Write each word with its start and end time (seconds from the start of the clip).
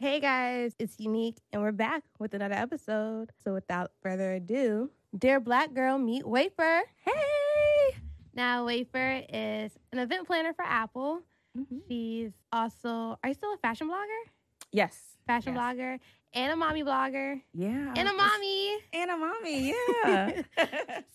Hey 0.00 0.20
guys, 0.20 0.74
it's 0.78 1.00
Unique, 1.00 1.38
and 1.52 1.60
we're 1.60 1.72
back 1.72 2.02
with 2.20 2.32
another 2.32 2.54
episode. 2.54 3.30
So 3.42 3.52
without 3.52 3.90
further 4.00 4.34
ado, 4.34 4.90
Dear 5.16 5.40
Black 5.40 5.74
Girl, 5.74 5.98
meet 5.98 6.26
Wafer. 6.26 6.82
Hey! 7.04 7.96
Now, 8.32 8.64
Wafer 8.64 9.22
is 9.28 9.72
an 9.92 9.98
event 9.98 10.26
planner 10.28 10.52
for 10.52 10.64
Apple. 10.64 11.22
Mm-hmm. 11.58 11.78
She's 11.88 12.30
also, 12.52 13.18
are 13.24 13.28
you 13.28 13.34
still 13.34 13.52
a 13.54 13.56
fashion 13.56 13.88
blogger? 13.88 14.30
Yes. 14.70 15.16
Fashion 15.26 15.54
Yes. 15.54 15.60
blogger 15.62 15.98
and 16.32 16.52
a 16.52 16.56
mommy 16.56 16.84
blogger 16.84 17.40
Yeah. 17.52 17.92
and 17.96 18.08
a 18.08 18.12
mommy. 18.12 18.76
And 18.92 19.10
a 19.10 19.16
mommy, 19.16 19.74
yeah. 20.04 20.42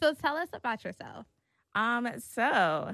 So 0.01 0.13
tell 0.13 0.35
us 0.35 0.49
about 0.51 0.83
yourself. 0.83 1.25
um, 1.75 2.09
so 2.19 2.93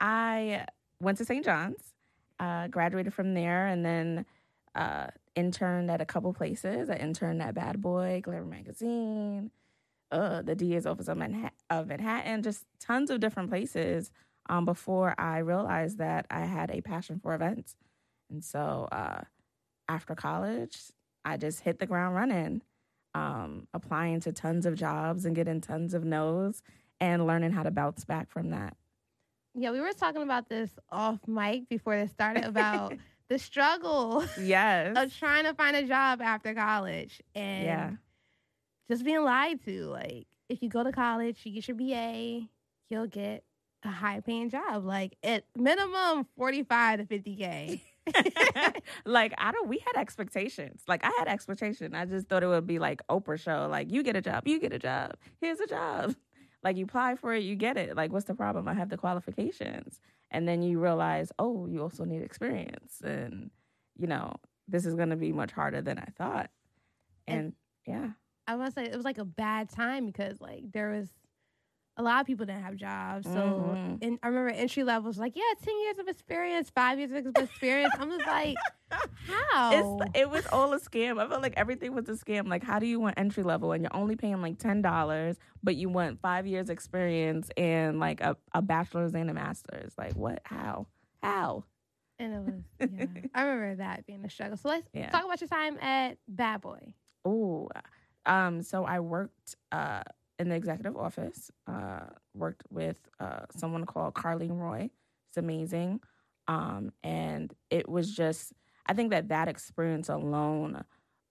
I 0.00 0.64
went 1.00 1.18
to 1.18 1.26
St. 1.26 1.44
John's, 1.44 1.92
uh, 2.40 2.68
graduated 2.68 3.12
from 3.12 3.34
there, 3.34 3.66
and 3.66 3.84
then 3.84 4.24
uh, 4.74 5.08
interned 5.36 5.90
at 5.90 6.00
a 6.00 6.06
couple 6.06 6.32
places. 6.32 6.90
I 6.90 6.96
interned 6.96 7.40
at 7.42 7.54
Bad 7.54 7.80
Boy, 7.80 8.20
Glamour 8.24 8.46
Magazine, 8.46 9.50
uh, 10.10 10.42
the 10.42 10.54
DA's 10.54 10.86
office 10.86 11.08
of, 11.08 11.18
Manha- 11.18 11.50
of 11.70 11.86
Manhattan, 11.88 12.42
just 12.42 12.64
tons 12.80 13.10
of 13.10 13.20
different 13.20 13.50
places 13.50 14.10
um, 14.48 14.64
before 14.64 15.14
I 15.18 15.38
realized 15.38 15.98
that 15.98 16.26
I 16.30 16.40
had 16.40 16.70
a 16.70 16.80
passion 16.80 17.20
for 17.22 17.34
events. 17.34 17.76
And 18.30 18.42
so 18.42 18.88
uh, 18.90 19.22
after 19.88 20.14
college, 20.14 20.78
I 21.24 21.36
just 21.36 21.60
hit 21.60 21.78
the 21.78 21.86
ground 21.86 22.16
running, 22.16 22.62
um, 23.14 23.68
applying 23.74 24.20
to 24.20 24.32
tons 24.32 24.66
of 24.66 24.74
jobs 24.74 25.24
and 25.24 25.36
getting 25.36 25.60
tons 25.60 25.94
of 25.94 26.04
no's 26.04 26.62
and 27.00 27.26
learning 27.26 27.52
how 27.52 27.62
to 27.62 27.70
bounce 27.70 28.04
back 28.04 28.30
from 28.30 28.50
that. 28.50 28.76
Yeah, 29.54 29.70
we 29.70 29.80
were 29.80 29.92
talking 29.92 30.22
about 30.22 30.48
this 30.48 30.70
off 30.90 31.18
mic 31.26 31.68
before 31.68 31.96
this 31.96 32.10
started 32.10 32.44
about 32.44 32.94
the 33.28 33.38
struggle 33.38 34.24
Yes. 34.40 34.96
of 34.96 35.16
trying 35.16 35.44
to 35.44 35.54
find 35.54 35.76
a 35.76 35.84
job 35.86 36.20
after 36.20 36.54
college 36.54 37.20
and 37.34 37.64
yeah. 37.64 37.90
just 38.90 39.04
being 39.04 39.22
lied 39.22 39.64
to. 39.64 39.86
Like, 39.86 40.26
if 40.48 40.62
you 40.62 40.68
go 40.68 40.84
to 40.84 40.92
college, 40.92 41.40
you 41.44 41.52
get 41.52 41.68
your 41.68 41.76
BA, 41.76 42.46
you'll 42.88 43.06
get 43.08 43.44
a 43.84 43.88
high 43.90 44.20
paying 44.20 44.50
job, 44.50 44.84
like 44.84 45.16
at 45.22 45.44
minimum 45.56 46.26
45 46.36 47.00
to 47.00 47.04
50K. 47.18 47.80
like 49.04 49.34
I 49.38 49.52
don't 49.52 49.68
we 49.68 49.78
had 49.78 50.00
expectations. 50.00 50.82
Like 50.86 51.04
I 51.04 51.10
had 51.18 51.28
expectation. 51.28 51.94
I 51.94 52.04
just 52.04 52.28
thought 52.28 52.42
it 52.42 52.46
would 52.46 52.66
be 52.66 52.78
like 52.78 53.02
Oprah 53.08 53.38
show. 53.38 53.66
Like 53.70 53.90
you 53.92 54.02
get 54.02 54.16
a 54.16 54.20
job, 54.20 54.46
you 54.46 54.60
get 54.60 54.72
a 54.72 54.78
job. 54.78 55.14
Here's 55.40 55.60
a 55.60 55.66
job. 55.66 56.14
Like 56.62 56.76
you 56.76 56.84
apply 56.84 57.16
for 57.16 57.32
it, 57.34 57.42
you 57.44 57.54
get 57.54 57.76
it. 57.76 57.96
Like 57.96 58.12
what's 58.12 58.26
the 58.26 58.34
problem? 58.34 58.66
I 58.68 58.74
have 58.74 58.88
the 58.88 58.96
qualifications. 58.96 60.00
And 60.30 60.46
then 60.46 60.62
you 60.62 60.80
realize, 60.80 61.30
oh, 61.38 61.66
you 61.66 61.80
also 61.82 62.04
need 62.04 62.22
experience 62.22 63.00
and 63.02 63.50
you 63.98 64.06
know, 64.06 64.34
this 64.68 64.84
is 64.84 64.94
going 64.94 65.08
to 65.10 65.16
be 65.16 65.32
much 65.32 65.52
harder 65.52 65.80
than 65.80 65.98
I 65.98 66.08
thought. 66.18 66.50
And, 67.26 67.38
And- 67.38 67.52
yeah. 67.86 68.10
I 68.48 68.56
must 68.56 68.74
say, 68.74 68.84
it 68.84 68.94
was 68.94 69.04
like 69.04 69.18
a 69.18 69.24
bad 69.24 69.68
time 69.70 70.06
because, 70.06 70.40
like, 70.40 70.70
there 70.72 70.90
was 70.90 71.08
a 71.96 72.02
lot 72.02 72.20
of 72.20 72.26
people 72.26 72.44
didn't 72.46 72.62
have 72.62 72.76
jobs. 72.76 73.26
So, 73.26 73.40
Mhm. 73.40 73.98
and 74.02 74.18
I 74.22 74.28
remember 74.28 74.50
entry 74.50 74.84
level 74.84 75.08
was 75.08 75.18
like, 75.18 75.34
yeah, 75.36 75.42
10 75.62 75.80
years 75.82 75.98
of 75.98 76.08
experience, 76.08 76.70
five 76.70 76.98
years 76.98 77.10
of 77.26 77.38
experience. 77.38 77.94
I'm 77.98 78.10
just 78.10 78.26
like, 78.26 78.56
how? 79.52 79.72
It's 79.72 80.18
it 80.18 80.30
was 80.30 80.44
all 80.52 80.72
a 80.72 80.78
scam. 80.78 81.20
I 81.20 81.28
felt 81.28 81.42
like 81.42 81.54
everything 81.56 81.94
was 81.94 82.08
a 82.08 82.12
scam. 82.12 82.48
Like, 82.48 82.62
how 82.62 82.78
do 82.78 82.86
you 82.86 83.00
want 83.00 83.18
entry 83.18 83.42
level 83.42 83.72
and 83.72 83.82
you're 83.82 83.96
only 83.96 84.14
paying 84.16 84.40
like 84.42 84.58
ten 84.58 84.82
dollars, 84.82 85.36
but 85.62 85.74
you 85.76 85.88
want 85.88 86.20
five 86.20 86.46
years 86.46 86.68
experience 86.70 87.50
and 87.56 87.98
like 87.98 88.20
a, 88.20 88.36
a 88.54 88.62
bachelor's 88.62 89.14
and 89.14 89.28
a 89.30 89.34
master's? 89.34 89.92
Like, 89.98 90.12
what? 90.14 90.40
How? 90.44 90.86
How? 91.22 91.64
And 92.18 92.32
it 92.32 92.40
was, 92.40 92.90
yeah. 92.92 93.06
I 93.34 93.42
remember 93.42 93.76
that 93.76 94.06
being 94.06 94.24
a 94.24 94.30
struggle. 94.30 94.56
So 94.56 94.68
let's 94.68 94.88
Yeah. 94.92 95.10
talk 95.10 95.24
about 95.24 95.40
your 95.40 95.48
time 95.48 95.76
at 95.78 96.18
Bad 96.28 96.60
Boy. 96.62 96.94
Oh, 97.24 97.68
um, 98.24 98.62
so 98.62 98.84
I 98.84 99.00
worked 99.00 99.56
uh 99.72 100.02
in 100.38 100.48
the 100.48 100.54
executive 100.54 100.96
office. 100.96 101.50
Uh, 101.66 102.06
worked 102.34 102.62
with 102.70 102.98
uh 103.20 103.46
someone 103.56 103.84
called 103.86 104.14
Carlene 104.14 104.58
Roy. 104.58 104.90
It's 105.28 105.36
amazing. 105.36 106.00
Um, 106.48 106.92
and 107.02 107.52
it 107.70 107.88
was 107.88 108.14
just 108.14 108.52
I 108.86 108.92
think 108.94 109.10
that 109.10 109.28
that 109.28 109.48
experience 109.48 110.08
alone 110.08 110.84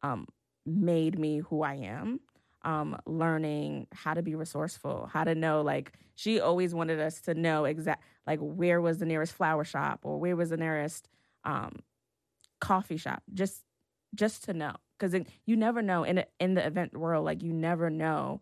um 0.03 0.27
made 0.65 1.19
me 1.19 1.39
who 1.39 1.61
I 1.63 1.75
am. 1.75 2.19
Um, 2.63 2.97
learning 3.05 3.85
how 3.93 4.15
to 4.15 4.23
be 4.23 4.33
resourceful, 4.33 5.07
how 5.13 5.23
to 5.23 5.35
know 5.35 5.61
like 5.61 5.93
she 6.15 6.39
always 6.39 6.73
wanted 6.73 6.99
us 6.99 7.21
to 7.21 7.35
know 7.35 7.65
exact 7.65 8.03
like 8.25 8.39
where 8.39 8.81
was 8.81 8.97
the 8.97 9.05
nearest 9.05 9.33
flower 9.33 9.63
shop 9.63 9.99
or 10.01 10.17
where 10.19 10.35
was 10.35 10.49
the 10.49 10.57
nearest 10.57 11.07
um 11.43 11.73
coffee 12.59 12.97
shop 12.97 13.21
just 13.33 13.63
just 14.15 14.43
to 14.45 14.53
know 14.53 14.73
because 14.97 15.15
you 15.45 15.55
never 15.55 15.81
know 15.81 16.03
in 16.03 16.23
in 16.39 16.53
the 16.53 16.65
event 16.65 16.97
world 16.97 17.25
like 17.25 17.43
you 17.43 17.53
never 17.53 17.89
know 17.89 18.41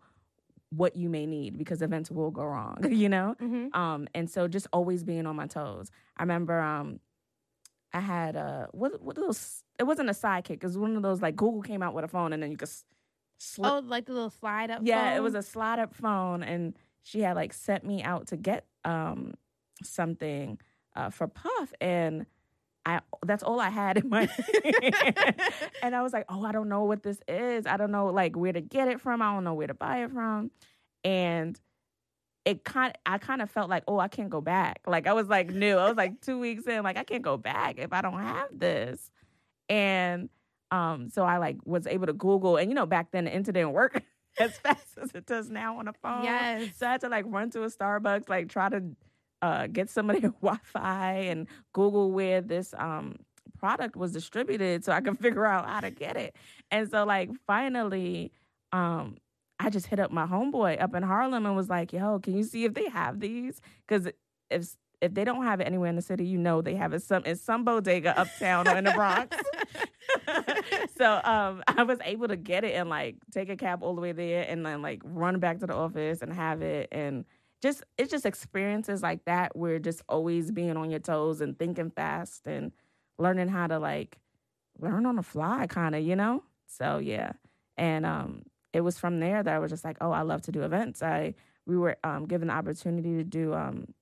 what 0.76 0.96
you 0.96 1.08
may 1.08 1.26
need 1.26 1.56
because 1.58 1.82
events 1.82 2.10
will 2.10 2.30
go 2.30 2.44
wrong 2.44 2.78
you 2.90 3.08
know 3.08 3.34
Mm-hmm. 3.40 3.78
um 3.78 4.08
and 4.14 4.30
so 4.30 4.48
just 4.48 4.66
always 4.72 5.04
being 5.04 5.26
on 5.26 5.36
my 5.36 5.46
toes 5.46 5.90
i 6.16 6.22
remember 6.22 6.58
um 6.60 7.00
i 7.92 8.00
had 8.00 8.34
a 8.36 8.68
what 8.72 9.00
what 9.02 9.16
those 9.16 9.62
it 9.78 9.84
wasn't 9.84 10.08
a 10.08 10.12
sidekick 10.12 10.58
it 10.62 10.64
was 10.64 10.78
one 10.78 10.96
of 10.96 11.02
those 11.02 11.20
like 11.22 11.36
google 11.36 11.62
came 11.62 11.82
out 11.82 11.94
with 11.94 12.04
a 12.04 12.08
phone 12.08 12.32
and 12.32 12.42
then 12.42 12.50
you 12.50 12.56
could 12.56 12.68
slip 13.38 13.70
Oh, 13.72 13.82
like 13.84 14.06
the 14.06 14.12
little 14.12 14.30
slide 14.30 14.70
up. 14.70 14.78
Phone. 14.78 14.86
Yeah, 14.86 15.16
it 15.16 15.22
was 15.22 15.34
a 15.34 15.42
slide 15.42 15.78
up 15.78 15.94
phone, 15.94 16.42
and 16.42 16.74
she 17.02 17.20
had 17.20 17.34
like 17.36 17.52
sent 17.52 17.84
me 17.84 18.02
out 18.02 18.28
to 18.28 18.36
get 18.36 18.64
um 18.84 19.34
something 19.82 20.58
uh, 20.96 21.10
for 21.10 21.26
Puff, 21.28 21.72
and 21.80 22.26
I 22.86 23.00
that's 23.24 23.42
all 23.42 23.60
I 23.60 23.70
had 23.70 23.98
in 23.98 24.08
my 24.08 24.28
and 25.82 25.96
I 25.96 26.02
was 26.02 26.12
like, 26.12 26.26
oh, 26.28 26.44
I 26.44 26.52
don't 26.52 26.68
know 26.68 26.84
what 26.84 27.02
this 27.02 27.18
is. 27.26 27.66
I 27.66 27.76
don't 27.76 27.90
know 27.90 28.06
like 28.06 28.36
where 28.36 28.52
to 28.52 28.60
get 28.60 28.88
it 28.88 29.00
from. 29.00 29.22
I 29.22 29.32
don't 29.32 29.44
know 29.44 29.54
where 29.54 29.66
to 29.66 29.74
buy 29.74 30.04
it 30.04 30.10
from, 30.10 30.50
and 31.02 31.58
it 32.44 32.64
kind 32.64 32.96
I 33.06 33.18
kind 33.18 33.40
of 33.40 33.50
felt 33.50 33.70
like, 33.70 33.84
oh, 33.88 33.98
I 33.98 34.08
can't 34.08 34.30
go 34.30 34.40
back. 34.40 34.80
Like 34.86 35.06
I 35.06 35.14
was 35.14 35.28
like 35.28 35.50
new. 35.50 35.76
I 35.76 35.88
was 35.88 35.96
like 35.96 36.20
two 36.20 36.38
weeks 36.38 36.66
in, 36.66 36.82
like 36.82 36.98
I 36.98 37.04
can't 37.04 37.22
go 37.22 37.36
back 37.36 37.78
if 37.78 37.92
I 37.92 38.02
don't 38.02 38.20
have 38.20 38.48
this, 38.52 39.10
and 39.68 40.28
um, 40.70 41.08
so 41.08 41.24
I 41.24 41.38
like 41.38 41.58
was 41.64 41.86
able 41.86 42.06
to 42.06 42.12
Google, 42.12 42.56
and 42.56 42.70
you 42.70 42.74
know, 42.74 42.86
back 42.86 43.12
then 43.12 43.24
the 43.24 43.34
internet 43.34 43.62
didn't 43.62 43.72
work 43.72 44.02
as 44.38 44.56
fast 44.58 44.98
as 45.00 45.10
it 45.14 45.26
does 45.26 45.48
now 45.48 45.78
on 45.78 45.88
a 45.88 45.92
phone. 45.92 46.24
Yes. 46.24 46.76
So 46.76 46.86
I 46.86 46.92
had 46.92 47.00
to 47.02 47.08
like 47.08 47.24
run 47.28 47.50
to 47.50 47.62
a 47.62 47.68
Starbucks, 47.68 48.28
like 48.28 48.48
try 48.48 48.68
to 48.68 48.82
uh, 49.44 49.66
get 49.66 49.90
some 49.90 50.08
of 50.08 50.20
their 50.20 50.30
Wi-Fi 50.30 51.12
and 51.12 51.46
Google 51.74 52.10
where 52.10 52.40
this 52.40 52.74
um 52.78 53.16
product 53.58 53.94
was 53.94 54.12
distributed, 54.12 54.84
so 54.84 54.92
I 54.92 55.00
could 55.02 55.18
figure 55.26 55.44
out 55.44 55.68
how 55.68 55.80
to 55.80 55.90
get 55.90 56.16
it. 56.16 56.34
And 56.70 56.90
so 56.90 57.04
like 57.04 57.30
finally, 57.46 58.32
um, 58.72 59.18
I 59.60 59.68
just 59.68 59.86
hit 59.86 60.00
up 60.00 60.10
my 60.10 60.26
homeboy 60.26 60.82
up 60.82 60.94
in 60.94 61.02
Harlem 61.02 61.44
and 61.44 61.54
was 61.54 61.68
like, 61.68 61.92
"Yo, 61.92 62.18
can 62.20 62.36
you 62.36 62.42
see 62.42 62.64
if 62.64 62.72
they 62.72 62.88
have 62.88 63.20
these? 63.20 63.60
Because 63.86 64.08
if 64.50 64.74
if 65.02 65.12
they 65.12 65.24
don't 65.24 65.44
have 65.44 65.60
it 65.60 65.64
anywhere 65.64 65.90
in 65.90 65.96
the 65.96 66.02
city, 66.02 66.24
you 66.24 66.38
know 66.38 66.62
they 66.62 66.74
have 66.76 66.94
it 66.94 67.02
some 67.02 67.22
in 67.24 67.36
some 67.36 67.64
bodega 67.64 68.18
uptown 68.18 68.66
or 68.66 68.76
in 68.78 68.84
the 68.84 68.92
Bronx." 68.92 69.36
so 70.96 71.20
um, 71.24 71.62
I 71.68 71.82
was 71.82 71.98
able 72.02 72.28
to 72.28 72.36
get 72.36 72.64
it 72.64 72.74
and 72.74 72.88
like 72.88 73.16
take 73.30 73.50
a 73.50 73.56
cab 73.56 73.82
all 73.82 73.94
the 73.94 74.00
way 74.00 74.12
there 74.12 74.46
and 74.48 74.64
then 74.64 74.80
like 74.80 75.02
run 75.04 75.38
back 75.38 75.58
to 75.58 75.66
the 75.66 75.74
office 75.74 76.22
and 76.22 76.32
have 76.32 76.62
it 76.62 76.88
and 76.90 77.26
just 77.64 77.82
it's 77.96 78.10
just 78.10 78.26
experiences 78.26 79.02
like 79.02 79.24
that 79.24 79.56
where 79.56 79.78
just 79.78 80.02
always 80.06 80.50
being 80.50 80.76
on 80.76 80.90
your 80.90 81.00
toes 81.00 81.40
and 81.40 81.58
thinking 81.58 81.90
fast 81.90 82.46
and 82.46 82.72
learning 83.18 83.48
how 83.48 83.66
to 83.66 83.78
like 83.78 84.18
learn 84.78 85.06
on 85.06 85.16
the 85.16 85.22
fly 85.22 85.66
kind 85.66 85.94
of 85.94 86.02
you 86.02 86.14
know? 86.14 86.42
So 86.66 86.98
yeah. 86.98 87.32
And 87.78 88.04
um 88.04 88.42
it 88.74 88.82
was 88.82 88.98
from 88.98 89.18
there 89.18 89.42
that 89.42 89.54
I 89.54 89.58
was 89.58 89.70
just 89.70 89.82
like 89.82 89.96
oh 90.02 90.10
I 90.10 90.20
love 90.20 90.42
to 90.42 90.52
do 90.52 90.62
events. 90.62 91.02
I 91.02 91.34
we 91.66 91.78
were 91.78 91.96
um 92.04 92.26
given 92.26 92.48
the 92.48 92.54
opportunity 92.54 93.16
to 93.16 93.24
do 93.24 93.54
um 93.54 93.94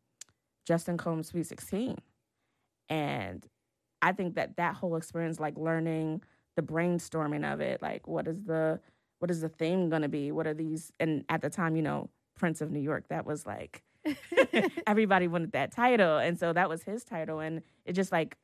Justin 0.67 0.97
Combs 0.97 1.29
Sweet 1.29 1.47
16 1.47 1.99
and 2.89 3.47
I 4.03 4.11
think 4.11 4.35
that 4.35 4.57
that 4.57 4.75
whole 4.75 4.97
experience 4.97 5.39
like 5.39 5.57
learning 5.57 6.23
the 6.57 6.63
brainstorming 6.63 7.51
of 7.51 7.61
it 7.61 7.81
like 7.81 8.09
what 8.09 8.27
is 8.27 8.43
the 8.43 8.81
what 9.21 9.31
is 9.31 9.41
the 9.41 9.49
theme 9.49 9.89
going 9.89 10.03
to 10.03 10.09
be? 10.09 10.33
What 10.33 10.49
are 10.49 10.55
these 10.55 10.93
and 10.99 11.25
at 11.29 11.43
the 11.43 11.49
time 11.49 11.77
you 11.77 11.83
know 11.83 12.11
Prince 12.35 12.61
of 12.61 12.71
New 12.71 12.81
York 12.81 13.09
that 13.09 13.25
was 13.27 13.47
like 13.47 13.83
everybody 14.87 15.29
wanted 15.29 15.53
that 15.53 15.73
title 15.73 16.19
and 16.19 16.39
so 16.39 16.53
that 16.53 16.69
was 16.69 16.83
his 16.83 17.05
title 17.05 17.41
and 17.41 17.63
it 17.85 17.93
just 17.93 18.13
like 18.13 18.37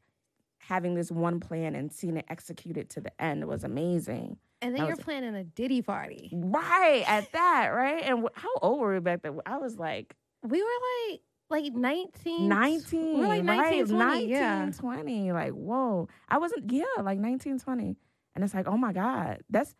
having 0.58 0.94
this 0.94 1.10
one 1.10 1.40
plan 1.40 1.74
and 1.74 1.92
seeing 1.92 2.16
it 2.16 2.24
executed 2.28 2.90
to 2.90 3.00
the 3.00 3.22
end 3.22 3.46
was 3.46 3.64
amazing 3.64 4.36
And 4.60 4.74
then 4.74 4.86
you're 4.86 4.96
was- 4.96 5.04
planning 5.04 5.34
a 5.34 5.44
Diddy 5.44 5.82
party. 5.82 6.30
right 6.34 7.04
at 7.06 7.30
that, 7.32 7.68
right? 7.68 8.02
And 8.04 8.28
how 8.34 8.48
old 8.60 8.80
were 8.80 8.92
we 8.94 9.00
back 9.00 9.22
then? 9.22 9.40
I 9.46 9.56
was 9.58 9.78
like 9.78 10.14
We 10.42 10.62
were 10.62 10.68
like 11.10 11.20
like 11.50 11.72
19. 11.72 12.46
19, 12.46 13.14
We 13.14 13.20
were 13.20 13.26
like 13.26 13.42
19, 13.42 13.58
right? 13.80 13.88
20, 13.88 13.94
19, 14.04 14.28
yeah. 14.28 14.70
20. 14.70 15.32
Like, 15.32 15.52
whoa. 15.52 16.06
I 16.28 16.36
wasn't, 16.36 16.70
yeah, 16.70 16.84
like 17.02 17.18
19, 17.18 17.58
20. 17.58 17.96
And 18.34 18.44
it's 18.44 18.52
like, 18.52 18.68
oh 18.68 18.76
my 18.76 18.92
God. 18.92 19.38
That's, 19.48 19.74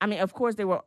I 0.00 0.06
mean, 0.06 0.20
of 0.20 0.32
course, 0.32 0.54
they 0.54 0.64
were, 0.64 0.80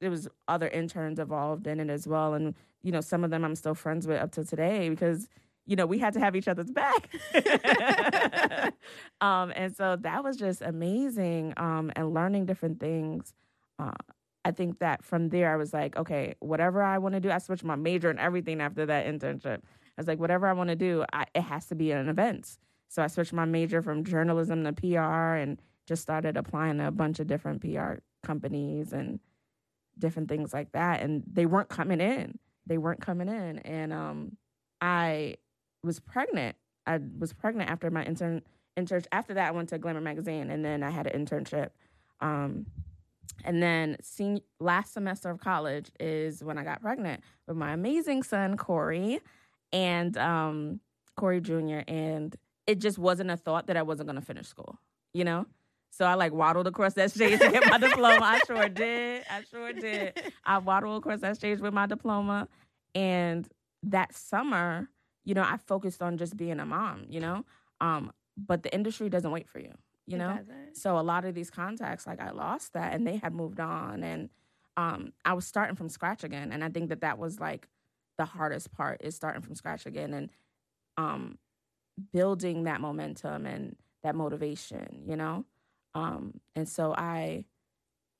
there 0.00 0.10
was 0.10 0.28
other 0.48 0.68
interns 0.68 1.18
involved 1.18 1.66
in 1.66 1.80
it 1.80 1.90
as 1.90 2.06
well. 2.06 2.34
And, 2.34 2.54
you 2.82 2.92
know, 2.92 3.00
some 3.00 3.24
of 3.24 3.30
them 3.30 3.44
I'm 3.44 3.54
still 3.54 3.74
friends 3.74 4.06
with 4.06 4.20
up 4.20 4.32
to 4.32 4.44
today 4.44 4.88
because, 4.88 5.28
you 5.66 5.76
know, 5.76 5.86
we 5.86 5.98
had 5.98 6.12
to 6.14 6.20
have 6.20 6.36
each 6.36 6.48
other's 6.48 6.70
back. 6.70 7.10
um, 9.20 9.52
and 9.56 9.74
so 9.74 9.96
that 9.96 10.22
was 10.22 10.36
just 10.36 10.62
amazing 10.62 11.54
um, 11.56 11.90
and 11.96 12.12
learning 12.12 12.46
different 12.46 12.80
things. 12.80 13.32
Uh, 13.78 13.92
I 14.44 14.50
think 14.50 14.78
that 14.80 15.02
from 15.02 15.30
there, 15.30 15.52
I 15.52 15.56
was 15.56 15.72
like, 15.72 15.96
okay, 15.96 16.34
whatever 16.40 16.82
I 16.82 16.98
want 16.98 17.14
to 17.14 17.20
do, 17.20 17.30
I 17.30 17.38
switched 17.38 17.64
my 17.64 17.76
major 17.76 18.10
and 18.10 18.20
everything 18.20 18.60
after 18.60 18.84
that 18.86 19.06
internship. 19.06 19.60
I 19.62 20.00
was 20.00 20.06
like, 20.06 20.18
whatever 20.18 20.46
I 20.46 20.52
want 20.52 20.68
to 20.68 20.76
do, 20.76 21.04
I, 21.12 21.24
it 21.34 21.42
has 21.42 21.66
to 21.66 21.74
be 21.74 21.92
in 21.92 22.08
events. 22.08 22.58
So 22.88 23.02
I 23.02 23.06
switched 23.06 23.32
my 23.32 23.44
major 23.44 23.80
from 23.80 24.04
journalism 24.04 24.64
to 24.64 24.72
PR 24.72 25.36
and 25.36 25.60
just 25.86 26.02
started 26.02 26.36
applying 26.36 26.78
to 26.78 26.88
a 26.88 26.90
bunch 26.90 27.20
of 27.20 27.26
different 27.26 27.62
PR 27.62 27.94
companies 28.22 28.92
and 28.92 29.18
different 29.98 30.28
things 30.28 30.52
like 30.52 30.72
that. 30.72 31.00
And 31.00 31.22
they 31.30 31.46
weren't 31.46 31.68
coming 31.68 32.00
in. 32.00 32.38
They 32.66 32.78
weren't 32.78 33.00
coming 33.00 33.28
in. 33.28 33.58
And 33.60 33.92
um, 33.92 34.36
I 34.80 35.36
was 35.82 36.00
pregnant. 36.00 36.56
I 36.86 36.98
was 37.18 37.32
pregnant 37.32 37.70
after 37.70 37.90
my 37.90 38.04
intern 38.04 38.42
intern. 38.76 39.02
After 39.12 39.34
that, 39.34 39.48
I 39.48 39.50
went 39.52 39.68
to 39.70 39.78
Glamour 39.78 40.00
magazine, 40.00 40.50
and 40.50 40.64
then 40.64 40.82
I 40.82 40.90
had 40.90 41.06
an 41.06 41.24
internship. 41.24 41.70
Um, 42.20 42.66
and 43.44 43.62
then 43.62 43.96
senior, 44.02 44.42
last 44.60 44.92
semester 44.92 45.30
of 45.30 45.40
college 45.40 45.90
is 46.00 46.42
when 46.42 46.58
I 46.58 46.64
got 46.64 46.80
pregnant 46.80 47.22
with 47.46 47.56
my 47.56 47.72
amazing 47.72 48.22
son 48.22 48.56
Corey, 48.56 49.20
and 49.72 50.16
um, 50.16 50.80
Corey 51.16 51.40
Jr. 51.40 51.80
And 51.88 52.34
it 52.66 52.80
just 52.80 52.98
wasn't 52.98 53.30
a 53.30 53.36
thought 53.36 53.66
that 53.66 53.76
I 53.76 53.82
wasn't 53.82 54.08
going 54.08 54.20
to 54.20 54.26
finish 54.26 54.46
school. 54.46 54.78
You 55.12 55.24
know. 55.24 55.46
So 55.96 56.04
I 56.04 56.14
like 56.14 56.32
waddled 56.32 56.66
across 56.66 56.94
that 56.94 57.12
stage 57.12 57.38
to 57.38 57.50
get 57.52 57.70
my 57.70 57.78
diploma. 57.78 58.18
I 58.24 58.40
sure 58.46 58.68
did. 58.68 59.22
I 59.30 59.42
sure 59.48 59.72
did. 59.72 60.20
I 60.44 60.58
waddled 60.58 60.98
across 60.98 61.20
that 61.20 61.36
stage 61.36 61.60
with 61.60 61.72
my 61.72 61.86
diploma. 61.86 62.48
And 62.96 63.48
that 63.84 64.12
summer, 64.12 64.88
you 65.24 65.34
know, 65.34 65.42
I 65.42 65.56
focused 65.56 66.02
on 66.02 66.18
just 66.18 66.36
being 66.36 66.58
a 66.58 66.66
mom, 66.66 67.04
you 67.08 67.20
know? 67.20 67.44
Um, 67.80 68.12
but 68.36 68.64
the 68.64 68.74
industry 68.74 69.08
doesn't 69.08 69.30
wait 69.30 69.48
for 69.48 69.60
you, 69.60 69.72
you 70.06 70.16
It 70.16 70.18
know? 70.18 70.36
doesn't. 70.36 70.76
So 70.76 70.98
a 70.98 71.02
lot 71.02 71.24
of 71.24 71.36
these 71.36 71.48
contacts, 71.50 72.08
like 72.08 72.20
I 72.20 72.30
lost 72.30 72.72
that 72.72 72.92
and 72.92 73.06
they 73.06 73.16
had 73.18 73.32
moved 73.32 73.60
on. 73.60 74.02
And 74.02 74.30
um, 74.76 75.12
I 75.24 75.34
was 75.34 75.46
starting 75.46 75.76
from 75.76 75.88
scratch 75.88 76.24
again. 76.24 76.50
And 76.50 76.64
I 76.64 76.70
think 76.70 76.88
that 76.88 77.02
that 77.02 77.18
was 77.18 77.38
like 77.38 77.68
the 78.18 78.24
hardest 78.24 78.72
part 78.72 79.00
is 79.04 79.14
starting 79.14 79.42
from 79.42 79.54
scratch 79.54 79.86
again 79.86 80.12
and 80.12 80.30
um, 80.96 81.38
building 82.12 82.64
that 82.64 82.80
momentum 82.80 83.46
and 83.46 83.76
that 84.02 84.16
motivation, 84.16 85.04
you 85.06 85.14
know? 85.14 85.44
Um, 85.94 86.40
and 86.56 86.68
so 86.68 86.94
I, 86.96 87.44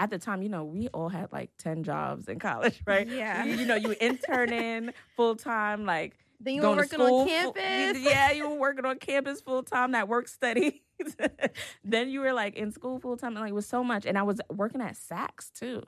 at 0.00 0.10
the 0.10 0.18
time, 0.18 0.42
you 0.42 0.48
know, 0.48 0.64
we 0.64 0.88
all 0.88 1.08
had 1.08 1.32
like 1.32 1.50
10 1.58 1.82
jobs 1.84 2.28
in 2.28 2.38
college, 2.38 2.82
right? 2.86 3.06
Yeah. 3.08 3.44
You, 3.44 3.56
you 3.56 3.66
know, 3.66 3.74
you 3.76 3.94
interning 4.00 4.90
full 5.16 5.36
time, 5.36 5.84
like 5.86 6.16
Then 6.40 6.54
you 6.54 6.62
were 6.62 6.70
working 6.70 6.98
school 7.00 7.20
on 7.20 7.28
full- 7.28 7.52
campus. 7.52 8.02
yeah, 8.02 8.32
you 8.32 8.48
were 8.48 8.56
working 8.58 8.84
on 8.84 8.98
campus 8.98 9.40
full 9.40 9.62
time, 9.62 9.92
that 9.92 10.08
work 10.08 10.28
study. 10.28 10.82
then 11.84 12.08
you 12.08 12.20
were 12.20 12.32
like 12.32 12.54
in 12.56 12.70
school 12.72 12.98
full 12.98 13.16
time, 13.16 13.32
and 13.32 13.40
like 13.40 13.50
it 13.50 13.54
was 13.54 13.66
so 13.66 13.82
much. 13.84 14.06
And 14.06 14.16
I 14.18 14.22
was 14.22 14.40
working 14.50 14.80
at 14.80 14.94
Saks 14.94 15.52
too. 15.52 15.82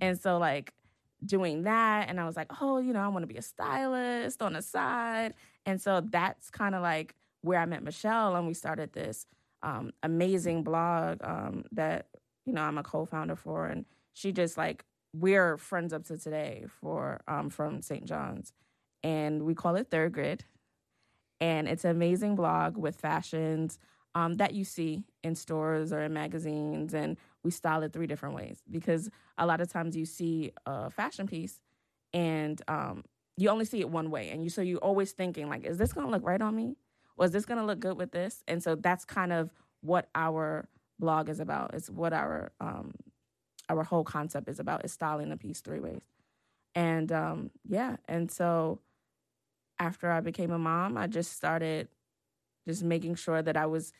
And 0.00 0.18
so 0.20 0.38
like 0.38 0.72
doing 1.24 1.62
that, 1.62 2.08
and 2.08 2.20
I 2.20 2.24
was 2.26 2.36
like, 2.36 2.50
oh, 2.60 2.78
you 2.78 2.92
know, 2.92 3.00
I 3.00 3.08
want 3.08 3.22
to 3.22 3.26
be 3.26 3.36
a 3.38 3.42
stylist 3.42 4.42
on 4.42 4.52
the 4.54 4.62
side. 4.62 5.34
And 5.66 5.80
so 5.80 6.00
that's 6.00 6.50
kind 6.50 6.74
of 6.74 6.82
like 6.82 7.14
where 7.42 7.58
I 7.60 7.66
met 7.66 7.82
Michelle, 7.82 8.34
and 8.36 8.46
we 8.46 8.54
started 8.54 8.92
this 8.92 9.26
um, 9.62 9.92
amazing 10.02 10.62
blog 10.62 11.18
um, 11.22 11.64
that 11.72 12.06
you 12.46 12.52
know 12.52 12.62
I'm 12.62 12.78
a 12.78 12.82
co-founder 12.82 13.36
for, 13.36 13.66
and 13.66 13.84
she 14.12 14.32
just 14.32 14.56
like 14.56 14.84
we're 15.14 15.56
friends 15.56 15.92
up 15.92 16.04
to 16.04 16.18
today 16.18 16.66
for 16.80 17.20
um, 17.28 17.50
from 17.50 17.82
St. 17.82 18.04
John's, 18.04 18.52
and 19.02 19.42
we 19.42 19.54
call 19.54 19.76
it 19.76 19.90
Third 19.90 20.12
Grid, 20.12 20.44
and 21.40 21.68
it's 21.68 21.84
an 21.84 21.90
amazing 21.90 22.36
blog 22.36 22.76
with 22.76 22.96
fashions 22.96 23.78
um, 24.14 24.34
that 24.34 24.54
you 24.54 24.64
see 24.64 25.04
in 25.22 25.34
stores 25.34 25.92
or 25.92 26.02
in 26.02 26.12
magazines, 26.12 26.94
and 26.94 27.16
we 27.44 27.50
style 27.50 27.82
it 27.82 27.92
three 27.92 28.06
different 28.06 28.34
ways 28.34 28.62
because 28.70 29.08
a 29.36 29.46
lot 29.46 29.60
of 29.60 29.70
times 29.70 29.96
you 29.96 30.04
see 30.04 30.52
a 30.66 30.90
fashion 30.90 31.26
piece 31.26 31.60
and 32.12 32.60
um, 32.68 33.04
you 33.36 33.48
only 33.50 33.64
see 33.64 33.80
it 33.80 33.90
one 33.90 34.10
way, 34.10 34.30
and 34.30 34.42
you 34.42 34.50
so 34.50 34.62
you're 34.62 34.78
always 34.80 35.12
thinking 35.12 35.48
like, 35.48 35.64
is 35.64 35.78
this 35.78 35.92
gonna 35.92 36.10
look 36.10 36.24
right 36.24 36.42
on 36.42 36.56
me? 36.56 36.76
Was 37.18 37.32
this 37.32 37.44
gonna 37.44 37.66
look 37.66 37.80
good 37.80 37.96
with 37.96 38.12
this? 38.12 38.42
And 38.46 38.62
so 38.62 38.74
that's 38.74 39.04
kind 39.04 39.32
of 39.32 39.50
what 39.80 40.08
our 40.14 40.68
blog 40.98 41.28
is 41.28 41.40
about. 41.40 41.74
It's 41.74 41.90
what 41.90 42.12
our 42.12 42.52
um, 42.60 42.94
our 43.68 43.82
whole 43.84 44.04
concept 44.04 44.48
is 44.48 44.58
about 44.60 44.84
is 44.84 44.92
styling 44.92 45.30
a 45.32 45.36
piece 45.36 45.60
three 45.60 45.80
ways. 45.80 46.00
And 46.74 47.10
um, 47.12 47.50
yeah, 47.68 47.96
and 48.08 48.30
so 48.30 48.80
after 49.78 50.10
I 50.10 50.20
became 50.20 50.50
a 50.50 50.58
mom, 50.58 50.96
I 50.96 51.06
just 51.06 51.32
started 51.32 51.88
just 52.66 52.82
making 52.82 53.14
sure 53.14 53.42
that 53.42 53.56
I 53.56 53.66
was 53.66 53.92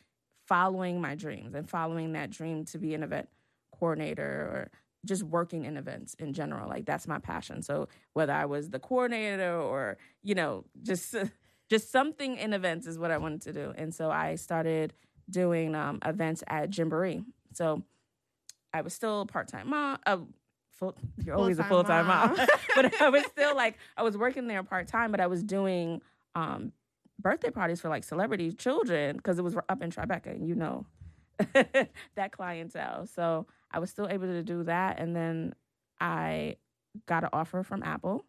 following 0.47 1.01
my 1.01 1.15
dreams 1.15 1.55
and 1.55 1.69
following 1.69 2.13
that 2.13 2.31
dream 2.31 2.65
to 2.67 2.79
be 2.79 2.95
an 2.95 3.03
event 3.03 3.29
coordinator 3.79 4.23
or 4.23 4.71
just 5.05 5.23
working 5.23 5.65
in 5.65 5.77
events 5.77 6.15
in 6.15 6.33
general. 6.33 6.69
Like 6.69 6.85
that's 6.85 7.07
my 7.07 7.19
passion. 7.19 7.63
So 7.63 7.89
whether 8.15 8.33
I 8.33 8.47
was 8.47 8.71
the 8.71 8.79
coordinator 8.79 9.57
or, 9.57 9.97
you 10.23 10.35
know, 10.35 10.65
just 10.83 11.15
just 11.69 11.91
something 11.93 12.37
in 12.37 12.53
events 12.53 12.87
is 12.87 12.99
what 12.99 13.11
I 13.11 13.19
wanted 13.19 13.43
to 13.43 13.53
do. 13.53 13.73
And 13.77 13.95
so 13.95 14.11
I 14.11 14.37
started 14.37 14.95
doing 15.31 15.75
um, 15.75 15.99
events 16.05 16.43
at 16.49 16.71
Gymboree. 16.71 17.25
So 17.53 17.83
I 18.73 18.81
was 18.81 18.95
still 18.95 19.27
part 19.27 19.49
time 19.49 19.71
mom. 19.71 19.99
Uh, 20.07 20.19
full, 20.73 20.95
you're 21.25 21.37
always 21.37 21.59
a 21.59 21.65
full 21.65 21.79
Full-time 21.79 22.07
time 22.07 22.29
mom, 22.29 22.37
mom. 22.37 22.47
but 22.75 23.01
I 23.03 23.09
was 23.11 23.25
still 23.27 23.55
like 23.55 23.77
I 23.97 24.03
was 24.03 24.17
working 24.17 24.47
there 24.47 24.63
part 24.63 24.89
time, 24.89 25.11
but 25.11 25.21
I 25.21 25.27
was 25.27 25.43
doing 25.43 26.01
um, 26.35 26.73
birthday 27.19 27.51
parties 27.51 27.81
for 27.81 27.89
like 27.89 28.05
celebrity 28.05 28.53
children 28.53 29.17
because 29.17 29.39
it 29.39 29.43
was 29.43 29.57
up 29.69 29.83
in 29.83 29.91
Tribeca, 29.91 30.27
and 30.27 30.47
you 30.49 30.55
know 30.55 30.87
that 32.15 32.33
clientele. 32.33 33.07
So 33.07 33.47
I 33.71 33.79
was 33.79 33.91
still 33.91 34.09
able 34.09 34.27
to 34.27 34.43
do 34.43 34.65
that, 34.65 34.99
and 34.99 35.15
then 35.15 35.55
I 36.01 36.57
got 37.07 37.25
an 37.25 37.31
offer 37.33 37.63
from 37.63 37.83
Apple, 37.83 38.25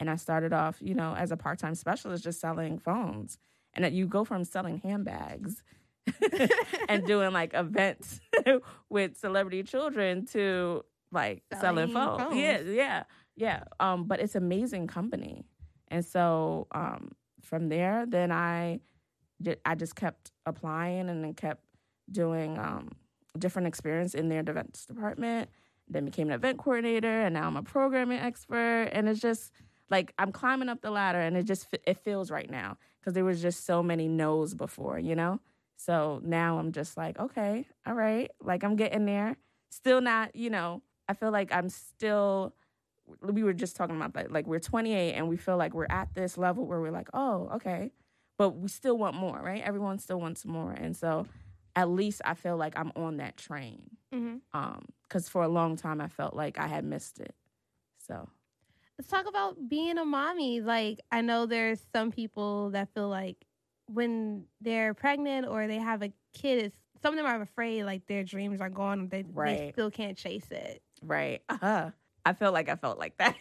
and 0.00 0.08
I 0.10 0.16
started 0.16 0.52
off, 0.52 0.76
you 0.80 0.94
know, 0.94 1.14
as 1.14 1.30
a 1.30 1.36
part 1.36 1.58
time 1.58 1.74
specialist, 1.74 2.24
just 2.24 2.40
selling 2.40 2.78
phones, 2.78 3.38
and 3.74 3.84
that 3.84 3.92
you 3.92 4.06
go 4.06 4.24
from 4.24 4.44
selling 4.44 4.78
handbags. 4.78 5.62
and 6.88 7.06
doing 7.06 7.34
like 7.34 7.52
events 7.52 8.18
with 8.88 9.18
celebrity 9.18 9.62
children 9.62 10.24
to 10.24 10.82
like 11.12 11.42
selling, 11.52 11.90
Selling 11.90 11.92
phones. 11.92 12.22
phones. 12.22 12.36
Yeah, 12.36 12.60
yeah, 12.60 13.02
yeah. 13.36 13.64
Um, 13.78 14.04
but 14.04 14.20
it's 14.20 14.34
amazing 14.34 14.86
company, 14.86 15.44
and 15.88 16.04
so 16.04 16.66
um, 16.72 17.12
from 17.42 17.68
there, 17.68 18.06
then 18.06 18.32
I, 18.32 18.80
I 19.64 19.74
just 19.74 19.96
kept 19.96 20.32
applying 20.46 21.08
and 21.08 21.22
then 21.24 21.34
kept 21.34 21.62
doing 22.10 22.58
um, 22.58 22.90
different 23.38 23.68
experience 23.68 24.14
in 24.14 24.28
their 24.28 24.40
events 24.40 24.86
department. 24.86 25.50
Then 25.90 26.04
became 26.04 26.28
an 26.28 26.34
event 26.34 26.58
coordinator, 26.58 27.22
and 27.22 27.34
now 27.34 27.46
I'm 27.46 27.56
a 27.56 27.62
programming 27.62 28.18
expert. 28.18 28.90
And 28.92 29.08
it's 29.08 29.20
just 29.20 29.50
like 29.90 30.12
I'm 30.18 30.32
climbing 30.32 30.68
up 30.68 30.80
the 30.80 30.90
ladder, 30.90 31.20
and 31.20 31.36
it 31.36 31.44
just 31.44 31.66
it 31.86 31.98
feels 31.98 32.30
right 32.30 32.50
now 32.50 32.76
because 33.00 33.14
there 33.14 33.24
was 33.24 33.40
just 33.42 33.64
so 33.64 33.82
many 33.82 34.08
no's 34.08 34.54
before, 34.54 34.98
you 34.98 35.14
know. 35.14 35.40
So 35.76 36.20
now 36.24 36.58
I'm 36.58 36.72
just 36.72 36.96
like, 36.96 37.18
okay, 37.18 37.66
all 37.86 37.94
right, 37.94 38.30
like 38.42 38.64
I'm 38.64 38.76
getting 38.76 39.06
there. 39.06 39.36
Still 39.70 40.00
not, 40.00 40.34
you 40.34 40.50
know. 40.50 40.82
I 41.08 41.14
feel 41.14 41.30
like 41.30 41.52
I'm 41.52 41.68
still. 41.68 42.54
We 43.22 43.42
were 43.42 43.54
just 43.54 43.74
talking 43.76 43.96
about 43.96 44.12
that. 44.14 44.30
Like 44.30 44.46
we're 44.46 44.58
28, 44.60 45.14
and 45.14 45.28
we 45.28 45.36
feel 45.36 45.56
like 45.56 45.72
we're 45.72 45.86
at 45.88 46.14
this 46.14 46.36
level 46.36 46.66
where 46.66 46.80
we're 46.80 46.90
like, 46.90 47.08
oh, 47.14 47.48
okay, 47.54 47.90
but 48.36 48.50
we 48.50 48.68
still 48.68 48.98
want 48.98 49.16
more, 49.16 49.40
right? 49.40 49.62
Everyone 49.62 49.98
still 49.98 50.20
wants 50.20 50.44
more, 50.44 50.72
and 50.72 50.94
so 50.96 51.26
at 51.76 51.88
least 51.88 52.20
I 52.24 52.34
feel 52.34 52.56
like 52.56 52.78
I'm 52.78 52.92
on 52.96 53.18
that 53.18 53.36
train. 53.36 53.96
Mhm. 54.12 54.40
Um, 54.52 54.84
because 55.04 55.28
for 55.28 55.42
a 55.42 55.48
long 55.48 55.76
time 55.76 56.00
I 56.00 56.08
felt 56.08 56.34
like 56.34 56.58
I 56.58 56.66
had 56.66 56.84
missed 56.84 57.20
it. 57.20 57.34
So 57.98 58.28
Let's 58.98 59.10
talk 59.10 59.28
about 59.28 59.68
being 59.68 59.96
a 59.98 60.04
mommy. 60.04 60.60
Like, 60.60 61.00
I 61.12 61.20
know 61.20 61.46
there's 61.46 61.80
some 61.94 62.10
people 62.10 62.70
that 62.70 62.92
feel 62.94 63.08
like 63.08 63.36
when 63.86 64.44
they're 64.60 64.92
pregnant 64.92 65.46
or 65.46 65.68
they 65.68 65.78
have 65.78 66.02
a 66.02 66.12
kid, 66.34 66.64
it's, 66.64 66.76
some 67.00 67.14
of 67.14 67.16
them 67.16 67.26
are 67.26 67.40
afraid 67.40 67.84
like 67.84 68.06
their 68.06 68.24
dreams 68.24 68.60
are 68.60 68.68
gone. 68.68 69.08
They, 69.08 69.22
they 69.22 69.70
still 69.72 69.90
can't 69.90 70.16
chase 70.18 70.50
it. 70.50 70.82
Right. 71.00 71.42
Uh-huh. 71.48 71.90
I 72.24 72.32
felt 72.32 72.52
like 72.52 72.68
I 72.68 72.74
felt 72.74 72.98
like 72.98 73.16
that. 73.18 73.36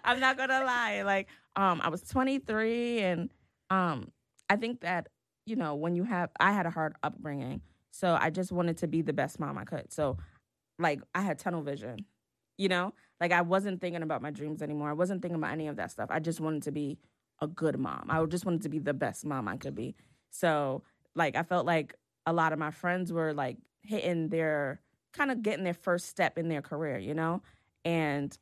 I'm 0.04 0.20
not 0.20 0.38
gonna 0.38 0.64
lie. 0.64 1.02
Like, 1.02 1.28
um, 1.54 1.80
I 1.84 1.88
was 1.88 2.02
23, 2.02 3.00
and 3.00 3.30
um, 3.70 4.10
I 4.48 4.56
think 4.56 4.80
that 4.80 5.08
you 5.44 5.54
know 5.56 5.74
when 5.74 5.94
you 5.94 6.04
have, 6.04 6.30
I 6.40 6.52
had 6.52 6.66
a 6.66 6.70
hard 6.70 6.94
upbringing, 7.02 7.60
So 7.92 8.16
I 8.18 8.30
just 8.30 8.50
wanted 8.50 8.78
to 8.78 8.88
be 8.88 9.02
the 9.02 9.12
best 9.12 9.38
mom 9.38 9.58
I 9.58 9.64
could. 9.64 9.92
So 9.92 10.16
like 10.78 11.00
I 11.14 11.20
had 11.20 11.38
tunnel 11.38 11.62
vision, 11.62 12.06
you 12.58 12.68
know? 12.68 12.92
Like 13.20 13.32
I 13.32 13.42
wasn't 13.42 13.80
thinking 13.80 14.02
about 14.02 14.22
my 14.22 14.30
dreams 14.30 14.62
anymore. 14.62 14.90
I 14.90 14.94
wasn't 14.94 15.22
thinking 15.22 15.36
about 15.36 15.52
any 15.52 15.68
of 15.68 15.76
that 15.76 15.90
stuff. 15.90 16.08
I 16.10 16.18
just 16.18 16.40
wanted 16.40 16.62
to 16.64 16.72
be 16.72 16.98
a 17.40 17.46
good 17.46 17.78
mom. 17.78 18.06
I 18.08 18.24
just 18.26 18.44
wanted 18.44 18.62
to 18.62 18.68
be 18.68 18.78
the 18.78 18.94
best 18.94 19.24
mom 19.24 19.48
I 19.48 19.56
could 19.56 19.74
be. 19.74 19.94
So 20.30 20.82
like 21.14 21.36
I 21.36 21.42
felt 21.42 21.66
like 21.66 21.94
a 22.26 22.32
lot 22.32 22.52
of 22.52 22.58
my 22.58 22.70
friends 22.70 23.12
were 23.12 23.32
like 23.32 23.58
hitting 23.82 24.28
their 24.28 24.80
kind 25.12 25.30
of 25.30 25.42
getting 25.42 25.64
their 25.64 25.74
first 25.74 26.08
step 26.08 26.36
in 26.36 26.48
their 26.48 26.62
career, 26.62 26.98
you 26.98 27.14
know? 27.14 27.42
And 27.84 28.36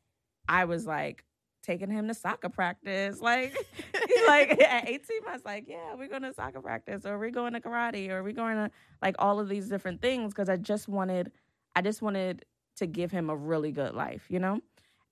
I 0.48 0.64
was 0.64 0.86
like 0.86 1.24
taking 1.62 1.90
him 1.90 2.08
to 2.08 2.14
soccer 2.14 2.48
practice. 2.48 3.20
Like 3.20 3.56
like 4.26 4.50
at 4.62 4.88
18 4.88 5.00
months, 5.24 5.44
like, 5.44 5.64
yeah, 5.68 5.94
we're 5.96 6.08
going 6.08 6.22
to 6.22 6.34
soccer 6.34 6.60
practice 6.60 7.04
or 7.06 7.18
we're 7.18 7.30
going 7.30 7.52
to 7.54 7.60
karate 7.60 8.10
or 8.10 8.22
we're 8.22 8.32
going 8.32 8.56
to 8.56 8.70
like 9.02 9.16
all 9.18 9.40
of 9.40 9.48
these 9.48 9.68
different 9.68 10.02
things 10.02 10.32
because 10.32 10.48
I 10.48 10.56
just 10.56 10.88
wanted 10.88 11.32
I 11.76 11.82
just 11.82 12.02
wanted 12.02 12.44
to 12.76 12.86
give 12.86 13.10
him 13.10 13.30
a 13.30 13.36
really 13.36 13.72
good 13.72 13.94
life, 13.94 14.26
you 14.28 14.38
know? 14.38 14.60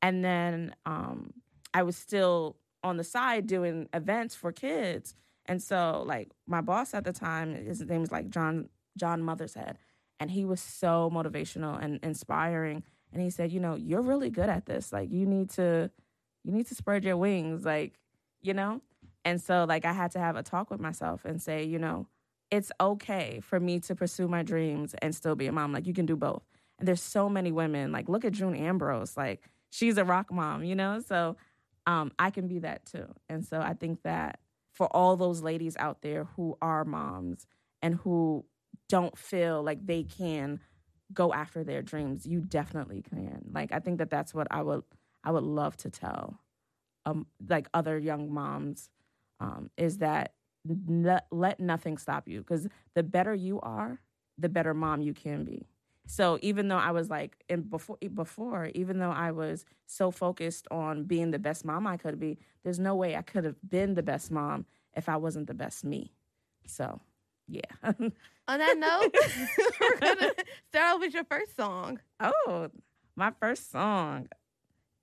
And 0.00 0.24
then 0.24 0.74
um 0.86 1.32
I 1.74 1.82
was 1.82 1.96
still 1.96 2.56
on 2.82 2.96
the 2.96 3.04
side 3.04 3.46
doing 3.46 3.88
events 3.94 4.34
for 4.34 4.52
kids. 4.52 5.14
And 5.46 5.62
so 5.62 6.04
like 6.06 6.30
my 6.46 6.60
boss 6.60 6.94
at 6.94 7.04
the 7.04 7.12
time, 7.12 7.54
his 7.54 7.80
name 7.80 8.00
was 8.00 8.12
like 8.12 8.30
John 8.30 8.68
John 8.96 9.22
Mothershead, 9.22 9.76
and 10.20 10.30
he 10.30 10.44
was 10.44 10.60
so 10.60 11.10
motivational 11.12 11.82
and 11.82 11.98
inspiring. 12.02 12.82
And 13.12 13.20
he 13.20 13.30
said, 13.30 13.52
you 13.52 13.60
know, 13.60 13.74
you're 13.74 14.02
really 14.02 14.30
good 14.30 14.48
at 14.48 14.66
this. 14.66 14.92
Like 14.92 15.10
you 15.10 15.26
need 15.26 15.50
to 15.50 15.90
you 16.44 16.52
need 16.52 16.66
to 16.68 16.74
spread 16.74 17.04
your 17.04 17.16
wings, 17.16 17.64
like, 17.64 17.98
you 18.40 18.54
know? 18.54 18.80
And 19.24 19.40
so 19.40 19.64
like 19.68 19.84
I 19.84 19.92
had 19.92 20.10
to 20.12 20.18
have 20.18 20.36
a 20.36 20.42
talk 20.42 20.70
with 20.70 20.80
myself 20.80 21.24
and 21.24 21.40
say, 21.40 21.64
you 21.64 21.78
know, 21.78 22.06
it's 22.50 22.72
okay 22.80 23.40
for 23.42 23.58
me 23.58 23.80
to 23.80 23.94
pursue 23.94 24.28
my 24.28 24.42
dreams 24.42 24.94
and 25.00 25.14
still 25.14 25.34
be 25.34 25.46
a 25.46 25.52
mom. 25.52 25.72
Like 25.72 25.86
you 25.86 25.94
can 25.94 26.06
do 26.06 26.16
both. 26.16 26.42
And 26.78 26.88
there's 26.88 27.02
so 27.02 27.28
many 27.28 27.52
women. 27.52 27.92
Like 27.92 28.08
look 28.08 28.24
at 28.24 28.32
June 28.32 28.54
Ambrose. 28.54 29.16
Like 29.16 29.42
she's 29.70 29.98
a 29.98 30.04
rock 30.04 30.32
mom, 30.32 30.64
you 30.64 30.74
know? 30.74 31.00
So 31.00 31.36
um, 31.86 32.12
I 32.18 32.30
can 32.30 32.48
be 32.48 32.60
that 32.60 32.86
too. 32.86 33.06
And 33.28 33.44
so 33.44 33.60
I 33.60 33.74
think 33.74 34.02
that 34.02 34.40
for 34.72 34.86
all 34.94 35.16
those 35.16 35.42
ladies 35.42 35.76
out 35.76 36.02
there 36.02 36.24
who 36.36 36.56
are 36.62 36.84
moms 36.84 37.46
and 37.82 37.96
who 37.96 38.44
don't 38.88 39.16
feel 39.18 39.62
like 39.62 39.84
they 39.86 40.02
can 40.02 40.60
go 41.12 41.32
after 41.32 41.62
their 41.64 41.82
dreams, 41.82 42.26
you 42.26 42.40
definitely 42.40 43.02
can. 43.02 43.50
Like 43.52 43.72
I 43.72 43.80
think 43.80 43.98
that 43.98 44.10
that's 44.10 44.32
what 44.34 44.46
I 44.50 44.62
would 44.62 44.82
I 45.24 45.30
would 45.30 45.44
love 45.44 45.76
to 45.78 45.90
tell 45.90 46.40
um 47.04 47.26
like 47.48 47.68
other 47.74 47.98
young 47.98 48.32
moms 48.32 48.88
um 49.40 49.70
is 49.76 49.98
that 49.98 50.34
n- 50.68 51.20
let 51.30 51.58
nothing 51.60 51.98
stop 51.98 52.28
you 52.28 52.40
because 52.40 52.66
the 52.94 53.02
better 53.02 53.34
you 53.34 53.60
are, 53.60 54.00
the 54.38 54.48
better 54.48 54.74
mom 54.74 55.02
you 55.02 55.14
can 55.14 55.44
be. 55.44 55.66
So 56.06 56.38
even 56.42 56.68
though 56.68 56.78
I 56.78 56.90
was 56.90 57.08
like 57.08 57.36
and 57.48 57.68
before 57.68 57.96
before, 58.14 58.70
even 58.74 58.98
though 58.98 59.10
I 59.10 59.30
was 59.30 59.64
so 59.86 60.10
focused 60.10 60.66
on 60.70 61.04
being 61.04 61.30
the 61.30 61.38
best 61.38 61.64
mom 61.64 61.86
I 61.86 61.96
could 61.96 62.18
be, 62.18 62.38
there's 62.64 62.78
no 62.78 62.94
way 62.94 63.16
I 63.16 63.22
could 63.22 63.44
have 63.44 63.56
been 63.68 63.94
the 63.94 64.02
best 64.02 64.30
mom 64.30 64.66
if 64.94 65.08
I 65.08 65.16
wasn't 65.16 65.46
the 65.46 65.54
best 65.54 65.84
me. 65.84 66.12
So, 66.66 67.00
yeah. 67.48 67.60
On 68.48 68.58
that 68.58 68.76
note, 68.76 69.14
we're 69.80 69.98
gonna 69.98 70.32
start 70.68 70.94
off 70.94 71.00
with 71.00 71.14
your 71.14 71.24
first 71.24 71.56
song. 71.56 72.00
oh, 72.20 72.68
my 73.14 73.32
first 73.40 73.70
song. 73.70 74.28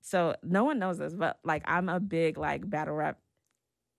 So 0.02 0.36
no 0.44 0.64
one 0.64 0.80
knows 0.80 0.98
this, 0.98 1.14
but 1.14 1.40
like 1.44 1.64
I'm 1.66 1.88
a 1.88 2.00
big 2.00 2.38
like 2.38 2.70
battle 2.70 2.96
rap 2.96 3.18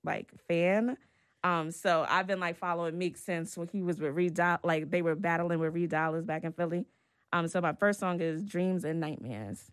like 0.05 0.31
fan. 0.49 0.97
Um, 1.43 1.71
so 1.71 2.05
I've 2.09 2.27
been 2.27 2.41
like 2.41 2.59
following 2.59 2.99
Meek 2.99 3.17
since 3.17 3.57
when 3.57 3.69
he 3.69 3.83
was 3.83 3.99
with 3.99 4.15
Reed 4.15 4.39
like 4.63 4.91
they 4.91 5.03
were 5.03 5.15
battling 5.15 5.59
with 5.59 5.75
Reed 5.75 5.91
Dollaz 5.91 6.27
back 6.27 6.45
in 6.45 6.53
Philly. 6.53 6.85
Um, 7.33 7.49
so 7.49 7.61
my 7.61 7.73
first 7.73 8.01
song 8.01 8.21
is 8.21 8.43
Dreams 8.45 8.85
and 8.85 9.01
Nightmares. 9.01 9.71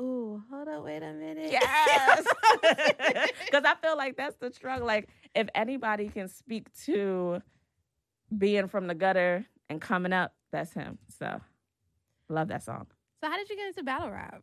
Ooh, 0.00 0.42
hold 0.50 0.66
up, 0.66 0.82
wait 0.84 1.02
a 1.02 1.12
minute. 1.12 1.50
Yes. 1.52 2.26
Because 3.44 3.64
I 3.64 3.74
feel 3.82 3.96
like 3.96 4.16
that's 4.16 4.36
the 4.36 4.52
struggle. 4.52 4.86
Like, 4.86 5.08
if 5.34 5.48
anybody 5.54 6.08
can 6.08 6.28
speak 6.28 6.68
to 6.84 7.42
being 8.36 8.68
from 8.68 8.86
the 8.86 8.94
gutter 8.94 9.44
and 9.68 9.80
coming 9.80 10.12
up, 10.12 10.34
that's 10.52 10.72
him. 10.72 10.98
So, 11.18 11.40
love 12.28 12.48
that 12.48 12.62
song. 12.62 12.86
so 13.22 13.28
how 13.28 13.36
did 13.36 13.50
you 13.50 13.56
get 13.56 13.66
into 13.68 13.82
battle 13.82 14.10
rap? 14.10 14.42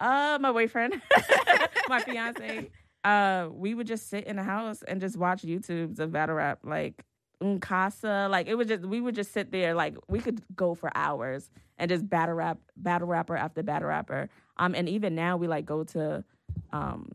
Uh, 0.00 0.38
my 0.40 0.52
boyfriend, 0.52 1.00
my 1.88 2.00
fiance, 2.00 2.70
uh, 3.04 3.48
we 3.50 3.74
would 3.74 3.86
just 3.86 4.08
sit 4.08 4.24
in 4.24 4.36
the 4.36 4.42
house 4.42 4.82
and 4.82 5.00
just 5.00 5.16
watch 5.16 5.42
YouTubes 5.42 5.98
of 5.98 6.12
battle 6.12 6.34
rap, 6.36 6.60
like 6.64 7.04
Uncasa. 7.42 8.28
Like, 8.30 8.46
it 8.48 8.54
was 8.56 8.66
just, 8.66 8.84
we 8.84 9.00
would 9.00 9.14
just 9.14 9.32
sit 9.32 9.50
there, 9.52 9.74
like, 9.74 9.96
we 10.08 10.20
could 10.20 10.42
go 10.56 10.74
for 10.74 10.90
hours 10.94 11.50
and 11.78 11.88
just 11.88 12.08
battle 12.08 12.34
rap, 12.34 12.58
battle 12.76 13.06
rapper 13.08 13.36
after 13.36 13.62
battle 13.62 13.88
rapper. 13.88 14.28
Um, 14.56 14.74
and 14.74 14.88
even 14.88 15.14
now 15.14 15.36
we 15.36 15.46
like 15.46 15.64
go 15.64 15.84
to, 15.84 16.24
um, 16.72 17.10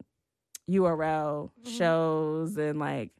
URL 0.69 1.51
Mhm. 1.61 1.67
shows 1.77 2.55
and 2.57 2.79
like 2.79 3.11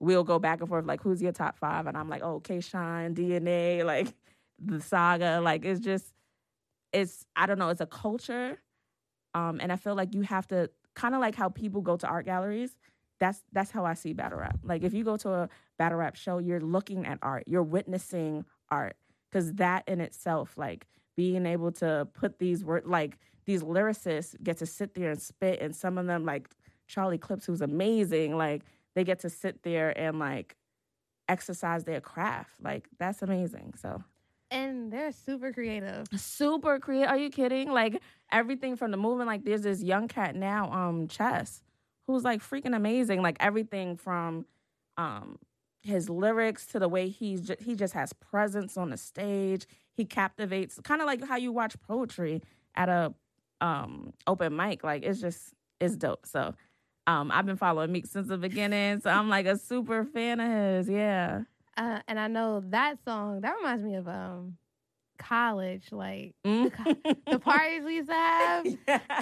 we'll 0.00 0.22
go 0.24 0.38
back 0.38 0.60
and 0.60 0.68
forth 0.68 0.84
like 0.84 1.00
who's 1.02 1.22
your 1.22 1.32
top 1.32 1.56
five 1.56 1.86
and 1.86 1.96
I'm 1.96 2.10
like 2.10 2.22
oh 2.22 2.40
K 2.40 2.60
Shine 2.60 3.14
DNA 3.14 3.82
like 3.86 4.08
the 4.58 4.80
saga 4.82 5.40
like 5.40 5.64
it's 5.64 5.80
just 5.80 6.12
it's 6.92 7.24
I 7.34 7.46
don't 7.46 7.58
know 7.58 7.70
it's 7.70 7.80
a 7.80 7.86
culture 7.86 8.60
um 9.34 9.60
and 9.62 9.72
I 9.72 9.76
feel 9.76 9.94
like 9.94 10.14
you 10.14 10.20
have 10.22 10.46
to 10.48 10.70
kind 10.94 11.14
of 11.14 11.20
like 11.20 11.34
how 11.34 11.48
people 11.48 11.80
go 11.80 11.96
to 11.96 12.06
art 12.06 12.24
galleries 12.24 12.76
that's 13.20 13.42
that's 13.52 13.70
how 13.70 13.84
I 13.84 13.94
see 13.94 14.14
battle 14.14 14.38
rap. 14.38 14.58
Like 14.64 14.82
if 14.82 14.94
you 14.94 15.04
go 15.04 15.16
to 15.18 15.30
a 15.30 15.48
battle 15.78 15.98
rap 15.98 16.16
show 16.16 16.38
you're 16.38 16.60
looking 16.60 17.06
at 17.06 17.18
art 17.22 17.44
you're 17.46 17.62
witnessing 17.62 18.44
art 18.70 18.96
because 19.30 19.52
that 19.54 19.84
in 19.86 20.00
itself 20.00 20.56
like 20.56 20.86
being 21.16 21.46
able 21.46 21.70
to 21.70 22.08
put 22.14 22.38
these 22.38 22.64
words 22.64 22.86
like 22.86 23.18
these 23.44 23.62
lyricists 23.62 24.34
get 24.42 24.56
to 24.58 24.66
sit 24.66 24.94
there 24.94 25.10
and 25.10 25.20
spit 25.20 25.60
and 25.60 25.76
some 25.76 25.98
of 25.98 26.06
them 26.06 26.24
like 26.24 26.48
Charlie 26.88 27.18
Clips 27.18 27.46
who's 27.46 27.60
amazing 27.60 28.36
like 28.36 28.62
they 28.94 29.04
get 29.04 29.20
to 29.20 29.30
sit 29.30 29.62
there 29.62 29.96
and 29.96 30.18
like 30.18 30.56
exercise 31.28 31.84
their 31.84 32.00
craft. 32.00 32.52
Like 32.62 32.88
that's 32.98 33.20
amazing 33.22 33.74
so 33.80 34.02
And 34.50 34.92
they're 34.92 35.12
super 35.12 35.52
creative. 35.52 36.08
super 36.16 36.78
creative 36.80 37.08
are 37.10 37.16
you 37.18 37.30
kidding? 37.30 37.70
Like 37.70 38.02
everything 38.32 38.76
from 38.76 38.90
the 38.90 38.96
movement 38.96 39.28
like 39.28 39.44
there's 39.44 39.62
this 39.62 39.82
young 39.82 40.08
cat 40.08 40.34
now 40.34 40.70
um 40.72 41.06
chess 41.08 41.62
who's 42.06 42.24
like 42.24 42.40
freaking 42.40 42.74
amazing. 42.74 43.22
Like 43.22 43.36
everything 43.40 43.96
from 43.96 44.46
um 44.96 45.38
his 45.82 46.10
lyrics 46.10 46.66
to 46.66 46.78
the 46.78 46.88
way 46.88 47.08
he's 47.08 47.42
ju- 47.42 47.56
he 47.60 47.74
just 47.74 47.94
has 47.94 48.12
presence 48.14 48.76
on 48.76 48.90
the 48.90 48.96
stage. 48.96 49.66
He 49.96 50.04
captivates 50.04 50.78
kind 50.82 51.00
of 51.00 51.06
like 51.06 51.24
how 51.24 51.36
you 51.36 51.52
watch 51.52 51.76
poetry 51.86 52.42
at 52.74 52.88
a 52.88 53.14
um 53.60 54.12
open 54.26 54.56
mic. 54.56 54.82
Like 54.82 55.04
it's 55.04 55.20
just 55.20 55.54
it's 55.80 55.96
dope. 55.96 56.26
So 56.26 56.54
um 57.06 57.30
i've 57.32 57.46
been 57.46 57.56
following 57.56 57.90
meek 57.90 58.06
since 58.06 58.28
the 58.28 58.36
beginning 58.36 59.00
so 59.00 59.08
i'm 59.08 59.30
like 59.30 59.46
a 59.46 59.56
super 59.56 60.04
fan 60.04 60.38
of 60.40 60.50
his. 60.50 60.88
Yeah 60.88 61.42
Uh, 61.80 62.00
and 62.08 62.20
I 62.20 62.28
know 62.28 62.62
that 62.68 63.02
song, 63.06 63.40
that 63.40 63.54
reminds 63.56 63.82
me 63.82 63.94
of 63.94 64.06
um 64.06 64.58
college, 65.18 65.92
like 65.92 66.34
Mm. 66.46 66.70
the 67.30 67.38
parties 67.40 67.84
we 67.84 67.96
used 67.96 68.08
to 68.08 68.14
have. 68.14 68.66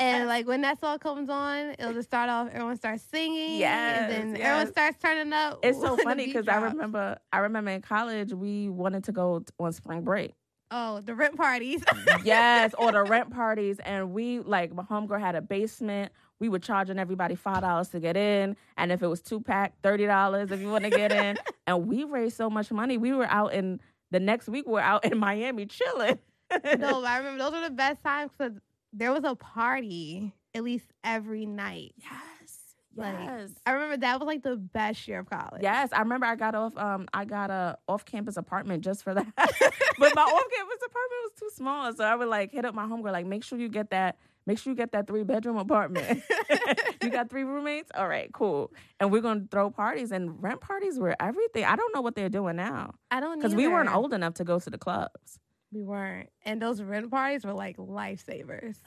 And 0.00 0.26
like 0.28 0.46
when 0.46 0.62
that 0.62 0.80
song 0.80 0.98
comes 0.98 1.28
on, 1.28 1.74
it'll 1.78 1.92
just 1.92 2.08
start 2.08 2.28
off, 2.30 2.48
everyone 2.52 2.76
starts 2.76 3.02
singing. 3.04 3.58
Yes, 3.60 4.00
And 4.00 4.12
then 4.12 4.36
yes. 4.40 4.44
everyone 4.48 4.72
starts 4.72 4.98
turning 5.02 5.32
up. 5.32 5.60
it's 5.62 5.80
so 5.80 5.96
funny 5.98 6.26
because 6.26 6.48
I 6.48 6.56
remember 6.56 7.18
I 7.32 7.38
remember 7.38 7.70
in 7.70 7.82
college 7.82 8.32
we 8.32 8.68
wanted 8.68 9.04
to 9.04 9.12
go 9.12 9.44
on 9.60 9.72
spring 9.72 10.02
break. 10.02 10.32
Oh, 10.70 11.00
the 11.00 11.14
rent 11.14 11.36
parties. 11.36 11.82
yes, 12.24 12.74
or 12.76 12.92
the 12.92 13.02
rent 13.04 13.30
parties, 13.30 13.78
and 13.78 14.12
we 14.12 14.40
like 14.40 14.74
my 14.74 14.82
homegirl 14.82 15.20
had 15.20 15.34
a 15.36 15.40
basement. 15.40 16.12
We 16.40 16.48
were 16.48 16.58
charging 16.58 16.98
everybody 16.98 17.34
five 17.34 17.62
dollars 17.62 17.88
to 17.88 18.00
get 18.00 18.16
in, 18.16 18.56
and 18.76 18.92
if 18.92 19.02
it 19.02 19.06
was 19.08 19.20
two 19.20 19.40
pack, 19.40 19.74
thirty 19.82 20.06
dollars 20.06 20.50
if 20.52 20.60
you 20.60 20.70
want 20.70 20.84
to 20.84 20.90
get 20.90 21.12
in. 21.12 21.36
and 21.66 21.86
we 21.86 22.04
raised 22.04 22.36
so 22.36 22.48
much 22.48 22.70
money. 22.70 22.96
We 22.96 23.12
were 23.12 23.26
out 23.26 23.52
in 23.54 23.80
the 24.10 24.20
next 24.20 24.48
week. 24.48 24.64
We're 24.66 24.80
out 24.80 25.04
in 25.04 25.18
Miami 25.18 25.66
chilling. 25.66 26.18
no, 26.52 26.60
but 26.62 27.04
I 27.04 27.18
remember 27.18 27.42
those 27.44 27.52
were 27.52 27.60
the 27.68 27.74
best 27.74 28.02
times 28.04 28.30
because 28.38 28.54
there 28.92 29.12
was 29.12 29.24
a 29.24 29.34
party 29.34 30.32
at 30.54 30.62
least 30.62 30.86
every 31.04 31.44
night. 31.44 31.92
yes, 31.98 32.58
Like, 32.96 33.14
yes. 33.18 33.50
I 33.66 33.72
remember 33.72 33.98
that 33.98 34.18
was 34.18 34.26
like 34.26 34.42
the 34.42 34.56
best 34.56 35.06
year 35.06 35.18
of 35.20 35.28
college. 35.28 35.60
Yes, 35.62 35.90
I 35.92 35.98
remember 36.00 36.24
I 36.26 36.36
got 36.36 36.54
off 36.54 36.76
um 36.78 37.06
I 37.12 37.24
got 37.24 37.50
a 37.50 37.76
off 37.88 38.04
campus 38.04 38.36
apartment 38.36 38.82
just 38.84 39.02
for 39.02 39.12
that. 39.12 39.26
but 39.36 40.14
my 40.14 40.22
off 40.22 40.44
campus 40.54 40.78
apartment 40.86 41.20
was 41.24 41.32
too 41.38 41.50
small. 41.54 41.92
So 41.94 42.04
I 42.04 42.14
would 42.14 42.28
like 42.28 42.52
hit 42.52 42.64
up 42.64 42.74
my 42.74 42.86
homegirl, 42.86 43.12
like 43.12 43.26
make 43.26 43.44
sure 43.44 43.58
you 43.58 43.68
get 43.68 43.90
that 43.90 44.16
make 44.48 44.58
sure 44.58 44.72
you 44.72 44.76
get 44.76 44.92
that 44.92 45.06
three 45.06 45.22
bedroom 45.22 45.58
apartment. 45.58 46.22
you 47.02 47.10
got 47.10 47.30
three 47.30 47.44
roommates? 47.44 47.90
All 47.94 48.08
right, 48.08 48.32
cool. 48.32 48.72
And 48.98 49.12
we're 49.12 49.20
gonna 49.20 49.44
throw 49.50 49.70
parties 49.70 50.10
and 50.10 50.42
rent 50.42 50.60
parties 50.60 50.98
were 50.98 51.14
everything. 51.20 51.64
I 51.64 51.76
don't 51.76 51.94
know 51.94 52.00
what 52.00 52.16
they're 52.16 52.30
doing 52.30 52.56
now. 52.56 52.94
I 53.10 53.20
don't 53.20 53.38
Because 53.38 53.54
we 53.54 53.68
weren't 53.68 53.94
old 53.94 54.12
enough 54.12 54.34
to 54.34 54.44
go 54.44 54.58
to 54.58 54.70
the 54.70 54.78
clubs. 54.78 55.38
We 55.70 55.82
weren't. 55.82 56.30
And 56.44 56.60
those 56.62 56.82
rent 56.82 57.10
parties 57.10 57.44
were 57.44 57.52
like 57.52 57.76
lifesavers. 57.76 58.80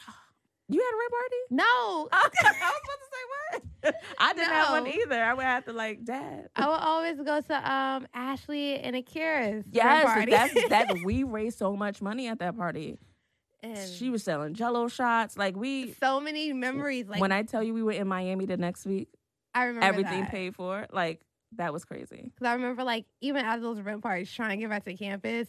You 0.67 0.79
had 0.79 0.93
a 0.93 0.97
rent 0.97 1.11
party? 1.11 1.35
No, 1.51 2.09
Okay, 2.25 2.47
I 2.63 2.71
was 2.71 2.81
about 2.83 2.99
to 2.99 3.09
say 3.11 3.91
what? 3.91 3.95
I 4.17 4.33
didn't 4.33 4.49
have 4.49 4.69
one 4.69 4.87
either. 4.87 5.23
I 5.23 5.33
would 5.33 5.45
have 5.45 5.65
to 5.65 5.73
like 5.73 6.03
dad. 6.03 6.49
I 6.55 6.67
would 6.67 6.79
always 6.79 7.17
go 7.17 7.39
to 7.39 7.71
um 7.71 8.07
Ashley 8.13 8.79
and 8.79 8.95
Akira's 8.95 9.65
Yes, 9.71 10.27
that's 10.29 10.69
that. 10.69 10.95
We 11.05 11.23
raised 11.23 11.59
so 11.59 11.75
much 11.75 12.01
money 12.01 12.27
at 12.27 12.39
that 12.39 12.57
party. 12.57 12.97
And 13.63 13.89
She 13.89 14.09
was 14.09 14.23
selling 14.23 14.53
Jello 14.53 14.87
shots. 14.87 15.37
Like 15.37 15.55
we, 15.55 15.93
so 15.93 16.19
many 16.19 16.53
memories. 16.53 17.07
Like 17.07 17.21
when 17.21 17.31
I 17.31 17.43
tell 17.43 17.63
you 17.63 17.73
we 17.73 17.83
were 17.83 17.91
in 17.91 18.07
Miami 18.07 18.45
the 18.45 18.57
next 18.57 18.85
week, 18.85 19.09
I 19.53 19.65
remember 19.65 19.85
everything 19.85 20.21
that. 20.21 20.31
paid 20.31 20.55
for. 20.55 20.87
Like 20.91 21.21
that 21.57 21.73
was 21.73 21.85
crazy. 21.85 22.31
Because 22.33 22.47
I 22.47 22.53
remember, 22.53 22.83
like, 22.83 23.05
even 23.19 23.45
at 23.45 23.61
those 23.61 23.79
rent 23.81 24.01
parties, 24.01 24.31
trying 24.31 24.51
to 24.51 24.57
get 24.57 24.69
back 24.69 24.85
to 24.85 24.95
campus. 24.95 25.47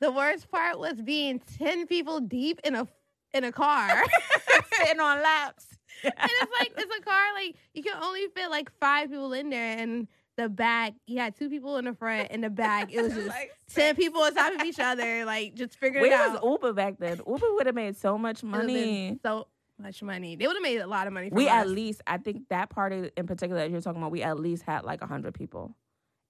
the 0.00 0.10
worst 0.10 0.50
part 0.50 0.78
was 0.78 1.00
being 1.00 1.40
ten 1.58 1.86
people 1.86 2.20
deep 2.20 2.60
in 2.64 2.74
a 2.74 2.86
in 3.34 3.44
a 3.44 3.52
car, 3.52 4.02
Sitting 4.72 5.00
on 5.00 5.22
laps. 5.22 5.66
And 6.04 6.12
it's 6.16 6.52
like 6.60 6.72
it's 6.76 6.96
a 6.96 7.02
car 7.02 7.34
like 7.34 7.56
you 7.74 7.82
can 7.82 8.00
only 8.02 8.26
fit 8.34 8.50
like 8.50 8.70
five 8.78 9.10
people 9.10 9.32
in 9.32 9.50
there, 9.50 9.78
and 9.78 10.06
the 10.36 10.48
back 10.48 10.92
you 11.06 11.18
had 11.18 11.34
two 11.36 11.48
people 11.48 11.76
in 11.78 11.86
the 11.86 11.94
front, 11.94 12.28
and 12.30 12.44
the 12.44 12.50
back 12.50 12.92
it 12.92 13.02
was 13.02 13.14
just 13.14 13.28
Like, 13.28 13.52
ten 13.72 13.96
people 13.96 14.20
on 14.22 14.34
top 14.34 14.54
of 14.54 14.62
each 14.66 14.78
other, 14.80 15.24
like 15.26 15.54
just 15.54 15.76
figuring 15.78 16.02
Where 16.10 16.26
it 16.26 16.30
was 16.32 16.38
out. 16.38 16.44
Uber 16.44 16.72
back 16.74 16.98
then? 16.98 17.20
Uber 17.26 17.54
would 17.54 17.66
have 17.66 17.74
made 17.74 17.96
so 17.96 18.18
much 18.18 18.42
It 18.42 18.46
would've 18.46 18.66
been 18.66 18.74
money. 18.76 19.18
so 19.22 19.46
much 19.78 20.02
money. 20.02 20.36
They 20.36 20.46
would 20.46 20.56
have 20.56 20.62
made 20.62 20.78
a 20.80 20.86
lot 20.86 21.06
of 21.06 21.12
money. 21.12 21.30
We 21.32 21.46
us. 21.48 21.52
at 21.52 21.68
least, 21.68 22.02
I 22.06 22.18
think 22.18 22.48
that 22.50 22.70
party 22.70 23.10
in 23.16 23.26
particular 23.26 23.60
that 23.62 23.70
you're 23.70 23.80
talking 23.80 24.00
about, 24.00 24.10
we 24.12 24.22
at 24.22 24.38
least 24.38 24.62
had 24.64 24.84
like 24.84 25.02
hundred 25.02 25.34
people. 25.34 25.74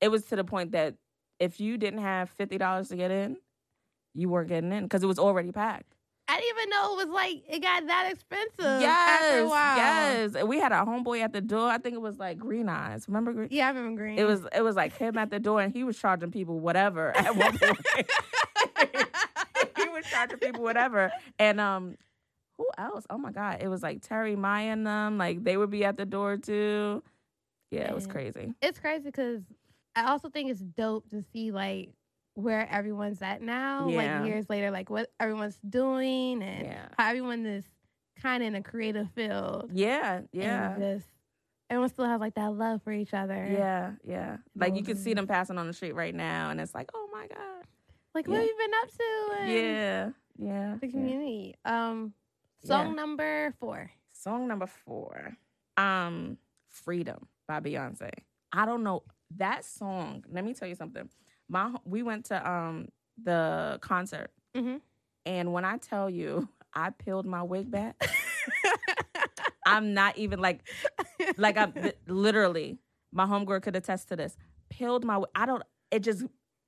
It 0.00 0.08
was 0.08 0.24
to 0.26 0.36
the 0.36 0.44
point 0.44 0.72
that 0.72 0.94
if 1.40 1.60
you 1.60 1.76
didn't 1.78 2.00
have 2.00 2.30
fifty 2.30 2.58
dollars 2.58 2.88
to 2.90 2.96
get 2.96 3.10
in, 3.10 3.36
you 4.14 4.28
weren't 4.28 4.48
getting 4.48 4.72
in 4.72 4.84
because 4.84 5.02
it 5.02 5.06
was 5.06 5.18
already 5.18 5.50
packed. 5.52 5.95
I 6.28 6.40
didn't 6.40 6.58
even 6.58 6.70
know 6.70 6.92
it 6.92 7.06
was 7.06 7.14
like 7.14 7.42
it 7.48 7.62
got 7.62 7.86
that 7.86 8.12
expensive. 8.12 8.80
yes, 8.80 10.34
yes. 10.34 10.44
We 10.44 10.58
had 10.58 10.72
a 10.72 10.76
homeboy 10.84 11.20
at 11.22 11.32
the 11.32 11.40
door. 11.40 11.68
I 11.68 11.78
think 11.78 11.94
it 11.94 12.00
was 12.00 12.18
like 12.18 12.38
Green 12.38 12.68
Eyes. 12.68 13.06
Remember 13.06 13.32
Green? 13.32 13.48
Yeah, 13.50 13.66
I 13.66 13.70
remember 13.70 14.02
green. 14.02 14.18
It 14.18 14.24
was 14.24 14.46
it 14.54 14.62
was 14.62 14.74
like 14.74 14.96
him 14.96 15.18
at 15.18 15.30
the 15.30 15.38
door, 15.38 15.60
and 15.60 15.72
he 15.72 15.84
was 15.84 15.96
charging 15.98 16.32
people 16.32 16.58
whatever 16.58 17.10
at 17.16 17.36
one 17.36 17.56
point. 17.58 17.78
he 19.76 19.88
was 19.88 20.04
charging 20.06 20.38
people 20.38 20.62
whatever, 20.62 21.12
and 21.38 21.60
um, 21.60 21.96
who 22.58 22.66
else? 22.76 23.06
Oh 23.08 23.18
my 23.18 23.30
god, 23.30 23.58
it 23.60 23.68
was 23.68 23.82
like 23.82 24.02
Terry 24.02 24.34
Maya 24.34 24.70
and 24.72 24.86
them. 24.86 25.18
Like 25.18 25.44
they 25.44 25.56
would 25.56 25.70
be 25.70 25.84
at 25.84 25.96
the 25.96 26.06
door 26.06 26.36
too. 26.36 27.02
Yeah, 27.70 27.88
it 27.88 27.94
was 27.94 28.06
crazy. 28.06 28.52
it's 28.62 28.78
crazy 28.78 29.04
because 29.04 29.42
I 29.94 30.04
also 30.10 30.28
think 30.28 30.50
it's 30.50 30.60
dope 30.60 31.08
to 31.10 31.22
see 31.32 31.52
like 31.52 31.90
where 32.36 32.68
everyone's 32.70 33.22
at 33.22 33.40
now, 33.40 33.88
Yeah. 33.88 34.20
like 34.20 34.28
years 34.28 34.48
later, 34.50 34.70
like 34.70 34.90
what 34.90 35.10
everyone's 35.18 35.56
doing 35.68 36.42
and 36.42 36.66
Yeah. 36.66 36.88
how 36.98 37.08
everyone 37.08 37.46
is 37.46 37.64
kind 38.20 38.42
of 38.42 38.48
in 38.48 38.54
a 38.54 38.62
creative 38.62 39.10
field. 39.12 39.70
Yeah, 39.72 40.16
and 40.18 40.28
yeah. 40.32 40.76
just 40.78 41.06
everyone 41.70 41.88
still 41.88 42.04
has 42.04 42.20
like 42.20 42.34
that 42.34 42.52
love 42.52 42.82
for 42.82 42.92
each 42.92 43.14
other. 43.14 43.34
Yeah, 43.50 43.92
yeah. 44.04 44.36
Like 44.54 44.76
you 44.76 44.82
can 44.82 44.96
see 44.96 45.14
them 45.14 45.26
passing 45.26 45.56
on 45.58 45.66
the 45.66 45.72
street 45.72 45.94
right 45.94 46.14
now, 46.14 46.50
and 46.50 46.60
it's 46.60 46.74
like, 46.74 46.90
oh 46.94 47.08
my 47.12 47.26
god. 47.26 47.40
like 48.14 48.26
Yeah. 48.26 48.32
what 48.32 48.40
have 48.40 48.46
you 48.46 48.56
been 48.58 48.74
up 48.82 48.90
to? 48.90 49.36
And 49.40 49.52
Yeah, 49.52 50.10
yeah. 50.38 50.76
the 50.80 50.86
yeah. 50.86 50.90
community. 50.92 51.54
Um, 51.64 52.14
song 52.64 52.88
Yeah. 52.88 52.92
number 52.94 53.54
four. 53.60 53.90
Song 54.12 54.46
number 54.48 54.66
four, 54.66 55.36
um, 55.76 56.38
"Freedom" 56.68 57.28
by 57.46 57.60
Beyonce. 57.60 58.10
I 58.52 58.64
don't 58.66 58.82
know 58.82 59.02
that 59.36 59.64
song. 59.66 60.24
Let 60.30 60.44
me 60.44 60.54
tell 60.54 60.68
you 60.68 60.74
something. 60.74 61.10
My 61.48 61.74
we 61.84 62.02
went 62.02 62.26
to 62.26 62.50
um 62.50 62.88
the 63.22 63.78
concert, 63.82 64.30
Mhm. 64.54 64.80
and 65.24 65.52
when 65.52 65.64
I 65.64 65.78
tell 65.78 66.10
you, 66.10 66.48
I 66.74 66.90
peeled 66.90 67.26
my 67.26 67.42
wig 67.42 67.70
back. 67.70 67.96
I'm 69.66 69.94
not 69.94 70.16
even 70.18 70.40
like 70.40 70.66
like 71.36 71.56
I'm 71.56 71.72
literally. 72.06 72.78
My 73.12 73.24
homegirl 73.26 73.62
could 73.62 73.76
attest 73.76 74.08
to 74.08 74.16
this. 74.16 74.36
Peeled 74.68 75.04
my. 75.04 75.22
I 75.34 75.46
don't. 75.46 75.62
It 75.90 76.00
just. 76.00 76.24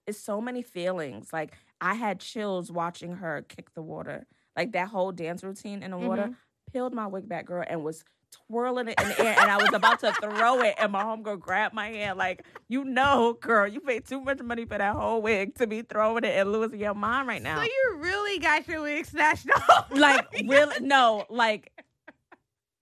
It's 0.07 0.19
so 0.19 0.41
many 0.41 0.63
feelings. 0.63 1.33
Like 1.33 1.53
I 1.81 1.95
had 1.95 2.21
chills 2.21 2.73
watching 2.73 3.17
her 3.17 3.43
kick 3.49 3.75
the 3.75 3.83
water. 3.83 4.27
Like 4.57 4.73
that 4.73 4.89
whole 4.89 5.13
dance 5.13 5.45
routine 5.45 5.83
in 5.83 5.91
the 5.91 5.99
water. 5.99 6.31
Peeled 6.73 6.95
my 6.95 7.07
wig 7.07 7.29
back, 7.29 7.47
girl, 7.47 7.65
and 7.69 7.85
was 7.85 8.05
twirling 8.49 8.89
it 8.89 9.01
in 9.01 9.09
the 9.09 9.21
air. 9.25 9.37
And 9.39 9.51
I 9.51 9.57
was 9.57 9.73
about 9.73 10.01
to 10.01 10.13
throw 10.13 10.61
it, 10.63 10.75
and 10.79 10.93
my 10.93 11.03
homegirl 11.03 11.41
grabbed 11.41 11.75
my 11.75 11.89
hand. 11.89 12.19
Like 12.19 12.45
you 12.69 12.85
know, 12.85 13.37
girl, 13.41 13.67
you 13.67 13.81
paid 13.81 14.07
too 14.07 14.21
much 14.21 14.41
money 14.43 14.65
for 14.65 14.79
that 14.79 14.95
whole 14.95 15.23
wig 15.23 15.55
to 15.57 15.67
be 15.67 15.83
throwing 15.83 16.25
it 16.25 16.37
and 16.39 16.53
losing 16.53 16.81
your 16.81 16.95
mind 16.95 17.29
right 17.29 17.43
now 17.43 17.57
So 17.57 17.63
you 17.63 17.97
really 17.99 18.39
got 18.39 18.67
your 18.69 18.83
wig 18.83 19.07
snatched 19.07 19.49
off? 19.71 19.87
like 19.91 20.27
really 20.47 20.85
no 20.87 21.25
like 21.31 21.73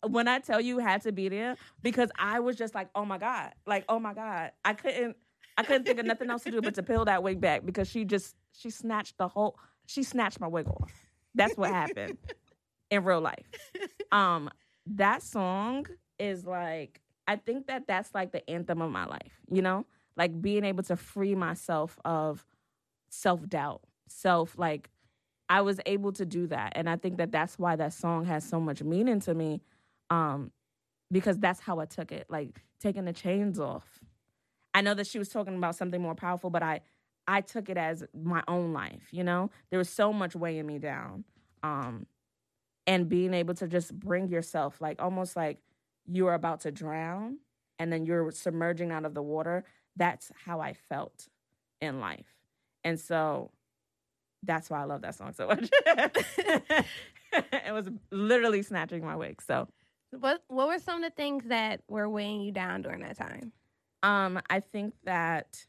when 0.08 0.28
i 0.28 0.38
tell 0.38 0.60
you 0.60 0.78
had 0.78 1.02
to 1.02 1.10
be 1.10 1.28
there 1.28 1.56
because 1.82 2.10
i 2.18 2.38
was 2.38 2.54
just 2.56 2.74
like 2.74 2.88
oh 2.94 3.04
my 3.04 3.18
god 3.18 3.52
like 3.66 3.84
oh 3.88 3.98
my 3.98 4.14
god 4.14 4.52
i 4.64 4.72
couldn't 4.72 5.16
i 5.56 5.62
couldn't 5.64 5.84
think 5.84 5.98
of 5.98 6.06
nothing 6.06 6.30
else 6.30 6.44
to 6.44 6.50
do 6.50 6.60
but 6.60 6.74
to 6.74 6.82
peel 6.82 7.04
that 7.04 7.22
wig 7.22 7.40
back 7.40 7.64
because 7.64 7.88
she 7.88 8.04
just 8.04 8.36
she 8.52 8.70
snatched 8.70 9.16
the 9.18 9.26
whole 9.26 9.58
she 9.86 10.02
snatched 10.02 10.38
my 10.38 10.46
wig 10.46 10.68
off 10.68 10.92
that's 11.34 11.56
what 11.56 11.70
happened 11.70 12.18
in 12.90 13.02
real 13.02 13.20
life 13.20 13.46
um 14.12 14.48
that 14.86 15.22
song 15.22 15.86
is 16.18 16.44
like 16.44 17.00
i 17.26 17.36
think 17.36 17.66
that 17.66 17.86
that's 17.86 18.14
like 18.14 18.32
the 18.32 18.48
anthem 18.48 18.80
of 18.80 18.90
my 18.90 19.04
life 19.04 19.40
you 19.50 19.62
know 19.62 19.84
like 20.16 20.40
being 20.40 20.64
able 20.64 20.82
to 20.82 20.96
free 20.96 21.34
myself 21.34 21.98
of 22.04 22.44
self-doubt 23.10 23.82
self 24.08 24.56
like 24.58 24.90
I 25.48 25.60
was 25.60 25.80
able 25.86 26.12
to 26.12 26.26
do 26.26 26.46
that. 26.48 26.72
And 26.74 26.88
I 26.88 26.96
think 26.96 27.18
that 27.18 27.30
that's 27.30 27.58
why 27.58 27.76
that 27.76 27.92
song 27.92 28.24
has 28.24 28.44
so 28.44 28.60
much 28.60 28.82
meaning 28.82 29.20
to 29.20 29.34
me. 29.34 29.60
Um, 30.10 30.50
because 31.12 31.38
that's 31.38 31.60
how 31.60 31.78
I 31.78 31.84
took 31.84 32.10
it, 32.10 32.26
like 32.28 32.62
taking 32.80 33.04
the 33.04 33.12
chains 33.12 33.60
off. 33.60 34.00
I 34.74 34.80
know 34.80 34.92
that 34.94 35.06
she 35.06 35.18
was 35.18 35.28
talking 35.28 35.56
about 35.56 35.76
something 35.76 36.02
more 36.02 36.14
powerful, 36.16 36.50
but 36.50 36.62
I 36.62 36.80
I 37.28 37.40
took 37.40 37.68
it 37.68 37.76
as 37.76 38.04
my 38.14 38.42
own 38.46 38.72
life, 38.72 39.08
you 39.10 39.24
know? 39.24 39.50
There 39.70 39.78
was 39.78 39.88
so 39.88 40.12
much 40.12 40.36
weighing 40.36 40.66
me 40.66 40.78
down. 40.78 41.24
Um, 41.64 42.06
and 42.86 43.08
being 43.08 43.34
able 43.34 43.54
to 43.54 43.66
just 43.68 43.98
bring 43.98 44.28
yourself, 44.28 44.80
like 44.80 45.00
almost 45.02 45.36
like 45.36 45.58
you're 46.06 46.34
about 46.34 46.60
to 46.60 46.70
drown 46.70 47.38
and 47.78 47.92
then 47.92 48.06
you're 48.06 48.30
submerging 48.30 48.92
out 48.92 49.04
of 49.04 49.14
the 49.14 49.22
water. 49.22 49.64
That's 49.96 50.30
how 50.44 50.60
I 50.60 50.74
felt 50.74 51.28
in 51.80 52.00
life. 52.00 52.34
And 52.84 52.98
so 53.00 53.50
that's 54.42 54.70
why 54.70 54.80
I 54.80 54.84
love 54.84 55.02
that 55.02 55.14
song 55.14 55.32
so 55.32 55.48
much. 55.48 55.68
it 57.32 57.72
was 57.72 57.88
literally 58.10 58.62
snatching 58.62 59.04
my 59.04 59.16
wig. 59.16 59.42
So, 59.42 59.68
What 60.10 60.42
What 60.48 60.68
were 60.68 60.78
some 60.78 61.02
of 61.02 61.10
the 61.10 61.14
things 61.14 61.44
that 61.46 61.82
were 61.88 62.08
weighing 62.08 62.40
you 62.42 62.52
down 62.52 62.82
during 62.82 63.00
that 63.02 63.16
time? 63.16 63.52
um, 64.02 64.40
I 64.48 64.60
think 64.60 64.94
that 65.04 65.66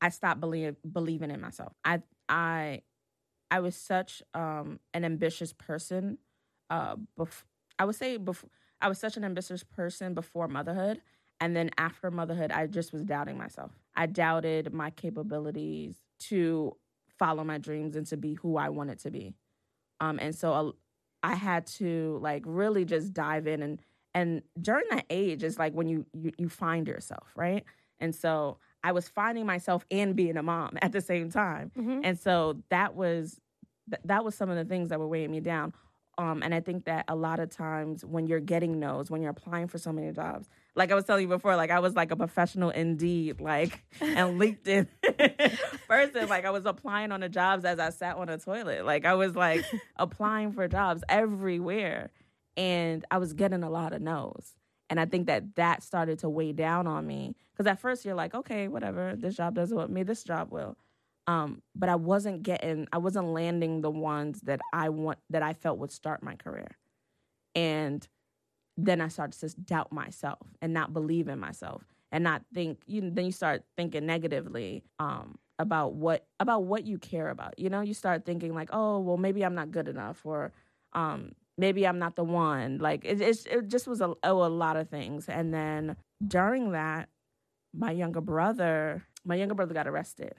I 0.00 0.10
stopped 0.10 0.40
believe, 0.40 0.76
believing 0.90 1.30
in 1.30 1.40
myself. 1.40 1.72
I 1.84 2.02
I 2.28 2.82
I 3.50 3.60
was 3.60 3.76
such 3.76 4.22
um 4.34 4.80
an 4.92 5.04
ambitious 5.04 5.52
person. 5.52 6.18
Uh, 6.70 6.96
bef- 7.18 7.44
I 7.78 7.84
would 7.84 7.96
say 7.96 8.16
before 8.16 8.50
I 8.80 8.88
was 8.88 8.98
such 8.98 9.16
an 9.16 9.24
ambitious 9.24 9.62
person 9.62 10.14
before 10.14 10.48
motherhood, 10.48 11.00
and 11.40 11.56
then 11.56 11.70
after 11.78 12.10
motherhood, 12.10 12.52
I 12.52 12.66
just 12.66 12.92
was 12.92 13.02
doubting 13.02 13.38
myself. 13.38 13.72
I 13.96 14.06
doubted 14.06 14.72
my 14.72 14.90
capabilities 14.90 15.96
to 16.20 16.76
follow 17.18 17.44
my 17.44 17.58
dreams 17.58 17.96
and 17.96 18.06
to 18.08 18.16
be 18.16 18.34
who 18.34 18.56
I 18.56 18.68
wanted 18.68 18.98
to 19.00 19.10
be. 19.10 19.34
Um, 20.00 20.18
and 20.20 20.34
so 20.34 20.52
uh, 20.52 20.72
I 21.22 21.34
had 21.34 21.66
to 21.78 22.18
like 22.20 22.42
really 22.46 22.84
just 22.84 23.12
dive 23.12 23.46
in 23.46 23.62
and 23.62 23.80
and 24.16 24.42
during 24.60 24.84
that 24.90 25.06
age 25.10 25.42
is 25.42 25.58
like 25.58 25.72
when 25.72 25.88
you 25.88 26.06
you, 26.12 26.32
you 26.38 26.48
find 26.48 26.86
yourself, 26.86 27.32
right? 27.34 27.64
And 27.98 28.14
so 28.14 28.58
I 28.82 28.92
was 28.92 29.08
finding 29.08 29.46
myself 29.46 29.84
and 29.90 30.14
being 30.14 30.36
a 30.36 30.42
mom 30.42 30.78
at 30.82 30.92
the 30.92 31.00
same 31.00 31.30
time. 31.30 31.72
Mm-hmm. 31.76 32.00
And 32.04 32.18
so 32.18 32.62
that 32.68 32.94
was 32.94 33.40
th- 33.90 34.02
that 34.04 34.24
was 34.24 34.34
some 34.34 34.50
of 34.50 34.56
the 34.56 34.64
things 34.64 34.90
that 34.90 35.00
were 35.00 35.08
weighing 35.08 35.30
me 35.30 35.40
down. 35.40 35.72
Um, 36.16 36.42
and 36.42 36.54
I 36.54 36.60
think 36.60 36.84
that 36.84 37.04
a 37.08 37.16
lot 37.16 37.40
of 37.40 37.50
times 37.50 38.04
when 38.04 38.26
you're 38.26 38.40
getting 38.40 38.78
no's, 38.78 39.10
when 39.10 39.20
you're 39.20 39.30
applying 39.30 39.68
for 39.68 39.78
so 39.78 39.92
many 39.92 40.12
jobs, 40.12 40.48
like 40.76 40.90
I 40.90 40.94
was 40.94 41.04
telling 41.04 41.22
you 41.22 41.28
before, 41.28 41.56
like 41.56 41.70
I 41.70 41.80
was 41.80 41.94
like 41.94 42.10
a 42.10 42.16
professional 42.16 42.70
indeed, 42.70 43.40
like 43.40 43.82
and 44.00 44.40
LinkedIn 44.40 44.88
person. 45.88 46.28
Like 46.28 46.44
I 46.44 46.50
was 46.50 46.66
applying 46.66 47.12
on 47.12 47.20
the 47.20 47.28
jobs 47.28 47.64
as 47.64 47.78
I 47.78 47.90
sat 47.90 48.16
on 48.16 48.28
a 48.28 48.38
toilet. 48.38 48.84
Like 48.84 49.04
I 49.04 49.14
was 49.14 49.34
like 49.34 49.64
applying 49.96 50.52
for 50.52 50.68
jobs 50.68 51.02
everywhere, 51.08 52.10
and 52.56 53.04
I 53.10 53.18
was 53.18 53.32
getting 53.32 53.62
a 53.62 53.70
lot 53.70 53.92
of 53.92 54.02
no's. 54.02 54.54
And 54.90 55.00
I 55.00 55.06
think 55.06 55.26
that 55.26 55.56
that 55.56 55.82
started 55.82 56.18
to 56.20 56.28
weigh 56.28 56.52
down 56.52 56.86
on 56.86 57.06
me 57.06 57.34
because 57.52 57.66
at 57.66 57.80
first 57.80 58.04
you're 58.04 58.14
like, 58.14 58.34
okay, 58.34 58.68
whatever, 58.68 59.14
this 59.16 59.36
job 59.36 59.54
doesn't 59.54 59.76
want 59.76 59.90
me, 59.90 60.02
this 60.02 60.22
job 60.22 60.52
will. 60.52 60.76
Um, 61.26 61.62
but 61.74 61.88
I 61.88 61.94
wasn't 61.94 62.42
getting, 62.42 62.86
I 62.92 62.98
wasn't 62.98 63.28
landing 63.28 63.80
the 63.80 63.90
ones 63.90 64.42
that 64.42 64.60
I 64.72 64.90
want, 64.90 65.18
that 65.30 65.42
I 65.42 65.54
felt 65.54 65.78
would 65.78 65.90
start 65.90 66.22
my 66.22 66.34
career. 66.34 66.76
And 67.54 68.06
then 68.76 69.00
I 69.00 69.08
started 69.08 69.40
to 69.40 69.60
doubt 69.60 69.92
myself 69.92 70.46
and 70.60 70.74
not 70.74 70.92
believe 70.92 71.28
in 71.28 71.38
myself 71.38 71.82
and 72.12 72.24
not 72.24 72.42
think, 72.52 72.80
you 72.86 73.10
then 73.10 73.24
you 73.24 73.32
start 73.32 73.64
thinking 73.76 74.04
negatively 74.04 74.82
um, 74.98 75.38
about 75.58 75.94
what, 75.94 76.26
about 76.40 76.64
what 76.64 76.84
you 76.84 76.98
care 76.98 77.30
about. 77.30 77.58
You 77.58 77.70
know, 77.70 77.80
you 77.80 77.94
start 77.94 78.26
thinking 78.26 78.54
like, 78.54 78.68
oh, 78.72 78.98
well, 78.98 79.16
maybe 79.16 79.44
I'm 79.44 79.54
not 79.54 79.70
good 79.70 79.88
enough 79.88 80.20
or, 80.24 80.52
um, 80.92 81.32
maybe 81.56 81.86
I'm 81.86 81.98
not 81.98 82.16
the 82.16 82.24
one. 82.24 82.78
Like 82.78 83.04
it, 83.04 83.20
it, 83.20 83.46
it 83.46 83.68
just 83.68 83.86
was 83.86 84.00
a, 84.00 84.12
oh, 84.24 84.44
a 84.44 84.48
lot 84.48 84.76
of 84.76 84.90
things. 84.90 85.28
And 85.28 85.54
then 85.54 85.96
during 86.26 86.72
that, 86.72 87.08
my 87.72 87.92
younger 87.92 88.20
brother, 88.20 89.04
my 89.24 89.36
younger 89.36 89.54
brother 89.54 89.74
got 89.74 89.88
arrested, 89.88 90.34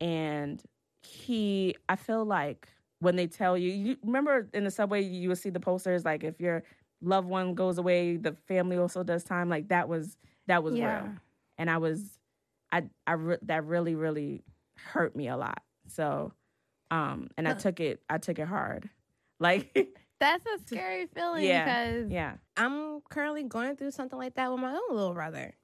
and 0.00 0.62
he, 1.02 1.74
I 1.88 1.96
feel 1.96 2.24
like 2.24 2.68
when 3.00 3.16
they 3.16 3.26
tell 3.26 3.56
you, 3.56 3.70
you 3.70 3.96
remember 4.04 4.48
in 4.52 4.64
the 4.64 4.70
subway 4.70 5.02
you 5.02 5.28
would 5.28 5.38
see 5.38 5.50
the 5.50 5.60
posters 5.60 6.04
like 6.04 6.24
if 6.24 6.40
your 6.40 6.62
loved 7.00 7.28
one 7.28 7.54
goes 7.54 7.78
away, 7.78 8.16
the 8.16 8.32
family 8.48 8.76
also 8.76 9.02
does 9.02 9.22
time. 9.24 9.48
Like 9.48 9.68
that 9.68 9.88
was 9.88 10.16
that 10.48 10.62
was 10.62 10.74
Yeah. 10.74 11.02
real, 11.02 11.12
and 11.58 11.70
I 11.70 11.78
was, 11.78 12.18
I 12.72 12.84
I 13.06 13.12
re- 13.12 13.38
that 13.42 13.64
really 13.64 13.94
really 13.94 14.42
hurt 14.76 15.14
me 15.14 15.28
a 15.28 15.36
lot. 15.36 15.62
So, 15.88 16.32
um, 16.90 17.28
and 17.36 17.46
I 17.46 17.54
took 17.54 17.80
it 17.80 18.02
I 18.10 18.18
took 18.18 18.38
it 18.38 18.48
hard, 18.48 18.90
like 19.40 19.88
That's 20.20 20.44
a 20.46 20.58
scary 20.66 21.06
feeling 21.06 21.44
Yeah. 21.44 21.64
because 21.64 22.10
yeah. 22.10 22.32
I'm 22.56 23.00
currently 23.08 23.44
going 23.44 23.76
through 23.76 23.92
something 23.92 24.18
like 24.18 24.34
that 24.34 24.50
with 24.50 24.60
my 24.60 24.72
own 24.72 24.96
little 24.96 25.14
brother. 25.14 25.54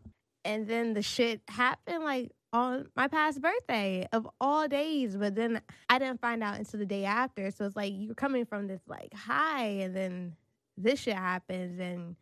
And 0.44 0.68
then 0.68 0.92
the 0.94 1.02
shit 1.02 1.40
happened 1.48 2.04
like 2.04 2.30
on 2.54 2.86
my 2.96 3.08
past 3.08 3.42
birthday 3.42 4.08
of 4.12 4.28
all 4.40 4.68
days. 4.68 5.16
But 5.16 5.34
then 5.34 5.60
I 5.90 5.98
didn't 5.98 6.20
find 6.20 6.42
out 6.42 6.56
until 6.56 6.78
the 6.78 6.86
day 6.86 7.04
after. 7.04 7.50
So 7.50 7.66
it's 7.66 7.76
like 7.76 7.92
you're 7.94 8.14
coming 8.14 8.46
from 8.46 8.68
this 8.68 8.80
like 8.86 9.12
high 9.12 9.66
and 9.66 9.94
then 9.94 10.36
this 10.78 11.00
shit 11.00 11.16
happens 11.16 11.78
and 11.80 12.16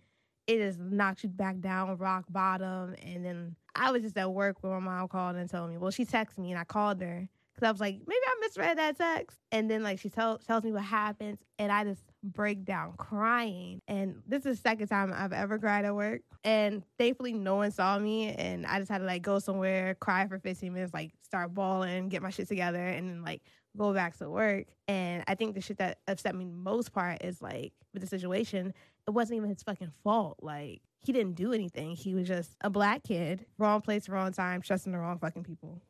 it 0.47 0.59
just 0.59 0.81
knocks 0.81 1.23
you 1.23 1.29
back 1.29 1.61
down 1.61 1.97
rock 1.99 2.25
bottom. 2.31 2.97
And 3.05 3.25
then 3.25 3.57
I 3.77 3.92
was 3.92 4.03
just 4.03 4.16
at 4.16 4.33
work 4.33 4.57
when 4.62 4.73
my 4.73 4.81
mom 4.81 5.09
called 5.09 5.37
and 5.37 5.49
told 5.49 5.71
me, 5.71 5.77
well, 5.77 5.90
she 5.90 6.05
texted 6.05 6.38
me 6.38 6.51
and 6.51 6.59
I 6.59 6.64
called 6.64 7.01
her. 7.03 7.29
Cause 7.55 7.67
I 7.67 7.71
was 7.71 7.81
like, 7.81 8.01
maybe 8.07 8.21
I 8.27 8.37
misread 8.41 8.79
that 8.79 8.97
text. 8.97 9.38
And 9.53 9.71
then 9.71 9.83
like 9.83 9.99
she 9.99 10.09
tell, 10.09 10.38
tells 10.38 10.65
me 10.65 10.73
what 10.73 10.85
happens, 10.85 11.38
and 11.59 11.71
I 11.71 11.85
just 11.85 12.03
break 12.23 12.65
down 12.65 12.95
crying. 12.97 13.81
And 13.87 14.23
this 14.27 14.47
is 14.47 14.57
the 14.57 14.69
second 14.69 14.88
time 14.88 15.12
I've 15.15 15.33
ever 15.33 15.59
cried 15.59 15.85
at 15.85 15.95
work. 15.95 16.23
And 16.45 16.83
thankfully, 16.99 17.33
no 17.35 17.57
one 17.57 17.71
saw 17.71 17.99
me, 17.99 18.33
and 18.33 18.67
I 18.67 18.79
just 18.79 18.91
had 18.91 18.99
to 18.99 19.05
like 19.05 19.23
go 19.23 19.38
somewhere, 19.38 19.95
cry 19.97 20.27
for 20.27 20.38
15 20.38 20.73
minutes, 20.73 20.95
like 20.95 21.12
start 21.23 21.55
bawling, 21.55 22.09
get 22.09 22.23
my 22.23 22.31
shit 22.31 22.49
together, 22.49 22.85
and 22.85 23.09
then 23.09 23.23
like 23.23 23.43
go 23.77 23.93
back 23.93 24.17
to 24.19 24.29
work. 24.29 24.67
And 24.88 25.23
I 25.27 25.35
think 25.35 25.55
the 25.55 25.61
shit 25.61 25.79
that 25.79 25.99
upset 26.09 26.35
me 26.35 26.45
most 26.45 26.93
part 26.93 27.23
is 27.23 27.41
like 27.43 27.73
with 27.93 28.03
the 28.03 28.09
situation, 28.09 28.73
it 29.07 29.11
wasn't 29.11 29.37
even 29.37 29.51
his 29.51 29.62
fucking 29.62 29.93
fault. 30.03 30.38
Like 30.43 30.83
he 31.05 31.12
didn't 31.12 31.35
do 31.35 31.53
anything. 31.53 31.97
He 31.97 32.15
was 32.15 32.29
just 32.29 32.57
a 32.61 32.71
black 32.71 33.03
kid, 33.03 33.47
wrong 33.59 33.81
place, 33.81 34.09
wrong 34.09 34.33
time, 34.33 34.62
trusting 34.62 34.93
the 34.93 34.99
wrong 34.99 35.19
fucking 35.19 35.45
people. 35.45 35.83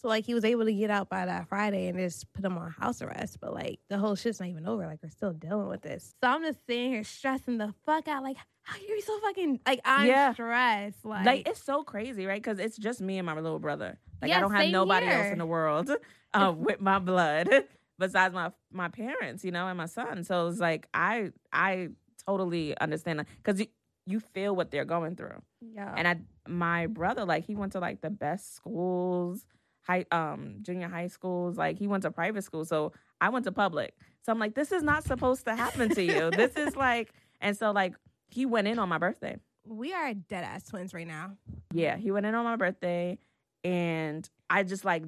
So 0.00 0.08
like 0.08 0.26
he 0.26 0.34
was 0.34 0.44
able 0.44 0.64
to 0.66 0.72
get 0.74 0.90
out 0.90 1.08
by 1.08 1.24
that 1.26 1.48
Friday 1.48 1.88
and 1.88 1.98
just 1.98 2.30
put 2.34 2.44
him 2.44 2.58
on 2.58 2.70
house 2.70 3.00
arrest, 3.02 3.38
but 3.40 3.54
like 3.54 3.80
the 3.88 3.96
whole 3.98 4.14
shit's 4.14 4.40
not 4.40 4.48
even 4.50 4.66
over. 4.66 4.86
Like 4.86 5.00
we're 5.02 5.08
still 5.08 5.32
dealing 5.32 5.68
with 5.68 5.82
this. 5.82 6.14
So 6.22 6.28
I'm 6.30 6.42
just 6.42 6.58
sitting 6.66 6.90
here 6.92 7.04
stressing 7.04 7.56
the 7.58 7.72
fuck 7.86 8.06
out. 8.08 8.22
Like 8.22 8.36
how 8.62 8.76
are 8.76 8.80
you 8.82 8.94
be 8.94 9.00
so 9.00 9.18
fucking 9.20 9.60
like 9.66 9.80
I'm 9.84 10.06
Yeah. 10.06 10.32
stressed. 10.34 11.04
Like, 11.04 11.24
like 11.26 11.48
it's 11.48 11.62
so 11.62 11.82
crazy, 11.82 12.26
right? 12.26 12.42
Because 12.42 12.58
it's 12.58 12.76
just 12.76 13.00
me 13.00 13.18
and 13.18 13.24
my 13.26 13.34
little 13.34 13.58
brother. 13.58 13.98
Like 14.20 14.30
Yeah, 14.30 14.38
I 14.38 14.40
don't 14.40 14.52
have 14.52 14.66
nobody 14.70 15.06
else 15.06 15.32
in 15.32 15.38
the 15.38 15.46
world 15.46 15.90
uh, 16.34 16.52
with 16.56 16.80
my 16.80 16.98
blood 16.98 17.48
besides 17.98 18.34
my 18.34 18.52
my 18.70 18.88
parents, 18.88 19.44
you 19.44 19.50
know, 19.50 19.66
and 19.66 19.78
my 19.78 19.86
son. 19.86 20.24
So 20.24 20.48
it's 20.48 20.60
like 20.60 20.88
I 20.92 21.32
I 21.52 21.88
totally 22.26 22.76
understand 22.78 23.24
because 23.42 23.60
you, 23.60 23.66
you 24.04 24.20
feel 24.20 24.54
what 24.54 24.70
they're 24.70 24.84
going 24.84 25.16
through. 25.16 25.40
yeah. 25.60 25.94
And 25.96 26.06
I 26.06 26.16
my 26.48 26.86
brother 26.86 27.24
like 27.24 27.44
he 27.46 27.54
went 27.54 27.72
to 27.72 27.80
like 27.80 28.02
the 28.02 28.10
best 28.10 28.54
schools, 28.56 29.44
high 29.86 30.04
um 30.10 30.56
junior 30.62 30.88
high 30.88 31.06
schools. 31.08 31.56
Like 31.56 31.78
he 31.78 31.86
went 31.86 32.02
to 32.02 32.10
private 32.10 32.42
school, 32.42 32.64
so 32.64 32.92
I 33.20 33.28
went 33.28 33.44
to 33.44 33.52
public. 33.52 33.94
So 34.22 34.32
I'm 34.32 34.38
like, 34.38 34.54
this 34.54 34.72
is 34.72 34.82
not 34.82 35.04
supposed 35.04 35.44
to 35.44 35.54
happen 35.54 35.88
to 35.90 36.02
you. 36.02 36.30
this 36.30 36.56
is 36.56 36.76
like, 36.86 37.12
and 37.40 37.56
so 37.56 37.70
like 37.70 37.94
he 38.28 38.44
went 38.46 38.66
in 38.68 38.78
on 38.78 38.88
my 38.88 38.98
birthday. 38.98 39.36
we 39.64 39.92
are 39.92 40.12
dead 40.14 40.44
ass 40.44 40.64
twins 40.64 40.92
right 40.92 41.06
now. 41.06 41.32
Yeah, 41.72 41.96
he 41.96 42.10
went 42.10 42.26
in 42.26 42.34
on 42.34 42.44
my 42.44 42.56
birthday, 42.56 43.18
and 43.64 44.28
I 44.50 44.62
just 44.64 44.84
like 44.84 45.04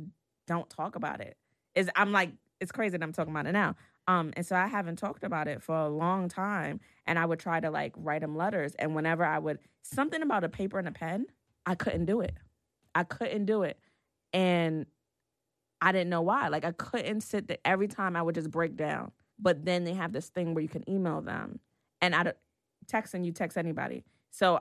don't 0.46 0.68
talk 0.70 0.96
about 0.96 1.20
it. 1.20 1.36
Is 1.74 1.90
I'm 1.96 2.12
like 2.12 2.30
it's 2.60 2.72
crazy 2.72 2.96
that 2.96 3.04
I'm 3.04 3.12
talking 3.12 3.32
about 3.32 3.46
it 3.46 3.52
now. 3.52 3.76
Um, 4.08 4.32
and 4.36 4.46
so 4.46 4.56
I 4.56 4.66
haven't 4.66 4.96
talked 4.96 5.22
about 5.22 5.48
it 5.48 5.62
for 5.62 5.76
a 5.76 5.88
long 5.88 6.28
time, 6.28 6.80
and 7.06 7.18
I 7.18 7.26
would 7.26 7.38
try 7.38 7.60
to 7.60 7.70
like 7.70 7.92
write 7.96 8.22
him 8.22 8.36
letters, 8.36 8.74
and 8.76 8.94
whenever 8.94 9.24
I 9.24 9.38
would 9.38 9.58
something 9.82 10.22
about 10.22 10.44
a 10.44 10.48
paper 10.48 10.78
and 10.78 10.88
a 10.88 10.92
pen, 10.92 11.26
I 11.66 11.74
couldn't 11.74 12.06
do 12.06 12.20
it. 12.22 12.34
I 12.94 13.04
couldn't 13.04 13.44
do 13.44 13.62
it, 13.64 13.78
and 14.32 14.86
I 15.80 15.92
didn't 15.92 16.10
know 16.10 16.22
why. 16.22 16.48
Like 16.48 16.64
I 16.64 16.72
couldn't 16.72 17.20
sit 17.22 17.48
there 17.48 17.58
every 17.64 17.88
time. 17.88 18.16
I 18.16 18.22
would 18.22 18.34
just 18.34 18.50
break 18.50 18.76
down. 18.76 19.12
But 19.38 19.64
then 19.64 19.84
they 19.84 19.94
have 19.94 20.12
this 20.12 20.28
thing 20.28 20.54
where 20.54 20.62
you 20.62 20.68
can 20.68 20.88
email 20.90 21.20
them, 21.20 21.60
and 22.00 22.14
I 22.14 22.24
don't 22.24 22.36
texting 22.86 23.24
you 23.24 23.32
text 23.32 23.56
anybody. 23.56 24.04
So 24.30 24.60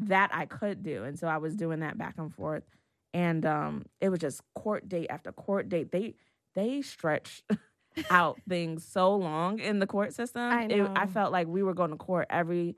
that 0.00 0.30
I 0.32 0.46
could 0.46 0.82
do. 0.82 1.04
And 1.04 1.18
so 1.18 1.26
I 1.28 1.38
was 1.38 1.54
doing 1.54 1.80
that 1.80 1.98
back 1.98 2.14
and 2.18 2.34
forth. 2.34 2.64
And 3.12 3.44
um 3.44 3.84
it 4.00 4.08
was 4.08 4.18
just 4.18 4.42
court 4.54 4.88
date 4.88 5.08
after 5.10 5.32
court 5.32 5.68
date. 5.68 5.92
They 5.92 6.14
they 6.54 6.82
stretched 6.82 7.44
out 8.10 8.40
things 8.48 8.84
so 8.84 9.14
long 9.14 9.58
in 9.58 9.78
the 9.78 9.86
court 9.86 10.14
system. 10.14 10.42
I 10.42 10.64
It, 10.64 10.90
I 10.94 11.06
felt 11.06 11.32
like 11.32 11.46
we 11.48 11.62
were 11.62 11.74
going 11.74 11.90
to 11.90 11.96
court 11.96 12.26
every 12.30 12.76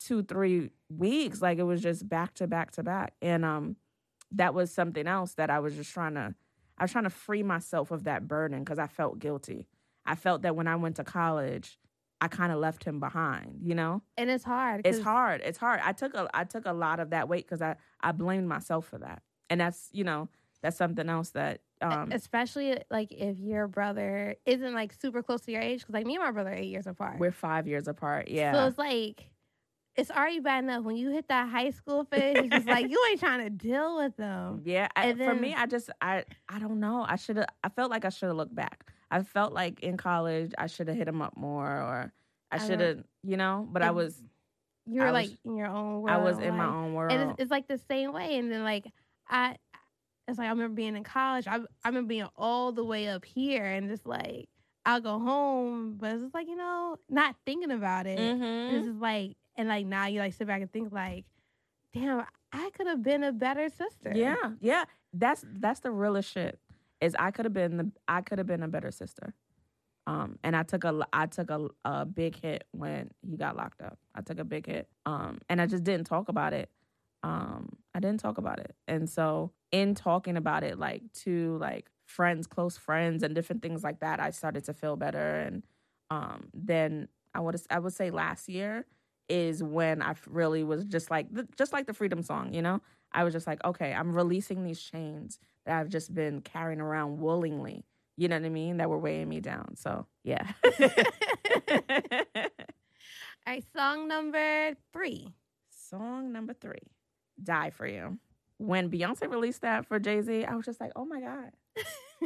two, 0.00 0.22
three 0.22 0.70
weeks. 0.88 1.42
Like 1.42 1.58
it 1.58 1.64
was 1.64 1.82
just 1.82 2.08
back 2.08 2.34
to 2.34 2.46
back 2.46 2.72
to 2.72 2.82
back. 2.82 3.14
And 3.20 3.44
um 3.44 3.76
that 4.32 4.54
was 4.54 4.72
something 4.72 5.06
else 5.06 5.34
that 5.34 5.50
I 5.50 5.58
was 5.60 5.74
just 5.76 5.92
trying 5.92 6.14
to 6.14 6.34
I 6.78 6.84
was 6.84 6.92
trying 6.92 7.04
to 7.04 7.10
free 7.10 7.42
myself 7.42 7.90
of 7.90 8.04
that 8.04 8.26
burden 8.26 8.60
because 8.60 8.78
I 8.78 8.86
felt 8.86 9.18
guilty. 9.18 9.68
I 10.04 10.14
felt 10.14 10.42
that 10.42 10.56
when 10.56 10.66
I 10.66 10.76
went 10.76 10.96
to 10.96 11.04
college, 11.04 11.78
I 12.20 12.28
kind 12.28 12.50
of 12.52 12.58
left 12.58 12.82
him 12.84 12.98
behind, 12.98 13.60
you 13.62 13.74
know? 13.74 14.02
And 14.16 14.30
it's 14.30 14.44
hard. 14.44 14.82
It's 14.84 15.00
hard. 15.00 15.42
It's 15.44 15.58
hard. 15.58 15.80
I 15.84 15.92
took 15.92 16.14
a 16.14 16.28
I 16.32 16.44
took 16.44 16.66
a 16.66 16.72
lot 16.72 16.98
of 17.00 17.10
that 17.10 17.28
weight 17.28 17.44
because 17.46 17.62
I 17.62 17.76
I 18.00 18.12
blamed 18.12 18.48
myself 18.48 18.86
for 18.86 18.98
that, 18.98 19.22
and 19.50 19.60
that's 19.60 19.88
you 19.92 20.04
know 20.04 20.28
that's 20.62 20.76
something 20.76 21.08
else 21.08 21.30
that 21.30 21.60
um 21.80 22.12
especially 22.12 22.78
like 22.90 23.10
if 23.12 23.38
your 23.38 23.66
brother 23.66 24.36
isn't 24.46 24.72
like 24.72 24.92
super 24.92 25.22
close 25.22 25.40
to 25.42 25.52
your 25.52 25.60
age, 25.60 25.80
because 25.80 25.94
like 25.94 26.06
me 26.06 26.14
and 26.14 26.24
my 26.24 26.30
brother 26.30 26.50
are 26.50 26.54
eight 26.54 26.68
years 26.70 26.86
apart. 26.86 27.18
we're 27.18 27.32
five 27.32 27.66
years 27.66 27.86
apart. 27.88 28.28
Yeah, 28.28 28.52
So 28.52 28.66
it's 28.66 28.78
like 28.78 29.28
it's 29.96 30.10
already 30.10 30.40
bad 30.40 30.64
enough 30.64 30.84
when 30.84 30.96
you 30.96 31.10
hit 31.10 31.28
that 31.28 31.48
high 31.48 31.70
school 31.70 32.04
phase. 32.04 32.36
It's 32.38 32.48
just 32.48 32.66
like 32.66 32.88
you 32.90 32.98
ain't 33.10 33.20
trying 33.20 33.40
to 33.44 33.50
deal 33.50 33.96
with 33.98 34.16
them. 34.16 34.62
yeah. 34.64 34.88
I, 34.96 35.06
and 35.08 35.18
for 35.18 35.34
me, 35.34 35.54
I 35.54 35.66
just 35.66 35.90
I 36.00 36.24
I 36.48 36.58
don't 36.58 36.80
know. 36.80 37.04
I 37.08 37.16
should 37.16 37.36
have. 37.36 37.46
I 37.62 37.68
felt 37.68 37.90
like 37.90 38.04
I 38.04 38.08
should 38.08 38.28
have 38.28 38.36
looked 38.36 38.54
back. 38.54 38.90
I 39.10 39.22
felt 39.22 39.52
like 39.52 39.80
in 39.80 39.96
college 39.98 40.52
I 40.56 40.66
should 40.66 40.88
have 40.88 40.96
hit 40.96 41.04
them 41.06 41.20
up 41.20 41.36
more, 41.36 41.66
or 41.68 42.12
I 42.50 42.58
should 42.58 42.80
have, 42.80 43.02
you 43.22 43.36
know. 43.36 43.68
But 43.70 43.82
I 43.82 43.90
was 43.90 44.22
You're 44.86 45.08
I 45.08 45.10
like 45.10 45.28
was- 45.30 45.38
in 45.44 45.56
your 45.56 45.66
own 45.68 46.00
world. 46.00 46.10
I 46.10 46.16
was 46.18 46.38
in 46.38 46.56
my 46.56 46.66
own 46.66 46.94
world. 46.94 47.12
and 47.12 47.30
it's, 47.32 47.42
it's 47.42 47.50
like 47.50 47.68
the 47.68 47.78
same 47.90 48.12
way. 48.12 48.38
And 48.38 48.50
then 48.50 48.62
like 48.64 48.86
I, 49.28 49.56
it's 50.28 50.38
like 50.38 50.46
I 50.46 50.50
remember 50.50 50.74
being 50.74 50.96
in 50.96 51.04
college. 51.04 51.46
I 51.46 51.56
I 51.84 51.88
remember 51.88 52.08
being 52.08 52.28
all 52.36 52.72
the 52.72 52.84
way 52.84 53.08
up 53.08 53.24
here, 53.26 53.64
and 53.66 53.88
just 53.90 54.06
like 54.06 54.48
I'll 54.86 55.00
go 55.02 55.18
home, 55.18 55.96
but 55.98 56.12
it's 56.12 56.22
just 56.22 56.34
like 56.34 56.48
you 56.48 56.56
know 56.56 56.96
not 57.10 57.36
thinking 57.44 57.70
about 57.72 58.06
it. 58.06 58.18
Mhm. 58.18 58.72
It's 58.72 58.86
just 58.86 58.98
like 58.98 59.36
and 59.56 59.68
like 59.68 59.86
now 59.86 60.06
you 60.06 60.20
like 60.20 60.34
sit 60.34 60.46
back 60.46 60.60
and 60.60 60.72
think 60.72 60.92
like, 60.92 61.24
damn, 61.92 62.24
I 62.52 62.70
could 62.70 62.86
have 62.86 63.02
been 63.02 63.24
a 63.24 63.32
better 63.32 63.68
sister. 63.68 64.12
Yeah, 64.14 64.52
yeah. 64.60 64.84
That's 65.12 65.44
that's 65.54 65.80
the 65.80 65.90
realest 65.90 66.32
shit. 66.32 66.58
Is 67.00 67.16
I 67.18 67.30
could 67.30 67.44
have 67.44 67.54
been 67.54 67.76
the 67.76 67.90
I 68.08 68.22
could 68.22 68.38
have 68.38 68.46
been 68.46 68.62
a 68.62 68.68
better 68.68 68.90
sister. 68.90 69.34
Um, 70.06 70.38
and 70.42 70.56
I 70.56 70.62
took 70.62 70.84
a 70.84 71.06
I 71.12 71.26
took 71.26 71.50
a, 71.50 71.68
a 71.84 72.04
big 72.04 72.40
hit 72.40 72.64
when 72.72 73.10
he 73.22 73.36
got 73.36 73.56
locked 73.56 73.82
up. 73.82 73.98
I 74.14 74.22
took 74.22 74.38
a 74.38 74.44
big 74.44 74.66
hit. 74.66 74.88
Um, 75.06 75.38
and 75.48 75.60
I 75.60 75.66
just 75.66 75.84
didn't 75.84 76.06
talk 76.06 76.28
about 76.28 76.52
it. 76.52 76.70
Um, 77.22 77.76
I 77.94 78.00
didn't 78.00 78.20
talk 78.20 78.38
about 78.38 78.58
it. 78.58 78.74
And 78.88 79.08
so 79.08 79.52
in 79.70 79.94
talking 79.94 80.36
about 80.36 80.64
it, 80.64 80.78
like 80.78 81.02
to 81.24 81.56
like 81.58 81.88
friends, 82.04 82.46
close 82.46 82.76
friends, 82.76 83.22
and 83.22 83.34
different 83.34 83.62
things 83.62 83.84
like 83.84 84.00
that, 84.00 84.18
I 84.18 84.30
started 84.30 84.64
to 84.64 84.74
feel 84.74 84.96
better. 84.96 85.36
And 85.36 85.62
um, 86.10 86.48
then 86.52 87.08
I 87.34 87.40
would 87.40 87.60
I 87.70 87.78
would 87.78 87.92
say 87.92 88.10
last 88.10 88.48
year 88.48 88.86
is 89.28 89.62
when 89.62 90.02
I 90.02 90.14
really 90.28 90.64
was 90.64 90.84
just 90.84 91.10
like 91.10 91.26
just 91.56 91.72
like 91.72 91.86
the 91.86 91.94
freedom 91.94 92.22
song, 92.22 92.52
you 92.52 92.62
know. 92.62 92.80
I 93.12 93.24
was 93.24 93.32
just 93.34 93.46
like, 93.46 93.62
okay, 93.64 93.92
I'm 93.92 94.14
releasing 94.14 94.64
these 94.64 94.80
chains 94.80 95.38
that 95.66 95.78
I've 95.78 95.88
just 95.88 96.14
been 96.14 96.40
carrying 96.40 96.80
around 96.80 97.18
willingly. 97.20 97.84
You 98.16 98.28
know 98.28 98.36
what 98.36 98.46
I 98.46 98.50
mean? 98.50 98.78
That 98.78 98.88
were 98.90 98.98
weighing 98.98 99.28
me 99.28 99.40
down. 99.40 99.76
So 99.76 100.06
yeah. 100.24 100.52
All 103.44 103.54
right, 103.54 103.64
song 103.74 104.08
number 104.08 104.74
three. 104.92 105.28
Song 105.70 106.32
number 106.32 106.54
three, 106.54 106.90
"Die 107.42 107.70
for 107.70 107.86
You." 107.86 108.18
When 108.58 108.90
Beyonce 108.90 109.28
released 109.30 109.62
that 109.62 109.86
for 109.86 109.98
Jay 109.98 110.20
Z, 110.22 110.44
I 110.44 110.54
was 110.54 110.64
just 110.64 110.80
like, 110.80 110.92
oh 110.94 111.04
my 111.04 111.20
god, 111.20 111.50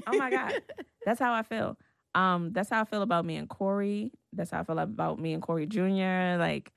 oh 0.07 0.19
my 0.19 0.31
god. 0.31 0.61
That's 1.07 1.19
how 1.19 1.33
I 1.33 1.43
feel. 1.43 1.77
Um, 2.15 2.53
that's 2.53 2.71
how 2.71 2.81
I 2.81 2.85
feel 2.85 3.03
about 3.03 3.27
me 3.27 3.37
and 3.37 3.47
Corey. 3.47 4.11
That's 4.33 4.51
how 4.51 4.61
I 4.61 4.65
feel 4.65 4.79
about 4.79 5.21
me 5.21 5.35
and 5.35 5.43
Corey 5.43 5.67
Jr. 5.67 6.39
Like, 6.39 6.73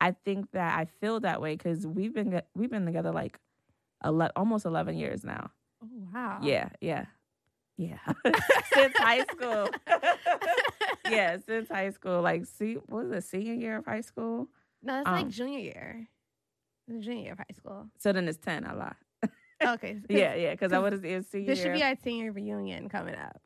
I 0.00 0.12
think 0.24 0.50
that 0.52 0.78
I 0.78 0.84
feel 1.00 1.20
that 1.20 1.40
way 1.40 1.54
because 1.56 1.86
we've 1.86 2.12
been 2.14 2.42
we've 2.54 2.70
been 2.70 2.84
together 2.86 3.12
like, 3.12 3.38
ele- 4.04 4.30
almost 4.36 4.64
eleven 4.66 4.96
years 4.96 5.24
now. 5.24 5.50
Oh 5.82 5.88
wow. 6.12 6.38
Yeah, 6.42 6.68
yeah, 6.80 7.06
yeah. 7.78 7.98
Since 8.74 8.96
high 8.96 9.24
school. 9.24 9.68
yeah, 11.10 11.36
since 11.46 11.68
high 11.68 11.90
school. 11.90 12.20
Like, 12.22 12.44
see, 12.46 12.74
what 12.74 13.04
was 13.06 13.12
it, 13.12 13.24
senior 13.28 13.54
year 13.54 13.76
of 13.78 13.84
high 13.86 14.00
school? 14.00 14.48
No, 14.82 15.00
it's 15.00 15.08
Um, 15.08 15.14
like 15.14 15.28
junior 15.28 15.58
year. 15.60 16.08
It's 16.88 17.04
junior 17.04 17.22
year 17.22 17.32
of 17.32 17.38
high 17.38 17.54
school. 17.56 17.86
So 17.98 18.12
then 18.12 18.28
it's 18.28 18.38
10, 18.38 18.66
I 18.66 18.72
lie. 18.74 18.94
okay. 19.74 20.00
Yeah, 20.08 20.34
yeah, 20.34 20.50
because 20.52 20.72
I 20.72 20.78
would 20.78 20.92
have 20.92 21.02
seen 21.02 21.22
senior 21.24 21.46
This 21.46 21.62
should 21.62 21.72
be 21.74 21.82
our 21.82 21.96
senior 22.02 22.32
reunion 22.32 22.88
coming 22.88 23.14
up 23.14 23.40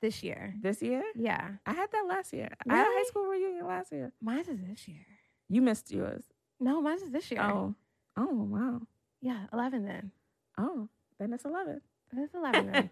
this 0.00 0.22
year. 0.22 0.54
this 0.60 0.80
year? 0.82 1.02
Yeah. 1.14 1.48
I 1.66 1.72
had 1.72 1.90
that 1.92 2.06
last 2.08 2.32
year. 2.32 2.48
I 2.68 2.74
had 2.76 2.80
a 2.82 2.84
high 2.84 2.88
Really? 2.90 3.08
school 3.08 3.26
reunion 3.26 3.66
last 3.66 3.92
year. 3.92 4.12
Mine's 4.20 4.48
is 4.48 4.60
this 4.60 4.86
year. 4.88 5.06
You 5.48 5.62
missed 5.62 5.90
yours. 5.90 6.24
No, 6.60 6.80
mine's 6.82 7.02
is 7.02 7.10
this 7.10 7.30
year. 7.30 7.42
Oh. 7.42 7.74
Oh, 8.16 8.48
wow. 8.50 8.80
Yeah, 9.20 9.46
11 9.52 9.84
then. 9.84 10.10
Oh, 10.58 10.88
then 11.18 11.32
it's 11.32 11.44
11. 11.44 11.80
It's 12.16 12.34
11 12.34 12.72
then. 12.72 12.90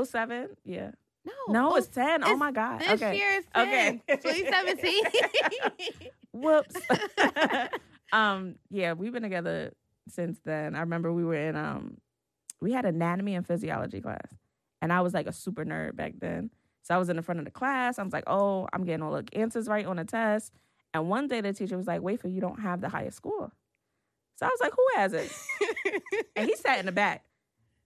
07? 0.04 0.48
Yeah. 0.64 0.90
no. 1.24 1.32
No, 1.48 1.72
oh, 1.72 1.76
it's 1.76 1.88
10. 1.88 2.24
oh 2.24 2.36
my 2.36 2.52
God. 2.52 2.80
This 2.80 3.02
okay. 3.02 3.16
year 3.16 3.30
is 3.32 3.44
Okay. 3.54 4.00
10. 4.08 4.18
2017. 4.18 5.02
Whoops. 6.32 6.76
um, 8.12 8.56
yeah, 8.70 8.94
we've 8.94 9.12
been 9.12 9.22
together 9.22 9.72
since 10.08 10.38
then. 10.44 10.74
I 10.74 10.80
remember 10.80 11.12
we 11.12 11.24
were 11.24 11.34
in 11.34 11.56
um 11.56 11.98
we 12.60 12.72
had 12.72 12.84
anatomy 12.84 13.34
and 13.34 13.46
physiology 13.46 14.00
class. 14.00 14.34
And 14.80 14.92
I 14.92 15.00
was 15.00 15.14
like 15.14 15.26
a 15.26 15.32
super 15.32 15.64
nerd 15.64 15.96
back 15.96 16.14
then. 16.18 16.50
So 16.82 16.94
I 16.94 16.98
was 16.98 17.08
in 17.08 17.16
the 17.16 17.22
front 17.22 17.40
of 17.40 17.44
the 17.44 17.50
class. 17.50 17.98
I 17.98 18.02
was 18.02 18.12
like, 18.12 18.24
oh, 18.26 18.68
I'm 18.72 18.84
getting 18.84 19.02
all 19.02 19.12
the 19.12 19.24
answers 19.32 19.66
right 19.66 19.84
on 19.84 19.96
the 19.96 20.04
test. 20.04 20.52
And 20.96 21.08
one 21.08 21.28
day 21.28 21.40
the 21.40 21.52
teacher 21.52 21.76
was 21.76 21.86
like, 21.86 22.02
wait 22.02 22.20
for 22.20 22.28
you 22.28 22.40
don't 22.40 22.60
have 22.60 22.80
the 22.80 22.88
highest 22.88 23.18
score. 23.18 23.52
So 24.36 24.46
I 24.46 24.48
was 24.48 24.60
like, 24.60 24.72
who 24.72 24.86
has 24.96 25.12
it? 25.12 25.32
and 26.36 26.48
he 26.48 26.56
sat 26.56 26.78
in 26.78 26.86
the 26.86 26.92
back. 26.92 27.24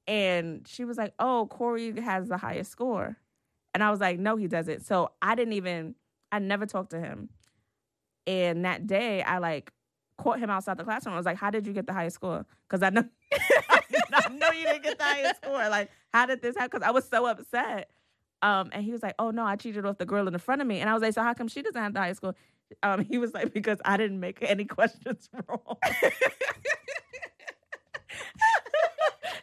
And 0.06 0.66
she 0.66 0.84
was 0.84 0.98
like, 0.98 1.14
oh, 1.18 1.46
Corey 1.50 1.98
has 2.00 2.28
the 2.28 2.36
highest 2.36 2.72
score. 2.72 3.16
And 3.72 3.82
I 3.82 3.90
was 3.90 4.00
like, 4.00 4.18
no, 4.18 4.36
he 4.36 4.48
doesn't. 4.48 4.84
So 4.84 5.12
I 5.22 5.34
didn't 5.34 5.52
even, 5.52 5.94
I 6.32 6.40
never 6.40 6.66
talked 6.66 6.90
to 6.90 7.00
him. 7.00 7.28
And 8.26 8.64
that 8.64 8.86
day, 8.86 9.22
I 9.22 9.38
like 9.38 9.72
caught 10.18 10.40
him 10.40 10.50
outside 10.50 10.76
the 10.76 10.84
classroom. 10.84 11.14
I 11.14 11.18
was 11.18 11.26
like, 11.26 11.36
how 11.36 11.50
did 11.50 11.66
you 11.66 11.72
get 11.72 11.86
the 11.86 11.92
highest 11.92 12.16
score? 12.16 12.44
Because 12.68 12.82
I 12.82 12.90
know, 12.90 13.04
I 13.32 14.28
know 14.30 14.50
you 14.50 14.64
didn't 14.64 14.82
get 14.82 14.98
the 14.98 15.04
highest 15.04 15.36
score. 15.42 15.68
Like, 15.68 15.90
how 16.12 16.26
did 16.26 16.42
this 16.42 16.56
happen? 16.56 16.70
Because 16.72 16.86
I 16.86 16.90
was 16.90 17.08
so 17.08 17.26
upset. 17.26 17.90
Um, 18.42 18.70
and 18.72 18.82
he 18.82 18.90
was 18.90 19.02
like, 19.02 19.14
oh 19.18 19.30
no, 19.30 19.44
I 19.44 19.56
cheated 19.56 19.84
off 19.84 19.98
the 19.98 20.06
girl 20.06 20.26
in 20.26 20.32
the 20.32 20.38
front 20.38 20.60
of 20.60 20.66
me. 20.66 20.80
And 20.80 20.88
I 20.88 20.94
was 20.94 21.02
like, 21.02 21.14
so 21.14 21.22
how 21.22 21.34
come 21.34 21.48
she 21.48 21.62
doesn't 21.62 21.80
have 21.80 21.92
the 21.92 22.00
highest 22.00 22.18
score? 22.18 22.34
Um, 22.82 23.04
he 23.04 23.18
was 23.18 23.32
like, 23.34 23.52
because 23.52 23.78
I 23.84 23.96
didn't 23.96 24.20
make 24.20 24.38
any 24.42 24.64
questions 24.64 25.28
wrong. 25.48 25.76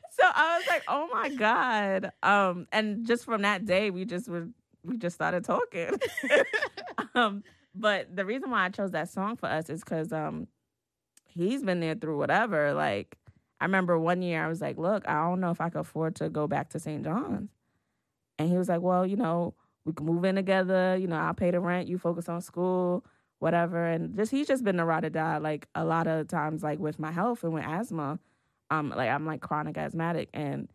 so 0.10 0.24
I 0.24 0.58
was 0.58 0.68
like, 0.68 0.84
oh 0.88 1.10
my 1.13 1.30
God. 1.30 2.12
Um, 2.24 2.68
and 2.72 3.06
just 3.06 3.26
from 3.26 3.42
that 3.44 3.66
day, 3.66 3.90
we 3.90 4.06
just 4.06 4.28
were 4.28 4.48
we 4.84 4.98
just 4.98 5.16
started 5.16 5.44
talking. 5.44 5.92
um, 7.16 7.44
but 7.76 8.16
the 8.16 8.26
reason 8.26 8.50
why 8.50 8.66
I 8.66 8.70
chose 8.70 8.92
that 8.92 9.10
song 9.10 9.36
for 9.36 9.48
us 9.48 9.70
is 9.70 9.84
because 9.84 10.12
um 10.12 10.48
he's 11.26 11.63
been 11.63 11.80
there 11.80 11.96
through 11.96 12.18
whatever. 12.18 12.74
Like 12.74 13.18
I 13.60 13.66
remember 13.66 14.00
one 14.00 14.22
year 14.22 14.44
I 14.44 14.48
was 14.48 14.62
like, 14.62 14.78
look, 14.78 15.08
I 15.08 15.16
don't 15.16 15.40
know 15.40 15.52
if 15.52 15.62
I 15.62 15.70
could 15.70 15.82
afford 15.82 16.16
to 16.18 16.30
go 16.30 16.48
back 16.48 16.70
to 16.70 16.80
St. 16.80 17.04
John's. 17.04 17.50
And 18.40 18.50
he 18.50 18.58
was 18.58 18.70
like, 18.70 18.82
Well, 18.82 19.06
you 19.06 19.16
know, 19.16 19.54
we 19.86 19.94
can 19.94 20.06
move 20.06 20.24
in 20.26 20.36
together, 20.36 20.98
you 21.00 21.08
know, 21.08 21.16
I'll 21.16 21.34
pay 21.34 21.52
the 21.52 21.60
rent, 21.60 21.88
you 21.88 21.98
focus 21.98 22.30
on 22.30 22.42
school, 22.42 23.06
whatever. 23.39 23.86
And 23.86 24.15
just 24.15 24.32
he's 24.32 24.47
just 24.47 24.63
been 24.63 24.80
a 24.80 24.86
ride 24.86 25.06
or 25.06 25.10
die, 25.10 25.38
like 25.38 25.67
a 25.76 25.84
lot 25.86 26.08
of 26.08 26.28
times, 26.28 26.63
like 26.63 26.80
with 26.80 27.00
my 27.00 27.12
health 27.12 27.43
and 27.43 27.54
with 27.54 27.63
asthma. 27.65 28.19
Um, 28.69 28.89
like 28.89 29.10
I'm 29.10 29.26
like 29.26 29.41
chronic 29.41 29.78
asthmatic. 29.78 30.30
And 30.34 30.67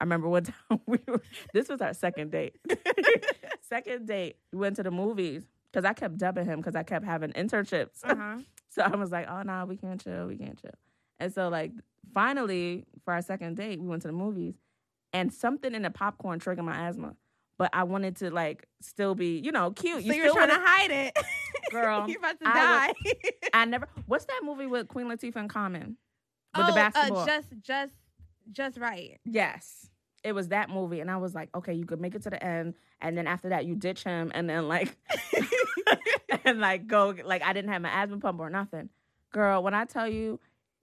I 0.00 0.04
remember 0.04 0.28
one 0.28 0.44
time 0.70 0.80
we 0.86 0.98
were 1.06 1.22
this 1.54 1.68
was 1.68 1.80
our 1.80 1.94
second 1.94 2.30
date. 2.32 2.56
second 3.62 4.06
date, 4.06 4.36
we 4.52 4.58
went 4.58 4.76
to 4.76 4.82
the 4.82 4.90
movies 4.90 5.44
because 5.70 5.84
I 5.84 5.92
kept 5.92 6.18
dubbing 6.18 6.46
him 6.46 6.58
because 6.60 6.76
I 6.76 6.82
kept 6.82 7.04
having 7.04 7.32
internships. 7.32 8.00
uh-huh. 8.04 8.38
So 8.70 8.82
I 8.82 8.94
was 8.96 9.10
like, 9.10 9.26
oh, 9.28 9.42
no, 9.42 9.64
we 9.66 9.76
can't 9.78 9.98
chill. 10.00 10.26
We 10.26 10.36
can't 10.36 10.60
chill. 10.60 10.70
And 11.18 11.32
so, 11.32 11.48
like, 11.48 11.72
finally, 12.12 12.84
for 13.02 13.14
our 13.14 13.22
second 13.22 13.56
date, 13.56 13.80
we 13.80 13.86
went 13.88 14.02
to 14.02 14.08
the 14.08 14.12
movies 14.14 14.54
and 15.14 15.32
something 15.32 15.74
in 15.74 15.82
the 15.82 15.90
popcorn 15.90 16.38
triggered 16.38 16.66
my 16.66 16.86
asthma. 16.86 17.16
But 17.56 17.70
I 17.72 17.84
wanted 17.84 18.16
to, 18.16 18.30
like, 18.30 18.66
still 18.82 19.14
be, 19.14 19.40
you 19.42 19.52
know, 19.52 19.70
cute. 19.70 20.02
So 20.04 20.12
you 20.12 20.12
still 20.12 20.34
were 20.34 20.40
trying 20.46 20.50
wanna- 20.50 20.60
to 20.62 20.66
hide 20.68 20.90
it. 20.90 21.18
Girl, 21.70 22.04
You're 22.08 22.18
about 22.18 22.38
to 22.40 22.48
I 22.48 22.92
die. 23.04 23.12
I 23.54 23.64
never. 23.64 23.88
What's 24.06 24.24
that 24.26 24.40
movie 24.42 24.66
with 24.66 24.88
Queen 24.88 25.06
Latifah 25.06 25.36
and 25.36 25.50
Common? 25.50 25.96
With 26.56 26.64
oh, 26.64 26.68
the 26.68 26.72
basketball. 26.72 27.22
Uh, 27.22 27.26
just, 27.26 27.48
just, 27.62 27.92
Just 28.52 28.78
Wright. 28.78 29.18
Yes. 29.24 29.90
It 30.24 30.32
was 30.32 30.48
that 30.48 30.70
movie. 30.70 31.00
And 31.00 31.10
I 31.10 31.16
was 31.18 31.34
like, 31.34 31.48
okay, 31.54 31.74
you 31.74 31.84
could 31.84 32.00
make 32.00 32.14
it 32.14 32.22
to 32.22 32.30
the 32.30 32.42
end. 32.42 32.74
And 33.00 33.16
then 33.16 33.26
after 33.26 33.50
that, 33.50 33.66
you 33.66 33.76
ditch 33.76 34.02
him. 34.02 34.32
And 34.34 34.48
then, 34.50 34.66
like, 34.66 34.96
and 36.44 36.58
like 36.58 36.86
go, 36.86 37.14
like, 37.24 37.42
I 37.42 37.52
didn't 37.52 37.70
have 37.70 37.82
my 37.82 37.90
asthma 37.90 38.18
pump 38.18 38.40
or 38.40 38.50
nothing. 38.50 38.88
Girl, 39.32 39.62
when 39.62 39.74
I 39.74 39.84
tell 39.84 40.08
you 40.08 40.40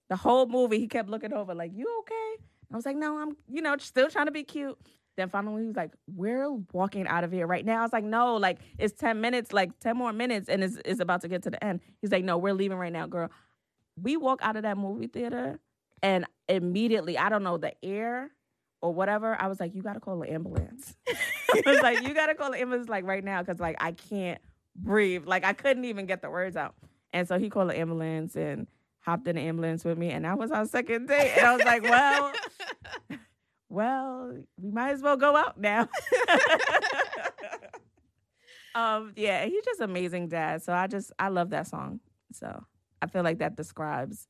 the 0.07 0.15
whole 0.15 0.45
movie, 0.45 0.79
he 0.79 0.87
kept 0.87 1.09
looking 1.09 1.33
over, 1.33 1.53
like, 1.53 1.71
you 1.73 1.87
okay? 2.01 2.43
I 2.71 2.75
was 2.75 2.85
like, 2.85 2.95
no, 2.95 3.17
I'm, 3.17 3.35
you 3.49 3.61
know, 3.61 3.75
still 3.77 4.09
trying 4.09 4.27
to 4.27 4.31
be 4.31 4.43
cute. 4.43 4.77
Then 5.17 5.29
finally, 5.29 5.61
he 5.61 5.67
was 5.67 5.77
like, 5.77 5.91
we're 6.07 6.51
walking 6.73 7.07
out 7.07 7.23
of 7.23 7.31
here 7.31 7.47
right 7.47 7.65
now. 7.65 7.79
I 7.79 7.81
was 7.83 7.93
like, 7.93 8.03
no, 8.03 8.35
like, 8.35 8.59
it's 8.77 8.93
10 8.93 9.21
minutes, 9.21 9.53
like, 9.53 9.77
10 9.79 9.95
more 9.95 10.11
minutes, 10.11 10.49
and 10.49 10.63
it's, 10.63 10.77
it's 10.83 10.99
about 10.99 11.21
to 11.21 11.27
get 11.27 11.43
to 11.43 11.49
the 11.49 11.63
end. 11.63 11.79
He's 12.01 12.11
like, 12.11 12.25
no, 12.25 12.37
we're 12.37 12.53
leaving 12.53 12.77
right 12.77 12.91
now, 12.91 13.07
girl. 13.07 13.29
We 14.01 14.17
walk 14.17 14.39
out 14.41 14.57
of 14.57 14.63
that 14.63 14.77
movie 14.77 15.07
theater, 15.07 15.59
and 16.03 16.25
immediately, 16.49 17.17
I 17.17 17.29
don't 17.29 17.43
know, 17.43 17.57
the 17.57 17.73
air 17.83 18.31
or 18.81 18.93
whatever, 18.93 19.39
I 19.39 19.47
was 19.47 19.59
like, 19.59 19.73
you 19.73 19.81
got 19.81 19.93
to 19.93 19.99
call 20.01 20.19
the 20.19 20.31
ambulance. 20.31 20.95
I 21.07 21.61
was 21.65 21.81
like, 21.81 22.05
you 22.05 22.13
got 22.13 22.27
to 22.27 22.35
call 22.35 22.51
the 22.51 22.59
ambulance, 22.59 22.89
like, 22.89 23.05
right 23.05 23.23
now, 23.23 23.41
because, 23.41 23.59
like, 23.59 23.77
I 23.79 23.93
can't 23.93 24.41
breathe. 24.75 25.25
Like, 25.25 25.45
I 25.45 25.53
couldn't 25.53 25.85
even 25.85 26.05
get 26.05 26.21
the 26.21 26.29
words 26.29 26.57
out. 26.57 26.75
And 27.13 27.25
so 27.25 27.39
he 27.39 27.49
called 27.49 27.69
the 27.69 27.79
ambulance 27.79 28.35
and 28.35 28.67
hopped 28.99 29.27
in 29.27 29.37
the 29.37 29.41
ambulance 29.43 29.85
with 29.85 29.97
me, 29.97 30.09
and 30.09 30.25
that 30.25 30.37
was 30.37 30.51
our 30.51 30.65
second 30.65 31.07
date. 31.07 31.31
And 31.37 31.45
I 31.45 31.55
was 31.55 31.63
like, 31.63 31.83
well, 31.83 32.33
well, 33.69 34.37
we 34.61 34.71
might 34.71 34.91
as 34.91 35.01
well 35.01 35.17
go 35.17 35.35
out 35.35 35.59
now. 35.59 35.89
um, 38.75 39.13
yeah, 39.15 39.45
he's 39.45 39.63
just 39.63 39.81
amazing 39.81 40.27
dad. 40.27 40.61
So 40.63 40.73
I 40.73 40.87
just 40.87 41.11
I 41.19 41.29
love 41.29 41.49
that 41.51 41.67
song. 41.67 41.99
So 42.31 42.63
I 43.01 43.07
feel 43.07 43.23
like 43.23 43.39
that 43.39 43.55
describes 43.55 44.27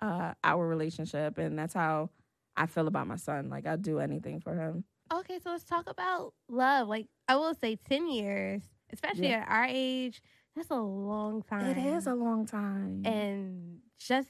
uh 0.00 0.32
our 0.42 0.66
relationship 0.66 1.38
and 1.38 1.58
that's 1.58 1.74
how 1.74 2.10
I 2.56 2.66
feel 2.66 2.86
about 2.88 3.06
my 3.06 3.16
son. 3.16 3.50
Like 3.50 3.66
I'd 3.66 3.82
do 3.82 3.98
anything 3.98 4.40
for 4.40 4.54
him. 4.54 4.84
Okay, 5.12 5.38
so 5.42 5.50
let's 5.50 5.64
talk 5.64 5.88
about 5.88 6.32
love. 6.48 6.88
Like 6.88 7.06
I 7.28 7.36
will 7.36 7.54
say, 7.54 7.76
ten 7.76 8.08
years, 8.10 8.62
especially 8.92 9.28
Yeah. 9.28 9.44
at 9.46 9.48
our 9.48 9.66
age, 9.68 10.22
that's 10.56 10.70
a 10.70 10.76
long 10.76 11.42
time. 11.42 11.66
It 11.66 11.76
is 11.78 12.06
a 12.06 12.14
long 12.14 12.46
time. 12.46 13.02
and 13.04 13.78
just 13.98 14.28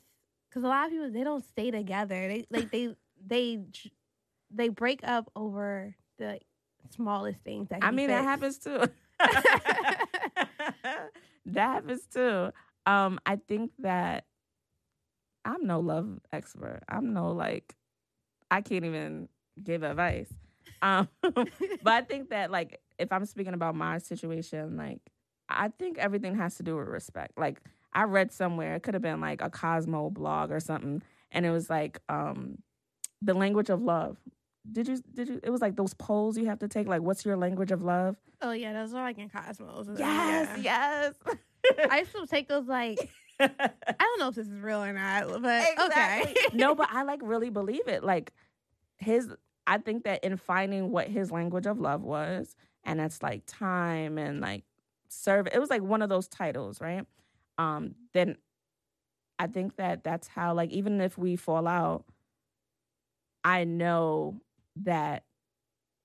because 0.48 0.64
a 0.64 0.68
lot 0.68 0.86
of 0.86 0.92
people 0.92 1.10
they 1.10 1.24
don't 1.24 1.44
stay 1.44 1.70
together. 1.70 2.28
They 2.28 2.46
like 2.50 2.70
they 2.70 2.94
they 3.24 3.60
they 4.54 4.68
break 4.68 5.00
up 5.04 5.30
over 5.36 5.94
the 6.18 6.38
smallest 6.90 7.40
things. 7.40 7.68
That 7.68 7.80
I 7.82 7.90
mean 7.90 8.08
that 8.08 8.24
happens 8.24 8.58
too. 8.58 8.80
that 9.18 11.08
happens 11.56 12.06
too. 12.12 12.52
Um, 12.86 13.18
I 13.26 13.36
think 13.36 13.72
that 13.80 14.26
I'm 15.44 15.66
no 15.66 15.80
love 15.80 16.20
expert. 16.32 16.80
I'm 16.88 17.12
no 17.12 17.32
like 17.32 17.74
I 18.50 18.60
can't 18.60 18.84
even 18.84 19.28
give 19.62 19.82
advice. 19.82 20.32
Um, 20.82 21.08
but 21.22 21.92
I 21.92 22.02
think 22.02 22.30
that 22.30 22.50
like 22.50 22.80
if 22.98 23.12
I'm 23.12 23.24
speaking 23.24 23.54
about 23.54 23.74
my 23.74 23.98
situation, 23.98 24.76
like 24.76 25.00
I 25.48 25.68
think 25.68 25.98
everything 25.98 26.36
has 26.36 26.56
to 26.56 26.62
do 26.62 26.76
with 26.76 26.88
respect. 26.88 27.38
Like 27.38 27.60
I 27.92 28.04
read 28.04 28.32
somewhere, 28.32 28.76
it 28.76 28.82
could 28.82 28.94
have 28.94 29.02
been 29.02 29.20
like 29.20 29.40
a 29.40 29.50
Cosmo 29.50 30.10
blog 30.10 30.50
or 30.50 30.60
something, 30.60 31.02
and 31.30 31.46
it 31.46 31.50
was 31.50 31.68
like 31.68 32.00
um 32.08 32.58
the 33.22 33.34
language 33.34 33.70
of 33.70 33.82
love. 33.82 34.18
Did 34.70 34.88
you 34.88 35.02
did 35.12 35.28
you 35.28 35.40
it 35.42 35.50
was 35.50 35.60
like 35.60 35.76
those 35.76 35.94
polls 35.94 36.38
you 36.38 36.46
have 36.46 36.58
to 36.60 36.68
take, 36.68 36.86
like 36.88 37.02
what's 37.02 37.24
your 37.24 37.36
language 37.36 37.70
of 37.70 37.82
love? 37.82 38.16
Oh 38.40 38.52
yeah, 38.52 38.72
those 38.72 38.94
are 38.94 39.02
like 39.02 39.18
in 39.18 39.28
Cosmos. 39.28 39.88
Yes, 39.96 40.48
Yeah. 40.58 41.12
yes. 41.26 41.88
I 41.90 41.98
used 42.00 42.12
to 42.12 42.26
take 42.26 42.48
those 42.48 42.66
like 42.66 43.10
I 43.40 43.48
don't 43.98 44.18
know 44.20 44.28
if 44.28 44.34
this 44.36 44.46
is 44.46 44.58
real 44.58 44.82
or 44.82 44.92
not, 44.92 45.26
but 45.42 45.66
Exactly. 45.72 46.30
okay. 46.32 46.34
no, 46.52 46.74
but 46.74 46.88
I 46.90 47.02
like 47.02 47.20
really 47.22 47.50
believe 47.50 47.86
it. 47.88 48.02
Like 48.04 48.32
his 48.96 49.28
I 49.66 49.78
think 49.78 50.04
that 50.04 50.24
in 50.24 50.36
finding 50.36 50.90
what 50.90 51.08
his 51.08 51.30
language 51.30 51.66
of 51.66 51.78
love 51.78 52.02
was, 52.02 52.54
and 52.84 53.00
that's 53.00 53.22
like 53.22 53.42
time 53.46 54.18
and 54.18 54.40
like 54.40 54.64
serve 55.08 55.46
it 55.52 55.58
was 55.58 55.70
like 55.70 55.82
one 55.82 56.00
of 56.02 56.08
those 56.08 56.26
titles, 56.28 56.80
right? 56.80 57.06
Um, 57.58 57.94
then 58.14 58.36
I 59.38 59.46
think 59.46 59.76
that 59.76 60.04
that's 60.04 60.28
how 60.28 60.54
like 60.54 60.70
even 60.70 61.00
if 61.00 61.18
we 61.18 61.36
fall 61.36 61.66
out, 61.66 62.04
I 63.44 63.64
know 63.64 64.40
that 64.76 65.24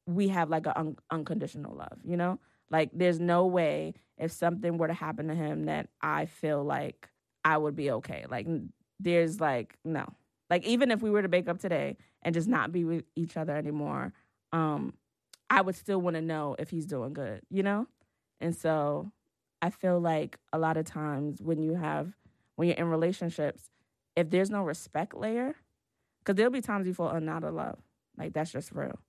we 0.08 0.30
have 0.30 0.50
like 0.50 0.66
an 0.68 0.74
un- 0.76 0.98
unconditional 1.12 1.76
love, 1.76 2.00
you 2.04 2.18
know? 2.18 2.40
Like 2.72 2.92
there's 2.94 3.20
no 3.20 3.46
way 3.46 3.96
if 4.18 4.32
something 4.32 4.78
were 4.78 4.88
to 4.88 4.94
happen 4.94 5.28
to 5.28 5.36
him 5.36 5.66
that 5.66 5.90
I 6.02 6.26
feel 6.26 6.64
like 6.64 7.10
I 7.44 7.58
would 7.58 7.76
be 7.76 7.92
okay. 7.92 8.26
Like 8.30 8.48
there's 9.00 9.40
like 9.40 9.78
no. 9.84 10.08
Like 10.50 10.66
even 10.66 10.92
if 10.92 11.02
we 11.02 11.10
were 11.12 11.22
to 11.22 11.30
break 11.30 11.48
up 11.48 11.60
today 11.60 11.98
and 12.24 12.34
just 12.34 12.48
not 12.48 12.72
be 12.72 12.84
with 12.86 13.06
each 13.16 13.38
other 13.38 13.56
anymore, 13.56 14.14
um 14.52 14.94
I 15.50 15.62
would 15.62 15.76
still 15.76 16.00
want 16.02 16.16
to 16.16 16.22
know 16.22 16.56
if 16.60 16.70
he's 16.70 16.86
doing 16.86 17.14
good, 17.14 17.42
you 17.50 17.64
know? 17.64 17.88
And 18.40 18.56
so 18.56 19.12
I 19.62 19.70
feel 19.72 20.00
like 20.00 20.38
a 20.54 20.60
lot 20.60 20.78
of 20.78 20.86
times 20.86 21.42
when 21.42 21.62
you 21.62 21.76
have 21.76 22.14
when 22.56 22.68
you're 22.68 22.78
in 22.78 22.90
relationships, 22.90 23.72
if 24.16 24.30
there's 24.30 24.50
no 24.50 24.64
respect 24.64 25.16
layer, 25.16 25.56
because 26.20 26.36
there'll 26.36 26.52
be 26.52 26.62
times 26.62 26.88
you 26.88 26.94
fall 26.94 27.10
out 27.10 27.44
of 27.44 27.54
love. 27.54 27.80
Like 28.20 28.34
that's 28.34 28.52
just 28.52 28.72
real. 28.72 29.00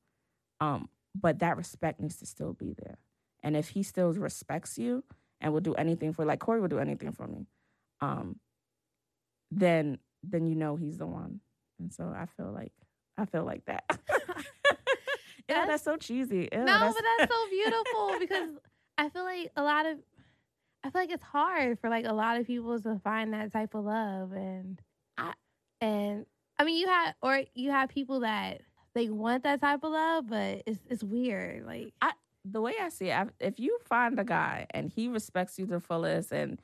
Um, 0.61 0.89
but 1.21 1.41
that 1.41 1.57
respect 1.57 2.01
needs 2.01 2.17
to 2.19 2.27
still 2.27 2.53
be 2.53 2.75
there. 2.79 2.99
And 3.43 3.57
if 3.57 3.71
he 3.71 3.83
still 3.83 4.13
respects 4.13 4.79
you 4.79 5.03
and 5.41 5.53
will 5.53 5.61
do 5.61 5.75
anything 5.75 6.13
for 6.13 6.25
like 6.25 6.39
Corey 6.39 6.61
will 6.61 6.69
do 6.69 6.79
anything 6.79 7.13
for 7.13 7.27
me, 7.27 7.47
um, 8.01 8.37
then 9.51 9.99
then 10.23 10.47
you 10.47 10.55
know 10.55 10.77
he's 10.77 10.99
the 10.99 11.07
one. 11.07 11.41
And 11.79 11.93
so 11.93 12.15
I 12.15 12.27
feel 12.37 12.53
like 12.53 12.73
I 13.19 13.25
feel 13.25 13.45
like 13.45 13.65
that. 13.67 13.85
yeah, 15.49 15.67
that's, 15.67 15.83
so 15.83 15.97
cheesy. 15.97 16.49
Ew, 16.53 16.59
no, 16.59 16.65
that's... 16.65 16.95
but 16.95 17.05
that's 17.19 17.33
so 17.33 17.49
beautiful 17.51 18.17
because 18.21 18.51
I 18.99 19.09
feel 19.09 19.25
like 19.25 19.51
a 19.57 19.63
lot 19.63 19.87
of 19.87 19.99
I 20.85 20.91
feel 20.91 21.03
like 21.03 21.11
it's 21.11 21.25
hard 21.25 21.79
for 21.81 21.91
like 21.91 22.07
a 22.07 22.13
lot 22.13 22.39
of 22.39 22.47
people 22.47 22.79
to 22.81 23.01
find 23.03 23.35
that 23.35 23.53
type 23.53 23.75
of 23.75 23.85
love 23.85 24.33
and 24.33 24.81
I 25.19 25.33
and 25.81 26.27
I 26.59 26.65
mean 26.65 26.77
you 26.77 26.87
have 26.87 27.15
or 27.23 27.43
you 27.55 27.71
have 27.71 27.89
people 27.89 28.21
that 28.21 28.61
they 28.95 29.09
want 29.09 29.45
that 29.45 29.61
type 29.61 29.85
of 29.85 29.93
love, 29.93 30.29
but 30.29 30.63
it's 30.67 30.81
it's 30.89 31.03
weird. 31.03 31.67
Like 31.67 31.93
I 32.01 32.13
the 32.45 32.61
way 32.61 32.75
I 32.81 32.89
see 32.89 33.09
it, 33.09 33.29
if 33.39 33.61
you 33.61 33.79
find 33.85 34.19
a 34.19 34.25
guy 34.25 34.67
and 34.71 34.91
he 34.91 35.09
respects 35.09 35.59
you 35.59 35.67
to 35.67 35.73
the 35.73 35.81
fullest 35.81 36.33
and 36.33 36.61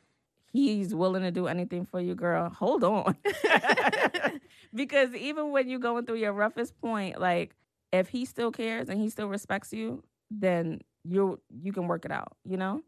he's 0.52 0.94
willing 0.94 1.22
to 1.22 1.30
do 1.30 1.46
anything 1.46 1.84
for 1.84 2.00
you, 2.00 2.14
girl, 2.14 2.48
hold 2.48 2.82
on. 2.82 3.16
because 4.74 5.14
even 5.14 5.50
when 5.50 5.68
you're 5.68 5.78
going 5.78 6.06
through 6.06 6.16
your 6.16 6.32
roughest 6.32 6.78
point, 6.80 7.20
like 7.20 7.54
if 7.92 8.08
he 8.08 8.24
still 8.24 8.50
cares 8.50 8.88
and 8.88 9.00
he 9.00 9.10
still 9.10 9.28
respects 9.28 9.72
you, 9.72 10.02
then 10.30 10.80
you 11.04 11.40
you 11.62 11.72
can 11.72 11.86
work 11.86 12.04
it 12.04 12.10
out, 12.10 12.36
you 12.44 12.56
know? 12.56 12.82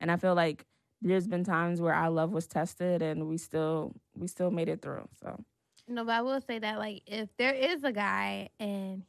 And 0.00 0.10
I 0.10 0.16
feel 0.16 0.34
like 0.34 0.64
there's 1.02 1.26
been 1.26 1.44
times 1.44 1.80
where 1.80 1.94
our 1.94 2.10
love 2.10 2.32
was 2.32 2.46
tested 2.46 3.02
and 3.02 3.28
we 3.28 3.36
still 3.38 3.94
we 4.14 4.26
still 4.26 4.50
made 4.50 4.68
it 4.68 4.82
through. 4.82 5.08
So 5.22 5.44
no, 5.90 6.04
but 6.04 6.12
I 6.12 6.22
will 6.22 6.40
say 6.40 6.58
that 6.58 6.78
like 6.78 7.02
if 7.06 7.28
there 7.36 7.52
is 7.52 7.84
a 7.84 7.92
guy 7.92 8.48
and 8.58 9.02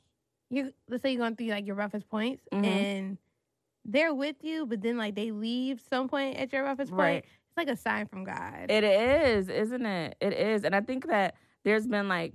you 0.50 0.74
let's 0.90 1.04
say 1.04 1.12
you're 1.12 1.20
going 1.20 1.36
through 1.36 1.48
like 1.48 1.66
your 1.66 1.76
roughest 1.76 2.10
points 2.10 2.44
mm-hmm. 2.52 2.66
and 2.66 3.18
they're 3.86 4.14
with 4.14 4.38
you, 4.42 4.66
but 4.66 4.82
then 4.82 4.98
like 4.98 5.16
they 5.16 5.32
leave 5.32 5.82
some 5.90 6.10
point 6.10 6.38
at 6.38 6.52
your 6.52 6.64
roughest 6.64 6.92
point, 6.92 7.26
it's 7.26 7.58
like 7.58 7.68
a 7.68 7.76
sign 7.76 8.08
from 8.08 8.24
God. 8.24 8.70
It 8.70 8.84
is, 8.84 9.50
isn't 9.50 9.86
it? 9.86 10.16
It 10.20 10.34
is. 10.34 10.64
And 10.64 10.76
I 10.76 10.82
think 10.82 11.08
that 11.08 11.36
there's 11.64 11.88
been 11.88 12.08
like 12.08 12.34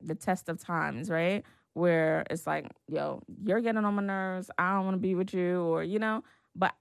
the 0.00 0.14
test 0.14 0.48
of 0.48 0.60
times, 0.60 1.10
right? 1.10 1.42
Where 1.72 2.24
it's 2.30 2.46
like, 2.46 2.70
yo, 2.88 3.22
you're 3.42 3.60
getting 3.60 3.84
on 3.84 3.94
my 3.94 4.02
nerves. 4.02 4.50
I 4.58 4.74
don't 4.74 4.84
want 4.84 4.94
to 4.94 5.00
be 5.00 5.14
with 5.14 5.34
you, 5.34 5.62
or 5.62 5.82
you 5.82 5.98
know. 5.98 6.22
But 6.54 6.74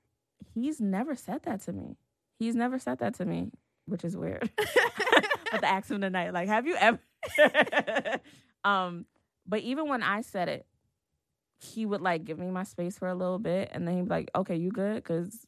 he's 0.54 0.80
never 0.80 1.16
said 1.16 1.44
that 1.44 1.62
to 1.62 1.74
me. 1.74 1.98
He's 2.38 2.56
never 2.56 2.78
said 2.78 3.00
that 3.00 3.16
to 3.16 3.26
me, 3.26 3.52
which 3.86 4.04
is 4.04 4.16
weird. 4.16 4.50
ask 5.62 5.90
him 5.90 6.02
tonight, 6.02 6.34
like, 6.34 6.48
have 6.48 6.66
you 6.66 6.76
ever? 6.76 7.00
um, 8.64 9.06
but 9.48 9.62
even 9.62 9.88
when 9.88 10.04
I 10.04 10.22
said 10.22 10.50
it, 10.50 10.66
he 11.60 11.86
would 11.86 12.02
like 12.02 12.26
give 12.26 12.40
me 12.40 12.48
my 12.48 12.64
space 12.64 12.98
for 12.98 13.08
a 13.08 13.16
little 13.16 13.40
bit, 13.40 13.70
and 13.72 13.88
then 13.88 13.96
he'd 13.96 14.06
be 14.06 14.10
like, 14.10 14.32
"Okay, 14.36 14.56
you 14.56 14.72
good? 14.72 14.96
Because 14.96 15.46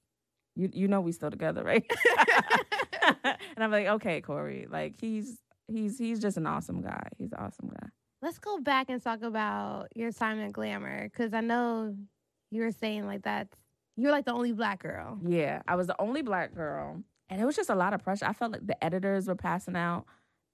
you 0.56 0.70
you 0.74 0.88
know 0.88 1.02
we 1.02 1.12
still 1.12 1.32
together, 1.32 1.64
right?" 1.64 1.84
and 3.12 3.64
I'm 3.64 3.72
like, 3.72 3.88
"Okay, 3.88 4.22
Corey, 4.22 4.68
like 4.70 4.96
he's 5.00 5.38
he's 5.68 5.98
he's 5.98 6.20
just 6.20 6.38
an 6.38 6.48
awesome 6.48 6.82
guy. 6.82 7.10
He's 7.18 7.32
an 7.34 7.40
awesome 7.40 7.70
guy." 7.70 7.90
Let's 8.22 8.40
go 8.40 8.60
back 8.60 8.90
and 8.90 9.04
talk 9.04 9.22
about 9.22 9.90
your 9.96 10.12
time 10.12 10.40
in 10.40 10.52
Glamour 10.52 11.10
because 11.10 11.34
I 11.34 11.42
know 11.42 11.96
you 12.50 12.62
were 12.62 12.72
saying 12.72 13.06
like 13.06 13.24
that's 13.24 13.56
you're 13.98 14.12
like 14.12 14.26
the 14.26 14.34
only 14.34 14.52
black 14.52 14.82
girl. 14.82 15.20
Yeah, 15.26 15.62
I 15.68 15.76
was 15.76 15.88
the 15.88 15.96
only 16.00 16.22
black 16.22 16.54
girl, 16.56 17.02
and 17.30 17.42
it 17.42 17.46
was 17.46 17.56
just 17.56 17.70
a 17.70 17.76
lot 17.76 17.94
of 17.94 18.04
pressure. 18.04 18.26
I 18.26 18.34
felt 18.34 18.52
like 18.52 18.66
the 18.66 18.82
editors 18.84 19.28
were 19.28 19.36
passing 19.36 19.76
out 19.76 20.06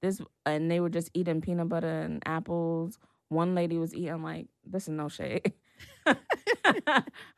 this, 0.02 0.22
and 0.46 0.70
they 0.70 0.80
were 0.80 0.90
just 0.90 1.10
eating 1.14 1.42
peanut 1.42 1.70
butter 1.70 2.02
and 2.02 2.22
apples. 2.26 2.98
One 3.30 3.56
lady 3.56 3.78
was 3.78 3.94
eating 3.94 4.24
like 4.24 4.48
this 4.66 4.84
is 4.84 4.90
no 4.90 5.10
shade. 5.10 5.54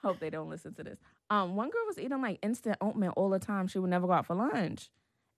Hope 0.02 0.20
they 0.20 0.30
don't 0.30 0.50
listen 0.50 0.74
to 0.76 0.84
this. 0.84 0.98
Um, 1.30 1.56
one 1.56 1.70
girl 1.70 1.86
was 1.88 2.00
eating 2.00 2.22
like 2.22 2.40
instant 2.42 2.78
oatmeal 2.82 3.14
all 3.16 3.30
the 3.30 3.40
time. 3.40 3.68
She 3.68 3.80
would 3.80 3.90
never 3.90 4.08
go 4.08 4.14
out 4.14 4.26
for 4.26 4.36
lunch, 4.36 4.90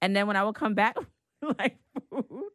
and 0.01 0.15
then 0.15 0.27
when 0.27 0.35
I 0.35 0.43
would 0.43 0.55
come 0.55 0.73
back, 0.73 0.95
like 1.59 1.77
food, 2.09 2.49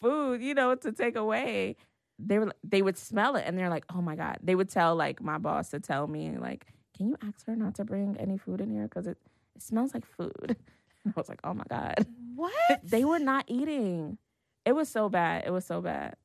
food, 0.00 0.42
you 0.42 0.54
know, 0.54 0.74
to 0.74 0.92
take 0.92 1.16
away, 1.16 1.76
they 2.18 2.38
were 2.38 2.52
they 2.64 2.82
would 2.82 2.98
smell 2.98 3.36
it, 3.36 3.44
and 3.46 3.58
they're 3.58 3.70
like, 3.70 3.84
oh 3.94 4.02
my 4.02 4.16
god. 4.16 4.38
They 4.42 4.54
would 4.54 4.68
tell 4.68 4.96
like 4.96 5.22
my 5.22 5.38
boss 5.38 5.70
to 5.70 5.80
tell 5.80 6.06
me 6.06 6.36
like 6.38 6.66
can 6.96 7.06
you 7.06 7.16
ask 7.22 7.46
her 7.46 7.54
not 7.54 7.76
to 7.76 7.84
bring 7.84 8.16
any 8.18 8.36
food 8.36 8.60
in 8.60 8.70
here 8.70 8.82
because 8.82 9.06
it, 9.06 9.16
it 9.54 9.62
smells 9.62 9.94
like 9.94 10.04
food 10.04 10.56
i 11.06 11.12
was 11.16 11.28
like 11.28 11.40
oh 11.44 11.54
my 11.54 11.64
god 11.68 12.06
what 12.34 12.52
they 12.82 13.04
were 13.04 13.18
not 13.18 13.44
eating 13.48 14.18
it 14.64 14.72
was 14.72 14.88
so 14.88 15.08
bad 15.08 15.44
it 15.46 15.50
was 15.50 15.64
so 15.64 15.80
bad 15.80 16.16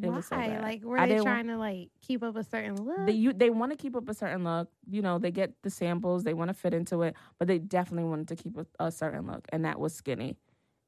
it 0.00 0.08
Why? 0.08 0.16
was 0.16 0.26
so 0.26 0.36
bad. 0.36 0.62
Like, 0.62 0.82
were 0.84 1.06
they 1.06 1.18
trying 1.18 1.48
to 1.48 1.56
like 1.56 1.90
keep 2.00 2.22
up 2.22 2.36
a 2.36 2.44
certain 2.44 2.82
look? 2.82 3.06
They 3.06 3.12
you, 3.12 3.32
they 3.32 3.50
want 3.50 3.72
to 3.72 3.76
keep 3.76 3.94
up 3.94 4.08
a 4.08 4.14
certain 4.14 4.44
look. 4.44 4.68
You 4.88 5.02
know, 5.02 5.18
they 5.18 5.30
get 5.30 5.54
the 5.62 5.70
samples, 5.70 6.24
they 6.24 6.34
want 6.34 6.48
to 6.48 6.54
fit 6.54 6.72
into 6.72 7.02
it, 7.02 7.14
but 7.38 7.48
they 7.48 7.58
definitely 7.58 8.08
wanted 8.08 8.28
to 8.28 8.36
keep 8.36 8.56
a, 8.56 8.66
a 8.78 8.90
certain 8.90 9.26
look, 9.26 9.46
and 9.52 9.64
that 9.64 9.78
was 9.78 9.94
skinny. 9.94 10.36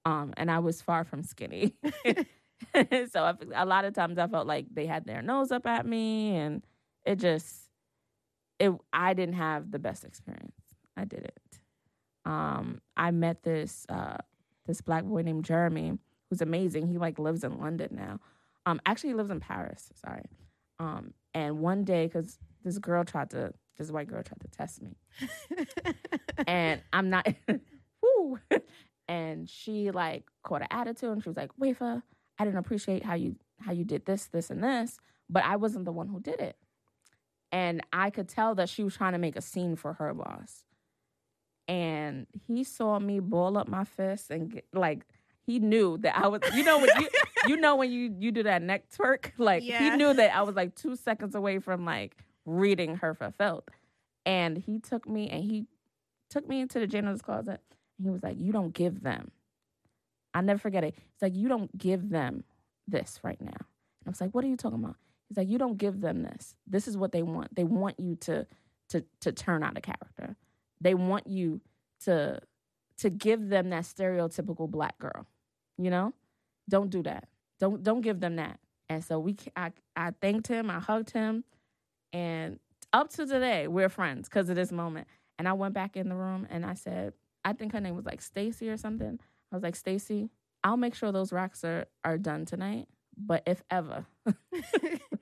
Um, 0.06 0.32
and 0.36 0.50
I 0.50 0.58
was 0.60 0.80
far 0.80 1.04
from 1.04 1.22
skinny. 1.22 1.74
so 3.10 3.24
I, 3.24 3.34
a 3.54 3.66
lot 3.66 3.84
of 3.84 3.94
times 3.94 4.18
I 4.18 4.26
felt 4.26 4.46
like 4.46 4.66
they 4.72 4.86
had 4.86 5.06
their 5.06 5.22
nose 5.22 5.50
up 5.52 5.66
at 5.66 5.84
me, 5.84 6.36
and 6.36 6.64
it 7.04 7.16
just 7.16 7.68
it 8.58 8.72
I 8.92 9.12
didn't 9.12 9.34
have 9.34 9.70
the 9.70 9.78
best 9.78 10.04
experience. 10.04 10.56
I 10.96 11.04
didn't. 11.04 11.38
Um, 12.24 12.80
I 12.96 13.10
met 13.10 13.42
this 13.42 13.86
uh, 13.88 14.18
this 14.66 14.80
black 14.80 15.04
boy 15.04 15.22
named 15.22 15.44
Jeremy, 15.44 15.98
who's 16.28 16.40
amazing. 16.40 16.88
He 16.88 16.98
like 16.98 17.18
lives 17.18 17.44
in 17.44 17.58
London 17.58 17.90
now. 17.92 18.20
Um, 18.66 18.80
actually, 18.86 19.10
he 19.10 19.14
lives 19.14 19.30
in 19.30 19.40
Paris. 19.40 19.90
Sorry. 19.94 20.24
Um, 20.78 21.12
and 21.34 21.60
one 21.60 21.84
day, 21.84 22.06
because 22.06 22.38
this 22.64 22.78
girl 22.78 23.04
tried 23.04 23.30
to, 23.30 23.52
this 23.76 23.90
white 23.90 24.08
girl 24.08 24.22
tried 24.22 24.40
to 24.40 24.48
test 24.48 24.82
me, 24.82 24.96
and 26.46 26.80
I'm 26.92 27.10
not. 27.10 27.28
whoo, 28.02 28.38
and 29.08 29.48
she 29.48 29.90
like 29.90 30.24
caught 30.42 30.62
an 30.62 30.68
attitude, 30.70 31.10
and 31.10 31.22
she 31.22 31.28
was 31.28 31.36
like, 31.36 31.50
"Wafer, 31.58 32.02
I 32.38 32.44
didn't 32.44 32.58
appreciate 32.58 33.04
how 33.04 33.14
you 33.14 33.36
how 33.60 33.72
you 33.72 33.84
did 33.84 34.06
this, 34.06 34.26
this, 34.26 34.50
and 34.50 34.62
this, 34.62 34.98
but 35.28 35.44
I 35.44 35.56
wasn't 35.56 35.84
the 35.84 35.92
one 35.92 36.08
who 36.08 36.20
did 36.20 36.40
it." 36.40 36.56
And 37.52 37.82
I 37.92 38.10
could 38.10 38.28
tell 38.28 38.54
that 38.56 38.68
she 38.68 38.82
was 38.82 38.96
trying 38.96 39.12
to 39.12 39.18
make 39.18 39.36
a 39.36 39.40
scene 39.40 39.76
for 39.76 39.92
her 39.94 40.12
boss. 40.12 40.64
And 41.66 42.26
he 42.46 42.64
saw 42.64 42.98
me 42.98 43.20
ball 43.20 43.56
up 43.56 43.68
my 43.68 43.84
fist 43.84 44.30
and 44.30 44.50
get, 44.50 44.66
like 44.72 45.06
he 45.46 45.58
knew 45.58 45.98
that 45.98 46.16
I 46.16 46.28
was 46.28 46.40
you 46.54 46.62
know 46.62 46.78
when 46.78 46.90
you 47.00 47.08
you 47.48 47.56
know 47.56 47.76
when 47.76 47.90
you 47.90 48.14
you 48.18 48.32
do 48.32 48.42
that 48.42 48.62
neck 48.62 48.84
twerk 48.90 49.32
like 49.38 49.62
yeah. 49.62 49.78
he 49.78 49.96
knew 49.96 50.12
that 50.12 50.34
I 50.34 50.42
was 50.42 50.54
like 50.54 50.74
2 50.74 50.96
seconds 50.96 51.34
away 51.34 51.58
from 51.58 51.84
like 51.84 52.16
reading 52.44 52.96
her 52.96 53.14
fulfilled. 53.14 53.64
And 54.26 54.58
he 54.58 54.78
took 54.78 55.08
me 55.08 55.28
and 55.30 55.42
he 55.42 55.66
took 56.30 56.48
me 56.48 56.60
into 56.60 56.78
the 56.78 56.86
janitor's 56.86 57.22
closet 57.22 57.60
and 57.98 58.06
he 58.06 58.10
was 58.10 58.22
like, 58.22 58.38
"You 58.38 58.52
don't 58.52 58.72
give 58.72 59.02
them." 59.02 59.30
I 60.32 60.40
never 60.40 60.58
forget 60.58 60.82
it. 60.82 60.94
It's 61.12 61.22
like, 61.22 61.36
"You 61.36 61.48
don't 61.48 61.76
give 61.76 62.08
them 62.08 62.44
this 62.88 63.20
right 63.22 63.40
now." 63.40 63.48
And 63.48 64.06
I 64.06 64.10
was 64.10 64.20
like, 64.20 64.34
"What 64.34 64.44
are 64.44 64.48
you 64.48 64.56
talking 64.56 64.82
about?" 64.82 64.96
He's 65.28 65.36
like, 65.36 65.48
you 65.48 65.58
don't 65.58 65.78
give 65.78 66.00
them 66.00 66.22
this. 66.22 66.56
This 66.66 66.86
is 66.86 66.96
what 66.96 67.12
they 67.12 67.22
want. 67.22 67.54
They 67.54 67.64
want 67.64 67.98
you 67.98 68.16
to 68.16 68.46
to 68.90 69.04
to 69.20 69.32
turn 69.32 69.62
out 69.62 69.76
a 69.76 69.80
character. 69.80 70.36
They 70.80 70.94
want 70.94 71.26
you 71.26 71.60
to 72.04 72.40
to 72.98 73.10
give 73.10 73.48
them 73.48 73.70
that 73.70 73.84
stereotypical 73.84 74.70
black 74.70 74.98
girl. 74.98 75.26
You 75.78 75.90
know, 75.90 76.14
don't 76.68 76.90
do 76.90 77.02
that. 77.02 77.28
Don't 77.58 77.82
don't 77.82 78.00
give 78.00 78.20
them 78.20 78.36
that. 78.36 78.58
And 78.88 79.02
so 79.02 79.18
we, 79.18 79.36
I, 79.56 79.72
I 79.96 80.10
thanked 80.20 80.46
him. 80.46 80.70
I 80.70 80.78
hugged 80.78 81.10
him, 81.10 81.44
and 82.12 82.58
up 82.92 83.10
to 83.10 83.26
today 83.26 83.66
we're 83.66 83.88
friends 83.88 84.28
because 84.28 84.48
of 84.48 84.56
this 84.56 84.72
moment. 84.72 85.08
And 85.38 85.48
I 85.48 85.52
went 85.54 85.74
back 85.74 85.96
in 85.96 86.08
the 86.08 86.14
room 86.14 86.46
and 86.48 86.64
I 86.64 86.74
said, 86.74 87.12
I 87.44 87.54
think 87.54 87.72
her 87.72 87.80
name 87.80 87.96
was 87.96 88.06
like 88.06 88.22
Stacy 88.22 88.68
or 88.68 88.76
something. 88.76 89.18
I 89.50 89.56
was 89.56 89.62
like, 89.62 89.74
Stacy, 89.74 90.30
I'll 90.62 90.76
make 90.76 90.94
sure 90.94 91.10
those 91.12 91.32
racks 91.32 91.64
are 91.64 91.86
are 92.04 92.18
done 92.18 92.44
tonight. 92.44 92.88
But 93.16 93.42
if 93.46 93.62
ever, 93.70 94.06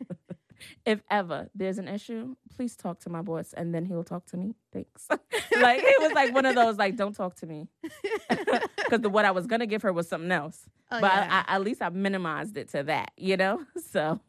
if 0.85 1.03
ever 1.11 1.49
there's 1.55 1.79
an 1.79 1.89
issue, 1.89 2.35
please 2.55 2.77
talk 2.77 3.01
to 3.01 3.11
my 3.11 3.23
boss 3.23 3.53
and 3.53 3.75
then 3.75 3.85
he'll 3.85 4.05
talk 4.05 4.27
to 4.27 4.37
me. 4.37 4.55
Thanks. 4.73 5.07
like 5.11 5.81
it 5.83 6.03
was 6.03 6.13
like 6.13 6.35
one 6.35 6.47
of 6.47 6.55
those 6.55 6.77
like 6.77 6.97
don't 6.97 7.15
talk 7.15 7.35
to 7.37 7.47
me 7.47 7.69
because 8.29 9.01
the 9.01 9.09
what 9.09 9.25
I 9.25 9.31
was 9.31 9.47
gonna 9.47 9.67
give 9.67 9.83
her 9.83 9.93
was 9.93 10.09
something 10.09 10.33
else. 10.33 10.61
Oh, 10.91 11.01
but 11.01 11.13
yeah. 11.13 11.43
I, 11.47 11.53
I, 11.53 11.57
at 11.57 11.63
least 11.63 11.83
I 11.83 11.89
minimized 11.89 12.57
it 12.57 12.69
to 12.71 12.83
that, 12.85 13.13
you 13.17 13.37
know. 13.37 13.65
So, 13.91 14.21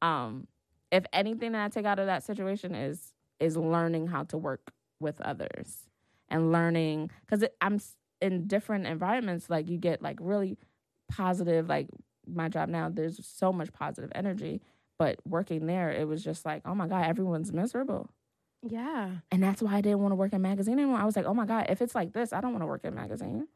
um, 0.00 0.46
if 0.90 1.04
anything 1.12 1.52
that 1.52 1.64
I 1.64 1.68
take 1.68 1.84
out 1.84 1.98
of 1.98 2.06
that 2.06 2.22
situation 2.22 2.74
is 2.74 3.12
is 3.40 3.56
learning 3.56 4.06
how 4.06 4.24
to 4.24 4.38
work 4.38 4.72
with 5.00 5.20
others 5.20 5.88
and 6.28 6.52
learning 6.52 7.10
because 7.26 7.44
I'm 7.60 7.80
in 8.20 8.46
different 8.46 8.86
environments. 8.86 9.50
Like 9.50 9.68
you 9.68 9.76
get 9.76 10.02
like 10.02 10.18
really 10.20 10.56
positive 11.10 11.68
like 11.68 11.88
my 12.26 12.48
job 12.48 12.68
now, 12.68 12.88
there's 12.88 13.24
so 13.24 13.52
much 13.52 13.72
positive 13.72 14.10
energy. 14.14 14.62
But 14.98 15.18
working 15.26 15.66
there, 15.66 15.90
it 15.90 16.06
was 16.06 16.22
just 16.22 16.44
like, 16.44 16.62
oh 16.64 16.74
my 16.74 16.86
God, 16.86 17.04
everyone's 17.06 17.52
miserable. 17.52 18.08
Yeah. 18.62 19.10
And 19.30 19.42
that's 19.42 19.60
why 19.60 19.74
I 19.74 19.80
didn't 19.80 20.00
want 20.00 20.12
to 20.12 20.16
work 20.16 20.32
in 20.32 20.40
magazine 20.40 20.78
anymore. 20.78 20.98
I 20.98 21.04
was 21.04 21.16
like, 21.16 21.26
oh 21.26 21.34
my 21.34 21.46
God, 21.46 21.66
if 21.68 21.82
it's 21.82 21.94
like 21.94 22.12
this, 22.12 22.32
I 22.32 22.40
don't 22.40 22.52
want 22.52 22.62
to 22.62 22.66
work 22.66 22.84
in 22.84 22.94
magazine. 22.94 23.48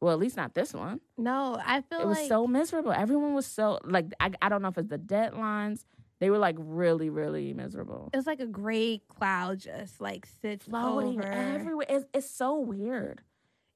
Well, 0.00 0.12
at 0.12 0.18
least 0.18 0.36
not 0.36 0.54
this 0.54 0.72
one. 0.74 1.00
No, 1.18 1.60
I 1.64 1.82
feel 1.82 2.00
It 2.00 2.06
was 2.06 2.18
like 2.18 2.28
so 2.28 2.46
miserable. 2.46 2.92
Everyone 2.92 3.34
was 3.34 3.46
so 3.46 3.78
like 3.84 4.06
I, 4.18 4.30
I 4.42 4.48
don't 4.48 4.62
know 4.62 4.68
if 4.68 4.78
it's 4.78 4.88
the 4.88 4.98
deadlines. 4.98 5.84
They 6.20 6.28
were 6.30 6.38
like 6.38 6.56
really, 6.58 7.08
really 7.08 7.54
miserable. 7.54 8.10
it 8.12 8.16
was 8.16 8.26
like 8.26 8.40
a 8.40 8.46
gray 8.46 9.00
cloud 9.08 9.58
just 9.60 10.00
like 10.00 10.26
sits 10.42 10.66
Floating 10.66 11.18
over. 11.18 11.26
everywhere. 11.30 11.86
It's, 11.88 12.04
it's 12.12 12.30
so 12.30 12.58
weird. 12.58 13.22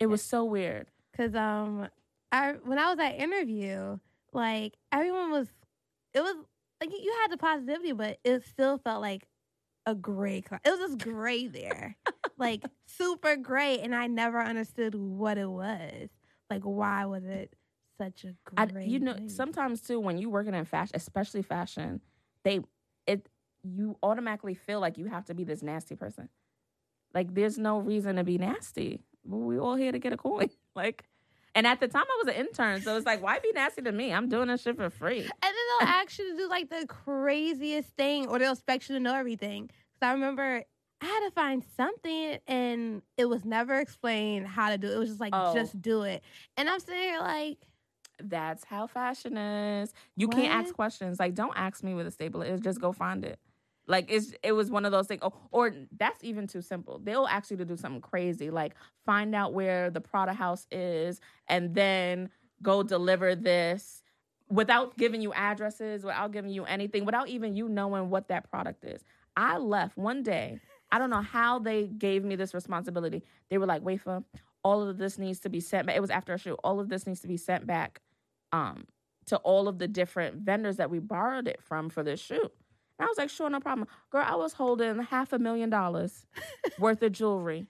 It 0.00 0.06
was 0.06 0.20
so 0.22 0.44
weird. 0.44 0.88
Cause 1.16 1.34
um, 1.34 1.88
I 2.32 2.54
when 2.64 2.78
I 2.78 2.90
was 2.90 2.98
at 2.98 3.18
interview, 3.18 3.98
like 4.32 4.74
everyone 4.92 5.30
was, 5.30 5.48
it 6.12 6.20
was 6.20 6.34
like 6.80 6.90
you 6.90 7.14
had 7.22 7.32
the 7.32 7.38
positivity, 7.38 7.92
but 7.92 8.18
it 8.24 8.44
still 8.44 8.78
felt 8.78 9.00
like 9.00 9.26
a 9.86 9.94
gray 9.94 10.40
cloud. 10.40 10.60
It 10.64 10.70
was 10.70 10.80
just 10.80 10.98
gray 10.98 11.46
there, 11.46 11.96
like 12.38 12.64
super 12.86 13.36
gray, 13.36 13.78
and 13.80 13.94
I 13.94 14.06
never 14.06 14.40
understood 14.42 14.94
what 14.94 15.38
it 15.38 15.48
was. 15.48 16.08
Like, 16.50 16.62
why 16.62 17.06
was 17.06 17.24
it 17.24 17.54
such 17.98 18.24
a 18.24 18.34
gray? 18.44 18.86
you 18.86 18.98
know, 18.98 19.14
place? 19.14 19.36
sometimes 19.36 19.80
too, 19.80 20.00
when 20.00 20.18
you're 20.18 20.30
working 20.30 20.54
in 20.54 20.64
fashion, 20.64 20.92
especially 20.94 21.42
fashion, 21.42 22.00
they 22.44 22.60
it 23.06 23.28
you 23.62 23.96
automatically 24.02 24.54
feel 24.54 24.80
like 24.80 24.98
you 24.98 25.06
have 25.06 25.24
to 25.26 25.34
be 25.34 25.44
this 25.44 25.62
nasty 25.62 25.94
person. 25.94 26.28
Like 27.14 27.34
there's 27.34 27.58
no 27.58 27.78
reason 27.78 28.16
to 28.16 28.24
be 28.24 28.38
nasty. 28.38 29.00
We 29.24 29.58
all 29.58 29.76
here 29.76 29.92
to 29.92 29.98
get 29.98 30.12
a 30.12 30.16
coin. 30.16 30.50
Like, 30.76 31.04
and 31.54 31.68
at 31.68 31.78
the 31.78 31.86
time 31.86 32.02
I 32.02 32.22
was 32.24 32.34
an 32.34 32.46
intern, 32.46 32.82
so 32.82 32.96
it's 32.96 33.06
like, 33.06 33.22
why 33.22 33.38
be 33.38 33.52
nasty 33.54 33.80
to 33.82 33.92
me? 33.92 34.12
I'm 34.12 34.28
doing 34.28 34.48
this 34.48 34.62
shit 34.62 34.76
for 34.76 34.90
free. 34.90 35.20
And 35.20 35.53
they'll 35.80 35.88
ask 35.88 36.18
you 36.18 36.30
to 36.32 36.36
do 36.36 36.48
like 36.48 36.70
the 36.70 36.86
craziest 36.86 37.90
thing, 37.96 38.26
or 38.26 38.38
they'll 38.38 38.52
expect 38.52 38.88
you 38.88 38.94
to 38.96 39.00
know 39.00 39.14
everything. 39.14 39.66
Because 39.66 40.08
I 40.08 40.12
remember 40.12 40.62
I 41.00 41.04
had 41.06 41.20
to 41.26 41.30
find 41.32 41.62
something, 41.76 42.38
and 42.46 43.02
it 43.16 43.26
was 43.26 43.44
never 43.44 43.74
explained 43.78 44.46
how 44.46 44.70
to 44.70 44.78
do 44.78 44.88
it. 44.88 44.94
It 44.94 44.98
was 44.98 45.08
just 45.10 45.20
like, 45.20 45.32
Oh. 45.34 45.52
just 45.54 45.80
do 45.80 46.02
it. 46.02 46.22
And 46.56 46.68
I'm 46.68 46.80
sitting 46.80 47.00
here 47.02 47.20
like, 47.20 47.58
That's 48.22 48.64
how 48.64 48.86
fashion 48.86 49.36
is. 49.36 49.92
You 50.16 50.28
can't 50.28 50.54
ask 50.54 50.74
questions. 50.74 51.18
Like, 51.18 51.34
don't 51.34 51.56
ask 51.56 51.82
me 51.82 51.94
where 51.94 52.04
the 52.04 52.10
staple 52.12 52.42
is. 52.42 52.60
Just 52.60 52.80
go 52.80 52.92
find 52.92 53.24
it. 53.24 53.38
Like 53.86 54.06
it's 54.10 54.32
it 54.42 54.52
was 54.52 54.70
one 54.70 54.86
of 54.86 54.92
those 54.92 55.06
things. 55.06 55.20
Oh, 55.22 55.34
or 55.50 55.74
that's 55.96 56.24
even 56.24 56.46
too 56.46 56.62
simple. 56.62 56.98
They'll 57.02 57.26
ask 57.26 57.50
you 57.50 57.56
to 57.58 57.64
do 57.66 57.76
something 57.76 58.00
crazy, 58.00 58.50
like 58.50 58.74
find 59.04 59.34
out 59.34 59.52
where 59.52 59.90
the 59.90 60.00
Prada 60.00 60.32
house 60.32 60.66
is, 60.70 61.20
and 61.48 61.74
then 61.74 62.30
go 62.62 62.82
deliver 62.82 63.34
this 63.34 64.02
without 64.48 64.96
giving 64.96 65.20
you 65.20 65.32
addresses, 65.32 66.04
without 66.04 66.32
giving 66.32 66.50
you 66.50 66.64
anything, 66.64 67.04
without 67.04 67.28
even 67.28 67.56
you 67.56 67.68
knowing 67.68 68.10
what 68.10 68.28
that 68.28 68.50
product 68.50 68.84
is. 68.84 69.04
I 69.36 69.58
left 69.58 69.96
one 69.96 70.22
day. 70.22 70.60
I 70.92 70.98
don't 70.98 71.10
know 71.10 71.22
how 71.22 71.58
they 71.58 71.86
gave 71.86 72.24
me 72.24 72.36
this 72.36 72.54
responsibility. 72.54 73.22
They 73.50 73.58
were 73.58 73.66
like, 73.66 73.82
"Wafer, 73.82 74.22
all 74.62 74.82
of 74.82 74.98
this 74.98 75.18
needs 75.18 75.40
to 75.40 75.48
be 75.48 75.60
sent 75.60 75.86
back." 75.86 75.96
It 75.96 76.00
was 76.00 76.10
after 76.10 76.34
a 76.34 76.38
shoot. 76.38 76.58
All 76.62 76.78
of 76.78 76.88
this 76.88 77.06
needs 77.06 77.20
to 77.20 77.28
be 77.28 77.36
sent 77.36 77.66
back 77.66 78.00
um, 78.52 78.86
to 79.26 79.36
all 79.38 79.66
of 79.66 79.78
the 79.78 79.88
different 79.88 80.36
vendors 80.36 80.76
that 80.76 80.90
we 80.90 81.00
borrowed 81.00 81.48
it 81.48 81.60
from 81.62 81.88
for 81.88 82.02
this 82.02 82.20
shoot. 82.20 82.52
And 82.98 83.00
I 83.00 83.06
was 83.06 83.18
like, 83.18 83.30
"Sure, 83.30 83.50
no 83.50 83.60
problem." 83.60 83.88
Girl, 84.10 84.24
I 84.24 84.36
was 84.36 84.52
holding 84.52 85.02
half 85.02 85.32
a 85.32 85.38
million 85.38 85.68
dollars 85.70 86.26
worth 86.78 87.02
of 87.02 87.10
jewelry, 87.12 87.66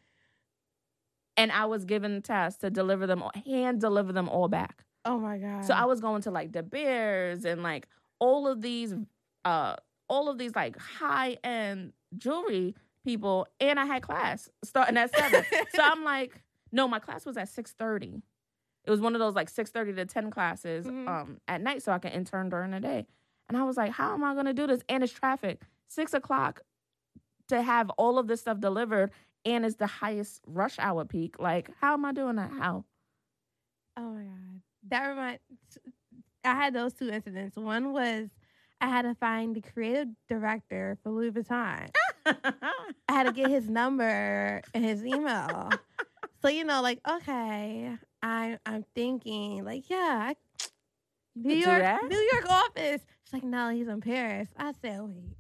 and 1.37 1.51
I 1.51 1.65
was 1.65 1.87
given 1.87 2.17
the 2.17 2.21
task 2.21 2.61
to 2.61 2.69
deliver 2.69 3.07
them, 3.07 3.23
hand 3.47 3.81
deliver 3.81 4.13
them 4.13 4.29
all 4.29 4.49
back. 4.49 4.85
Oh 5.05 5.19
my 5.19 5.39
God. 5.39 5.65
So 5.65 5.75
I 5.75 5.85
was 5.85 6.01
going 6.01 6.23
to 6.23 6.31
like 6.31 6.53
De 6.53 6.63
Beers 6.63 7.45
and 7.45 7.63
like 7.63 7.87
all 8.19 8.47
of 8.47 8.61
these, 8.63 8.95
uh, 9.45 9.77
all 10.09 10.29
of 10.29 10.39
these 10.39 10.55
like 10.55 10.77
high 10.79 11.37
end 11.45 11.93
jewelry 12.17 12.75
people, 13.05 13.47
and 13.61 13.79
I 13.79 13.85
had 13.87 14.03
class 14.03 14.49
starting 14.65 14.97
at 14.97 15.15
seven. 15.15 15.45
so 15.75 15.83
I'm 15.83 16.05
like, 16.05 16.41
no, 16.73 16.89
my 16.89 16.99
class 16.99 17.25
was 17.27 17.37
at 17.37 17.49
six 17.49 17.73
thirty. 17.73 18.23
It 18.85 18.91
was 18.91 19.01
one 19.01 19.15
of 19.15 19.19
those 19.19 19.35
like 19.35 19.49
six 19.49 19.71
thirty 19.71 19.93
to 19.95 20.05
ten 20.07 20.31
classes 20.31 20.87
Mhm. 20.87 21.09
um 21.09 21.41
at 21.49 21.61
night, 21.63 21.83
so 21.83 21.93
I 21.93 21.99
can 21.99 22.13
intern 22.13 22.49
during 22.49 22.71
the 22.71 22.81
day. 22.81 23.07
And 23.49 23.57
I 23.59 23.65
was 23.65 23.77
like, 23.77 23.93
how 23.93 24.15
am 24.15 24.25
I 24.25 24.35
gonna 24.35 24.55
do 24.55 24.67
this? 24.67 24.81
And 24.89 25.03
it's 25.03 25.13
traffic. 25.13 25.63
Six 25.89 26.15
o'clock 26.15 26.63
to 27.49 27.61
have 27.63 27.91
all 27.91 28.19
of 28.19 28.27
this 28.27 28.41
stuff 28.41 28.59
delivered, 28.61 29.11
and 29.45 29.67
it's 29.67 29.77
the 29.77 29.87
highest 29.87 30.41
rush 30.47 30.79
hour 30.79 31.05
peak. 31.05 31.39
Like, 31.39 31.71
how 31.81 31.93
am 31.95 32.05
I 32.07 32.13
doing 32.13 32.37
that? 32.37 32.51
How? 32.51 32.85
oh 33.97 34.11
my 34.11 34.23
God. 34.23 34.61
That 34.89 35.07
reminds, 35.07 35.41
I 36.45 36.55
had 36.55 36.75
those 36.75 36.93
two 36.95 37.11
incidents. 37.11 37.57
One 37.57 37.93
was 37.93 38.29
I 38.81 38.89
had 38.89 39.03
to 39.03 39.15
find 39.15 39.55
the 39.57 39.63
creative 39.63 40.09
director 40.29 40.99
for 41.03 41.11
Louis 41.11 41.31
Vuitton. 41.31 41.89
I 42.27 42.53
had 43.09 43.25
to 43.25 43.33
get 43.33 43.49
his 43.49 43.69
number 43.69 44.61
and 44.75 44.85
his 44.85 45.05
email. 45.05 45.71
so 46.43 46.49
you 46.49 46.65
know, 46.65 46.83
like, 46.83 47.01
okay, 47.09 47.97
I'm 48.23 48.59
I'm 48.67 48.85
thinking, 48.95 49.65
like, 49.65 49.89
yeah, 49.89 50.33
I, 50.33 50.37
New 51.35 51.55
York. 51.55 52.03
New 52.09 52.29
York 52.33 52.51
office. 52.51 53.01
She's 53.25 53.33
like, 53.33 53.45
no, 53.45 53.71
he's 53.71 53.89
in 53.89 54.01
Paris. 54.01 54.49
I 54.57 54.73
said, 54.83 55.01
wait, 55.01 55.37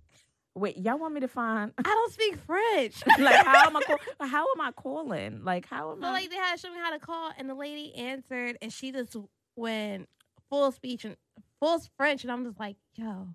Wait, 0.56 0.76
y'all 0.76 0.96
want 0.98 1.12
me 1.12 1.18
to 1.20 1.26
find 1.26 1.72
I 1.78 1.82
don't 1.82 2.12
speak 2.12 2.36
French. 2.46 3.02
like 3.18 3.44
how 3.44 3.66
am 3.66 3.76
I 3.76 3.80
call, 3.82 3.98
how 4.20 4.46
am 4.54 4.60
I 4.60 4.70
calling? 4.70 5.42
Like 5.44 5.66
how 5.68 5.90
am 5.92 6.00
So 6.00 6.06
I 6.06 6.10
like 6.12 6.30
they 6.30 6.36
had 6.36 6.54
to 6.54 6.60
show 6.60 6.70
me 6.72 6.78
how 6.78 6.92
to 6.92 7.00
call, 7.00 7.32
and 7.36 7.50
the 7.50 7.54
lady 7.54 7.92
answered, 7.96 8.56
and 8.62 8.72
she 8.72 8.92
just 8.92 9.16
went 9.56 10.08
full 10.48 10.70
speech 10.70 11.04
and 11.04 11.16
full 11.58 11.82
French, 11.96 12.22
and 12.22 12.30
I'm 12.30 12.44
just 12.44 12.60
like, 12.60 12.76
yo, 12.94 13.26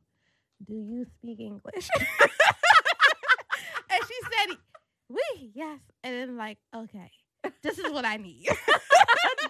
do 0.66 0.74
you 0.74 1.06
speak 1.18 1.42
English? 1.42 1.90
and 1.98 2.08
she 4.08 4.16
said, 4.24 4.56
we 5.10 5.52
yes, 5.54 5.80
and 6.04 6.16
then 6.16 6.38
like, 6.38 6.58
okay, 6.74 7.12
this 7.62 7.80
is 7.80 7.92
what 7.92 8.06
I 8.06 8.16
need. 8.16 8.48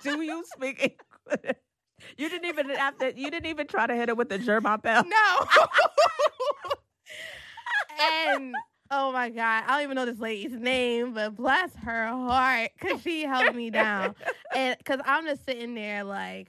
do 0.01 0.23
you 0.23 0.43
speak 0.55 0.99
English? 1.29 1.55
You 2.17 2.29
didn't 2.29 2.47
even 2.47 2.69
have 2.71 2.97
to 2.97 3.15
you 3.15 3.29
didn't 3.29 3.45
even 3.47 3.67
try 3.67 3.85
to 3.85 3.93
hit 3.93 4.09
it 4.09 4.17
with 4.17 4.29
the 4.29 4.39
German 4.39 4.79
bell. 4.79 5.03
no. 5.05 5.47
And 7.99 8.55
oh 8.91 9.11
my 9.11 9.29
god, 9.29 9.63
I 9.67 9.75
don't 9.75 9.83
even 9.83 9.95
know 9.95 10.05
this 10.05 10.19
lady's 10.19 10.51
name, 10.59 11.13
but 11.13 11.35
bless 11.35 11.75
her 11.77 12.07
heart, 12.07 12.71
cause 12.79 13.01
she 13.01 13.23
held 13.23 13.55
me 13.55 13.69
down, 13.69 14.15
and 14.55 14.75
cause 14.85 14.99
I'm 15.05 15.25
just 15.25 15.45
sitting 15.45 15.73
there 15.75 16.03
like, 16.03 16.47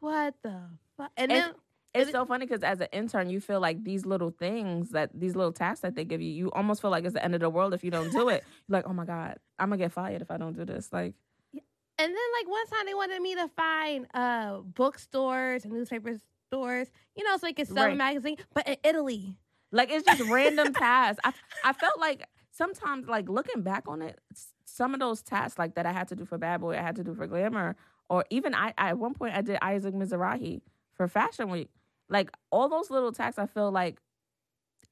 what 0.00 0.34
the 0.42 0.60
fuck, 0.96 1.10
and 1.16 1.30
And- 1.32 1.42
then. 1.44 1.54
It's 1.94 2.10
so 2.10 2.26
funny 2.26 2.44
because 2.44 2.62
as 2.62 2.78
an 2.82 2.88
intern, 2.92 3.30
you 3.30 3.40
feel 3.40 3.58
like 3.58 3.82
these 3.82 4.04
little 4.04 4.28
things 4.28 4.90
that 4.90 5.08
these 5.18 5.34
little 5.34 5.50
tasks 5.52 5.80
that 5.80 5.94
they 5.94 6.04
give 6.04 6.20
you, 6.20 6.28
you 6.30 6.50
almost 6.52 6.82
feel 6.82 6.90
like 6.90 7.04
it's 7.06 7.14
the 7.14 7.24
end 7.24 7.34
of 7.34 7.40
the 7.40 7.48
world 7.48 7.72
if 7.72 7.82
you 7.82 7.90
don't 7.90 8.12
do 8.12 8.28
it. 8.28 8.44
You're 8.68 8.76
like, 8.76 8.84
oh 8.86 8.92
my 8.92 9.06
God, 9.06 9.38
I'm 9.58 9.70
gonna 9.70 9.78
get 9.78 9.92
fired 9.92 10.20
if 10.20 10.30
I 10.30 10.36
don't 10.36 10.54
do 10.54 10.66
this. 10.66 10.92
Like, 10.92 11.14
And 11.54 11.62
then 11.98 12.14
like 12.38 12.48
one 12.50 12.66
time 12.66 12.84
they 12.84 12.92
wanted 12.92 13.22
me 13.22 13.34
to 13.36 13.48
find 13.56 14.06
uh 14.12 14.58
bookstores 14.58 15.64
and 15.64 15.72
newspaper 15.72 16.20
stores, 16.50 16.88
you 17.16 17.24
know, 17.24 17.34
so 17.38 17.46
they 17.46 17.54
could 17.54 17.66
sell 17.66 17.86
Right. 17.86 17.94
a 17.94 17.96
magazine, 17.96 18.36
but 18.52 18.68
in 18.68 18.76
Italy. 18.84 19.38
Like 19.72 19.90
it's 19.90 20.04
just 20.06 20.22
random 20.30 20.72
tasks. 20.72 21.20
I 21.24 21.32
I 21.64 21.72
felt 21.72 21.98
like 21.98 22.26
sometimes 22.50 23.06
like 23.08 23.28
looking 23.28 23.62
back 23.62 23.84
on 23.86 24.00
it, 24.02 24.18
some 24.64 24.94
of 24.94 25.00
those 25.00 25.22
tasks 25.22 25.58
like 25.58 25.74
that 25.74 25.86
I 25.86 25.92
had 25.92 26.08
to 26.08 26.16
do 26.16 26.24
for 26.24 26.38
Bad 26.38 26.60
Boy, 26.60 26.74
I 26.78 26.82
had 26.82 26.96
to 26.96 27.04
do 27.04 27.14
for 27.14 27.26
Glamour, 27.26 27.76
or 28.08 28.24
even 28.30 28.54
I, 28.54 28.72
I 28.78 28.90
at 28.90 28.98
one 28.98 29.14
point 29.14 29.34
I 29.34 29.42
did 29.42 29.58
Isaac 29.62 29.94
Mizrahi 29.94 30.60
for 30.94 31.08
Fashion 31.08 31.50
Week. 31.50 31.68
Like 32.08 32.30
all 32.50 32.68
those 32.68 32.90
little 32.90 33.12
tasks, 33.12 33.38
I 33.38 33.46
feel 33.46 33.70
like 33.70 34.00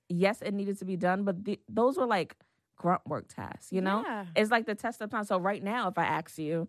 yes, 0.08 0.42
it 0.42 0.52
needed 0.54 0.78
to 0.78 0.84
be 0.84 0.96
done, 0.96 1.24
but 1.24 1.44
the, 1.44 1.58
those 1.68 1.96
were 1.96 2.06
like 2.06 2.36
grunt 2.76 3.02
work 3.06 3.26
tasks. 3.28 3.72
You 3.72 3.80
know, 3.80 4.02
Yeah. 4.04 4.26
it's 4.36 4.50
like 4.50 4.66
the 4.66 4.74
test 4.74 5.00
of 5.00 5.10
time. 5.10 5.24
So 5.24 5.38
right 5.38 5.62
now, 5.62 5.88
if 5.88 5.96
I 5.98 6.04
ask 6.04 6.36
you, 6.38 6.68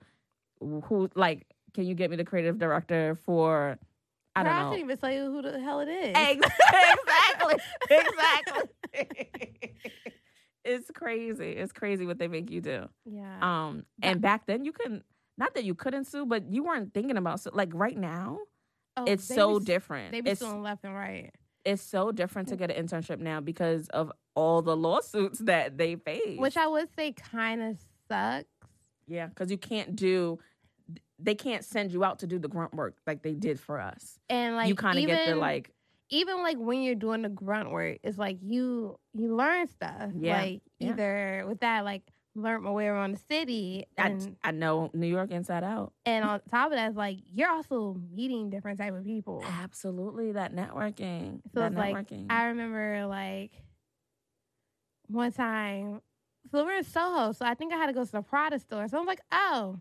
who 0.59 1.09
like, 1.15 1.45
can 1.73 1.85
you 1.85 1.95
get 1.95 2.09
me 2.09 2.15
the 2.15 2.23
creative 2.23 2.57
director 2.57 3.15
for? 3.15 3.77
I 4.35 4.43
don't 4.43 4.53
know. 4.55 4.59
I 4.59 4.69
can't 4.71 4.79
even 4.79 4.97
tell 4.97 5.11
you 5.11 5.31
who 5.31 5.41
the 5.41 5.59
hell 5.59 5.79
it 5.79 5.87
is. 5.89 6.11
Ex- 6.15 6.47
exactly. 7.39 7.55
Exactly. 7.89 9.69
it's 10.65 10.89
crazy. 10.91 11.51
It's 11.51 11.71
crazy 11.71 12.05
what 12.05 12.17
they 12.17 12.27
make 12.27 12.49
you 12.49 12.61
do. 12.61 12.87
Yeah. 13.05 13.37
Um, 13.41 13.85
and 14.01 14.21
back 14.21 14.45
then 14.47 14.65
you 14.65 14.71
couldn't. 14.71 15.03
Not 15.37 15.53
that 15.55 15.63
you 15.65 15.75
couldn't 15.75 16.05
sue, 16.05 16.25
but 16.25 16.51
you 16.51 16.63
weren't 16.63 16.93
thinking 16.93 17.17
about 17.17 17.41
su- 17.41 17.51
like 17.53 17.69
right 17.73 17.97
now. 17.97 18.39
Oh, 18.97 19.03
it's 19.05 19.23
so 19.25 19.59
be- 19.59 19.65
different. 19.65 20.11
They 20.13 20.21
be 20.21 20.31
It's 20.31 20.39
suing 20.39 20.61
left 20.61 20.85
and 20.85 20.95
right. 20.95 21.31
it's 21.65 21.81
so 21.81 22.11
different 22.13 22.47
to 22.49 22.55
get 22.55 22.71
an 22.71 22.85
internship 22.85 23.19
now 23.19 23.41
because 23.41 23.89
of 23.89 24.11
all 24.35 24.61
the 24.61 24.75
lawsuits 24.77 25.39
that 25.39 25.77
they 25.77 25.95
face. 25.97 26.37
Which 26.39 26.55
I 26.55 26.67
would 26.67 26.87
say 26.95 27.11
kind 27.11 27.61
of 27.61 27.77
sucks. 28.09 28.45
yeah, 29.07 29.27
because 29.27 29.51
you 29.51 29.57
can't 29.57 29.95
do. 29.95 30.39
They 31.17 31.35
can't 31.35 31.63
send 31.63 31.91
you 31.93 32.03
out 32.03 32.19
to 32.19 32.27
do 32.27 32.39
the 32.39 32.47
grunt 32.49 32.73
work 32.75 32.97
like 33.07 33.21
they 33.23 33.33
did 33.33 33.59
for 33.59 33.79
us. 33.79 34.19
And 34.29 34.55
like 34.55 34.67
you 34.67 34.75
kind 34.75 34.97
of 34.99 35.05
get 35.05 35.27
the 35.27 35.35
like 35.35 35.71
even 36.09 36.43
like 36.43 36.57
when 36.57 36.81
you're 36.83 36.93
doing 36.95 37.21
the 37.23 37.29
grunt 37.29 37.71
work, 37.71 37.99
it's 38.03 38.17
like 38.17 38.37
you 38.41 38.99
you 39.13 39.35
learn 39.35 39.67
stuff. 39.67 40.11
Yeah, 40.17 40.37
Like 40.41 40.61
yeah. 40.79 40.89
either 40.89 41.45
with 41.47 41.61
that, 41.61 41.85
like 41.85 42.03
learned 42.37 42.63
my 42.65 42.71
way 42.71 42.85
around 42.87 43.13
the 43.13 43.21
city. 43.29 43.85
I, 43.97 44.09
And 44.09 44.35
I 44.43 44.51
know 44.51 44.91
New 44.93 45.07
York 45.07 45.31
inside 45.31 45.63
out. 45.63 45.93
and 46.05 46.25
on 46.25 46.41
top 46.51 46.67
of 46.67 46.73
that, 46.73 46.89
it's 46.89 46.97
like 46.97 47.19
you're 47.33 47.49
also 47.49 47.95
meeting 48.13 48.49
different 48.49 48.77
type 48.77 48.93
of 48.93 49.05
people. 49.05 49.41
Absolutely, 49.47 50.33
that 50.33 50.53
networking. 50.53 51.39
So 51.53 51.61
that 51.61 51.71
it's 51.71 51.77
like 51.77 51.95
networking. 51.95 52.25
I 52.29 52.47
remember 52.47 53.05
like 53.07 53.51
one 55.07 55.31
time, 55.31 56.01
so 56.51 56.65
we're 56.65 56.77
in 56.77 56.83
Soho, 56.83 57.31
so 57.31 57.45
I 57.45 57.53
think 57.53 57.73
I 57.73 57.77
had 57.77 57.87
to 57.87 57.93
go 57.93 58.03
to 58.03 58.11
the 58.11 58.21
Prada 58.21 58.59
store. 58.59 58.87
So 58.89 58.99
I'm 58.99 59.05
like, 59.05 59.21
oh, 59.31 59.79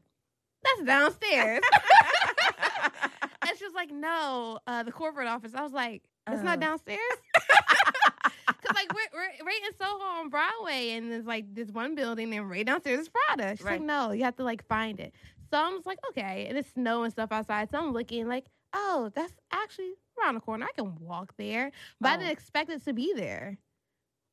that's 0.65 0.87
downstairs. 0.87 1.61
and 3.43 3.59
she 3.59 3.65
was 3.65 3.75
like, 3.75 3.91
no, 3.93 4.59
uh, 4.67 4.83
the 4.83 4.93
corporate 4.93 5.29
office. 5.29 5.53
I 5.55 5.63
was 5.63 5.73
like, 5.73 6.03
it's 6.31 6.41
Oh. 6.41 6.45
not 6.45 6.61
downstairs. 6.61 6.99
Cause 8.47 8.75
like 8.75 8.93
we're, 8.95 9.01
we're 9.13 9.47
right 9.47 9.61
in 9.67 9.77
Soho 9.79 10.03
on 10.03 10.29
Broadway, 10.31 10.91
and 10.93 11.11
there's 11.13 11.27
like 11.27 11.55
this 11.55 11.71
one 11.71 11.95
building, 11.95 12.33
and 12.35 12.49
right 12.49 12.65
downstairs 12.65 13.01
is 13.01 13.09
Prada. 13.09 13.57
She's 13.57 13.65
Right. 13.65 13.73
like, 13.79 13.83
no, 13.83 14.13
you 14.13 14.25
have 14.25 14.37
to 14.37 14.45
like 14.45 14.67
find 14.67 14.99
it. 15.01 15.13
So 15.51 15.59
I'm 15.59 15.75
just 15.77 15.87
like, 15.87 15.99
okay, 16.11 16.47
and 16.49 16.57
it's 16.59 16.71
snow 16.73 17.03
and 17.03 17.13
stuff 17.13 17.31
outside. 17.31 17.71
So 17.71 17.79
I'm 17.79 17.93
looking 17.93 18.27
like, 18.27 18.47
oh, 18.73 19.11
that's 19.15 19.33
actually 19.53 19.93
around 20.19 20.35
the 20.35 20.41
corner. 20.41 20.65
I 20.67 20.73
can 20.81 20.95
walk 20.99 21.35
there, 21.37 21.71
but 22.01 22.09
I 22.11 22.15
Oh. 22.15 22.19
didn't 22.19 22.33
expect 22.33 22.71
it 22.71 22.83
to 22.87 22.93
be 22.95 23.13
there. 23.15 23.59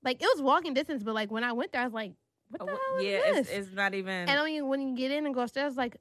Like 0.04 0.22
it 0.22 0.30
was 0.34 0.42
walking 0.42 0.74
distance, 0.74 1.04
but 1.04 1.14
like 1.14 1.30
when 1.30 1.44
I 1.44 1.52
went 1.52 1.74
there, 1.74 1.82
I 1.82 1.86
was 1.86 1.94
like, 1.94 2.14
what 2.50 2.62
Oh, 2.62 2.66
the 2.66 2.72
wh- 2.72 2.76
hell 2.76 2.98
is 3.00 3.04
yeah, 3.06 3.32
this? 3.34 3.50
it's, 3.50 3.68
it's 3.68 3.76
not 3.76 3.94
even. 3.94 4.30
and 4.30 4.42
when 4.42 4.54
you 4.54 4.66
when 4.66 4.82
you 4.82 4.96
get 4.96 5.12
in 5.12 5.26
and 5.26 5.36
go 5.36 5.42
upstairs, 5.42 5.76
like, 5.76 5.98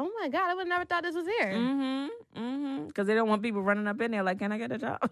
oh 0.00 0.10
my 0.20 0.28
god, 0.28 0.50
I 0.50 0.54
would 0.54 0.66
never 0.66 0.84
thought 0.84 1.02
this 1.02 1.14
was 1.14 1.26
here. 1.26 1.52
Mm-hmm. 1.52 2.42
Mm-hmm. 2.42 2.86
Because 2.86 3.06
they 3.06 3.14
don't 3.14 3.28
want 3.28 3.42
people 3.42 3.62
running 3.62 3.86
up 3.86 4.00
in 4.00 4.10
there 4.10 4.22
like, 4.22 4.38
"Can 4.38 4.50
I 4.50 4.58
get 4.58 4.72
a 4.72 4.78
job?" 4.78 4.98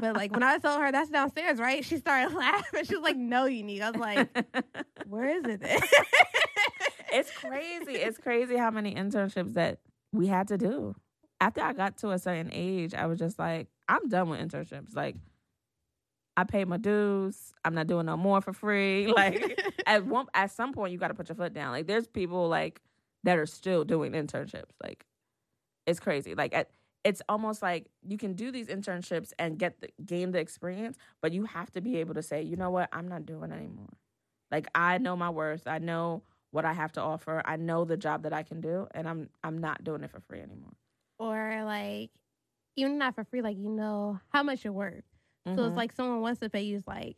But 0.00 0.16
like 0.16 0.32
when 0.32 0.42
I 0.42 0.58
told 0.58 0.80
her 0.80 0.90
that's 0.90 1.10
downstairs, 1.10 1.58
right? 1.58 1.84
She 1.84 1.98
started 1.98 2.34
laughing. 2.36 2.84
She 2.84 2.96
was 2.96 3.02
like, 3.02 3.16
"No, 3.16 3.46
unique." 3.46 3.82
I 3.82 3.90
was 3.90 4.00
like, 4.00 4.28
"Where 5.08 5.28
is 5.28 5.44
it?" 5.46 5.60
it's 7.12 7.30
crazy. 7.30 7.92
It's 7.92 8.18
crazy 8.18 8.56
how 8.56 8.70
many 8.70 8.94
internships 8.94 9.54
that 9.54 9.78
we 10.12 10.26
had 10.26 10.48
to 10.48 10.58
do. 10.58 10.94
After 11.40 11.60
I 11.60 11.72
got 11.74 11.98
to 11.98 12.10
a 12.10 12.18
certain 12.18 12.50
age, 12.52 12.94
I 12.94 13.06
was 13.06 13.18
just 13.18 13.38
like, 13.38 13.68
I'm 13.88 14.08
done 14.08 14.30
with 14.30 14.40
internships. 14.40 14.96
Like, 14.96 15.16
I 16.36 16.44
paid 16.44 16.66
my 16.66 16.78
dues. 16.78 17.52
I'm 17.64 17.74
not 17.74 17.86
doing 17.86 18.06
no 18.06 18.16
more 18.16 18.40
for 18.40 18.52
free. 18.52 19.06
Like, 19.06 19.60
at 19.86 20.06
one 20.06 20.26
at 20.34 20.50
some 20.50 20.72
point, 20.72 20.92
you 20.92 20.98
got 20.98 21.08
to 21.08 21.14
put 21.14 21.28
your 21.28 21.36
foot 21.36 21.52
down. 21.52 21.72
Like, 21.72 21.86
there's 21.86 22.06
people 22.06 22.48
like 22.48 22.80
that 23.24 23.38
are 23.38 23.46
still 23.46 23.84
doing 23.84 24.12
internships. 24.14 24.72
Like, 24.82 25.06
it's 25.86 26.00
crazy. 26.00 26.34
Like, 26.34 26.54
at, 26.54 26.70
it's 27.04 27.22
almost 27.28 27.62
like 27.62 27.88
you 28.02 28.18
can 28.18 28.34
do 28.34 28.50
these 28.52 28.68
internships 28.68 29.32
and 29.38 29.58
get 29.58 29.80
the, 29.80 29.88
gain 30.06 30.32
the 30.32 30.38
experience, 30.40 30.96
but 31.22 31.32
you 31.32 31.44
have 31.44 31.70
to 31.72 31.82
be 31.82 31.98
able 31.98 32.14
to 32.14 32.22
say, 32.22 32.42
you 32.42 32.56
know 32.56 32.70
what, 32.70 32.88
I'm 32.92 33.08
not 33.08 33.26
doing 33.26 33.50
it 33.52 33.56
anymore. 33.56 33.90
Like, 34.50 34.68
I 34.74 34.98
know 34.98 35.16
my 35.16 35.30
worth. 35.30 35.66
I 35.66 35.78
know 35.78 36.22
what 36.52 36.64
I 36.64 36.72
have 36.72 36.92
to 36.92 37.02
offer. 37.02 37.42
I 37.44 37.56
know 37.56 37.84
the 37.84 37.96
job 37.96 38.22
that 38.24 38.32
I 38.32 38.42
can 38.44 38.60
do, 38.60 38.86
and 38.94 39.08
I'm 39.08 39.30
I'm 39.42 39.58
not 39.58 39.82
doing 39.84 40.04
it 40.04 40.10
for 40.10 40.20
free 40.20 40.40
anymore. 40.40 40.74
or 41.18 41.62
like 41.64 42.10
even 42.76 42.98
not 42.98 43.14
for 43.14 43.24
free, 43.24 43.42
like 43.42 43.56
you 43.58 43.68
know 43.70 44.20
how 44.32 44.42
much 44.42 44.64
you're 44.64 44.72
worth. 44.72 45.04
So 45.56 45.62
Mhm. 45.62 45.68
it's 45.68 45.76
like 45.76 45.92
someone 45.92 46.20
wants 46.20 46.40
to 46.40 46.50
pay 46.50 46.62
you. 46.62 46.76
It's 46.78 46.86
like, 46.86 47.16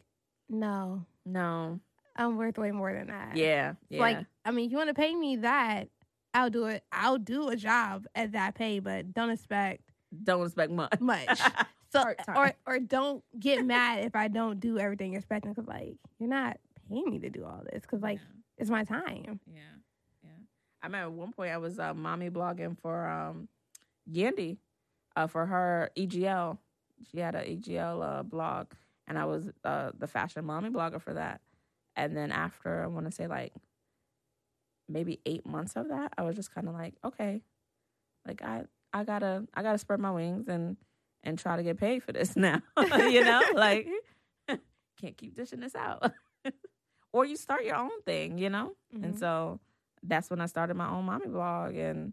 no, 0.49 1.05
no, 1.27 1.81
I'm 2.17 2.37
worth 2.37 2.59
way 2.59 2.71
more 2.73 2.93
than 2.93 3.09
that. 3.09 3.35
yeah, 3.37 3.75
yeah, 3.91 4.01
Like, 4.01 4.27
I 4.45 4.51
mean, 4.51 4.67
if 4.67 4.73
you 4.73 4.79
want 4.79 4.89
to 4.89 4.95
pay 4.95 5.15
me 5.15 5.37
that, 5.37 5.89
I'll 6.37 6.51
do 6.51 6.67
it. 6.67 6.85
I'll 6.93 7.19
do 7.19 7.49
a 7.49 7.57
job 7.57 8.05
at 8.15 8.33
that 8.33 8.55
pay, 8.55 8.79
but 8.79 9.15
don't 9.15 9.31
expect 9.31 9.81
don't 10.23 10.45
expect 10.45 10.71
much. 10.71 11.01
much. 11.01 11.41
So, 11.93 12.03
or 12.35 12.53
or 12.67 12.79
don't 12.81 13.23
get 13.39 13.65
mad 13.65 14.05
if 14.05 14.17
I 14.17 14.29
don't 14.29 14.59
do 14.59 14.77
everything 14.77 15.13
you're 15.13 15.21
expecting, 15.21 15.53
because 15.53 15.69
like 15.69 15.95
you're 16.19 16.29
not 16.29 16.59
paying 16.91 17.09
me 17.09 17.21
to 17.21 17.31
do 17.31 17.45
all 17.45 17.63
this, 17.73 17.83
because 17.83 18.03
like 18.03 18.19
it's 18.59 18.69
my 18.69 18.83
time. 18.85 19.41
Yeah, 19.47 19.61
yeah. 20.25 20.31
I 20.83 20.87
remember 20.87 21.07
at 21.07 21.13
one 21.13 21.33
point 21.33 21.53
I 21.53 21.59
was 21.59 21.79
uh, 21.79 21.95
mommy 21.95 22.29
blogging 22.29 22.77
for 22.79 23.09
um, 23.09 23.49
Yandy, 24.13 24.59
uh, 25.15 25.29
for 25.29 25.47
her 25.47 25.91
EGL. 25.97 26.59
She 27.11 27.19
had 27.19 27.37
a 27.37 27.43
EGL 27.43 28.19
uh, 28.19 28.23
blog, 28.25 28.73
and 29.07 29.17
I 29.17 29.25
was 29.25 29.49
uh, 29.65 29.93
the 29.97 30.09
fashion 30.09 30.45
mommy 30.45 30.71
blogger 30.71 31.01
for 31.01 31.15
that. 31.15 31.41
And 31.95 32.17
then 32.17 32.31
after 32.31 32.83
I 32.83 32.89
want 32.89 33.07
to 33.07 33.13
say 33.13 33.27
like 33.27 33.55
maybe 34.89 35.21
eight 35.27 35.47
months 35.47 35.77
of 35.77 35.89
that, 35.89 36.13
I 36.17 36.23
was 36.23 36.37
just 36.37 36.55
kind 36.55 36.69
of 36.69 36.75
like, 36.75 36.95
okay, 37.05 37.43
like 38.27 38.43
I 38.43 38.65
I 38.93 39.05
gotta 39.05 39.45
I 39.55 39.63
gotta 39.63 39.79
spread 39.79 40.01
my 40.01 40.11
wings 40.11 40.49
and 40.49 40.77
and 41.23 41.39
try 41.39 41.57
to 41.57 41.63
get 41.63 41.79
paid 41.79 42.03
for 42.03 42.13
this 42.13 42.37
now. 42.37 42.63
you 42.99 43.23
know, 43.25 43.43
like 43.55 43.89
can't 45.01 45.17
keep 45.17 45.35
dishing 45.35 45.61
this 45.61 45.75
out. 45.75 46.13
or 47.13 47.25
you 47.25 47.37
start 47.37 47.65
your 47.65 47.77
own 47.77 47.91
thing, 48.05 48.39
you 48.39 48.51
know? 48.51 48.73
And 49.03 49.15
Mhm. 49.15 49.19
so 49.19 49.61
that's 50.03 50.31
when 50.31 50.41
I 50.41 50.47
started 50.47 50.75
my 50.75 50.89
own 50.89 51.05
mommy 51.05 51.27
blog 51.29 51.75
and 51.75 52.13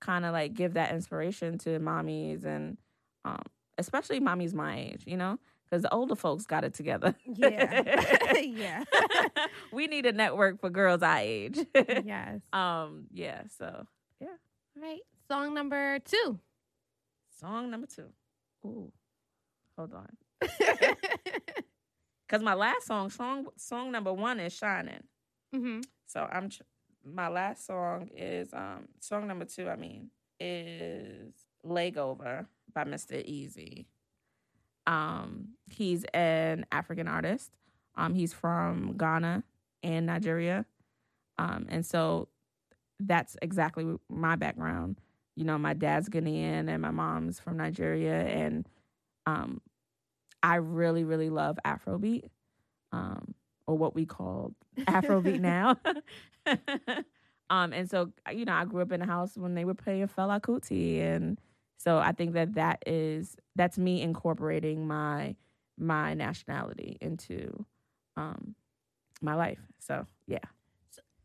kind 0.00 0.24
of 0.24 0.32
like 0.32 0.54
give 0.54 0.74
that 0.74 0.92
inspiration 0.94 1.58
to 1.58 1.78
mommies 1.78 2.44
and 2.44 2.76
um, 3.24 3.42
especially 3.78 4.20
mommies 4.20 4.54
my 4.54 4.78
age, 4.78 5.04
you 5.06 5.16
know? 5.16 5.38
Because 5.70 5.82
the 5.82 5.94
older 5.94 6.16
folks 6.16 6.46
got 6.46 6.64
it 6.64 6.74
together. 6.74 7.14
Yeah, 7.24 7.82
yeah, 8.40 8.84
we 9.72 9.86
need 9.86 10.04
a 10.06 10.12
network 10.12 10.60
for 10.60 10.68
girls 10.68 11.02
our 11.02 11.18
age. 11.18 11.58
yes. 11.74 12.40
um, 12.52 13.06
yeah, 13.12 13.42
so 13.56 13.86
yeah. 14.20 14.28
All 14.76 14.82
right, 14.82 15.00
song 15.28 15.54
number 15.54 15.98
two. 16.00 16.40
song 17.38 17.70
number 17.70 17.86
two. 17.86 18.06
Ooh, 18.66 18.90
hold 19.76 19.94
on. 19.94 20.08
Because 22.26 22.42
my 22.42 22.54
last 22.54 22.86
song, 22.86 23.10
song, 23.10 23.46
song 23.56 23.90
number 23.92 24.12
one 24.12 24.40
is 24.40 24.52
Shining. 24.52 25.02
Mm-hmm. 25.54 25.80
So 26.06 26.28
I'm 26.30 26.48
tr- 26.48 26.62
my 27.04 27.28
last 27.28 27.66
song 27.66 28.08
is 28.16 28.52
um 28.52 28.88
song 29.00 29.26
number 29.28 29.44
two. 29.44 29.68
I 29.68 29.76
mean 29.76 30.10
is 30.38 31.32
"Leg 31.64 31.96
Over" 31.96 32.46
by 32.74 32.84
Mr. 32.84 33.14
Eazi. 33.28 33.86
Um, 34.90 35.50
he's 35.70 36.04
an 36.12 36.66
African 36.72 37.06
artist. 37.06 37.52
Um, 37.94 38.12
he's 38.12 38.32
from 38.32 38.96
Ghana 38.96 39.44
and 39.84 40.06
Nigeria. 40.06 40.66
Um, 41.38 41.66
and 41.68 41.86
so 41.86 42.28
that's 42.98 43.36
exactly 43.40 43.86
my 44.08 44.34
background. 44.34 45.00
You 45.36 45.44
know, 45.44 45.58
my 45.58 45.74
dad's 45.74 46.08
Ghanaian 46.08 46.68
and 46.68 46.82
my 46.82 46.90
mom's 46.90 47.38
from 47.38 47.56
Nigeria, 47.56 48.20
and 48.26 48.68
um, 49.26 49.62
I 50.42 50.56
really, 50.56 51.04
really 51.04 51.30
love 51.30 51.56
Afrobeat, 51.64 52.24
um, 52.92 53.34
or 53.68 53.78
what 53.78 53.94
we 53.94 54.04
call 54.04 54.52
Afrobeat 54.80 55.40
now. 55.40 55.76
um, 57.48 57.72
and 57.72 57.88
so 57.88 58.10
you 58.32 58.44
know, 58.44 58.54
I 58.54 58.64
grew 58.64 58.82
up 58.82 58.92
in 58.92 59.00
a 59.00 59.06
house 59.06 59.36
when 59.36 59.54
they 59.54 59.64
were 59.64 59.72
playing 59.72 60.08
Fela 60.08 60.40
Kuti, 60.40 61.00
and 61.00 61.40
so 61.80 61.96
I 61.96 62.12
think 62.12 62.34
that 62.34 62.54
that 62.54 62.82
is 62.86 63.36
that's 63.56 63.78
me 63.78 64.02
incorporating 64.02 64.86
my 64.86 65.34
my 65.78 66.12
nationality 66.12 66.98
into 67.00 67.64
um 68.18 68.54
my 69.22 69.34
life. 69.34 69.60
So 69.78 70.06
yeah, 70.26 70.44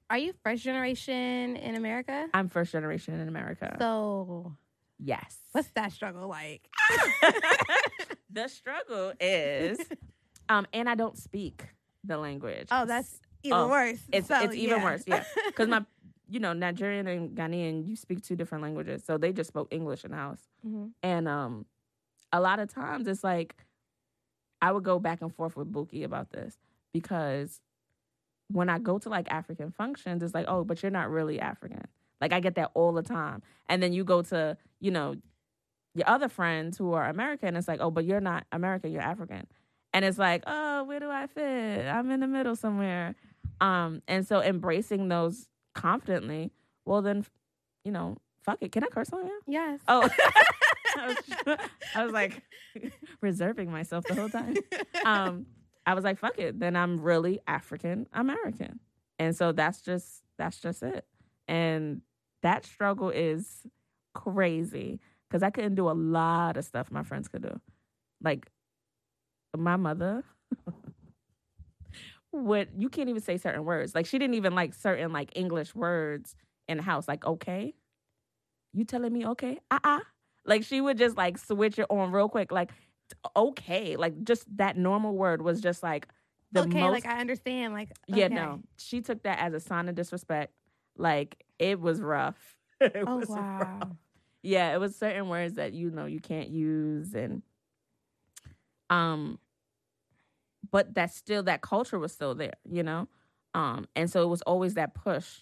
Are 0.10 0.18
you 0.18 0.34
first 0.44 0.64
generation 0.64 1.58
in 1.58 1.76
America? 1.76 2.28
I'm 2.34 2.48
first 2.48 2.72
generation 2.72 3.20
in 3.20 3.28
America. 3.28 3.76
So 3.80 4.56
yes. 4.98 5.38
what's 5.52 5.68
that 5.72 5.92
struggle 5.92 6.30
like? 6.30 6.70
the 8.30 8.48
struggle 8.48 9.12
is, 9.20 9.78
um, 10.48 10.68
and 10.72 10.88
I 10.90 10.96
don't 10.96 11.18
speak 11.18 11.66
the 12.06 12.18
language. 12.18 12.70
Oh, 12.72 12.86
that's 12.86 13.20
even 13.44 13.60
Oh, 13.60 13.68
worse. 13.68 14.00
it's 14.14 14.28
So, 14.30 14.40
it's 14.42 14.56
even 14.56 14.78
yeah. 14.78 14.84
worse. 14.84 15.04
Yeah, 15.06 15.24
because 15.48 15.68
my 15.68 15.84
you 16.30 16.40
know 16.40 16.54
Nigerian 16.54 17.08
and 17.08 17.36
Ghanaian, 17.38 17.86
you 17.88 17.96
speak 17.96 18.22
two 18.24 18.36
different 18.36 18.64
languages, 18.64 19.04
so 19.06 19.18
they 19.18 19.32
just 19.32 19.48
spoke 19.50 19.68
English 19.72 20.04
in 20.04 20.12
the 20.12 20.18
house, 20.18 20.42
Mhm. 20.66 20.92
and 21.04 21.28
um, 21.28 21.66
a 22.32 22.40
lot 22.40 22.60
of 22.60 22.74
times 22.74 23.08
it's 23.08 23.24
like 23.24 23.56
I 24.62 24.72
would 24.72 24.84
go 24.84 25.00
back 25.00 25.22
and 25.22 25.34
forth 25.34 25.56
with 25.56 25.72
Buki 25.72 26.04
about 26.04 26.32
this 26.32 26.58
because 26.94 27.62
when 28.52 28.70
I 28.70 28.80
go 28.80 28.98
to 29.00 29.10
like 29.10 29.32
African 29.32 29.72
functions, 29.72 30.24
it's 30.24 30.34
like, 30.34 30.46
oh, 30.48 30.64
but 30.64 30.82
you're 30.82 30.92
not 30.92 31.10
really 31.10 31.40
African. 31.40 31.84
Like 32.22 32.32
I 32.34 32.40
get 32.40 32.56
that 32.56 32.72
all 32.74 32.94
the 32.94 33.04
time, 33.04 33.42
and 33.68 33.82
then 33.84 33.94
you 33.94 34.04
go 34.04 34.22
to 34.24 34.58
you 34.80 34.92
know 34.92 35.16
your 35.94 36.10
other 36.10 36.28
friends 36.28 36.78
who 36.78 36.92
are 36.94 37.08
American, 37.08 37.56
it's 37.56 37.68
like, 37.70 37.80
oh, 37.82 37.90
but 37.92 38.04
you're 38.06 38.20
not 38.22 38.46
American, 38.52 38.92
you're 38.92 39.02
African. 39.02 39.48
And 39.94 40.04
it's 40.04 40.18
like, 40.18 40.44
oh, 40.46 40.84
where 40.84 41.00
do 41.00 41.10
I 41.10 41.26
fit? 41.28 41.86
I'm 41.88 42.12
in 42.12 42.20
the 42.20 42.28
middle 42.28 42.58
somewhere. 42.58 43.16
Um, 43.62 44.02
and 44.06 44.28
so 44.28 44.42
embracing 44.42 45.08
those 45.08 45.48
confidently, 45.76 46.52
well 46.86 47.02
then, 47.04 47.26
you 47.84 47.92
know, 47.92 48.18
fuck 48.44 48.58
it. 48.62 48.72
Can 48.72 48.84
I 48.84 48.88
curse 48.88 49.12
on 49.14 49.28
you? 49.28 49.40
Yes. 49.48 49.80
Oh, 49.88 50.10
I, 50.98 51.08
was, 51.08 51.58
I 51.96 52.04
was 52.06 52.14
like 52.14 52.42
reserving 53.22 53.72
myself 53.72 54.06
the 54.06 54.16
whole 54.16 54.30
time. 54.30 54.56
Um, 55.04 55.46
I 55.86 55.94
was 55.94 56.04
like, 56.04 56.20
fuck 56.20 56.40
it. 56.40 56.60
Then 56.60 56.76
I'm 56.76 57.00
really 57.00 57.40
African 57.48 58.08
American. 58.14 58.80
And 59.20 59.36
so 59.36 59.52
that's 59.52 59.82
just 59.82 60.24
that's 60.38 60.60
just 60.60 60.84
it. 60.84 61.06
And 61.48 62.02
that 62.44 62.66
struggle 62.66 63.10
is 63.10 63.66
crazy 64.14 65.00
because 65.28 65.44
I 65.44 65.50
couldn't 65.50 65.76
do 65.76 65.90
a 65.90 65.94
lot 65.94 66.58
of 66.58 66.66
stuff 66.66 66.92
my 66.92 67.04
friends 67.04 67.28
could 67.28 67.44
do. 67.44 67.60
Like 68.24 68.48
my 69.56 69.76
mother 69.76 70.24
would 72.44 72.70
you 72.78 72.90
can't 72.90 73.10
even 73.10 73.22
say 73.22 73.38
certain 73.38 73.66
words. 73.66 73.96
Like 73.96 74.06
she 74.06 74.18
didn't 74.20 74.36
even 74.36 74.56
like 74.56 74.74
certain 74.74 75.12
like 75.14 75.32
English 75.36 75.76
words 75.76 76.36
in 76.68 76.78
the 76.78 76.84
house. 76.84 77.08
Like 77.08 77.26
okay, 77.26 77.76
you 78.74 78.86
telling 78.86 79.14
me 79.14 79.26
okay? 79.28 79.60
Uh 79.72 79.80
uh 79.84 80.00
Like 80.46 80.64
she 80.64 80.82
would 80.82 80.98
just 80.98 81.18
like 81.18 81.38
switch 81.38 81.80
it 81.80 81.88
on 81.90 82.12
real 82.12 82.30
quick. 82.30 82.52
Like 82.52 82.72
okay, 83.36 83.96
like 83.96 84.24
just 84.24 84.46
that 84.58 84.78
normal 84.78 85.16
word 85.16 85.42
was 85.42 85.62
just 85.62 85.84
like 85.84 86.08
the 86.52 86.64
okay, 86.64 86.90
most. 86.90 87.04
like 87.04 87.06
I 87.06 87.20
understand. 87.20 87.74
Like 87.74 87.92
Yeah, 88.08 88.28
no. 88.28 88.62
She 88.78 89.02
took 89.02 89.24
that 89.24 89.40
as 89.40 89.54
a 89.54 89.60
sign 89.60 89.90
of 89.90 89.96
disrespect. 89.96 90.54
Like 90.98 91.44
it 91.60 91.80
was 91.80 92.02
rough. 92.02 92.58
it 92.82 93.08
Oh 93.08 93.20
was 93.20 93.38
wow. 93.38 93.82
rough. 93.82 93.90
Yeah, 94.44 94.74
it 94.74 94.80
was 94.80 94.96
certain 94.96 95.30
words 95.30 95.56
that 95.56 95.74
you 95.74 95.90
know 95.92 96.06
you 96.06 96.20
can't 96.20 96.50
use 96.50 97.14
and 97.16 97.42
um 98.90 99.40
but 100.72 100.94
that 100.96 101.12
still 101.14 101.44
that 101.44 101.62
culture 101.62 102.00
was 102.00 102.12
still 102.12 102.36
there, 102.36 102.54
you 102.70 102.84
know? 102.84 103.08
Um 103.54 103.88
and 103.96 104.10
so 104.10 104.24
it 104.24 104.28
was 104.28 104.42
always 104.44 104.74
that 104.76 104.94
push 104.96 105.42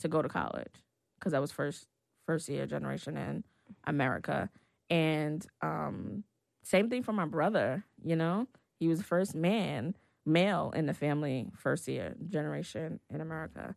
to 0.00 0.08
go 0.08 0.22
to 0.22 0.28
college 0.28 0.74
cuz 1.20 1.32
I 1.34 1.38
was 1.38 1.50
first 1.52 1.86
first 2.26 2.48
year 2.48 2.66
generation 2.66 3.16
in 3.16 3.44
America 3.84 4.50
and 4.90 5.44
um 5.62 6.24
same 6.62 6.90
thing 6.90 7.02
for 7.02 7.12
my 7.12 7.26
brother, 7.26 7.84
you 8.02 8.16
know? 8.16 8.46
He 8.80 8.88
was 8.88 8.98
the 8.98 9.04
first 9.04 9.34
man 9.34 9.96
male 10.24 10.72
in 10.74 10.86
the 10.86 10.94
family 10.94 11.48
first 11.54 11.86
year 11.88 12.14
generation 12.28 12.98
in 13.10 13.20
America. 13.20 13.76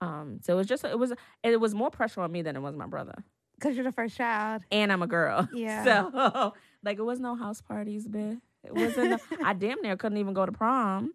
Um, 0.00 0.38
so 0.40 0.54
it 0.54 0.56
was 0.56 0.66
just 0.66 0.84
it 0.84 0.98
was 0.98 1.12
it 1.42 1.60
was 1.60 1.74
more 1.74 1.90
pressure 1.90 2.20
on 2.22 2.30
me 2.32 2.40
than 2.42 2.56
it 2.56 2.60
was 2.60 2.74
my 2.76 2.86
brother, 2.86 3.22
Because 3.56 3.74
you're 3.74 3.84
the 3.84 3.92
first 3.92 4.16
child. 4.16 4.62
and 4.70 4.90
I'm 4.92 5.02
a 5.02 5.06
girl. 5.06 5.46
Yeah. 5.52 5.84
So 5.84 6.54
like 6.84 6.98
it 6.98 7.02
was 7.02 7.20
no 7.20 7.34
house 7.34 7.60
parties, 7.60 8.06
bitch. 8.08 8.40
It 8.64 8.74
wasn't. 8.74 9.20
I 9.42 9.52
damn 9.58 9.80
near 9.82 9.96
couldn't 9.96 10.18
even 10.18 10.34
go 10.34 10.46
to 10.46 10.52
prom. 10.52 11.12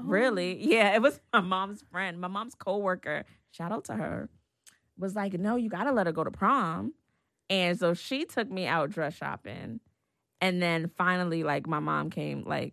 Oh. 0.00 0.04
Really? 0.04 0.64
Yeah. 0.64 0.94
It 0.94 1.02
was 1.02 1.20
my 1.32 1.40
mom's 1.40 1.82
friend, 1.90 2.20
my 2.20 2.28
mom's 2.28 2.54
coworker. 2.54 3.24
Shout 3.50 3.72
out 3.72 3.84
to 3.84 3.94
her. 3.94 4.28
Was 4.98 5.14
like, 5.14 5.34
no, 5.34 5.56
you 5.56 5.68
gotta 5.68 5.92
let 5.92 6.06
her 6.06 6.12
go 6.12 6.24
to 6.24 6.30
prom, 6.30 6.94
and 7.50 7.78
so 7.78 7.92
she 7.92 8.24
took 8.24 8.50
me 8.50 8.66
out 8.66 8.90
dress 8.90 9.14
shopping, 9.14 9.80
and 10.40 10.62
then 10.62 10.90
finally, 10.96 11.44
like 11.44 11.66
my 11.66 11.80
mom 11.80 12.08
came, 12.08 12.44
like 12.44 12.72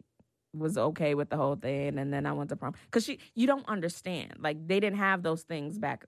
was 0.54 0.78
okay 0.78 1.16
with 1.16 1.30
the 1.30 1.36
whole 1.36 1.56
thing 1.56 1.98
and 1.98 2.14
then 2.14 2.26
I 2.26 2.32
went 2.32 2.50
to 2.52 2.56
prom 2.56 2.76
cuz 2.92 3.06
she 3.06 3.20
you 3.34 3.48
don't 3.48 3.68
understand 3.68 4.36
like 4.40 4.68
they 4.68 4.80
didn't 4.80 5.00
have 5.00 5.24
those 5.24 5.42
things 5.42 5.80
back 5.80 6.06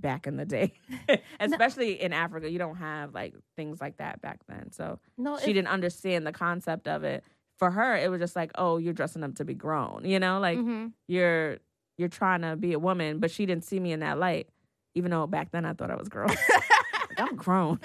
back 0.00 0.26
in 0.26 0.36
the 0.36 0.44
day 0.44 0.72
especially 1.40 2.00
in 2.00 2.12
Africa 2.12 2.50
you 2.50 2.58
don't 2.58 2.76
have 2.76 3.14
like 3.14 3.34
things 3.56 3.80
like 3.80 3.98
that 3.98 4.20
back 4.20 4.40
then 4.48 4.72
so 4.72 4.98
No, 5.18 5.38
she 5.38 5.52
didn't 5.52 5.68
understand 5.68 6.26
the 6.26 6.32
concept 6.32 6.88
of 6.88 7.04
it 7.04 7.22
for 7.58 7.70
her 7.70 7.96
it 7.96 8.10
was 8.10 8.20
just 8.20 8.34
like 8.36 8.50
oh 8.56 8.78
you're 8.78 8.92
dressing 8.92 9.22
up 9.22 9.34
to 9.36 9.44
be 9.44 9.54
grown 9.54 10.04
you 10.04 10.18
know 10.18 10.40
like 10.40 10.58
Mhm. 10.58 10.92
you're 11.08 11.58
you're 11.98 12.08
trying 12.08 12.40
to 12.42 12.56
be 12.56 12.72
a 12.72 12.78
woman 12.78 13.18
but 13.18 13.30
she 13.30 13.46
didn't 13.46 13.64
see 13.64 13.78
me 13.78 13.92
in 13.92 14.00
that 14.00 14.18
light 14.18 14.48
even 14.94 15.10
though 15.10 15.26
back 15.26 15.50
then 15.52 15.64
I 15.64 15.72
thought 15.74 15.90
I 15.90 15.96
was 15.96 16.08
grown 16.08 16.28
like, 16.48 17.18
I'm 17.18 17.36
grown. 17.36 17.78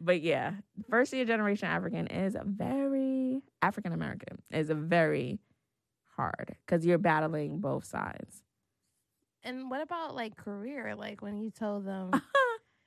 but 0.00 0.20
yeah, 0.22 0.52
first 0.90 1.12
year 1.12 1.24
generation 1.24 1.68
African 1.68 2.06
is 2.08 2.34
a 2.34 2.42
very 2.44 3.40
African 3.62 3.92
American 3.92 4.38
is 4.52 4.70
a 4.70 4.74
very 4.74 5.38
hard 6.16 6.56
because 6.66 6.84
you're 6.84 6.98
battling 6.98 7.58
both 7.60 7.84
sides. 7.84 8.42
And 9.44 9.70
what 9.70 9.82
about 9.82 10.14
like 10.14 10.36
career? 10.36 10.94
Like 10.96 11.20
when 11.20 11.36
you 11.36 11.50
told 11.50 11.84
them, 11.86 12.10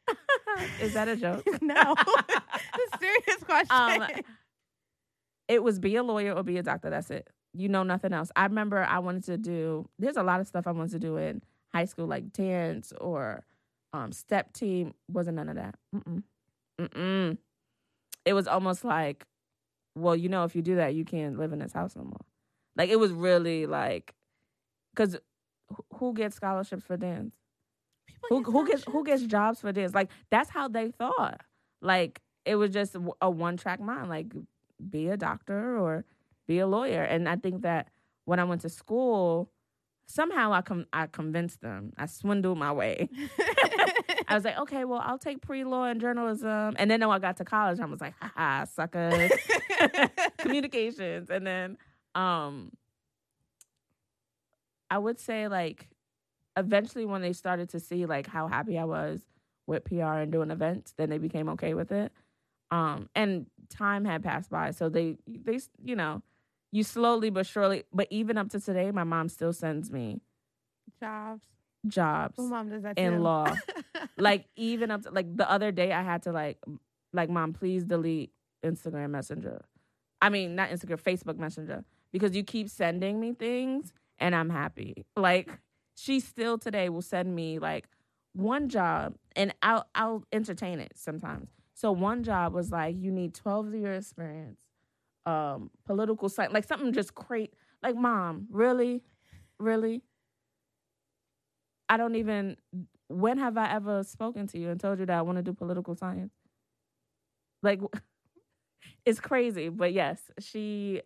is 0.81 0.93
that 0.93 1.07
a 1.07 1.15
joke? 1.15 1.45
no, 1.61 1.95
it's 1.97 2.93
a 2.93 2.97
serious 2.97 3.43
question. 3.43 3.67
Um, 3.69 4.07
it 5.47 5.63
was 5.63 5.79
be 5.79 5.95
a 5.95 6.03
lawyer 6.03 6.33
or 6.33 6.43
be 6.43 6.57
a 6.57 6.63
doctor. 6.63 6.89
That's 6.89 7.11
it. 7.11 7.29
You 7.53 7.69
know 7.69 7.83
nothing 7.83 8.11
else. 8.11 8.31
I 8.35 8.43
remember 8.43 8.83
I 8.83 8.99
wanted 8.99 9.23
to 9.25 9.37
do. 9.37 9.87
There's 9.99 10.17
a 10.17 10.23
lot 10.23 10.39
of 10.39 10.47
stuff 10.47 10.67
I 10.67 10.71
wanted 10.71 10.91
to 10.91 10.99
do 10.99 11.17
in 11.17 11.41
high 11.73 11.85
school, 11.85 12.07
like 12.07 12.33
dance 12.33 12.91
or 12.99 13.45
um, 13.93 14.11
step 14.11 14.51
team. 14.53 14.93
Wasn't 15.07 15.35
none 15.35 15.49
of 15.49 15.55
that. 15.55 15.75
Mm-mm. 15.95 16.23
Mm-mm. 16.79 17.37
It 18.25 18.33
was 18.33 18.47
almost 18.47 18.83
like, 18.83 19.25
well, 19.95 20.15
you 20.15 20.27
know, 20.27 20.43
if 20.43 20.55
you 20.55 20.61
do 20.61 20.75
that, 20.75 20.95
you 20.95 21.05
can't 21.05 21.37
live 21.37 21.53
in 21.53 21.59
this 21.59 21.71
house 21.71 21.95
no 21.95 22.03
more. 22.03 22.25
Like 22.75 22.89
it 22.89 22.99
was 22.99 23.11
really 23.11 23.65
like, 23.65 24.13
because 24.93 25.17
who 25.95 26.13
gets 26.13 26.35
scholarships 26.35 26.83
for 26.83 26.97
dance? 26.97 27.35
People 28.29 28.43
who 28.43 28.43
get 28.43 28.53
who 28.53 28.67
gets 28.67 28.83
who 28.85 29.03
gets 29.03 29.23
jobs 29.23 29.61
for 29.61 29.71
dance? 29.71 29.93
Like 29.93 30.09
that's 30.29 30.49
how 30.49 30.67
they 30.67 30.91
thought. 30.91 31.41
Like 31.81 32.21
it 32.45 32.55
was 32.55 32.71
just 32.71 32.95
a- 33.21 33.29
one 33.29 33.57
track 33.57 33.79
mind. 33.79 34.09
Like 34.09 34.27
be 34.89 35.07
a 35.09 35.17
doctor 35.17 35.77
or 35.77 36.05
be 36.47 36.59
a 36.59 36.67
lawyer. 36.67 37.03
And 37.03 37.27
I 37.27 37.35
think 37.35 37.61
that 37.63 37.89
when 38.25 38.39
I 38.39 38.43
went 38.43 38.61
to 38.61 38.69
school, 38.69 39.49
somehow 40.07 40.53
I 40.53 40.61
com- 40.61 40.87
I 40.93 41.07
convinced 41.07 41.61
them. 41.61 41.93
I 41.97 42.05
swindled 42.05 42.57
my 42.57 42.71
way. 42.71 43.09
I 44.29 44.35
was 44.35 44.43
like, 44.43 44.57
okay, 44.59 44.83
well, 44.83 45.01
I'll 45.03 45.17
take 45.17 45.41
pre 45.41 45.63
law 45.63 45.85
and 45.85 46.01
journalism. 46.01 46.75
And 46.77 46.91
then 46.91 46.99
when 47.01 47.11
I 47.11 47.19
got 47.19 47.37
to 47.37 47.45
college, 47.45 47.79
I 47.79 47.85
was 47.85 48.01
like, 48.01 48.13
haha, 48.19 48.65
suckers. 48.65 49.31
communications 50.37 51.29
and 51.29 51.45
then 51.45 51.77
um 52.15 52.71
i 54.89 54.97
would 54.97 55.19
say 55.19 55.47
like 55.47 55.87
eventually 56.55 57.05
when 57.05 57.21
they 57.21 57.33
started 57.33 57.69
to 57.69 57.79
see 57.79 58.05
like 58.05 58.27
how 58.27 58.47
happy 58.47 58.77
i 58.77 58.83
was 58.83 59.21
with 59.67 59.83
pr 59.83 60.01
and 60.01 60.31
doing 60.31 60.49
events 60.51 60.93
then 60.97 61.09
they 61.09 61.17
became 61.17 61.49
okay 61.49 61.73
with 61.73 61.91
it. 61.91 62.11
Um 62.71 63.09
and 63.15 63.45
time 63.69 64.03
had 64.05 64.23
passed 64.23 64.49
by. 64.49 64.71
So 64.71 64.89
they 64.89 65.17
they 65.27 65.59
you 65.83 65.95
know 65.95 66.21
you 66.71 66.83
slowly 66.83 67.29
but 67.29 67.45
surely 67.45 67.83
but 67.93 68.07
even 68.09 68.37
up 68.37 68.49
to 68.49 68.59
today 68.59 68.91
my 68.91 69.03
mom 69.03 69.29
still 69.29 69.53
sends 69.53 69.89
me 69.91 70.19
Jobs. 70.99 71.45
jobs 71.87 72.37
My 72.37 72.43
mom 72.45 72.69
does 72.69 72.83
that 72.83 72.97
in 72.97 73.13
too. 73.13 73.19
law 73.19 73.53
like 74.17 74.45
even 74.55 74.89
up 74.91 75.03
to 75.03 75.11
like 75.11 75.35
the 75.35 75.49
other 75.49 75.71
day 75.71 75.91
i 75.93 76.01
had 76.01 76.23
to 76.23 76.31
like 76.31 76.57
like 77.13 77.29
mom 77.29 77.53
please 77.53 77.83
delete 77.83 78.31
instagram 78.65 79.11
messenger. 79.11 79.63
I 80.21 80.29
mean 80.29 80.55
not 80.55 80.69
instagram 80.69 81.01
facebook 81.01 81.37
messenger. 81.37 81.83
Because 82.11 82.35
you 82.35 82.43
keep 82.43 82.69
sending 82.69 83.19
me 83.19 83.33
things 83.33 83.93
and 84.19 84.35
i'm 84.35 84.49
happy. 84.49 85.05
Like 85.15 85.49
she 85.95 86.19
still 86.19 86.57
today 86.57 86.89
will 86.89 87.01
send 87.01 87.35
me 87.35 87.59
like 87.59 87.87
one 88.33 88.69
job 88.69 89.15
and 89.35 89.53
i'll 89.61 89.87
i'll 89.95 90.23
entertain 90.31 90.79
it 90.79 90.93
sometimes. 90.95 91.49
So 91.73 91.91
one 91.91 92.23
job 92.23 92.53
was 92.53 92.71
like 92.71 92.95
you 92.97 93.11
need 93.11 93.33
12 93.33 93.73
year 93.73 93.93
experience 93.93 94.59
um 95.25 95.71
political 95.85 96.29
science 96.29 96.53
like 96.53 96.63
something 96.65 96.93
just 96.93 97.13
great 97.15 97.53
like 97.83 97.95
mom 97.95 98.47
really? 98.51 99.03
Really? 99.59 100.03
I 101.89 101.97
don't 101.97 102.15
even 102.15 102.57
when 103.09 103.37
have 103.37 103.57
I 103.57 103.71
ever 103.71 104.03
spoken 104.03 104.47
to 104.47 104.59
you 104.59 104.69
and 104.69 104.79
told 104.79 104.99
you 104.99 105.05
that 105.05 105.17
I 105.17 105.21
want 105.21 105.37
to 105.37 105.41
do 105.43 105.53
political 105.53 105.95
science? 105.95 106.33
Like, 107.63 107.81
it's 109.05 109.19
crazy, 109.19 109.69
but 109.69 109.93
yes, 109.93 110.19
she, 110.39 111.01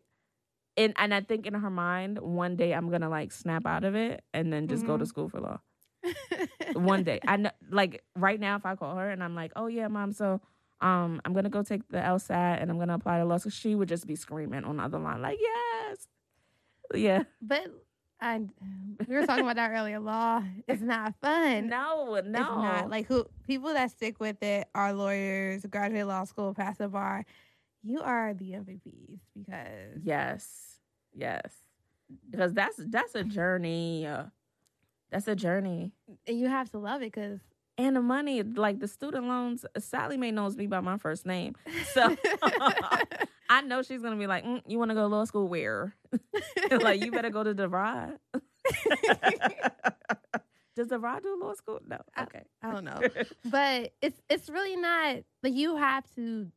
and 0.78 0.94
and 0.98 1.14
I 1.14 1.22
think 1.22 1.46
in 1.46 1.54
her 1.54 1.70
mind, 1.70 2.20
one 2.20 2.56
day 2.56 2.74
I'm 2.74 2.90
gonna 2.90 3.10
like 3.10 3.32
snap 3.32 3.66
out 3.66 3.84
of 3.84 3.96
it 3.96 4.24
and 4.34 4.52
then 4.52 4.68
just 4.68 4.86
go 4.86 4.98
to 4.98 5.04
Mhm. 5.04 5.08
school 5.08 5.30
for 5.30 5.40
law. 5.42 5.60
One 6.74 7.04
day, 7.04 7.20
I 7.28 7.36
know, 7.38 7.52
like 7.70 8.04
right 8.16 8.40
now, 8.40 8.56
if 8.56 8.66
I 8.66 8.76
call 8.76 8.96
her 8.96 9.10
and 9.10 9.24
I'm 9.24 9.36
like, 9.36 9.52
oh 9.56 9.68
yeah, 9.68 9.88
mom, 9.90 10.14
so 10.14 10.40
um, 10.80 11.22
I'm 11.26 11.34
gonna 11.34 11.50
go 11.50 11.64
take 11.64 11.88
the 11.90 11.98
LSAT 11.98 12.62
and 12.62 12.72
I'm 12.72 12.80
gonna 12.80 12.96
apply 12.96 13.20
to 13.20 13.26
law 13.26 13.38
school, 13.38 13.52
she 13.52 13.76
would 13.76 13.90
just 13.90 14.08
be 14.08 14.16
screaming 14.16 14.64
on 14.64 14.78
the 14.78 14.84
other 14.84 14.98
line, 15.00 15.22
like, 15.22 15.38
yes, 15.40 16.08
yeah, 16.94 17.24
but 17.42 17.62
I, 18.22 18.42
we 19.08 19.16
were 19.16 19.26
talking 19.26 19.44
about 19.44 19.56
that 19.58 19.72
earlier. 19.72 20.00
Law 20.00 20.44
is 20.68 20.82
not 20.82 21.16
fun. 21.22 21.68
no, 21.68 22.06
no, 22.06 22.20
It's 22.20 22.26
not 22.26 22.90
like 22.90 23.08
who 23.08 23.26
people 23.48 23.74
that 23.74 23.92
stick 23.92 24.20
with 24.20 24.42
it 24.44 24.68
are 24.76 24.94
lawyers, 24.94 25.66
graduate 25.66 26.08
law 26.08 26.24
school, 26.24 26.54
pass 26.54 26.78
the 26.78 26.88
bar. 26.88 27.26
You 27.84 28.02
are 28.02 28.34
the 28.34 28.52
MVPs 28.52 29.20
because 29.38 30.02
Yes. 30.04 30.78
Yes. 31.14 31.54
Because 32.30 32.54
that's 32.54 32.80
that's 32.90 33.16
a 33.16 33.24
journey. 33.24 34.06
uh, 34.06 34.26
That's 35.12 35.28
a 35.28 35.36
journey. 35.36 35.94
and 36.28 36.38
you 36.40 36.48
have 36.48 36.70
to 36.72 36.78
love 36.78 37.02
it 37.02 37.12
because 37.14 37.40
And 37.78 37.96
the 37.96 38.02
money, 38.02 38.44
like 38.44 38.80
the 38.80 38.88
student 38.88 39.26
loans, 39.28 39.66
Sallie 39.80 40.18
Mae 40.18 40.32
knows 40.32 40.56
me 40.58 40.68
by 40.68 40.82
my 40.82 40.98
first 40.98 41.26
name. 41.26 41.56
So 41.94 42.16
I 43.50 43.62
know 43.62 43.82
she's 43.82 44.02
gonna 44.02 44.16
be 44.18 44.28
like, 44.28 44.46
mm, 44.46 44.62
you 44.68 44.78
wanna 44.80 44.94
go 44.94 45.02
to 45.02 45.08
law 45.08 45.26
school 45.26 45.48
where? 45.48 45.94
like 46.72 47.04
you 47.04 47.12
better 47.12 47.30
go 47.30 47.44
to 47.44 47.54
DeVry. 47.56 48.18
Does 50.76 50.88
DeVry 50.88 51.22
do 51.22 51.38
law 51.42 51.54
school? 51.54 51.80
No. 51.86 51.98
I- 52.16 52.24
Okay. 52.24 52.44
I 52.62 52.72
don't 52.72 52.86
know, 52.86 53.02
but 53.46 53.92
it's 54.02 54.22
it's 54.30 54.50
really 54.50 54.76
not 54.78 55.18
like 55.44 55.54
you 55.54 55.76
have 55.76 56.06
to 56.16 56.48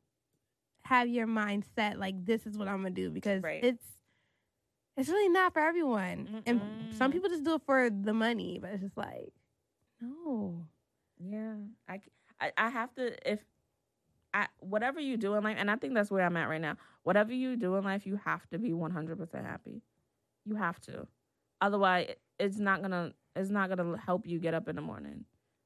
have 0.84 1.08
your 1.08 1.26
mind 1.26 1.64
set 1.76 1.98
like 1.98 2.24
this 2.24 2.46
is 2.46 2.56
what 2.58 2.68
I'm 2.68 2.78
gonna 2.78 2.90
do 2.90 3.10
because 3.10 3.42
Right. 3.42 3.62
it's 3.64 3.84
it's 4.96 5.08
really 5.08 5.28
not 5.28 5.52
for 5.52 5.60
everyone, 5.60 6.42
and 6.46 6.60
some 6.92 7.10
people 7.10 7.28
just 7.28 7.42
do 7.42 7.54
it 7.54 7.62
for 7.66 7.90
the 7.90 8.12
money, 8.14 8.58
but 8.60 8.70
it's 8.70 8.82
just 8.82 8.96
like 8.96 9.32
no. 10.00 10.66
Yeah, 11.18 11.54
I 11.88 12.00
I 12.56 12.68
have 12.68 12.94
to 12.96 13.30
if 13.30 13.40
I, 14.32 14.48
whatever 14.58 14.98
you 15.00 15.16
do 15.16 15.34
in 15.34 15.44
life, 15.44 15.56
and 15.58 15.70
I 15.70 15.76
think 15.76 15.94
that's 15.94 16.10
where 16.10 16.24
I'm 16.24 16.36
at 16.36 16.48
right 16.48 16.60
now. 16.60 16.76
Whatever 17.04 17.32
you 17.32 17.56
do 17.56 17.76
in 17.76 17.84
life, 17.84 18.04
you 18.04 18.18
have 18.24 18.48
to 18.50 18.58
be 18.58 18.70
100% 18.72 19.44
happy. 19.46 19.80
You 20.44 20.56
have 20.56 20.80
to. 20.82 21.06
Otherwise, 21.60 22.10
it's 22.38 22.58
not 22.58 22.82
gonna 22.82 23.12
it's 23.36 23.50
not 23.50 23.68
gonna 23.68 23.96
help 23.98 24.26
you 24.26 24.38
get 24.38 24.54
up 24.54 24.68
in 24.68 24.76
the 24.76 24.82
morning. 24.82 25.24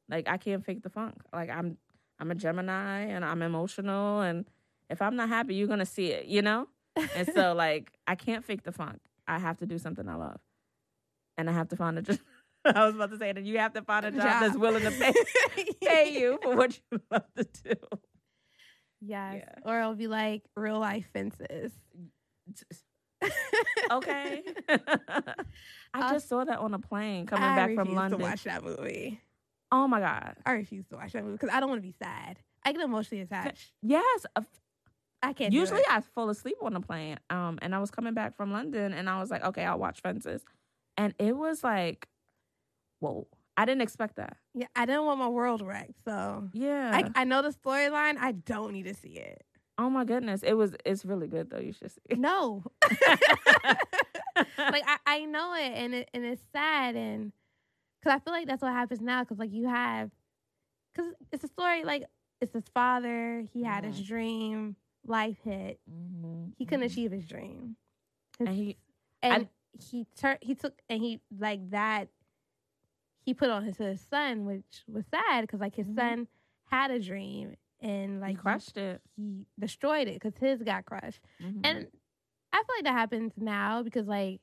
Like 0.09 0.29
I 0.29 0.37
can't 0.37 0.65
fake 0.65 0.83
the 0.83 0.91
funk. 0.91 1.15
Like 1.33 1.51
I'm 1.51 1.77
I'm 2.21 2.31
a 2.31 2.35
Gemini 2.35 3.01
and 3.07 3.25
I'm 3.25 3.43
emotional, 3.43 4.21
and 4.21 4.47
if 4.91 5.03
I'm 5.03 5.17
not 5.17 5.29
happy, 5.29 5.55
you're 5.55 5.69
gonna 5.69 5.87
see 5.87 6.07
it. 6.13 6.27
You 6.27 6.43
know. 6.43 6.69
And 7.15 7.29
so 7.35 7.55
like 7.57 7.93
I 8.07 8.15
can't 8.15 8.45
fake 8.45 8.63
the 8.65 8.73
funk. 8.73 9.01
I 9.27 9.39
have 9.39 9.59
to 9.59 9.67
do 9.67 9.79
something 9.79 10.09
I 10.09 10.15
love, 10.15 10.41
and 11.37 11.49
I 11.49 11.53
have 11.53 11.69
to 11.69 11.77
find 11.77 11.99
a 11.99 12.03
job. 12.03 12.19
I 12.65 12.85
was 12.87 12.95
about 12.97 13.11
to 13.13 13.19
say 13.19 13.33
that 13.33 13.45
you 13.45 13.59
have 13.59 13.73
to 13.75 13.83
find 13.83 14.05
a 14.07 14.11
job, 14.11 14.21
Job. 14.21 14.41
that's 14.43 14.57
willing 14.59 14.83
to 14.83 14.91
pay 14.91 15.13
pay 15.83 16.19
you 16.19 16.39
for 16.43 16.57
what 16.57 16.79
you 16.91 17.01
love 17.11 17.23
to 17.37 17.45
do. 17.65 17.75
Yes. 19.01 19.45
Yeah. 19.47 19.55
Or 19.65 19.79
it'll 19.81 19.95
be 19.95 20.09
like 20.09 20.43
real 20.57 20.79
life 20.79 21.07
fences. 21.13 21.73
okay. 23.91 24.43
I 25.95 26.13
just 26.13 26.29
saw 26.29 26.45
that 26.45 26.59
on 26.59 26.75
a 26.75 26.79
plane 26.79 27.27
coming 27.27 27.45
I 27.45 27.55
back 27.57 27.69
from 27.71 27.79
refuse 27.79 27.97
London. 27.97 28.19
to 28.19 28.25
watch 28.25 28.45
that 28.45 28.65
movie. 28.65 29.21
Oh 29.71 29.87
my 29.87 30.01
god. 30.01 30.37
I 30.47 30.53
refuse 30.53 30.87
to 30.89 30.97
watch 30.97 31.13
that 31.13 31.23
movie 31.23 31.37
because 31.37 31.51
I 31.55 31.61
don't 31.61 31.69
want 31.69 31.79
to 31.83 31.87
be 31.87 31.95
sad. 32.03 32.39
I 32.65 32.73
get 32.73 32.83
emotionally 32.83 33.23
attached. 33.23 33.73
Yes. 33.83 34.27
I 35.23 35.33
can't. 35.33 35.53
Usually. 35.53 35.83
I 35.91 36.01
fall 36.01 36.31
asleep 36.31 36.57
on 36.63 36.75
the 36.75 36.81
plane. 36.81 37.19
Um, 37.31 37.59
and 37.63 37.75
I 37.75 37.79
was 37.81 37.91
coming 37.91 38.15
back 38.15 38.37
from 38.37 38.53
London, 38.53 38.93
and 38.93 39.09
I 39.11 39.21
was 39.21 39.31
like, 39.31 39.45
okay, 39.45 39.65
I'll 39.65 39.79
watch 39.79 40.01
Fences, 40.01 40.45
and 40.97 41.15
it 41.19 41.37
was 41.37 41.65
like, 41.65 42.07
whoa, 43.01 43.27
I 43.57 43.65
didn't 43.65 43.83
expect 43.83 44.17
that. 44.17 44.37
yeah, 44.55 44.67
I 44.77 44.87
didn't 44.87 45.05
want 45.05 45.19
my 45.19 45.29
world 45.29 45.63
wrecked. 45.63 46.05
So 46.05 46.49
Yeah. 46.53 46.91
I, 46.95 47.23
I 47.23 47.25
know 47.25 47.43
the 47.43 47.51
storyline. 47.51 48.17
I 48.19 48.33
don't 48.33 48.73
need 48.73 48.85
to 48.85 48.95
see 48.95 49.15
it. 49.15 49.45
oh 49.79 49.91
my 49.91 50.05
goodness, 50.05 50.43
it 50.43 50.55
was. 50.55 50.75
It's 50.85 51.05
really 51.05 51.27
good 51.27 51.51
though. 51.51 51.59
You 51.59 51.73
should 51.73 51.91
see. 51.91 52.01
It. 52.11 52.19
No. 52.19 52.63
like 54.59 54.85
I, 54.87 54.97
I 55.07 55.25
know 55.25 55.55
it 55.55 55.73
and 55.75 55.95
it 55.95 56.11
and 56.15 56.25
it's 56.25 56.43
sad 56.53 56.95
and 56.95 57.33
because 58.01 58.17
I 58.17 58.19
feel 58.25 58.33
like 58.33 58.47
that's 58.47 58.63
what 58.63 58.73
happens 58.73 59.01
now 59.01 59.25
because 59.25 59.39
like 59.39 59.53
you 59.53 59.67
have 59.69 60.11
because 60.95 61.13
it's 61.33 61.43
a 61.45 61.49
story 61.49 61.85
like 61.85 62.05
it's 62.41 62.53
his 62.55 62.65
father 62.73 63.45
he 63.53 63.63
had 63.65 63.85
his 63.85 64.01
dream 64.01 64.77
life 65.07 65.39
hit 65.45 65.81
Mhm, 65.91 66.53
he 66.57 66.65
couldn't 66.67 66.85
mhm. 66.85 66.93
achieve 66.93 67.13
his 67.13 67.27
dream 67.27 67.77
And 68.41 68.49
he, 68.49 68.77
and 69.23 69.49
he 69.91 70.07
turned 70.17 70.39
he 70.43 70.55
took 70.55 70.75
and 70.89 71.01
he 71.01 71.21
like 71.39 71.71
that 71.71 72.09
he 73.25 73.35
put 73.35 73.51
on 73.51 73.65
his, 73.65 73.77
his 73.77 74.01
son 74.01 74.45
which 74.47 74.85
was 74.87 75.05
sad 75.07 75.43
because 75.43 75.61
like 75.61 75.75
his 75.77 75.87
Mhm. 75.89 75.95
son 75.97 76.29
had 76.67 76.91
a 76.91 76.99
dream 77.01 77.55
and 77.81 78.21
like 78.21 78.31
he 78.31 78.37
crushed 78.37 78.77
it. 78.77 79.01
he 79.17 79.47
destroyed 79.59 80.09
it 80.09 80.15
because 80.15 80.37
his 80.39 80.63
got 80.63 80.85
crushed 80.85 81.21
Mhm. 81.41 81.61
and 81.65 81.87
I 82.53 82.57
feel 82.57 82.77
like 82.77 82.85
that 82.85 82.93
happens 82.93 83.33
now 83.37 83.83
because 83.83 84.07
like 84.07 84.41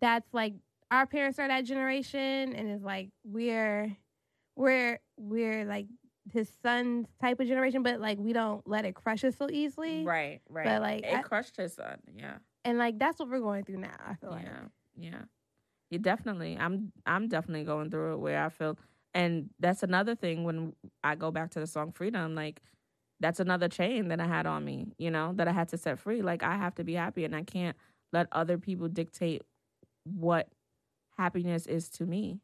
that's 0.00 0.32
like 0.32 0.54
our 0.90 1.06
parents 1.06 1.38
are 1.38 1.48
that 1.48 1.64
generation 1.64 2.54
and 2.54 2.68
it's 2.70 2.82
like 2.82 3.10
we're 3.24 3.96
we're 4.56 5.00
we're 5.16 5.64
like 5.64 5.86
his 6.28 6.50
son's 6.62 7.08
type 7.20 7.40
of 7.40 7.46
generation, 7.48 7.82
but 7.82 8.00
like 8.00 8.18
we 8.18 8.32
don't 8.32 8.66
let 8.68 8.84
it 8.84 8.94
crush 8.94 9.24
us 9.24 9.36
so 9.36 9.48
easily. 9.50 10.04
right, 10.04 10.40
right. 10.48 10.64
But, 10.66 10.82
like, 10.82 11.04
it 11.04 11.14
I- 11.14 11.22
crushed 11.22 11.56
his 11.56 11.74
son. 11.74 11.98
Yeah. 12.14 12.36
And 12.64 12.76
like 12.78 12.98
that's 12.98 13.18
what 13.18 13.28
we're 13.30 13.40
going 13.40 13.64
through 13.64 13.78
now, 13.78 13.96
I 14.06 14.14
feel 14.14 14.30
like. 14.30 14.44
Yeah, 14.44 14.60
yeah. 14.96 15.22
You 15.90 15.98
definitely. 15.98 16.56
I'm. 16.60 16.92
I'm 17.06 17.26
definitely 17.26 17.64
going 17.64 17.90
through 17.90 18.12
it 18.12 18.18
where 18.18 18.44
I 18.44 18.48
feel, 18.50 18.78
and 19.14 19.50
that's 19.58 19.82
another 19.82 20.14
thing 20.14 20.44
when 20.44 20.74
I 21.02 21.14
go 21.16 21.30
back 21.32 21.50
to 21.52 21.60
the 21.60 21.66
song 21.66 21.90
"Freedom." 21.90 22.34
Like, 22.36 22.60
that's 23.18 23.40
another 23.40 23.68
chain 23.68 24.08
that 24.08 24.20
I 24.20 24.26
had 24.26 24.46
on 24.46 24.64
me. 24.64 24.92
You 24.98 25.10
know, 25.10 25.32
that 25.36 25.48
I 25.48 25.52
had 25.52 25.68
to 25.70 25.78
set 25.78 25.98
free. 25.98 26.22
Like, 26.22 26.42
I 26.44 26.54
have 26.56 26.74
to 26.76 26.84
be 26.84 26.94
happy, 26.94 27.24
and 27.24 27.34
I 27.34 27.42
can't 27.42 27.76
let 28.12 28.28
other 28.30 28.56
people 28.58 28.86
dictate 28.88 29.42
what 30.04 30.48
happiness 31.18 31.66
is 31.66 31.88
to 31.90 32.06
me. 32.06 32.38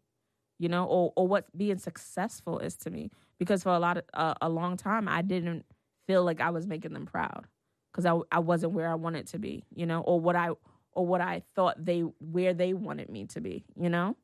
You 0.59 0.69
know, 0.69 0.85
or 0.87 1.13
or 1.17 1.29
what 1.29 1.47
being 1.57 1.79
successful 1.79 2.59
is 2.59 2.77
to 2.79 2.91
me. 2.91 3.11
Because 3.39 3.63
for 3.63 3.71
a 3.71 3.79
lot 3.79 3.99
of 3.99 4.05
uh, 4.15 4.35
a 4.41 4.49
long 4.49 4.77
time, 4.77 5.09
I 5.09 5.23
didn't 5.23 5.67
feel 6.07 6.25
like 6.25 6.41
I 6.41 6.51
was 6.51 6.67
making 6.67 6.93
them 6.95 7.07
proud 7.07 7.47
because 7.93 8.07
I 8.07 8.19
I 8.33 8.39
wasn't 8.41 8.73
where 8.73 8.89
I 8.91 8.95
wanted 8.95 9.27
to 9.29 9.39
be. 9.39 9.65
You 9.75 9.87
know, 9.87 10.01
or 10.01 10.21
what 10.21 10.37
I 10.37 10.51
or 10.93 11.07
what 11.07 11.21
I 11.21 11.43
thought 11.55 11.85
they 11.85 12.01
where 12.01 12.55
they 12.55 12.73
wanted 12.73 13.11
me 13.11 13.27
to 13.27 13.41
be, 13.41 13.65
you 13.81 13.91
know? 13.91 14.17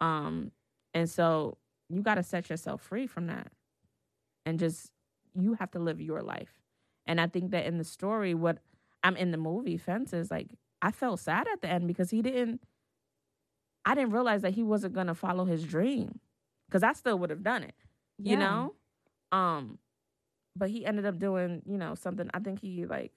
Um 0.00 0.52
and 0.94 1.08
so 1.10 1.58
you 1.88 2.02
got 2.02 2.16
to 2.16 2.22
set 2.22 2.50
yourself 2.50 2.82
free 2.82 3.06
from 3.06 3.26
that. 3.28 3.52
And 4.44 4.58
just 4.58 4.90
you 5.34 5.54
have 5.54 5.70
to 5.72 5.78
live 5.78 6.00
your 6.00 6.22
life. 6.22 6.60
And 7.06 7.20
I 7.20 7.26
think 7.26 7.50
that 7.50 7.66
in 7.66 7.78
the 7.78 7.84
story 7.84 8.34
what 8.34 8.58
I'm 9.02 9.16
in 9.16 9.30
the 9.30 9.38
movie 9.38 9.76
Fences 9.76 10.30
like 10.30 10.48
I 10.82 10.90
felt 10.90 11.20
sad 11.20 11.46
at 11.52 11.60
the 11.62 11.68
end 11.70 11.86
because 11.88 12.10
he 12.10 12.22
didn't 12.22 12.60
I 13.86 13.94
didn't 13.94 14.12
realize 14.12 14.42
that 14.42 14.54
he 14.54 14.64
wasn't 14.64 14.94
to 14.94 15.14
follow 15.14 15.46
his 15.46 15.64
dream 15.64 16.20
cuz 16.70 16.84
I 16.84 16.94
still 16.94 17.18
would 17.20 17.30
have 17.30 17.44
done 17.44 17.64
it, 17.64 17.76
you 18.24 18.36
Yeah. 18.36 18.38
know? 18.38 18.74
Um 19.32 19.78
but 20.56 20.70
he 20.70 20.86
ended 20.86 21.06
up 21.06 21.18
doing, 21.18 21.62
you 21.66 21.78
know, 21.78 21.94
something 21.94 22.30
I 22.34 22.40
think 22.40 22.60
he 22.60 22.86
like 22.86 23.12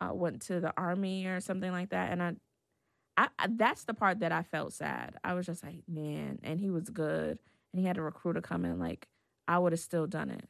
uh, 0.00 0.14
went 0.14 0.42
to 0.42 0.60
the 0.60 0.72
army 0.76 1.26
or 1.26 1.40
something 1.40 1.72
like 1.72 1.90
that, 1.90 2.12
and 2.12 2.22
I, 2.22 2.34
I, 3.16 3.28
I, 3.38 3.48
that's 3.50 3.84
the 3.84 3.94
part 3.94 4.20
that 4.20 4.32
I 4.32 4.42
felt 4.42 4.72
sad. 4.72 5.16
I 5.24 5.34
was 5.34 5.46
just 5.46 5.64
like, 5.64 5.84
man, 5.88 6.38
and 6.42 6.60
he 6.60 6.70
was 6.70 6.90
good, 6.90 7.38
and 7.72 7.80
he 7.80 7.86
had 7.86 7.98
a 7.98 8.02
recruiter 8.02 8.40
come 8.42 8.64
in. 8.64 8.78
Like, 8.78 9.08
I 9.48 9.58
would 9.58 9.72
have 9.72 9.80
still 9.80 10.06
done 10.06 10.30
it. 10.30 10.48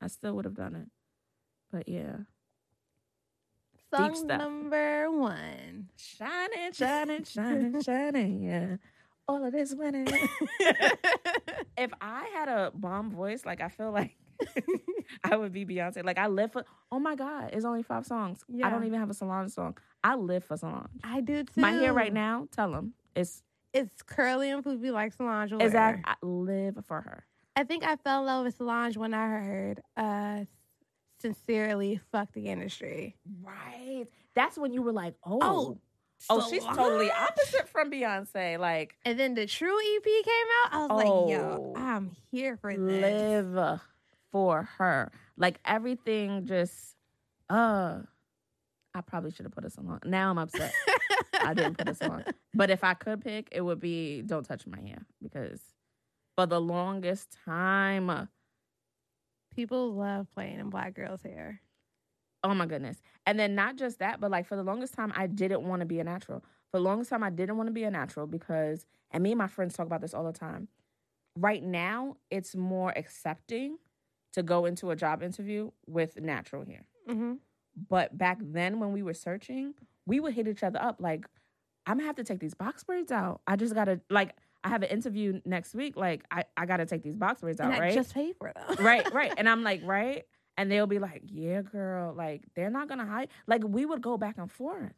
I 0.00 0.08
still 0.08 0.34
would 0.36 0.44
have 0.46 0.54
done 0.54 0.76
it, 0.76 0.88
but 1.72 1.88
yeah, 1.88 2.18
Song 3.96 4.14
stuff. 4.14 4.38
number 4.38 5.10
one. 5.10 5.88
shining, 5.96 6.72
shining, 6.72 7.24
shining, 7.24 7.82
shining, 7.82 8.42
yeah. 8.42 8.76
All 9.26 9.44
of 9.44 9.52
this 9.52 9.74
winning. 9.74 10.06
if 11.76 11.90
I 12.00 12.28
had 12.34 12.48
a 12.48 12.72
bomb 12.74 13.10
voice, 13.10 13.44
like 13.46 13.60
I 13.60 13.68
feel 13.68 13.90
like 13.90 14.16
I 15.24 15.36
would 15.36 15.52
be 15.52 15.64
Beyonce. 15.64 16.04
Like 16.04 16.18
I 16.18 16.26
live 16.26 16.52
for. 16.52 16.64
Oh 16.92 16.98
my 16.98 17.14
God, 17.14 17.50
it's 17.52 17.64
only 17.64 17.82
five 17.82 18.04
songs. 18.06 18.44
Yeah. 18.48 18.66
I 18.66 18.70
don't 18.70 18.84
even 18.84 18.98
have 19.00 19.10
a 19.10 19.14
Solange 19.14 19.50
song. 19.50 19.76
I 20.02 20.16
live 20.16 20.44
for 20.44 20.56
Solange. 20.56 20.88
I 21.02 21.20
do 21.20 21.44
too. 21.44 21.60
My 21.60 21.72
hair 21.72 21.92
right 21.92 22.12
now, 22.12 22.48
tell 22.50 22.70
them 22.70 22.94
it's 23.16 23.42
It's 23.72 24.02
curly 24.02 24.50
and 24.50 24.62
poofy 24.64 24.92
like 24.92 25.12
Solange. 25.14 25.52
will 25.52 25.62
exact. 25.62 26.04
I 26.06 26.14
live 26.22 26.76
for 26.86 27.00
her. 27.00 27.24
I 27.56 27.64
think 27.64 27.84
I 27.84 27.96
fell 27.96 28.20
in 28.20 28.26
love 28.26 28.44
with 28.44 28.56
Solange 28.56 28.96
when 28.96 29.14
I 29.14 29.26
heard 29.26 29.80
uh 29.96 30.44
sincerely 31.24 32.00
fuck 32.12 32.32
the 32.34 32.48
industry. 32.48 33.16
Right. 33.42 34.06
That's 34.34 34.58
when 34.58 34.72
you 34.74 34.82
were 34.82 34.92
like, 34.92 35.14
oh, 35.24 35.38
Oh, 35.40 35.78
oh, 36.28 36.50
she's 36.50 36.64
totally 36.64 37.10
opposite 37.10 37.66
from 37.68 37.90
Beyonce. 37.90 38.58
Like 38.58 38.94
And 39.06 39.18
then 39.18 39.34
the 39.34 39.46
True 39.46 39.74
EP 39.96 40.04
came 40.04 40.46
out. 40.64 40.72
I 40.72 40.78
was 40.86 40.90
like, 40.90 41.30
yo, 41.36 41.72
Oh. 41.76 41.80
I'm 41.80 42.10
here 42.30 42.58
for 42.58 42.76
this. 42.76 43.02
live 43.02 43.80
for 44.32 44.64
her. 44.78 45.10
Like 45.38 45.60
everything 45.64 46.44
just 46.46 46.94
uh 47.48 48.00
I 48.96 49.00
probably 49.00 49.30
should 49.32 49.46
have 49.46 49.52
put 49.54 49.64
a 49.64 49.70
song. 49.70 49.98
Now 50.04 50.30
I'm 50.30 50.38
upset. 50.38 50.72
I 51.40 51.54
didn't 51.54 51.78
put 51.78 51.88
a 51.88 51.94
song. 51.94 52.24
But 52.56 52.70
if 52.70 52.84
I 52.84 52.94
could 52.94 53.20
pick, 53.24 53.48
it 53.50 53.60
would 53.62 53.80
be 53.80 54.22
Don't 54.22 54.44
Touch 54.44 54.64
My 54.66 54.80
Hair 54.80 55.04
because 55.20 55.60
for 56.36 56.46
the 56.46 56.60
longest 56.60 57.36
time, 57.44 58.28
People 59.54 59.94
love 59.94 60.26
playing 60.34 60.58
in 60.60 60.70
black 60.70 60.94
girls' 60.94 61.22
hair. 61.22 61.60
oh 62.42 62.54
my 62.54 62.66
goodness. 62.66 63.00
And 63.26 63.38
then 63.38 63.54
not 63.54 63.76
just 63.76 64.00
that, 64.00 64.20
but 64.20 64.30
like 64.30 64.46
for 64.46 64.56
the 64.56 64.62
longest 64.62 64.92
time, 64.94 65.12
I 65.16 65.26
didn't 65.26 65.62
want 65.66 65.80
to 65.80 65.86
be 65.86 65.98
a 66.00 66.04
natural. 66.04 66.40
For 66.70 66.78
the 66.78 66.84
longest 66.84 67.08
time, 67.10 67.22
I 67.22 67.30
didn't 67.30 67.56
want 67.56 67.68
to 67.68 67.72
be 67.72 67.84
a 67.84 67.90
natural 67.90 68.26
because, 68.26 68.84
and 69.10 69.22
me 69.22 69.30
and 69.32 69.38
my 69.38 69.46
friends 69.46 69.74
talk 69.74 69.86
about 69.86 70.00
this 70.02 70.12
all 70.12 70.24
the 70.24 70.32
time. 70.32 70.68
Right 71.38 71.62
now, 71.62 72.16
it's 72.30 72.54
more 72.54 72.92
accepting 72.96 73.78
to 74.34 74.42
go 74.42 74.66
into 74.66 74.90
a 74.90 74.96
job 74.96 75.22
interview 75.22 75.70
with 75.86 76.20
natural 76.20 76.64
hair. 76.66 76.84
Mm-hmm. 77.08 77.34
But 77.88 78.18
back 78.18 78.38
then, 78.40 78.78
when 78.78 78.92
we 78.92 79.02
were 79.02 79.14
searching, 79.14 79.74
we 80.06 80.20
would 80.20 80.34
hit 80.34 80.46
each 80.46 80.62
other 80.62 80.82
up 80.82 80.96
like, 81.00 81.26
I'm 81.86 81.96
gonna 81.96 82.06
have 82.06 82.16
to 82.16 82.24
take 82.24 82.40
these 82.40 82.54
box 82.54 82.84
braids 82.84 83.10
out. 83.12 83.40
I 83.46 83.56
just 83.56 83.74
gotta, 83.74 84.00
like, 84.10 84.36
I 84.64 84.68
have 84.68 84.82
an 84.82 84.88
interview 84.88 85.40
next 85.44 85.74
week. 85.74 85.94
Like, 85.96 86.24
I, 86.30 86.44
I 86.56 86.64
gotta 86.64 86.86
take 86.86 87.02
these 87.02 87.16
box 87.16 87.42
braids 87.42 87.60
out, 87.60 87.66
And 87.66 87.74
I 87.74 87.80
right? 87.80 87.94
just 87.94 88.14
paid 88.14 88.34
for 88.36 88.52
them. 88.54 88.76
right, 88.84 89.12
right. 89.14 89.32
And 89.36 89.48
I'm 89.48 89.62
like, 89.62 89.82
right? 89.84 90.24
And 90.56 90.70
they'll 90.70 90.86
be 90.86 90.98
like, 90.98 91.22
yeah, 91.26 91.62
girl, 91.62 92.14
like 92.14 92.42
they're 92.56 92.70
not 92.70 92.88
gonna 92.88 93.06
hide. 93.06 93.28
Like 93.46 93.62
we 93.64 93.84
would 93.84 94.00
go 94.00 94.16
back 94.16 94.38
and 94.38 94.50
forth. 94.50 94.94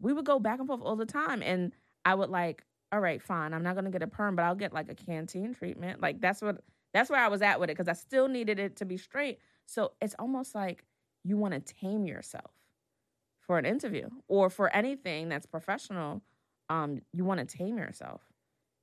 We 0.00 0.12
would 0.12 0.24
go 0.24 0.38
back 0.38 0.58
and 0.58 0.66
forth 0.66 0.80
all 0.82 0.96
the 0.96 1.06
time. 1.06 1.42
And 1.42 1.72
I 2.04 2.14
would 2.14 2.30
like, 2.30 2.64
all 2.90 3.00
right, 3.00 3.22
fine, 3.22 3.54
I'm 3.54 3.62
not 3.62 3.76
gonna 3.76 3.90
get 3.90 4.02
a 4.02 4.06
perm, 4.08 4.34
but 4.36 4.44
I'll 4.44 4.54
get 4.56 4.72
like 4.72 4.90
a 4.90 4.94
canteen 4.94 5.54
treatment. 5.54 6.00
Like 6.00 6.20
that's 6.20 6.42
what 6.42 6.62
that's 6.92 7.08
where 7.10 7.20
I 7.20 7.28
was 7.28 7.42
at 7.42 7.60
with 7.60 7.70
it 7.70 7.76
because 7.76 7.88
I 7.88 7.92
still 7.92 8.26
needed 8.26 8.58
it 8.58 8.76
to 8.76 8.84
be 8.84 8.96
straight. 8.96 9.38
So 9.66 9.92
it's 10.00 10.16
almost 10.18 10.54
like 10.54 10.84
you 11.22 11.36
want 11.36 11.54
to 11.54 11.74
tame 11.74 12.06
yourself 12.06 12.50
for 13.40 13.58
an 13.58 13.66
interview 13.66 14.08
or 14.26 14.50
for 14.50 14.74
anything 14.74 15.28
that's 15.28 15.46
professional. 15.46 16.22
Um, 16.68 17.02
you 17.12 17.24
want 17.24 17.46
to 17.46 17.56
tame 17.56 17.78
yourself. 17.78 18.22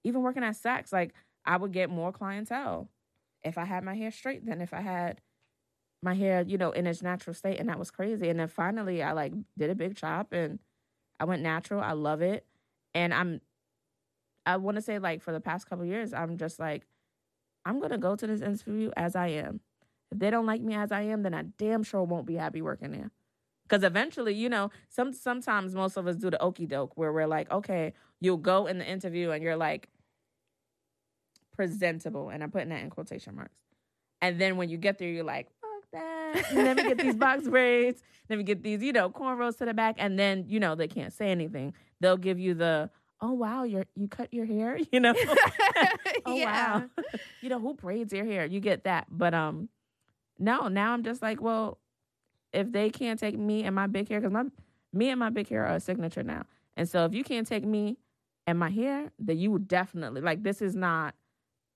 Even 0.04 0.22
working 0.22 0.44
at 0.44 0.56
Saks, 0.56 0.94
like 0.94 1.14
I 1.46 1.58
would 1.58 1.72
get 1.72 1.90
more 1.90 2.12
clientele 2.12 2.90
if 3.44 3.58
I 3.58 3.66
had 3.66 3.84
my 3.84 3.96
hair 3.96 4.12
straight 4.12 4.46
than 4.46 4.62
if 4.62 4.74
I 4.74 4.82
had 4.82 5.22
my 6.04 6.14
hair, 6.14 6.44
you 6.46 6.58
know, 6.58 6.72
in 6.72 6.88
its 6.88 7.02
natural 7.02 7.34
state. 7.34 7.60
And 7.60 7.70
that 7.70 7.80
was 7.80 7.92
crazy. 7.92 8.30
And 8.30 8.40
then 8.40 8.48
finally 8.48 9.02
I 9.02 9.14
like 9.14 9.34
did 9.58 9.70
a 9.70 9.76
big 9.76 9.96
chop 9.96 10.34
and 10.34 10.60
I 11.20 11.26
went 11.26 11.42
natural. 11.42 11.82
I 11.82 11.94
love 11.94 12.22
it. 12.22 12.46
And 12.94 13.14
I'm 13.14 13.42
I 14.46 14.58
want 14.58 14.76
to 14.76 14.82
say 14.82 15.00
like 15.00 15.22
for 15.22 15.34
the 15.34 15.42
past 15.42 15.70
couple 15.70 15.86
years, 15.86 16.14
I'm 16.14 16.38
just 16.38 16.60
like, 16.60 16.88
I'm 17.66 17.80
gonna 17.82 17.98
go 17.98 18.16
to 18.16 18.28
this 18.28 18.42
interview 18.42 18.92
as 18.96 19.16
I 19.16 19.28
am. 19.28 19.60
If 20.12 20.20
they 20.20 20.30
don't 20.30 20.46
like 20.46 20.62
me 20.62 20.74
as 20.74 20.92
I 20.92 21.02
am, 21.02 21.24
then 21.24 21.34
I 21.34 21.44
damn 21.58 21.84
sure 21.84 22.04
won't 22.04 22.26
be 22.26 22.36
happy 22.36 22.62
working 22.62 22.92
there. 22.92 23.12
Because 23.68 23.84
eventually, 23.84 24.34
you 24.34 24.50
know, 24.50 24.72
some 24.90 25.12
sometimes 25.14 25.76
most 25.76 25.98
of 25.98 26.08
us 26.08 26.16
do 26.16 26.30
the 26.30 26.42
okey 26.42 26.66
doke 26.66 26.94
where 26.96 27.12
we're 27.12 27.28
like, 27.28 27.52
okay, 27.52 27.94
you'll 28.22 28.38
go 28.38 28.66
in 28.68 28.78
the 28.78 28.86
interview 28.86 29.32
and 29.32 29.44
you're 29.44 29.58
like 29.58 29.90
presentable, 31.54 32.30
and 32.30 32.44
I'm 32.44 32.52
putting 32.52 32.70
that 32.70 32.82
in 32.82 32.90
quotation 32.90 33.36
marks. 33.36 33.56
And 34.22 34.40
then 34.40 34.58
when 34.58 34.70
you 34.70 34.78
get 34.78 34.98
there, 34.98 35.10
you're 35.10 35.24
like, 35.24 35.48
fuck 35.62 35.84
that. 35.94 36.44
Let 36.54 36.78
me 36.78 36.84
get 36.84 36.98
these 36.98 37.16
box 37.28 37.48
braids. 37.48 38.02
Let 38.30 38.38
me 38.38 38.44
get 38.44 38.64
these, 38.64 38.82
you 38.82 38.94
know, 38.94 39.10
cornrows 39.10 39.58
to 39.60 39.66
the 39.66 39.74
back. 39.74 39.96
And 40.00 40.18
then, 40.18 40.46
you 40.48 40.60
know, 40.60 40.76
they 40.76 40.88
can't 40.88 41.14
say 41.14 41.30
anything. 41.30 41.74
They'll 42.00 42.18
give 42.18 42.40
you 42.40 42.54
the, 42.54 42.90
oh 43.22 43.32
wow, 43.34 43.64
you're 43.64 43.86
you 43.96 44.08
cut 44.08 44.34
your 44.34 44.46
hair, 44.46 44.80
you 44.92 45.00
know. 45.00 45.14
oh 46.26 46.36
Yeah. 46.36 46.80
wow. 46.80 46.90
you 47.42 47.50
know, 47.50 47.60
who 47.60 47.74
braids 47.74 48.12
your 48.14 48.26
hair? 48.26 48.46
You 48.46 48.60
get 48.60 48.84
that. 48.86 49.08
But 49.10 49.34
um 49.34 49.70
no, 50.40 50.68
now 50.68 50.94
I'm 50.94 51.04
just 51.04 51.22
like, 51.22 51.42
well, 51.42 51.80
if 52.58 52.72
they 52.72 52.90
can't 52.90 53.20
take 53.20 53.38
me 53.38 53.64
and 53.64 53.76
my 53.76 53.88
big 53.88 54.10
hair, 54.10 54.20
because 54.20 54.34
my 54.34 54.46
me 54.94 55.10
and 55.10 55.20
my 55.20 55.30
big 55.30 55.48
hair 55.48 55.66
are 55.66 55.76
a 55.76 55.80
signature 55.80 56.24
now. 56.24 56.44
And 56.76 56.90
so 56.90 57.06
if 57.06 57.14
you 57.14 57.24
can't 57.24 57.48
take 57.48 57.64
me 57.64 57.98
and 58.48 58.58
my 58.58 58.70
hair, 58.70 59.12
then 59.20 59.38
you 59.38 59.52
would 59.52 59.68
definitely 59.68 60.22
like 60.22 60.42
this 60.42 60.62
is 60.62 60.76
not 60.76 61.14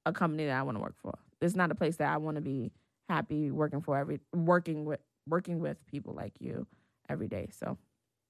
a 0.06 0.12
company 0.12 0.46
that 0.46 0.58
I 0.58 0.64
want 0.64 0.78
to 0.78 0.82
work 0.82 0.96
for. 1.02 1.18
It's 1.40 1.56
not 1.56 1.72
a 1.72 1.76
place 1.76 1.98
that 1.98 2.12
I 2.12 2.18
want 2.18 2.36
to 2.36 2.42
be 2.42 2.72
happy 3.10 3.52
working 3.52 3.82
for 3.82 3.98
every 3.98 4.20
working 4.34 4.86
with 4.86 5.00
working 5.28 5.60
with 5.60 5.78
people 5.86 6.14
like 6.14 6.34
you 6.40 6.66
every 7.10 7.28
day. 7.28 7.50
So 7.52 7.78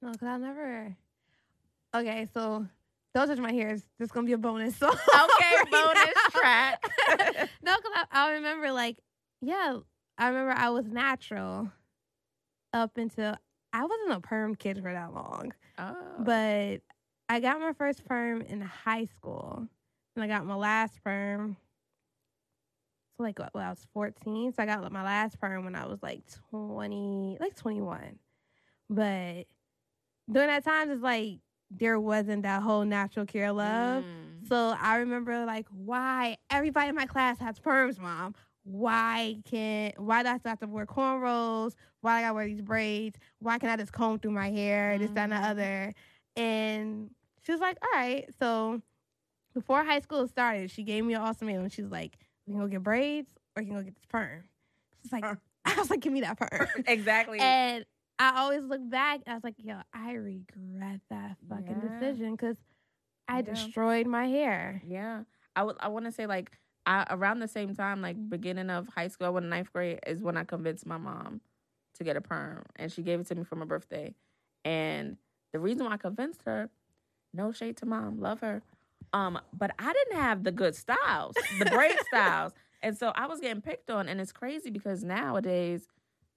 No, 0.01 0.11
because 0.11 0.27
I'll 0.27 0.39
never. 0.39 0.95
Okay, 1.95 2.27
so 2.33 2.65
don't 3.13 3.27
touch 3.27 3.37
my 3.39 3.53
hair. 3.53 3.77
It's 3.99 4.11
gonna 4.11 4.25
be 4.25 4.33
a 4.33 4.37
bonus. 4.37 4.75
So 4.75 4.87
Okay, 4.89 5.55
bonus 5.71 6.13
track. 6.31 6.83
no, 7.63 7.75
because 7.77 7.91
I, 7.95 8.05
I 8.11 8.31
remember 8.33 8.71
like, 8.71 8.97
yeah, 9.41 9.77
I 10.17 10.27
remember 10.27 10.53
I 10.53 10.69
was 10.69 10.85
natural 10.85 11.71
up 12.73 12.97
until 12.97 13.35
I 13.73 13.83
wasn't 13.83 14.13
a 14.13 14.19
perm 14.19 14.55
kid 14.55 14.81
for 14.81 14.91
that 14.91 15.13
long, 15.13 15.53
oh. 15.77 15.95
but 16.19 16.81
I 17.29 17.39
got 17.39 17.59
my 17.59 17.73
first 17.73 18.05
perm 18.05 18.41
in 18.41 18.61
high 18.61 19.05
school, 19.05 19.67
and 20.15 20.23
I 20.23 20.27
got 20.27 20.45
my 20.45 20.55
last 20.55 21.01
perm. 21.03 21.57
So 23.17 23.23
like 23.23 23.39
when 23.39 23.63
I 23.63 23.69
was 23.69 23.85
fourteen, 23.93 24.53
so 24.53 24.63
I 24.63 24.65
got 24.65 24.91
my 24.91 25.03
last 25.03 25.39
perm 25.39 25.63
when 25.63 25.75
I 25.75 25.85
was 25.85 26.01
like 26.01 26.23
twenty, 26.49 27.37
like 27.39 27.55
twenty 27.55 27.81
one, 27.81 28.19
but 28.89 29.45
during 30.29 30.47
that 30.47 30.63
time, 30.63 30.91
it's 30.91 31.01
like 31.01 31.39
there 31.69 31.99
wasn't 31.99 32.43
that 32.43 32.61
whole 32.61 32.83
natural 32.83 33.25
care 33.25 33.51
love. 33.51 34.03
Mm. 34.03 34.47
So 34.47 34.75
I 34.79 34.97
remember 34.97 35.45
like, 35.45 35.67
why 35.69 36.37
everybody 36.49 36.89
in 36.89 36.95
my 36.95 37.05
class 37.05 37.39
has 37.39 37.59
perms, 37.59 37.99
mom? 37.99 38.35
Why 38.63 39.37
can't 39.49 39.99
why 39.99 40.23
do 40.23 40.29
I 40.29 40.39
have 40.45 40.59
to 40.59 40.67
wear 40.67 40.85
cornrows? 40.85 41.73
Why 42.01 42.19
I 42.19 42.21
gotta 42.21 42.33
wear 42.33 42.45
these 42.45 42.61
braids? 42.61 43.17
Why 43.39 43.57
can't 43.57 43.71
I 43.71 43.77
just 43.77 43.91
comb 43.91 44.19
through 44.19 44.31
my 44.31 44.49
hair? 44.51 44.97
This, 44.99 45.11
that, 45.11 45.23
and 45.23 45.31
the 45.31 45.35
Mhm. 45.37 45.49
other. 45.49 45.93
And 46.35 47.11
she 47.41 47.51
was 47.51 47.61
like, 47.61 47.77
All 47.81 47.99
right. 47.99 48.29
So 48.39 48.81
before 49.53 49.83
high 49.83 49.99
school 49.99 50.27
started, 50.27 50.69
she 50.71 50.83
gave 50.83 51.03
me 51.03 51.13
an 51.15 51.21
ultimatum. 51.21 51.69
She 51.69 51.81
was 51.81 51.91
like, 51.91 52.17
We 52.45 52.53
can 52.53 52.61
go 52.61 52.67
get 52.67 52.83
braids 52.83 53.29
or 53.55 53.61
you 53.63 53.67
can 53.69 53.77
go 53.77 53.83
get 53.83 53.95
this 53.95 54.05
perm. 54.05 54.43
She's 55.01 55.11
like, 55.11 55.23
Perm. 55.23 55.39
I 55.65 55.75
was 55.75 55.89
like, 55.89 55.99
Give 56.01 56.13
me 56.13 56.21
that 56.21 56.37
perm. 56.37 56.67
exactly. 56.87 57.39
And 57.39 57.85
I 58.19 58.39
always 58.41 58.63
look 58.63 58.87
back. 58.87 59.21
I 59.25 59.33
was 59.33 59.43
like, 59.43 59.55
yo, 59.57 59.79
I 59.93 60.11
regret 60.13 60.99
that 61.09 61.37
fucking 61.49 61.81
Yeah. 61.81 61.89
decision 61.89 62.31
because 62.35 62.57
I 63.27 63.37
Yeah. 63.37 63.41
destroyed 63.53 64.05
my 64.05 64.27
hair. 64.27 64.83
Yeah, 64.85 65.23
I 65.55 65.63
would. 65.63 65.75
I 65.79 65.87
want 65.87 66.05
to 66.05 66.11
say 66.11 66.27
like 66.27 66.51
I 66.85 67.05
around 67.09 67.39
the 67.39 67.47
same 67.47 67.75
time, 67.75 68.01
like 68.01 68.17
beginning 68.29 68.69
of 68.69 68.87
high 68.87 69.07
school, 69.07 69.27
I 69.27 69.29
went 69.29 69.45
in 69.45 69.49
ninth 69.49 69.71
grade 69.71 69.99
is 70.07 70.21
when 70.23 70.37
I 70.37 70.43
convinced 70.43 70.85
my 70.85 70.97
mom 70.97 71.41
to 71.95 72.03
get 72.03 72.17
a 72.17 72.21
perm, 72.21 72.63
and 72.77 72.91
she 72.91 73.01
gave 73.01 73.19
it 73.19 73.27
to 73.27 73.35
me 73.35 73.43
for 73.43 73.55
my 73.55 73.65
birthday. 73.65 74.13
And 74.65 75.17
the 75.53 75.59
reason 75.59 75.85
why 75.85 75.93
I 75.93 75.97
convinced 75.97 76.41
her, 76.45 76.69
no 77.33 77.51
shade 77.51 77.77
to 77.77 77.85
mom, 77.85 78.19
love 78.19 78.39
her, 78.41 78.61
um, 79.13 79.39
but 79.53 79.71
I 79.77 79.93
didn't 79.93 80.21
have 80.21 80.43
the 80.43 80.51
good 80.51 80.75
styles, 80.75 81.35
the 81.59 81.65
braid 81.65 81.95
styles, 82.07 82.53
and 82.81 82.97
so 82.97 83.11
I 83.15 83.27
was 83.27 83.39
getting 83.39 83.61
picked 83.61 83.89
on, 83.89 84.09
and 84.09 84.19
it's 84.19 84.31
crazy 84.31 84.69
because 84.69 85.03
nowadays, 85.03 85.87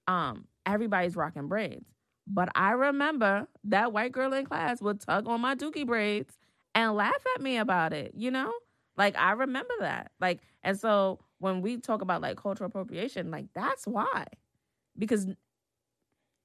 um, 0.07 0.45
everybody's 0.65 1.15
rocking 1.15 1.47
braids. 1.47 1.85
But 2.27 2.49
I 2.55 2.71
remember 2.71 3.47
that 3.65 3.93
white 3.93 4.11
girl 4.11 4.33
in 4.33 4.45
class 4.45 4.81
would 4.81 4.99
tug 4.99 5.27
on 5.27 5.41
my 5.41 5.55
dookie 5.55 5.85
braids 5.85 6.37
and 6.73 6.95
laugh 6.95 7.13
at 7.35 7.41
me 7.41 7.57
about 7.57 7.93
it, 7.93 8.13
you 8.15 8.31
know? 8.31 8.51
Like 8.97 9.15
I 9.17 9.31
remember 9.33 9.73
that. 9.79 10.11
Like 10.19 10.41
and 10.63 10.79
so 10.79 11.19
when 11.39 11.61
we 11.61 11.77
talk 11.77 12.01
about 12.01 12.21
like 12.21 12.37
cultural 12.37 12.67
appropriation, 12.67 13.31
like 13.31 13.47
that's 13.53 13.85
why. 13.85 14.25
Because 14.97 15.27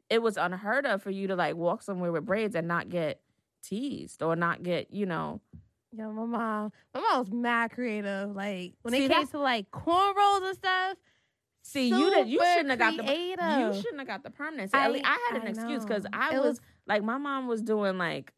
it 0.09 0.21
was 0.21 0.37
unheard 0.37 0.87
of 0.87 1.03
for 1.03 1.11
you 1.11 1.29
to 1.29 1.37
like 1.37 1.55
walk 1.57 1.83
somewhere 1.83 2.11
with 2.13 2.27
braids 2.27 2.55
and 2.57 2.67
not 2.67 2.89
get 2.89 3.21
teased 3.63 4.23
or 4.23 4.35
not 4.35 4.63
get, 4.63 4.93
you 4.93 5.07
know, 5.07 5.41
yeah, 5.93 6.07
my 6.07 6.25
mom, 6.25 6.73
my 6.95 7.01
mom 7.01 7.19
was 7.21 7.31
mad 7.33 7.73
creative. 7.73 8.35
Like 8.35 8.75
when 8.83 8.93
See, 8.95 9.05
it 9.05 9.11
came 9.11 9.27
to 9.29 9.39
like 9.39 9.71
cornrows 9.71 10.47
and 10.47 10.57
stuff. 10.57 10.97
See, 11.63 11.89
you 11.89 12.11
did, 12.11 12.29
you 12.29 12.41
shouldn't 12.45 12.71
have 12.71 12.79
got 12.79 12.97
the 12.97 13.03
you 13.05 13.81
shouldn't 13.83 13.99
have 13.99 14.07
got 14.07 14.23
the 14.23 14.31
at 14.73 14.75
I- 14.75 14.89
least 14.89 15.05
I 15.07 15.29
had 15.31 15.43
an 15.43 15.47
I 15.47 15.51
excuse 15.51 15.85
because. 15.85 16.07
I 16.13 16.31
was, 16.39 16.45
was- 16.45 16.61
like 16.87 17.03
my 17.05 17.19
mom 17.19 17.47
was 17.47 17.63
doing 17.63 17.99
like 17.99 18.33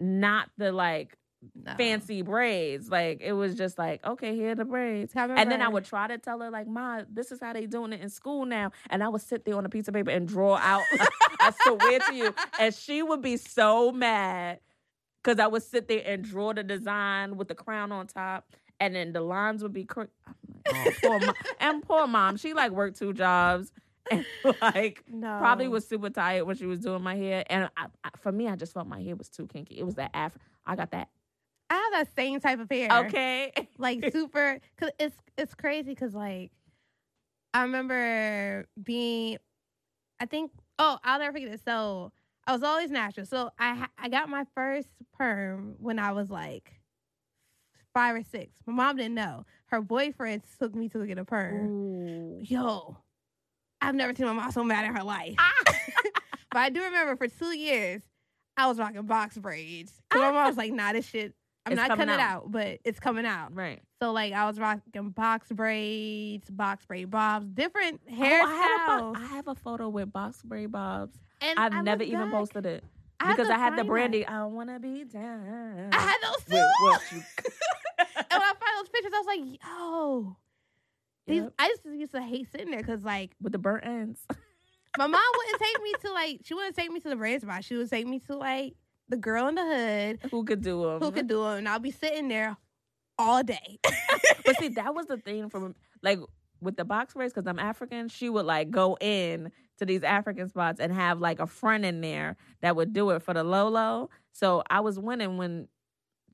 not 0.00 0.50
the 0.58 0.72
like 0.72 1.16
No. 1.54 1.74
fancy 1.76 2.22
braids. 2.22 2.88
Like 2.88 3.20
it 3.20 3.32
was 3.32 3.54
just 3.54 3.78
like, 3.78 4.04
okay, 4.04 4.34
here 4.34 4.50
are 4.50 4.54
the 4.54 4.64
braids. 4.64 5.12
And 5.14 5.50
then 5.50 5.62
I 5.62 5.68
would 5.68 5.84
try 5.84 6.06
to 6.06 6.18
tell 6.18 6.40
her, 6.40 6.50
like, 6.50 6.66
Ma, 6.66 7.02
this 7.10 7.32
is 7.32 7.40
how 7.40 7.52
they 7.52 7.66
doing 7.66 7.92
it 7.92 8.00
in 8.00 8.08
school 8.08 8.44
now. 8.44 8.72
And 8.90 9.02
I 9.02 9.08
would 9.08 9.22
sit 9.22 9.44
there 9.44 9.56
on 9.56 9.64
a 9.64 9.68
piece 9.68 9.88
of 9.88 9.94
paper 9.94 10.10
and 10.10 10.26
draw 10.28 10.56
out. 10.56 10.82
I 11.40 11.52
swear 11.62 11.98
to 12.00 12.14
you. 12.14 12.34
And 12.58 12.74
she 12.74 13.02
would 13.02 13.22
be 13.22 13.36
so 13.36 13.92
mad 13.92 14.60
because 15.22 15.38
I 15.38 15.46
would 15.46 15.62
sit 15.62 15.88
there 15.88 16.02
and 16.04 16.22
draw 16.22 16.52
the 16.52 16.62
design 16.62 17.36
with 17.36 17.48
the 17.48 17.54
crown 17.54 17.92
on 17.92 18.06
top. 18.06 18.46
And 18.80 18.94
then 18.94 19.12
the 19.12 19.20
lines 19.20 19.62
would 19.62 19.72
be 19.72 19.84
crooked. 19.84 20.12
Oh, 20.26 20.72
oh, 20.74 20.90
poor 21.02 21.20
mom. 21.20 21.34
And 21.60 21.82
poor 21.82 22.06
mom, 22.06 22.36
she 22.36 22.54
like 22.54 22.72
worked 22.72 22.98
two 22.98 23.12
jobs 23.12 23.72
and 24.10 24.24
like 24.60 25.02
no. 25.08 25.38
probably 25.38 25.68
was 25.68 25.86
super 25.86 26.10
tired 26.10 26.44
when 26.44 26.56
she 26.56 26.66
was 26.66 26.80
doing 26.80 27.02
my 27.02 27.16
hair. 27.16 27.44
And 27.48 27.70
I, 27.76 27.86
I, 28.02 28.10
for 28.18 28.32
me, 28.32 28.48
I 28.48 28.56
just 28.56 28.74
felt 28.74 28.86
my 28.86 29.00
hair 29.00 29.16
was 29.16 29.28
too 29.28 29.46
kinky. 29.46 29.78
It 29.78 29.86
was 29.86 29.94
that 29.94 30.10
afro. 30.12 30.40
I 30.66 30.76
got 30.76 30.90
that. 30.90 31.08
I 31.74 31.76
have 31.92 32.06
that 32.06 32.14
same 32.14 32.40
type 32.40 32.60
of 32.60 32.70
hair. 32.70 33.06
Okay. 33.06 33.52
like 33.78 34.10
super 34.12 34.60
cause 34.78 34.90
it's 35.00 35.16
it's 35.36 35.54
crazy 35.54 35.90
because 35.90 36.14
like 36.14 36.52
i 37.52 37.62
remember 37.62 38.66
being 38.80 39.36
i 40.20 40.26
think 40.26 40.52
oh 40.78 40.96
i'll 41.02 41.18
never 41.18 41.32
forget 41.32 41.48
it 41.48 41.60
so 41.64 42.12
i 42.46 42.52
was 42.52 42.62
always 42.62 42.90
natural 42.90 43.26
so 43.26 43.50
i 43.58 43.86
i 43.98 44.08
got 44.08 44.28
my 44.28 44.44
first 44.54 44.88
perm 45.12 45.74
when 45.78 45.98
i 45.98 46.12
was 46.12 46.30
like 46.30 46.80
five 47.92 48.14
or 48.14 48.22
six 48.22 48.56
my 48.66 48.72
mom 48.72 48.96
didn't 48.96 49.14
know 49.14 49.44
her 49.66 49.80
boyfriend 49.80 50.42
took 50.60 50.72
me 50.74 50.88
to 50.88 51.04
get 51.06 51.18
a 51.18 51.24
perm 51.24 51.66
Ooh. 51.66 52.38
yo 52.42 52.96
i've 53.80 53.94
never 53.96 54.14
seen 54.14 54.26
my 54.26 54.32
mom 54.32 54.52
so 54.52 54.62
mad 54.62 54.84
in 54.84 54.94
her 54.94 55.02
life 55.02 55.34
Ah. 55.38 55.52
but 56.52 56.58
i 56.60 56.70
do 56.70 56.80
remember 56.82 57.16
for 57.16 57.26
two 57.26 57.56
years 57.56 58.02
i 58.56 58.68
was 58.68 58.78
rocking 58.78 59.02
box 59.02 59.36
braids 59.36 60.00
'Cause 60.10 60.20
my 60.20 60.30
mom 60.30 60.46
was 60.46 60.56
like 60.56 60.72
nah 60.72 60.92
this 60.92 61.06
shit 61.08 61.34
i'm 61.66 61.72
It's 61.72 61.80
not 61.80 61.88
coming 61.88 62.06
cutting 62.08 62.20
it 62.20 62.22
out. 62.22 62.42
out 62.44 62.50
but 62.52 62.78
it's 62.84 63.00
coming 63.00 63.24
out 63.26 63.54
Right. 63.54 63.80
so 64.00 64.12
like 64.12 64.32
I 64.32 64.46
was 64.46 64.58
rocking 64.58 65.10
box 65.10 65.50
braids, 65.50 66.50
box 66.50 66.84
braid 66.86 67.10
bobs, 67.10 67.46
different 67.50 68.00
Oh, 68.10 68.14
I, 68.22 68.24
have 68.26 69.00
a, 69.00 69.02
hairstyles. 69.02 69.16
I 69.16 69.26
have 69.26 69.48
a 69.48 69.54
photo 69.54 69.88
with 69.88 70.12
box 70.12 70.42
braid 70.42 70.70
bobs. 70.72 71.16
and 71.40 71.58
I've 71.58 71.72
I 71.72 71.80
never 71.82 72.02
even 72.02 72.20
back, 72.24 72.32
posted 72.32 72.66
it 72.66 72.84
I 73.20 73.30
because 73.32 73.48
to 73.48 73.54
I 73.54 73.58
had 73.58 73.72
the 73.74 73.78
find 73.78 73.88
brandy. 73.88 74.20
that. 74.20 74.30
I 74.30 74.44
wanna 74.44 74.78
be 74.78 75.04
down. 75.04 75.90
I 75.92 76.00
had 76.00 76.16
those 76.22 76.44
too. 76.44 76.54
with 76.54 76.66
what 76.80 77.00
you. 77.12 77.18
and 77.98 78.26
when 78.30 78.42
I 78.42 78.52
find 78.60 78.78
those 78.78 78.88
pictures, 78.88 79.12
I 79.14 79.18
was 79.18 79.26
like, 79.26 79.60
yo. 79.62 80.36
These, 81.26 81.42
Yep, 81.44 81.52
I 81.58 81.68
just 81.68 81.84
used 81.86 82.12
to 82.12 82.20
hate 82.20 82.50
sitting 82.52 82.70
there 82.70 82.80
because 82.80 83.02
like 83.02 83.30
with 83.40 83.52
the 83.52 83.58
burnt 83.58 83.86
ends. 83.86 84.20
my 84.98 85.06
mom 85.06 85.22
wouldn't 85.36 85.62
take 85.62 85.82
me 85.82 85.92
to 86.02 86.12
like 86.12 86.40
she 86.44 86.52
wouldn't 86.54 86.76
take 86.76 86.90
me 86.90 87.00
to 87.00 87.08
the 87.08 87.16
braid 87.16 87.40
spot. 87.40 87.64
She 87.64 87.76
would 87.76 87.88
take 87.88 88.06
me 88.06 88.18
to 88.26 88.36
like 88.36 88.74
the 89.08 89.16
girl 89.16 89.48
in 89.48 89.54
the 89.56 89.64
hood 89.64 90.30
Who 90.30 90.44
could 90.44 90.62
do 90.62 90.82
them? 90.84 91.00
who 91.00 91.10
could 91.10 91.26
do 91.26 91.42
them? 91.42 91.58
and 91.58 91.68
I'll 91.68 91.78
be 91.78 91.90
sitting 91.90 92.28
there 92.28 92.56
all 93.18 93.42
day. 93.42 93.78
But 94.44 94.58
see, 94.58 94.68
that 94.68 94.94
was 94.94 95.06
the 95.06 95.16
thing 95.16 95.48
from 95.48 95.74
like 96.02 96.18
with 96.60 96.76
the 96.76 96.84
box 96.84 97.14
braids 97.14 97.32
because 97.32 97.46
I'm 97.46 97.58
African. 97.58 98.08
She 98.08 98.28
would 98.28 98.44
like 98.44 98.70
go 98.70 98.96
in 99.00 99.50
to 99.78 99.86
these 99.86 100.02
African 100.02 100.48
spots 100.50 100.80
and 100.80 100.92
have 100.92 101.18
like 101.20 101.40
a 101.40 101.46
friend 101.46 101.84
in 101.86 102.02
there 102.02 102.36
that 102.60 102.76
would 102.76 102.92
do 102.92 103.08
it 103.10 103.22
for 103.22 103.32
the 103.32 103.42
low. 103.42 104.10
So 104.32 104.62
I 104.68 104.80
was 104.80 104.98
winning 104.98 105.38
when 105.38 105.68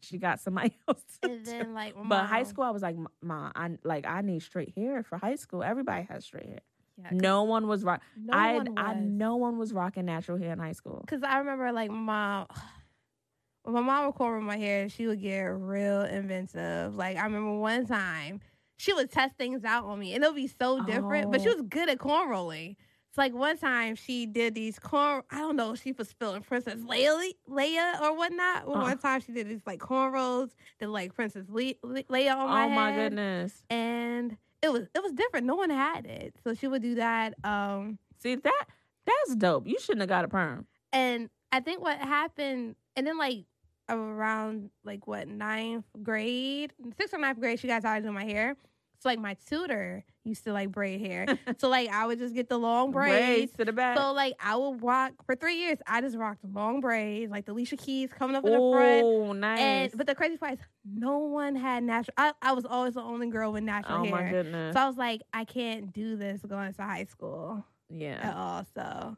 she 0.01 0.19
got 0.19 0.41
somebody 0.41 0.77
else. 0.89 1.03
And 1.23 1.45
then 1.47 1.73
like, 1.75 1.95
but 2.05 2.27
high 2.27 2.43
school, 2.43 2.65
I 2.65 2.71
was 2.71 2.83
like, 2.83 2.97
"M- 2.97 3.07
ma, 3.23 3.53
I 3.55 3.71
like 3.85 4.07
I 4.07 4.23
need 4.23 4.43
straight 4.43 4.73
hair 4.77 5.05
for 5.05 5.17
high 5.19 5.37
school. 5.37 5.63
Everybody 5.63 6.07
has 6.11 6.25
straight 6.25 6.47
hair. 6.47 6.61
Yeah, 6.97 7.09
No 7.13 7.43
one 7.45 7.67
was 7.69 7.83
rock. 7.85 8.03
no 8.17 8.33
I 8.37 8.55
one 8.57 8.79
I 8.79 8.95
no 8.95 9.37
one 9.37 9.59
was 9.59 9.73
rocking 9.73 10.05
natural 10.07 10.39
hair 10.39 10.53
in 10.53 10.59
high 10.59 10.73
school. 10.73 11.05
Cause 11.09 11.23
I 11.23 11.39
remember 11.39 11.73
like 11.73 11.91
my 11.91 11.97
mom, 11.97 12.47
when 13.63 13.75
my 13.75 13.81
mom 13.81 14.07
would 14.07 14.15
cornrow 14.15 14.43
my 14.43 14.57
hair, 14.57 14.89
she 14.89 15.07
would 15.07 15.21
get 15.21 15.41
real 15.45 16.03
inventive. 16.03 16.95
Like 16.95 17.17
I 17.17 17.25
remember 17.25 17.59
one 17.59 17.87
time 17.87 18.41
she 18.79 18.93
would 18.95 19.11
test 19.11 19.37
things 19.37 19.65
out 19.65 19.85
on 19.85 19.99
me, 19.99 20.15
and 20.15 20.25
it'll 20.25 20.35
be 20.35 20.47
so 20.47 20.83
different. 20.85 21.31
But 21.31 21.43
she 21.43 21.49
Oh. 21.49 21.53
was 21.53 21.63
good 21.63 21.89
at 21.91 21.99
corn 21.99 22.29
rolling. 22.31 22.77
It's 23.11 23.19
like 23.19 23.35
one 23.35 23.59
time 23.59 23.95
she 23.97 24.25
did 24.25 24.55
these 24.55 24.79
corn. 24.79 25.23
I 25.31 25.39
don't 25.39 25.57
know. 25.57 25.75
She 25.75 25.93
was 25.93 26.09
spilling 26.09 26.43
Princess 26.43 26.77
Leia, 26.81 27.31
Leia 27.49 28.01
or 28.01 28.17
whatnot. 28.17 28.67
Well, 28.69 28.79
Uh. 28.79 28.83
One 28.85 28.99
time 28.99 29.21
she 29.21 29.33
did 29.33 29.49
these 29.49 29.61
like 29.67 29.81
cornrows, 29.81 30.51
did 30.79 30.89
like 30.89 31.13
Princess 31.15 31.47
Le- 31.49 31.75
Le- 31.83 32.05
Leia 32.05 32.37
on 32.37 32.49
my 32.49 32.65
oh 32.65 32.69
my 32.69 32.91
head, 32.93 33.11
goodness. 33.11 33.63
and 33.69 34.37
it 34.63 34.73
was 34.73 34.83
it 34.95 35.03
was 35.03 35.13
different. 35.13 35.47
No 35.47 35.55
one 35.57 35.71
had 35.71 36.07
it, 36.07 36.35
so 36.45 36.55
she 36.55 36.67
would 36.67 36.83
do 36.83 36.97
that. 36.97 37.35
Um, 37.45 37.99
See 38.19 38.35
that 38.35 38.65
that's 39.07 39.37
dope. 39.37 39.67
You 39.67 39.79
shouldn't 39.81 40.01
have 40.01 40.09
got 40.09 40.25
a 40.25 40.29
perm. 40.29 40.67
And 40.93 41.31
I 41.53 41.61
think 41.61 41.83
what 41.83 41.99
happened, 41.99 42.77
and 42.97 43.07
then 43.07 43.19
like 43.19 43.45
around 43.89 44.71
like 44.85 45.07
what 45.07 45.27
ninth 45.29 45.85
grade, 46.03 46.73
sixth 46.97 47.15
or 47.15 47.19
ninth 47.19 47.41
grade, 47.41 47.59
she 47.59 47.67
got 47.67 47.83
tired 47.83 47.99
of 47.99 48.05
doing 48.05 48.15
my 48.15 48.25
hair. 48.25 48.57
So 48.99 49.09
like 49.09 49.19
my 49.19 49.35
tutor 49.49 50.05
used 50.25 50.45
to 50.45 50.53
like 50.53 50.71
braid 50.71 51.01
hair. 51.01 51.27
so 51.59 51.69
like 51.69 51.91
I 51.91 52.07
would 52.07 52.19
just 52.19 52.35
get 52.35 52.49
the 52.49 52.59
long 52.59 52.91
braids. 52.91 53.53
to 53.57 53.65
the 53.65 53.73
back. 53.73 53.97
So 53.97 54.13
like 54.13 54.35
I 54.41 54.57
would 54.57 54.83
rock 54.83 55.13
for 55.25 55.35
three 55.35 55.57
years. 55.57 55.79
I 55.87 56.01
just 56.01 56.17
rocked 56.17 56.45
long 56.45 56.81
braids, 56.81 57.31
like 57.31 57.47
the 57.47 57.53
Alicia 57.53 57.77
Keys 57.77 58.11
coming 58.13 58.37
up 58.37 58.45
in 58.45 58.53
the 58.53 58.59
front. 58.59 59.05
oh, 59.05 59.33
nice. 59.33 59.61
And 59.61 59.93
but 59.97 60.07
the 60.07 60.15
crazy 60.15 60.37
part 60.37 60.55
is, 60.55 60.59
no 60.85 61.19
one 61.19 61.55
had 61.55 61.83
natural. 61.83 62.15
I, 62.17 62.33
I 62.43 62.53
was 62.53 62.65
always 62.65 62.95
the 62.95 63.03
only 63.03 63.29
girl 63.29 63.53
with 63.53 63.65
natural 63.65 64.01
oh 64.01 64.05
hair. 64.05 64.13
my 64.13 64.31
goodness. 64.31 64.75
So 64.75 64.81
I 64.81 64.87
was 64.87 64.97
like, 64.97 65.23
I 65.33 65.45
can't 65.45 65.93
do 65.93 66.17
this 66.17 66.41
going 66.43 66.73
to 66.73 66.83
high 66.83 67.05
school 67.05 67.65
yeah. 67.89 68.19
at 68.23 68.37
all. 68.37 68.67
So 68.75 69.17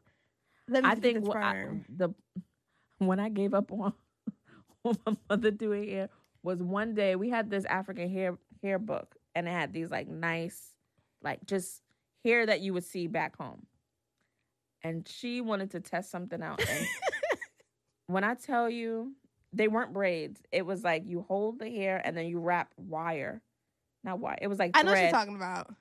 let 0.69 0.83
me 0.83 0.89
I 0.89 0.95
think 0.95 1.19
this 1.19 1.33
wh- 1.33 1.37
I- 1.37 1.67
the 1.89 2.09
when 2.99 3.19
I 3.19 3.29
gave 3.29 3.53
up 3.53 3.71
on, 3.71 3.93
on 4.85 4.97
my 5.05 5.15
mother 5.29 5.51
doing 5.51 5.87
hair 5.89 6.09
was 6.41 6.59
one 6.59 6.93
day 6.93 7.15
we 7.15 7.29
had 7.29 7.49
this 7.49 7.65
African 7.65 8.09
hair 8.09 8.37
hair 8.61 8.79
book 8.79 9.15
and 9.35 9.47
it 9.47 9.51
had 9.51 9.73
these 9.73 9.89
like 9.89 10.07
nice, 10.07 10.72
like 11.23 11.45
just 11.45 11.81
hair 12.23 12.45
that 12.45 12.61
you 12.61 12.73
would 12.73 12.83
see 12.83 13.07
back 13.07 13.35
home. 13.37 13.65
And 14.83 15.07
she 15.07 15.41
wanted 15.41 15.71
to 15.71 15.79
test 15.79 16.11
something 16.11 16.41
out. 16.41 16.61
And 16.67 16.87
when 18.07 18.23
I 18.23 18.35
tell 18.35 18.69
you, 18.69 19.13
they 19.53 19.67
weren't 19.67 19.93
braids. 19.93 20.41
It 20.51 20.65
was 20.65 20.83
like 20.83 21.03
you 21.05 21.21
hold 21.21 21.59
the 21.59 21.69
hair 21.69 22.01
and 22.03 22.17
then 22.17 22.25
you 22.25 22.39
wrap 22.39 22.73
wire. 22.77 23.41
Not 24.03 24.19
wire. 24.19 24.37
It 24.41 24.47
was 24.47 24.59
like 24.59 24.71
I 24.73 24.83
know 24.83 24.91
what 24.91 25.01
you're 25.01 25.11
talking 25.11 25.35
about. 25.35 25.73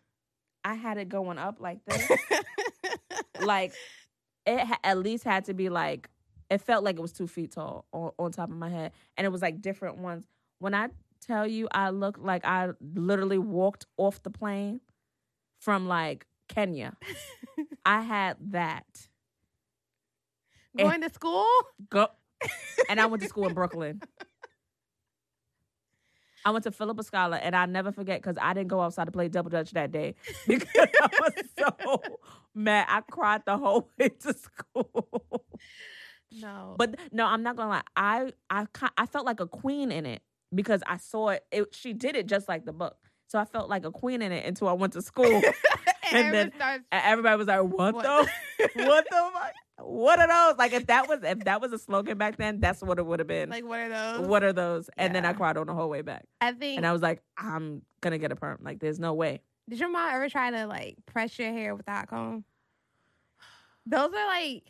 I 0.64 0.74
had 0.74 0.99
it 0.99 1.09
going 1.09 1.38
up 1.38 1.61
like 1.61 1.84
this. 1.86 2.11
like 3.40 3.72
it 4.47 4.61
ha- 4.61 4.78
at 4.84 4.99
least 4.99 5.24
had 5.24 5.45
to 5.47 5.55
be 5.55 5.68
like 5.68 6.09
it 6.51 6.61
felt 6.61 6.84
like 6.84 6.97
it 6.97 7.03
was 7.03 7.12
two 7.12 7.26
feet 7.26 7.53
tall 7.53 7.86
on, 7.93 8.11
on 8.18 8.32
top 8.32 8.51
of 8.51 8.57
my 8.57 8.68
head 8.68 8.93
and 9.16 9.24
it 9.24 9.30
was 9.30 9.43
like 9.43 9.61
different 9.61 9.99
ones 9.99 10.26
when 10.59 10.74
i 10.74 10.88
tell 11.20 11.47
you 11.47 11.68
i 11.72 11.90
looked 11.90 12.20
like 12.20 12.45
i 12.45 12.68
literally 12.95 13.38
walked 13.38 13.86
off 13.97 14.22
the 14.22 14.30
plane 14.30 14.80
from 15.63 15.87
like 15.87 16.27
kenya 16.49 16.97
i 17.87 18.01
had 18.03 18.37
that 18.51 18.85
Going 20.77 21.03
to 21.03 21.11
school? 21.11 21.47
go 21.89 22.09
and 22.89 23.01
i 23.01 23.07
went 23.07 23.23
to 23.23 23.29
school 23.29 23.47
in 23.47 23.55
brooklyn 23.55 24.01
I 26.45 26.51
went 26.51 26.65
to 26.65 26.73
Philippa 26.73 27.05
Schuyler 27.05 27.37
and 27.37 27.55
I 27.55 27.67
never 27.67 27.93
forget 27.93 28.21
because 28.21 28.37
I 28.43 28.53
didn't 28.53 28.67
go 28.67 28.81
outside 28.81 29.05
to 29.05 29.13
play 29.13 29.29
double 29.29 29.51
dutch 29.51 29.71
that 29.75 29.93
day 29.93 30.17
because 30.49 30.89
I 31.01 31.09
was 31.21 31.33
so 31.57 32.03
mad. 32.53 32.87
I 32.89 33.01
cried 33.03 33.43
the 33.47 33.57
whole 33.57 33.89
way 33.97 34.09
to 34.09 34.35
school. 34.35 35.45
No. 36.33 36.75
But 36.79 36.99
no, 37.13 37.27
I'm 37.27 37.45
not 37.45 37.55
gonna 37.55 37.71
lie. 37.71 37.83
I 37.95 38.33
I 38.51 38.67
I 38.99 39.07
felt 39.07 39.25
like 39.25 39.39
a 39.39 39.47
queen 39.47 39.93
in 39.93 40.05
it 40.05 40.21
because 40.53 40.83
I 40.85 40.97
saw 40.97 41.29
it. 41.29 41.45
it. 41.53 41.77
She 41.77 41.93
did 41.93 42.17
it 42.17 42.27
just 42.27 42.49
like 42.49 42.65
the 42.65 42.73
book, 42.73 42.97
so 43.33 43.39
I 43.39 43.47
felt 43.47 43.70
like 43.70 43.87
a 43.87 43.91
queen 43.91 44.20
in 44.20 44.30
it 44.30 44.45
until 44.45 44.68
I 44.68 44.74
went 44.74 44.93
to 44.93 45.01
school. 45.01 45.24
and 45.35 45.43
and 46.12 46.35
then- 46.35 46.53
starts, 46.55 46.85
everybody 46.93 47.39
was 47.39 47.47
like, 47.47 47.62
"What, 47.62 47.95
What? 47.95 48.05
the? 48.05 48.28
what 48.85 49.07
the? 49.09 49.30
fuck? 49.33 49.53
What 49.78 50.18
are 50.18 50.28
those?" 50.28 50.59
Like 50.59 50.74
if 50.74 50.87
that 50.89 51.09
was 51.09 51.20
if 51.22 51.39
that 51.41 51.62
was 51.62 51.72
a 51.72 51.78
slogan 51.78 52.18
back 52.18 52.37
then, 52.37 52.61
that's 52.61 52.83
what 52.83 52.99
it 52.99 53.07
would 53.07 53.20
have 53.20 53.26
been. 53.26 53.49
like 53.49 53.64
what 53.64 53.80
are 53.80 53.89
those? 53.89 54.26
what 54.28 54.45
are 54.45 54.53
those? 54.53 54.91
And 54.99 55.14
then 55.14 55.24
I 55.24 55.33
cried 55.33 55.57
on 55.57 55.66
the 55.66 55.72
whole 55.72 55.89
way 55.89 56.03
back, 56.03 56.26
I 56.43 56.53
think. 56.53 56.76
and 56.76 56.87
I 56.87 56.93
was 56.93 57.01
like, 57.01 57.22
"I'm 57.39 57.80
gonna 58.03 58.18
get 58.18 58.33
a 58.33 58.37
perm. 58.37 58.59
Like 58.62 58.78
there's 58.80 59.01
no 59.01 59.14
way." 59.14 59.41
did 59.66 59.80
your 59.80 59.91
mom 59.91 60.12
ever 60.12 60.28
try 60.28 60.51
to 60.51 60.66
like 60.66 60.97
press 61.07 61.39
your 61.39 61.53
hair 61.53 61.74
with 61.74 61.89
a 61.89 61.91
hot 61.91 62.09
comb? 62.09 62.45
Those 63.87 64.11
are 64.12 64.26
like. 64.26 64.64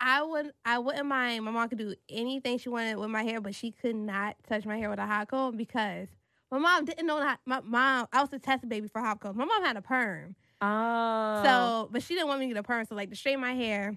I 0.00 0.22
wouldn't 0.22 0.54
I 0.64 0.78
wouldn't 0.78 1.06
mind. 1.06 1.44
My 1.44 1.50
mom 1.50 1.68
could 1.68 1.78
do 1.78 1.92
anything 2.08 2.58
she 2.58 2.68
wanted 2.68 2.98
with 2.98 3.10
my 3.10 3.24
hair, 3.24 3.40
but 3.40 3.52
she 3.52 3.72
could 3.72 3.96
not 3.96 4.36
touch 4.48 4.64
my 4.64 4.76
hair 4.76 4.88
with 4.90 5.00
a 5.00 5.06
hot 5.06 5.26
comb 5.26 5.56
because 5.56 6.06
my 6.50 6.58
mom 6.58 6.84
didn't 6.84 7.06
know 7.06 7.18
that. 7.18 7.40
My 7.44 7.60
mom, 7.60 8.06
I 8.12 8.20
was 8.20 8.32
a 8.32 8.38
test 8.38 8.68
baby 8.68 8.88
for 8.88 9.00
hot 9.00 9.20
combs. 9.20 9.36
My 9.36 9.44
mom 9.44 9.64
had 9.64 9.76
a 9.76 9.82
perm, 9.82 10.34
Oh, 10.60 11.42
so 11.44 11.88
but 11.92 12.02
she 12.02 12.14
didn't 12.14 12.28
want 12.28 12.40
me 12.40 12.46
to 12.48 12.54
get 12.54 12.60
a 12.60 12.62
perm. 12.64 12.84
So 12.84 12.94
like 12.94 13.10
to 13.10 13.16
straighten 13.16 13.40
my 13.40 13.54
hair, 13.54 13.96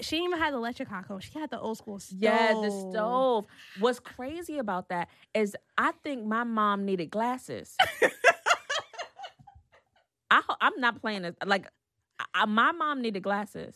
she 0.00 0.16
didn't 0.16 0.26
even 0.26 0.38
have 0.40 0.52
the 0.52 0.58
electric 0.58 0.88
hot 0.88 1.08
comb. 1.08 1.20
She 1.20 1.38
had 1.38 1.50
the 1.50 1.58
old 1.58 1.78
school 1.78 1.98
stove. 1.98 2.18
Yeah, 2.20 2.52
the 2.52 2.70
stove. 2.70 3.46
What's 3.78 3.98
crazy 3.98 4.58
about 4.58 4.90
that 4.90 5.08
is 5.34 5.56
I 5.78 5.92
think 6.02 6.26
my 6.26 6.44
mom 6.44 6.84
needed 6.84 7.10
glasses. 7.10 7.76
I 10.30 10.42
I'm 10.60 10.78
not 10.78 11.00
playing 11.00 11.22
this. 11.22 11.34
Like 11.44 11.68
I, 12.34 12.44
my 12.44 12.72
mom 12.72 13.00
needed 13.00 13.22
glasses. 13.22 13.74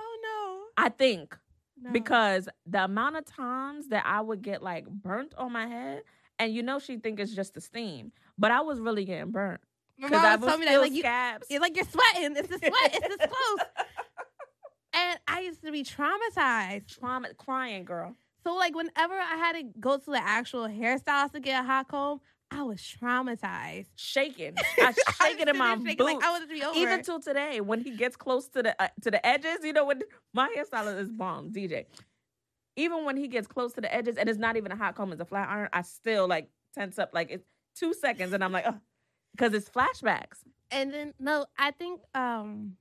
Oh 0.00 0.18
no. 0.22 0.84
I 0.84 0.88
think 0.88 1.36
no. 1.82 1.90
because 1.92 2.48
the 2.66 2.84
amount 2.84 3.16
of 3.16 3.26
times 3.26 3.88
that 3.88 4.04
I 4.06 4.22
would 4.22 4.40
get 4.40 4.62
like 4.62 4.86
burnt 4.86 5.34
on 5.36 5.52
my 5.52 5.66
head, 5.66 6.02
and 6.38 6.52
you 6.52 6.62
know 6.62 6.78
she 6.78 6.96
think 6.98 7.20
it's 7.20 7.34
just 7.34 7.54
the 7.54 7.60
steam, 7.60 8.12
but 8.38 8.50
I 8.50 8.60
was 8.60 8.80
really 8.80 9.04
getting 9.04 9.30
burnt 9.30 9.60
my 9.98 10.08
because 10.08 10.22
mom 10.22 10.26
I 10.26 10.36
was 10.36 10.40
was 10.40 10.48
telling 10.48 10.60
me 10.60 10.66
that 10.66 10.70
still 10.72 10.80
like 10.82 10.92
you, 10.92 11.00
scabs. 11.00 11.46
It's 11.50 11.60
like 11.60 11.76
you're 11.76 11.84
sweating. 11.84 12.36
It's 12.36 12.48
the 12.48 12.58
sweat. 12.58 12.72
It's 12.94 13.16
this 13.16 13.28
close. 13.28 13.68
And 14.96 15.18
I 15.26 15.40
used 15.40 15.60
to 15.64 15.72
be 15.72 15.82
traumatized. 15.82 16.86
Trauma, 16.86 17.34
crying, 17.34 17.84
girl. 17.84 18.14
So 18.44 18.54
like 18.54 18.76
whenever 18.76 19.14
I 19.14 19.36
had 19.36 19.54
to 19.54 19.64
go 19.80 19.96
to 19.98 20.10
the 20.10 20.22
actual 20.22 20.68
hairstylist 20.68 21.32
to 21.32 21.40
get 21.40 21.64
a 21.64 21.66
hot 21.66 21.88
comb, 21.88 22.20
I 22.50 22.62
was 22.62 22.78
traumatized. 22.78 23.86
Shaking, 23.96 24.54
I 24.78 24.92
shake 25.20 25.40
it 25.40 25.48
in 25.48 25.56
my 25.58 25.70
Shaking, 25.70 25.96
boots. 25.96 26.00
Like 26.00 26.22
I 26.22 26.38
to 26.38 26.46
be 26.46 26.62
over. 26.62 26.78
even 26.78 27.02
till 27.02 27.18
today 27.20 27.60
when 27.60 27.80
he 27.80 27.96
gets 27.96 28.14
close 28.16 28.46
to 28.48 28.62
the 28.62 28.80
uh, 28.80 28.88
to 29.02 29.10
the 29.10 29.24
edges 29.26 29.58
you 29.64 29.72
know 29.72 29.86
when 29.86 30.02
my 30.32 30.54
hairstylist 30.56 31.00
is 31.00 31.10
bomb 31.10 31.50
dj 31.50 31.86
even 32.76 33.04
when 33.04 33.16
he 33.16 33.28
gets 33.28 33.46
close 33.46 33.72
to 33.72 33.80
the 33.80 33.94
edges 33.94 34.16
and 34.16 34.28
it's 34.28 34.38
not 34.38 34.56
even 34.56 34.72
a 34.72 34.76
hot 34.76 34.94
comb 34.94 35.12
it's 35.12 35.20
a 35.20 35.24
flat 35.24 35.48
iron 35.48 35.68
i 35.72 35.82
still 35.82 36.26
like 36.26 36.48
tense 36.74 36.98
up 36.98 37.10
like 37.12 37.30
it's 37.30 37.46
two 37.76 37.94
seconds 37.94 38.32
and 38.32 38.42
i'm 38.42 38.52
like 38.52 38.64
oh 38.66 38.78
because 39.32 39.52
it's 39.52 39.68
flashbacks 39.68 40.38
and 40.74 40.92
then 40.92 41.14
no, 41.18 41.46
I 41.56 41.70
think 41.70 42.00
um 42.14 42.76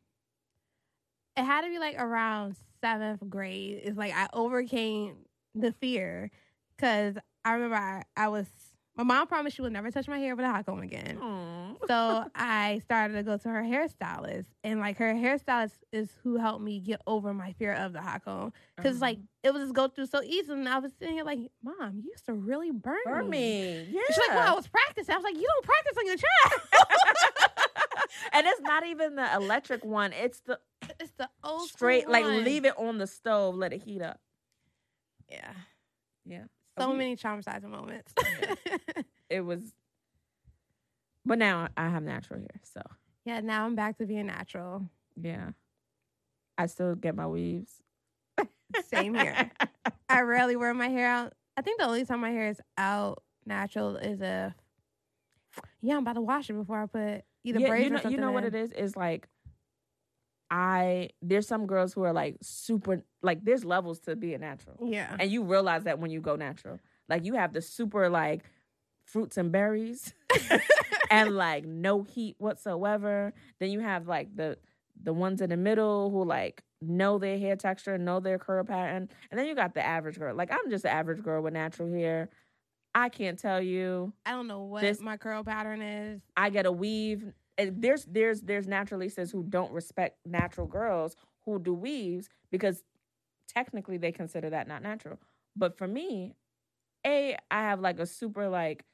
it 1.37 1.43
had 1.43 1.61
to 1.61 1.69
be 1.69 1.79
like 1.79 1.95
around 1.99 2.55
seventh 2.81 3.27
grade. 3.29 3.81
It's 3.83 3.97
like 3.97 4.13
I 4.13 4.27
overcame 4.33 5.15
the 5.55 5.71
fear 5.73 6.31
because 6.75 7.15
I 7.45 7.53
remember 7.53 7.75
I, 7.75 8.03
I 8.17 8.27
was 8.29 8.47
my 8.95 9.03
mom 9.03 9.27
promised 9.27 9.55
she 9.55 9.61
would 9.61 9.73
never 9.73 9.89
touch 9.89 10.07
my 10.07 10.19
hair 10.19 10.35
with 10.35 10.45
a 10.45 10.49
hot 10.49 10.65
comb 10.65 10.79
again. 10.79 11.17
Aw. 11.19 11.75
so 11.87 12.25
I 12.35 12.81
started 12.85 13.15
to 13.15 13.23
go 13.23 13.37
to 13.37 13.49
her 13.49 13.63
hairstylist, 13.63 14.45
and 14.63 14.79
like 14.79 14.97
her 14.97 15.13
hairstylist 15.13 15.77
is 15.91 16.11
who 16.23 16.37
helped 16.37 16.63
me 16.63 16.79
get 16.79 17.01
over 17.07 17.33
my 17.33 17.53
fear 17.53 17.73
of 17.73 17.93
the 17.93 18.01
hot 18.01 18.23
comb. 18.23 18.53
Because 18.75 19.01
like 19.01 19.17
uh-huh. 19.17 19.49
it 19.49 19.53
was 19.53 19.63
just 19.63 19.73
go 19.73 19.87
through 19.87 20.05
so 20.05 20.21
easy, 20.21 20.51
and 20.51 20.69
I 20.69 20.79
was 20.79 20.91
sitting 20.99 21.15
here 21.15 21.23
like, 21.23 21.39
"Mom, 21.63 22.01
you 22.03 22.11
used 22.11 22.25
to 22.25 22.33
really 22.33 22.71
burn, 22.71 22.97
burn 23.05 23.29
me 23.29 23.87
yeah 23.89 24.01
She's 24.07 24.17
like, 24.17 24.37
"Well, 24.37 24.51
I 24.51 24.55
was 24.55 24.67
practicing." 24.67 25.13
I 25.13 25.17
was 25.17 25.23
like, 25.23 25.35
"You 25.35 25.47
don't 25.47 25.65
practice 25.65 25.97
on 25.97 26.05
your 26.05 26.17
child." 26.17 26.61
and 28.33 28.47
it's 28.47 28.61
not 28.61 28.85
even 28.85 29.15
the 29.15 29.33
electric 29.35 29.83
one 29.83 30.13
it's 30.13 30.39
the 30.41 30.59
it's 30.99 31.11
the 31.17 31.29
old 31.43 31.67
straight 31.69 32.03
school 32.03 32.13
like 32.13 32.25
leave 32.25 32.65
it 32.65 32.77
on 32.77 32.97
the 32.97 33.07
stove 33.07 33.55
let 33.55 33.73
it 33.73 33.81
heat 33.81 34.01
up 34.01 34.19
Yeah, 35.29 35.51
yeah 36.25 36.43
so 36.79 36.91
We- 36.91 36.97
many 36.97 37.15
traumatizing 37.15 37.69
moments. 37.69 38.13
it 39.29 39.41
was 39.41 39.59
but 41.25 41.39
now 41.39 41.69
i 41.77 41.87
have 41.87 42.03
natural 42.03 42.39
hair 42.39 42.59
so 42.63 42.81
yeah, 43.25 43.39
now 43.39 43.65
I'm 43.65 43.75
back 43.75 43.97
to 43.99 44.05
being 44.05 44.25
natural. 44.27 44.89
Yeah. 45.19 45.51
I 46.57 46.65
still 46.65 46.95
get 46.95 47.15
my 47.15 47.27
weaves. 47.27 47.71
Same 48.85 49.13
here. 49.13 49.51
I 50.09 50.21
rarely 50.21 50.55
wear 50.55 50.73
my 50.73 50.89
hair 50.89 51.07
out. 51.07 51.33
I 51.55 51.61
think 51.61 51.79
the 51.79 51.85
only 51.85 52.05
time 52.05 52.21
my 52.21 52.31
hair 52.31 52.49
is 52.49 52.59
out 52.77 53.23
natural 53.45 53.95
is 53.97 54.19
if 54.21 54.53
yeah, 55.81 55.93
I'm 55.95 55.99
about 55.99 56.13
to 56.13 56.21
wash 56.21 56.49
it 56.49 56.53
before 56.53 56.81
I 56.81 56.85
put 56.87 57.23
either 57.43 57.59
yeah, 57.59 57.69
braids 57.69 57.83
you 57.85 57.89
know, 57.91 57.95
or 57.95 57.99
something. 57.99 58.11
you 58.11 58.17
know 58.25 58.31
what 58.31 58.43
it 58.43 58.55
is? 58.55 58.71
Is 58.71 58.97
like 58.97 59.27
I 60.53 61.09
there's 61.23 61.47
some 61.47 61.65
girls 61.65 61.93
who 61.93 62.03
are 62.03 62.13
like 62.13 62.37
super 62.43 63.01
like 63.23 63.43
there's 63.43 63.65
levels 63.65 63.99
to 64.01 64.15
being 64.15 64.41
natural. 64.41 64.77
Yeah. 64.85 65.15
And 65.19 65.31
you 65.31 65.41
realize 65.43 65.85
that 65.85 65.97
when 65.97 66.11
you 66.11 66.21
go 66.21 66.35
natural. 66.35 66.79
Like 67.09 67.25
you 67.25 67.33
have 67.33 67.53
the 67.53 67.61
super 67.61 68.07
like 68.07 68.43
fruits 69.03 69.35
and 69.37 69.51
berries 69.51 70.13
and 71.09 71.35
like 71.35 71.65
no 71.65 72.03
heat 72.03 72.35
whatsoever. 72.37 73.33
Then 73.59 73.71
you 73.71 73.79
have 73.79 74.07
like 74.07 74.35
the 74.35 74.59
the 75.01 75.11
ones 75.11 75.41
in 75.41 75.49
the 75.49 75.57
middle 75.57 76.11
who 76.11 76.23
like 76.23 76.61
know 76.81 77.17
their 77.17 77.39
hair 77.39 77.55
texture, 77.55 77.95
and 77.95 78.05
know 78.05 78.19
their 78.19 78.37
curl 78.37 78.63
pattern. 78.63 79.09
And 79.31 79.39
then 79.39 79.47
you 79.47 79.55
got 79.55 79.73
the 79.73 79.83
average 79.83 80.19
girl. 80.19 80.35
Like 80.35 80.51
I'm 80.51 80.69
just 80.69 80.85
an 80.85 80.91
average 80.91 81.23
girl 81.23 81.41
with 81.41 81.53
natural 81.53 81.91
hair. 81.91 82.29
I 82.93 83.09
can't 83.09 83.39
tell 83.39 83.59
you. 83.59 84.13
I 84.23 84.31
don't 84.33 84.47
know 84.47 84.65
what 84.65 84.81
This- 84.81 85.01
my 85.01 85.17
curl 85.17 85.43
pattern 85.43 85.81
is. 85.81 86.21
I 86.37 86.51
get 86.51 86.67
a 86.67 86.71
weave. 86.71 87.33
And 87.57 87.81
there's 87.81 88.05
there's 88.05 88.41
there's 88.41 88.67
naturalistas 88.67 89.31
who 89.31 89.43
don't 89.43 89.71
respect 89.71 90.17
natural 90.25 90.67
girls 90.67 91.15
who 91.45 91.59
do 91.59 91.73
weaves 91.73 92.29
because 92.51 92.83
technically 93.47 93.97
they 93.97 94.11
consider 94.11 94.49
that 94.49 94.67
not 94.67 94.81
natural. 94.81 95.19
But 95.55 95.77
for 95.77 95.87
me, 95.87 96.33
a 97.05 97.37
I 97.51 97.61
have 97.61 97.79
like 97.79 97.99
a 97.99 98.05
super 98.05 98.49
like 98.49 98.85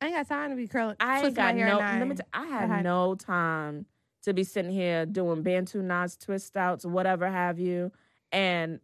I 0.00 0.06
ain't 0.06 0.16
got 0.16 0.28
time 0.28 0.50
to 0.50 0.56
be 0.56 0.66
curling. 0.66 0.96
I 0.98 1.24
ain't 1.24 1.34
got 1.36 1.54
hair 1.54 1.68
no. 1.68 1.78
Let 1.78 2.08
me. 2.08 2.16
T- 2.16 2.22
I 2.32 2.44
have 2.46 2.68
had- 2.68 2.84
no 2.84 3.14
time 3.14 3.86
to 4.24 4.34
be 4.34 4.44
sitting 4.44 4.70
here 4.72 5.06
doing 5.06 5.42
bantu 5.42 5.80
knots, 5.80 6.16
twist 6.16 6.56
outs, 6.56 6.84
whatever 6.84 7.30
have 7.30 7.58
you, 7.58 7.92
and 8.32 8.80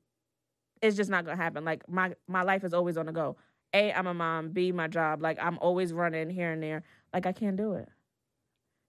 it's 0.81 0.97
just 0.97 1.11
not 1.11 1.25
gonna 1.25 1.37
happen. 1.37 1.65
Like 1.65 1.89
my 1.89 2.15
my 2.29 2.43
life 2.43 2.63
is 2.65 2.73
always 2.73 2.97
on 2.97 3.07
the 3.07 3.13
go. 3.13 3.37
A, 3.75 3.93
I'm 3.93 4.07
a 4.07 4.15
mom. 4.15 4.51
B, 4.51 4.71
my 4.73 4.87
job. 4.87 5.21
Like 5.21 5.39
I'm 5.43 5.59
always 5.59 5.93
running 5.93 6.31
here 6.31 6.53
and 6.53 6.63
there. 6.63 6.85
Like 7.13 7.27
I 7.27 7.33
can't 7.33 7.57
do 7.57 7.75
it. 7.75 7.89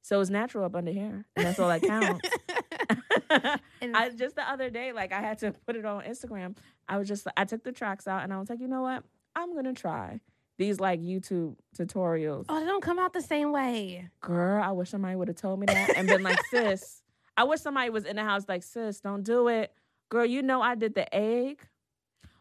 So 0.01 0.19
it's 0.21 0.29
natural 0.29 0.65
up 0.65 0.75
under 0.75 0.91
here, 0.91 1.25
and 1.35 1.45
that's 1.45 1.59
all 1.59 1.69
that 1.69 1.81
counts. 1.81 2.27
And 3.81 3.95
I 3.95 4.09
just 4.09 4.35
the 4.35 4.49
other 4.49 4.69
day, 4.69 4.91
like 4.91 5.13
I 5.13 5.21
had 5.21 5.39
to 5.39 5.51
put 5.65 5.75
it 5.75 5.85
on 5.85 6.03
Instagram. 6.03 6.57
I 6.87 6.97
was 6.97 7.07
just 7.07 7.27
I 7.37 7.45
took 7.45 7.63
the 7.63 7.71
tracks 7.71 8.07
out 8.07 8.23
and 8.23 8.33
I 8.33 8.39
was 8.39 8.49
like, 8.49 8.59
you 8.59 8.67
know 8.67 8.81
what? 8.81 9.03
I'm 9.35 9.55
gonna 9.55 9.73
try 9.73 10.19
these 10.57 10.79
like 10.79 10.99
YouTube 10.99 11.55
tutorials. 11.77 12.45
oh, 12.49 12.59
they 12.59 12.65
don't 12.65 12.83
come 12.83 12.99
out 12.99 13.13
the 13.13 13.21
same 13.21 13.51
way. 13.51 14.09
Girl, 14.19 14.61
I 14.61 14.71
wish 14.71 14.89
somebody 14.89 15.15
would 15.15 15.29
have 15.29 15.37
told 15.37 15.59
me 15.61 15.67
that 15.67 15.95
and 15.95 16.07
been 16.07 16.23
like, 16.23 16.39
sis. 16.51 17.01
I 17.37 17.45
wish 17.45 17.61
somebody 17.61 17.89
was 17.89 18.03
in 18.03 18.17
the 18.17 18.23
house 18.23 18.43
like, 18.49 18.63
sis, 18.63 18.99
don't 18.99 19.23
do 19.23 19.47
it. 19.47 19.71
Girl, 20.09 20.25
you 20.25 20.41
know 20.41 20.61
I 20.61 20.75
did 20.75 20.95
the 20.95 21.13
egg. 21.15 21.61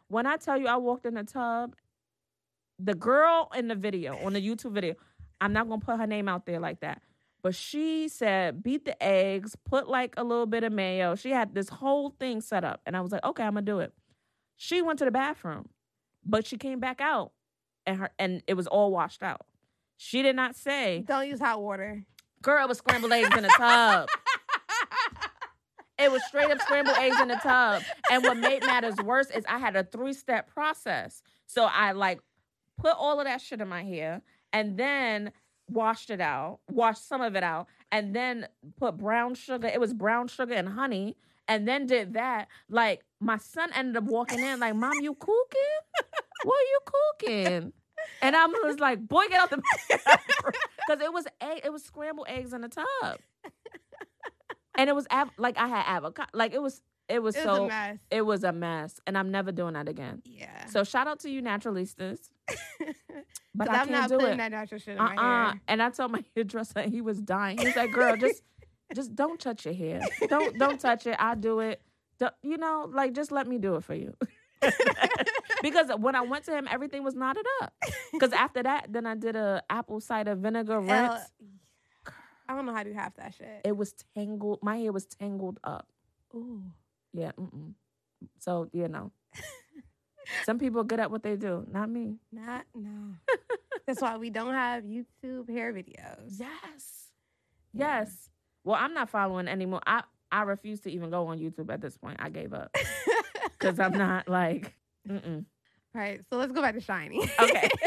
When 0.08 0.26
I 0.26 0.36
tell 0.38 0.58
you 0.58 0.66
I 0.66 0.76
walked 0.76 1.06
in 1.06 1.14
the 1.14 1.22
tub, 1.22 1.76
the 2.80 2.94
girl 2.94 3.50
in 3.54 3.68
the 3.68 3.74
video, 3.76 4.16
on 4.24 4.32
the 4.32 4.40
YouTube 4.44 4.72
video, 4.72 4.94
I'm 5.40 5.52
not 5.52 5.68
gonna 5.68 5.80
put 5.80 5.98
her 5.98 6.06
name 6.06 6.28
out 6.28 6.46
there 6.46 6.58
like 6.58 6.80
that. 6.80 7.00
But 7.48 7.54
she 7.54 8.08
said, 8.08 8.62
beat 8.62 8.84
the 8.84 9.02
eggs, 9.02 9.56
put 9.64 9.88
like 9.88 10.12
a 10.18 10.22
little 10.22 10.44
bit 10.44 10.64
of 10.64 10.70
mayo. 10.70 11.14
She 11.14 11.30
had 11.30 11.54
this 11.54 11.70
whole 11.70 12.10
thing 12.10 12.42
set 12.42 12.62
up. 12.62 12.82
And 12.84 12.94
I 12.94 13.00
was 13.00 13.10
like, 13.10 13.24
okay, 13.24 13.42
I'm 13.42 13.54
gonna 13.54 13.62
do 13.62 13.80
it. 13.80 13.94
She 14.58 14.82
went 14.82 14.98
to 14.98 15.06
the 15.06 15.10
bathroom, 15.10 15.70
but 16.26 16.46
she 16.46 16.58
came 16.58 16.78
back 16.78 17.00
out 17.00 17.32
and 17.86 18.00
her 18.00 18.10
and 18.18 18.42
it 18.46 18.52
was 18.52 18.66
all 18.66 18.92
washed 18.92 19.22
out. 19.22 19.46
She 19.96 20.20
did 20.20 20.36
not 20.36 20.56
say, 20.56 21.04
Don't 21.08 21.26
use 21.26 21.40
hot 21.40 21.62
water. 21.62 22.04
girl, 22.42 22.66
it 22.66 22.68
was 22.68 22.76
scrambled 22.76 23.12
eggs 23.12 23.34
in 23.34 23.44
the 23.44 23.54
tub. 23.56 24.10
It 25.98 26.12
was 26.12 26.22
straight 26.28 26.50
up 26.50 26.60
scrambled 26.60 26.98
eggs 26.98 27.18
in 27.18 27.28
the 27.28 27.40
tub. 27.42 27.82
And 28.12 28.22
what 28.24 28.36
made 28.36 28.60
matters 28.60 28.96
worse 29.02 29.30
is 29.30 29.42
I 29.48 29.58
had 29.58 29.74
a 29.74 29.84
three 29.84 30.12
step 30.12 30.52
process. 30.52 31.22
So 31.46 31.64
I 31.64 31.92
like 31.92 32.20
put 32.76 32.94
all 32.94 33.20
of 33.20 33.24
that 33.24 33.40
shit 33.40 33.62
in 33.62 33.68
my 33.68 33.84
hair 33.84 34.20
and 34.52 34.76
then 34.76 35.32
washed 35.68 36.10
it 36.10 36.20
out, 36.20 36.60
washed 36.70 37.06
some 37.06 37.20
of 37.20 37.36
it 37.36 37.42
out, 37.42 37.66
and 37.92 38.14
then 38.14 38.48
put 38.78 38.96
brown 38.96 39.34
sugar. 39.34 39.66
It 39.68 39.80
was 39.80 39.92
brown 39.94 40.28
sugar 40.28 40.54
and 40.54 40.68
honey. 40.68 41.16
And 41.50 41.66
then 41.66 41.86
did 41.86 42.12
that. 42.12 42.48
Like 42.68 43.02
my 43.20 43.38
son 43.38 43.70
ended 43.74 43.96
up 43.96 44.04
walking 44.04 44.38
in, 44.40 44.60
like, 44.60 44.74
Mom, 44.74 44.92
you 45.00 45.14
cooking? 45.14 45.78
What 46.44 46.54
are 46.54 46.62
you 46.62 46.80
cooking? 46.84 47.72
And 48.22 48.36
I 48.36 48.46
was 48.46 48.78
like, 48.78 49.00
boy, 49.06 49.24
get 49.28 49.40
out 49.40 49.50
the 49.50 49.56
because 49.88 51.00
it 51.02 51.12
was 51.12 51.26
egg, 51.40 51.62
it 51.64 51.72
was 51.72 51.82
scrambled 51.82 52.26
eggs 52.28 52.52
in 52.52 52.60
the 52.60 52.68
tub, 52.68 53.18
and 54.76 54.88
it 54.88 54.94
was 54.94 55.06
av- 55.10 55.30
like 55.36 55.58
I 55.58 55.66
had 55.66 55.84
avocado, 55.86 56.28
like 56.32 56.52
it 56.54 56.62
was 56.62 56.80
it 57.08 57.22
was 57.22 57.34
It 57.36 57.44
was 57.44 57.56
so 57.56 57.68
it 58.10 58.22
was 58.22 58.44
a 58.44 58.52
mess, 58.52 59.00
and 59.06 59.16
I'm 59.18 59.30
never 59.30 59.50
doing 59.52 59.74
that 59.74 59.88
again. 59.88 60.22
Yeah. 60.24 60.66
So 60.66 60.84
shout 60.84 61.06
out 61.06 61.20
to 61.20 61.30
you 61.30 61.42
naturalistas, 61.42 62.30
but 63.54 63.68
I 63.70 63.80
I'm 63.80 63.88
can't 63.88 63.90
not 63.90 64.10
putting 64.10 64.34
it. 64.34 64.36
that 64.38 64.50
natural 64.52 64.78
shit 64.80 64.94
in 64.96 65.00
Uh 65.00 65.04
my 65.04 65.16
uh 65.16 65.50
hair. 65.52 65.60
And 65.68 65.82
I 65.82 65.90
told 65.90 66.12
my 66.12 66.24
hairdresser 66.34 66.82
he 66.82 67.00
was 67.00 67.20
dying. 67.20 67.58
He's 67.58 67.76
like, 67.76 67.92
"Girl, 67.92 68.16
just 68.16 68.42
just 68.94 69.14
don't 69.14 69.38
touch 69.40 69.64
your 69.64 69.74
hair. 69.74 70.00
Don't 70.28 70.56
don't 70.62 70.80
touch 70.80 71.06
it. 71.06 71.16
I 71.18 71.34
do 71.34 71.60
it. 71.60 71.80
Don't- 72.18 72.34
you 72.42 72.56
know, 72.58 72.90
like 72.92 73.12
just 73.14 73.30
let 73.32 73.46
me 73.46 73.58
do 73.58 73.76
it 73.76 73.84
for 73.84 73.94
you." 73.94 74.14
because 75.62 75.88
when 75.98 76.14
I 76.16 76.22
went 76.22 76.44
to 76.46 76.56
him, 76.56 76.66
everything 76.70 77.04
was 77.04 77.14
knotted 77.14 77.46
up. 77.62 77.72
Because 78.12 78.32
after 78.32 78.62
that, 78.62 78.92
then 78.92 79.06
I 79.06 79.14
did 79.14 79.36
a 79.36 79.62
apple 79.70 80.00
cider 80.00 80.34
vinegar 80.34 80.80
rinse. 80.80 80.90
Hell, 80.90 81.24
I 82.48 82.54
don't 82.56 82.66
know 82.66 82.74
how 82.74 82.82
to 82.82 82.90
do 82.90 82.94
half 82.96 83.14
that 83.16 83.34
shit. 83.34 83.60
It 83.64 83.76
was 83.76 83.94
tangled. 84.16 84.58
My 84.62 84.76
hair 84.78 84.90
was 84.92 85.06
tangled 85.06 85.60
up. 85.62 85.86
Ooh. 86.34 86.62
Yeah. 87.12 87.32
Mm-mm. 87.38 87.74
So 88.40 88.68
you 88.72 88.88
know, 88.88 89.12
some 90.44 90.58
people 90.58 90.84
good 90.84 91.00
at 91.00 91.10
what 91.10 91.22
they 91.22 91.36
do. 91.36 91.66
Not 91.70 91.90
me. 91.90 92.16
Not 92.32 92.64
no. 92.74 93.14
That's 93.86 94.00
why 94.00 94.16
we 94.16 94.30
don't 94.30 94.54
have 94.54 94.84
YouTube 94.84 95.50
hair 95.50 95.72
videos. 95.72 96.38
Yes. 96.38 97.08
Yeah. 97.72 98.00
Yes. 98.00 98.30
Well, 98.64 98.76
I'm 98.78 98.94
not 98.94 99.08
following 99.10 99.48
anymore. 99.48 99.80
I 99.86 100.02
I 100.30 100.42
refuse 100.42 100.80
to 100.80 100.90
even 100.90 101.10
go 101.10 101.26
on 101.28 101.38
YouTube 101.38 101.72
at 101.72 101.80
this 101.80 101.96
point. 101.96 102.18
I 102.20 102.28
gave 102.28 102.52
up 102.52 102.74
because 103.58 103.78
I'm 103.78 103.96
not 103.96 104.28
like. 104.28 104.74
Mm-mm. 105.08 105.44
right. 105.94 106.20
So 106.30 106.36
let's 106.36 106.52
go 106.52 106.60
back 106.60 106.74
to 106.74 106.80
shiny. 106.80 107.30
Okay. 107.40 107.68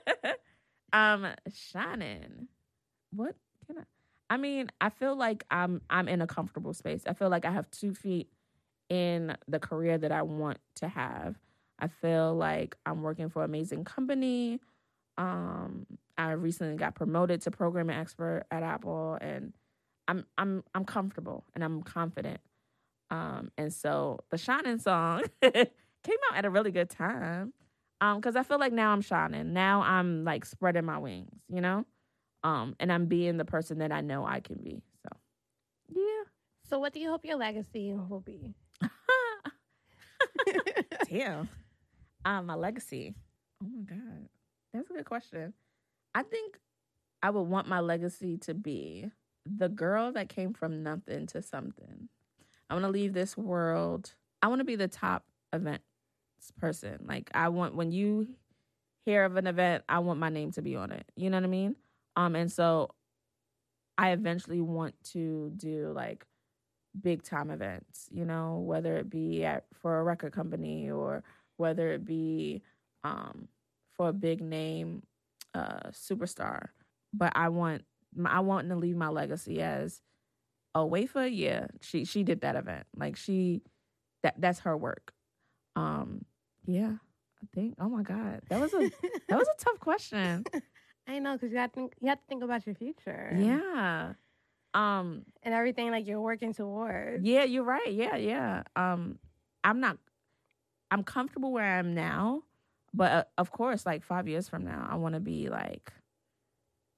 um, 0.92 1.26
shining. 1.52 2.48
What 3.14 3.34
can 3.66 3.78
I? 3.78 3.82
I 4.30 4.36
mean, 4.38 4.70
I 4.80 4.88
feel 4.88 5.14
like 5.14 5.44
I'm 5.50 5.82
I'm 5.90 6.08
in 6.08 6.22
a 6.22 6.26
comfortable 6.26 6.72
space. 6.72 7.02
I 7.06 7.12
feel 7.12 7.28
like 7.28 7.44
I 7.44 7.50
have 7.50 7.70
two 7.70 7.94
feet 7.94 8.30
in 8.92 9.34
the 9.48 9.58
career 9.58 9.96
that 9.96 10.12
I 10.12 10.20
want 10.20 10.58
to 10.76 10.86
have. 10.86 11.36
I 11.78 11.88
feel 11.88 12.34
like 12.34 12.76
I'm 12.84 13.00
working 13.00 13.30
for 13.30 13.42
an 13.42 13.48
amazing 13.48 13.84
company. 13.84 14.60
Um, 15.16 15.86
I 16.18 16.32
recently 16.32 16.76
got 16.76 16.94
promoted 16.94 17.40
to 17.42 17.50
programming 17.50 17.96
expert 17.96 18.44
at 18.50 18.62
Apple, 18.62 19.16
and 19.18 19.54
I'm 20.08 20.26
I'm 20.36 20.62
I'm 20.74 20.84
comfortable 20.84 21.44
and 21.54 21.64
I'm 21.64 21.82
confident. 21.82 22.40
Um, 23.10 23.50
and 23.56 23.72
so 23.72 24.20
the 24.30 24.36
shining 24.36 24.78
song 24.78 25.22
came 25.42 25.54
out 26.30 26.36
at 26.36 26.44
a 26.44 26.50
really 26.50 26.70
good 26.70 26.90
time. 26.90 27.54
Um, 28.02 28.18
because 28.18 28.36
I 28.36 28.42
feel 28.42 28.58
like 28.58 28.74
now 28.74 28.92
I'm 28.92 29.00
shining. 29.00 29.54
Now 29.54 29.80
I'm 29.80 30.24
like 30.24 30.44
spreading 30.44 30.84
my 30.84 30.98
wings, 30.98 31.40
you 31.48 31.60
know? 31.62 31.86
Um, 32.44 32.74
and 32.78 32.92
I'm 32.92 33.06
being 33.06 33.38
the 33.38 33.44
person 33.44 33.78
that 33.78 33.92
I 33.92 34.02
know 34.02 34.26
I 34.26 34.40
can 34.40 34.56
be. 34.56 34.82
So 35.02 35.16
yeah. 35.94 36.24
so 36.68 36.78
what 36.78 36.92
do 36.92 37.00
you 37.00 37.08
hope 37.08 37.24
your 37.24 37.36
legacy 37.36 37.94
will 37.94 38.20
be? 38.20 38.54
Damn. 41.08 41.48
Um, 42.24 42.46
my 42.46 42.54
legacy. 42.54 43.14
Oh 43.62 43.66
my 43.66 43.82
God. 43.82 44.28
That's 44.72 44.90
a 44.90 44.92
good 44.92 45.04
question. 45.04 45.52
I 46.14 46.22
think 46.22 46.58
I 47.22 47.30
would 47.30 47.42
want 47.42 47.68
my 47.68 47.80
legacy 47.80 48.38
to 48.38 48.54
be 48.54 49.10
the 49.46 49.68
girl 49.68 50.12
that 50.12 50.28
came 50.28 50.52
from 50.52 50.82
nothing 50.82 51.26
to 51.28 51.42
something. 51.42 52.08
I 52.70 52.74
want 52.74 52.84
to 52.84 52.90
leave 52.90 53.12
this 53.12 53.36
world. 53.36 54.14
I 54.40 54.48
want 54.48 54.60
to 54.60 54.64
be 54.64 54.76
the 54.76 54.88
top 54.88 55.24
events 55.52 55.84
person. 56.58 57.04
Like 57.06 57.30
I 57.34 57.48
want 57.48 57.74
when 57.74 57.92
you 57.92 58.28
hear 59.04 59.24
of 59.24 59.36
an 59.36 59.46
event, 59.46 59.84
I 59.88 60.00
want 60.00 60.20
my 60.20 60.28
name 60.28 60.52
to 60.52 60.62
be 60.62 60.76
on 60.76 60.90
it. 60.92 61.04
You 61.16 61.30
know 61.30 61.36
what 61.36 61.44
I 61.44 61.48
mean? 61.48 61.76
Um 62.16 62.34
and 62.34 62.50
so 62.50 62.90
I 63.98 64.10
eventually 64.10 64.60
want 64.60 64.94
to 65.12 65.52
do 65.56 65.92
like 65.94 66.24
big 67.00 67.22
time 67.22 67.50
events, 67.50 68.08
you 68.10 68.24
know, 68.24 68.58
whether 68.58 68.96
it 68.96 69.08
be 69.08 69.44
at 69.44 69.64
for 69.72 69.98
a 69.98 70.04
record 70.04 70.32
company 70.32 70.90
or 70.90 71.22
whether 71.56 71.92
it 71.92 72.04
be 72.04 72.62
um 73.04 73.48
for 73.96 74.08
a 74.08 74.12
big 74.12 74.40
name 74.40 75.02
uh 75.54 75.90
superstar. 75.90 76.68
But 77.12 77.32
I 77.34 77.48
want 77.48 77.82
I 78.24 78.40
want 78.40 78.68
to 78.68 78.76
leave 78.76 78.96
my 78.96 79.08
legacy 79.08 79.62
as 79.62 80.00
a 80.74 80.84
wafer, 80.84 81.26
yeah. 81.26 81.66
She 81.80 82.04
she 82.04 82.22
did 82.22 82.42
that 82.42 82.56
event. 82.56 82.86
Like 82.96 83.16
she 83.16 83.62
that 84.22 84.34
that's 84.38 84.60
her 84.60 84.76
work. 84.76 85.12
Um 85.76 86.24
yeah. 86.66 86.92
I 87.42 87.46
think 87.54 87.74
oh 87.80 87.88
my 87.88 88.02
god. 88.02 88.40
That 88.48 88.60
was 88.60 88.72
a 88.74 88.90
that 89.28 89.38
was 89.38 89.48
a 89.48 89.58
tough 89.64 89.80
question. 89.80 90.44
I 91.08 91.18
know 91.18 91.32
because 91.34 91.50
you 91.50 91.58
have 91.58 91.72
to 91.72 91.74
think, 91.74 91.94
you 92.00 92.08
have 92.08 92.20
to 92.20 92.26
think 92.28 92.44
about 92.44 92.64
your 92.66 92.74
future. 92.76 93.36
Yeah. 93.36 94.12
Um 94.74 95.24
And 95.42 95.54
everything 95.54 95.90
like 95.90 96.06
you're 96.06 96.20
working 96.20 96.52
towards. 96.54 97.24
Yeah, 97.24 97.44
you're 97.44 97.64
right. 97.64 97.92
Yeah, 97.92 98.16
yeah. 98.16 98.62
Um, 98.76 99.18
I'm 99.64 99.80
not. 99.80 99.98
I'm 100.90 101.04
comfortable 101.04 101.52
where 101.52 101.64
I 101.64 101.78
am 101.78 101.94
now, 101.94 102.42
but 102.92 103.12
uh, 103.12 103.24
of 103.38 103.50
course, 103.50 103.86
like 103.86 104.02
five 104.02 104.28
years 104.28 104.48
from 104.48 104.64
now, 104.64 104.86
I 104.90 104.96
want 104.96 105.14
to 105.14 105.20
be 105.20 105.48
like 105.48 105.92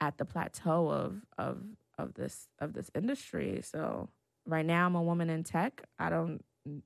at 0.00 0.18
the 0.18 0.24
plateau 0.24 0.88
of 0.88 1.22
of 1.38 1.62
of 1.98 2.14
this 2.14 2.48
of 2.58 2.72
this 2.72 2.90
industry. 2.94 3.60
So 3.62 4.08
right 4.46 4.66
now, 4.66 4.86
I'm 4.86 4.96
a 4.96 5.02
woman 5.02 5.30
in 5.30 5.44
tech. 5.44 5.82
I 5.98 6.10
don't, 6.10 6.44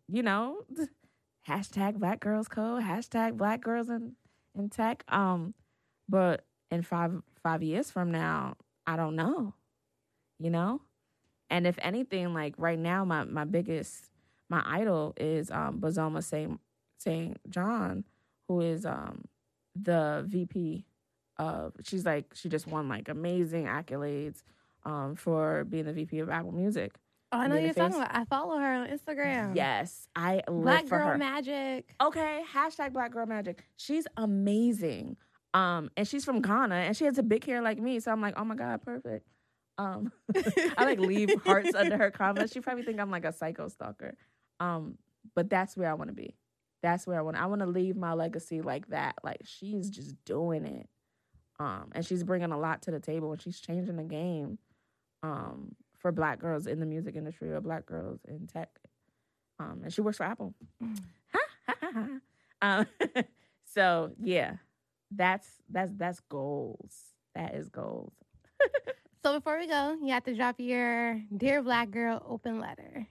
you 0.09 0.23
know, 0.23 0.63
hashtag 1.49 1.99
Black 1.99 2.21
Girls 2.21 2.49
Code, 2.49 2.83
hashtag 2.83 3.37
Black 3.37 3.63
Girls 3.63 3.89
in 3.89 4.17
in 4.55 4.69
tech. 4.69 5.05
Um, 5.09 5.55
but 6.09 6.45
in 6.71 6.83
five 6.83 7.23
five 7.43 7.63
years 7.63 7.91
from 7.91 8.11
now, 8.13 8.57
I 8.87 8.97
don't 8.97 9.17
know. 9.17 9.55
You 10.39 10.51
know, 10.51 10.81
and 11.51 11.67
if 11.67 11.79
anything, 11.83 12.35
like 12.35 12.55
right 12.59 12.79
now, 12.79 13.05
my 13.05 13.25
my 13.25 13.45
biggest 13.45 14.11
my 14.49 14.63
idol 14.65 15.15
is 15.17 15.51
um 15.51 15.81
Bozoma 15.81 16.23
Saint 16.23 16.61
Saint 16.99 17.39
John, 17.51 18.05
who 18.47 18.61
is 18.61 18.87
um 18.87 19.25
the 19.75 20.25
VP 20.27 20.85
of. 21.37 21.75
She's 21.85 22.05
like 22.05 22.27
she 22.35 22.49
just 22.49 22.67
won 22.67 22.89
like 22.89 23.09
amazing 23.09 23.67
accolades 23.67 24.43
um 24.85 25.17
for 25.17 25.65
being 25.65 25.85
the 25.85 25.93
VP 25.93 26.21
of 26.21 26.31
Apple 26.31 26.53
Music. 26.53 26.93
Oh, 27.31 27.39
I 27.41 27.47
know 27.47 27.57
you're 27.57 27.75
talking 27.75 27.97
about. 27.97 28.15
I 28.15 28.25
follow 28.25 28.57
her 28.57 28.75
on 28.75 28.89
Instagram. 28.89 29.55
Yes, 29.55 30.09
I 30.17 30.43
Black 30.49 30.89
Girl 30.89 31.09
her. 31.09 31.19
Magic. 31.19 31.95
okay, 32.01 32.43
hashtag 32.55 32.93
Black 32.93 33.13
Girl 33.13 33.27
Magic. 33.27 33.65
She's 33.77 34.07
amazing. 34.17 35.17
Um, 35.53 35.91
and 35.97 36.07
she's 36.07 36.25
from 36.25 36.41
Ghana, 36.41 36.75
and 36.75 36.97
she 36.97 37.05
has 37.05 37.19
a 37.19 37.23
big 37.23 37.45
hair 37.45 37.61
like 37.61 37.79
me. 37.79 38.01
So 38.01 38.13
I'm 38.13 38.21
like, 38.21 38.35
oh 38.39 38.45
my 38.45 38.55
god, 38.55 38.83
perfect. 38.83 39.27
Um, 39.79 40.13
I 40.77 40.85
like 40.85 40.99
leave 40.99 41.31
hearts 41.45 41.75
under 41.75 41.97
her 41.97 42.11
comments. 42.11 42.53
She 42.53 42.61
probably 42.61 42.83
think 42.83 43.01
I'm 43.01 43.11
like 43.11 43.25
a 43.25 43.33
psycho 43.33 43.69
stalker. 43.69 44.15
Um, 44.61 44.99
but 45.35 45.49
that's 45.49 45.77
where 45.77 45.91
I 45.91 45.95
want 45.95 46.09
to 46.11 46.15
be. 46.15 46.37
That's 46.83 47.07
where 47.07 47.19
I 47.19 47.23
want. 47.23 47.37
I 47.37 47.47
want 47.47 47.61
to 47.61 47.67
leave 47.67 47.97
my 47.97 48.13
legacy 48.13 48.61
like 48.61 48.89
that. 48.89 49.17
Like 49.23 49.43
she's 49.45 49.89
just 49.89 50.15
doing 50.25 50.65
it. 50.65 50.89
Um, 51.61 51.91
and 51.93 52.05
she's 52.05 52.23
bringing 52.23 52.53
a 52.53 52.59
lot 52.59 52.83
to 52.83 52.91
the 52.91 53.01
table, 53.01 53.33
and 53.33 53.41
she's 53.41 53.61
changing 53.61 53.97
the 53.97 54.05
game. 54.05 54.59
Um, 55.23 55.75
for 55.99 56.13
Black 56.13 56.39
girls 56.39 56.67
in 56.67 56.81
the 56.81 56.87
music 56.87 57.17
industry 57.17 57.51
or 57.51 57.61
Black 57.61 57.85
girls 57.87 58.21
in 58.27 58.47
tech. 58.47 58.71
Um, 59.59 59.81
and 59.83 59.93
she 59.93 60.01
works 60.01 60.17
for 60.17 60.25
Apple. 60.25 60.55
um, 62.63 62.87
so 63.75 64.13
yeah, 64.21 64.55
that's 65.11 65.49
that's 65.69 65.93
that's 65.97 66.21
goals. 66.21 66.95
That 67.35 67.55
is 67.55 67.69
goals. 67.69 68.13
So 69.25 69.35
before 69.35 69.59
we 69.59 69.67
go, 69.67 69.97
you 70.03 70.13
have 70.13 70.25
to 70.25 70.35
drop 70.35 70.57
your 70.59 71.21
Dear 71.37 71.63
Black 71.63 71.91
Girl 71.91 72.23
open 72.27 72.61
letter. 72.61 73.09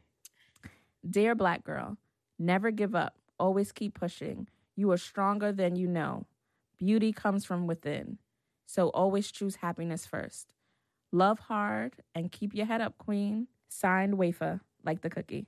Dear 1.09 1.35
Black 1.35 1.63
girl, 1.63 1.97
never 2.39 2.71
give 2.71 2.95
up. 2.95 3.15
Always 3.39 3.71
keep 3.71 3.93
pushing. 3.99 4.47
You 4.75 4.91
are 4.91 4.97
stronger 4.97 5.51
than 5.51 5.75
you 5.75 5.87
know. 5.87 6.25
Beauty 6.77 7.11
comes 7.11 7.45
from 7.45 7.67
within. 7.67 8.19
So 8.65 8.89
always 8.89 9.31
choose 9.31 9.57
happiness 9.57 10.05
first. 10.05 10.47
Love 11.11 11.39
hard 11.39 11.95
and 12.15 12.31
keep 12.31 12.53
your 12.53 12.65
head 12.65 12.81
up, 12.81 12.97
queen. 12.97 13.47
Signed 13.69 14.17
wafer, 14.17 14.61
like 14.85 15.01
the 15.01 15.09
cookie. 15.09 15.47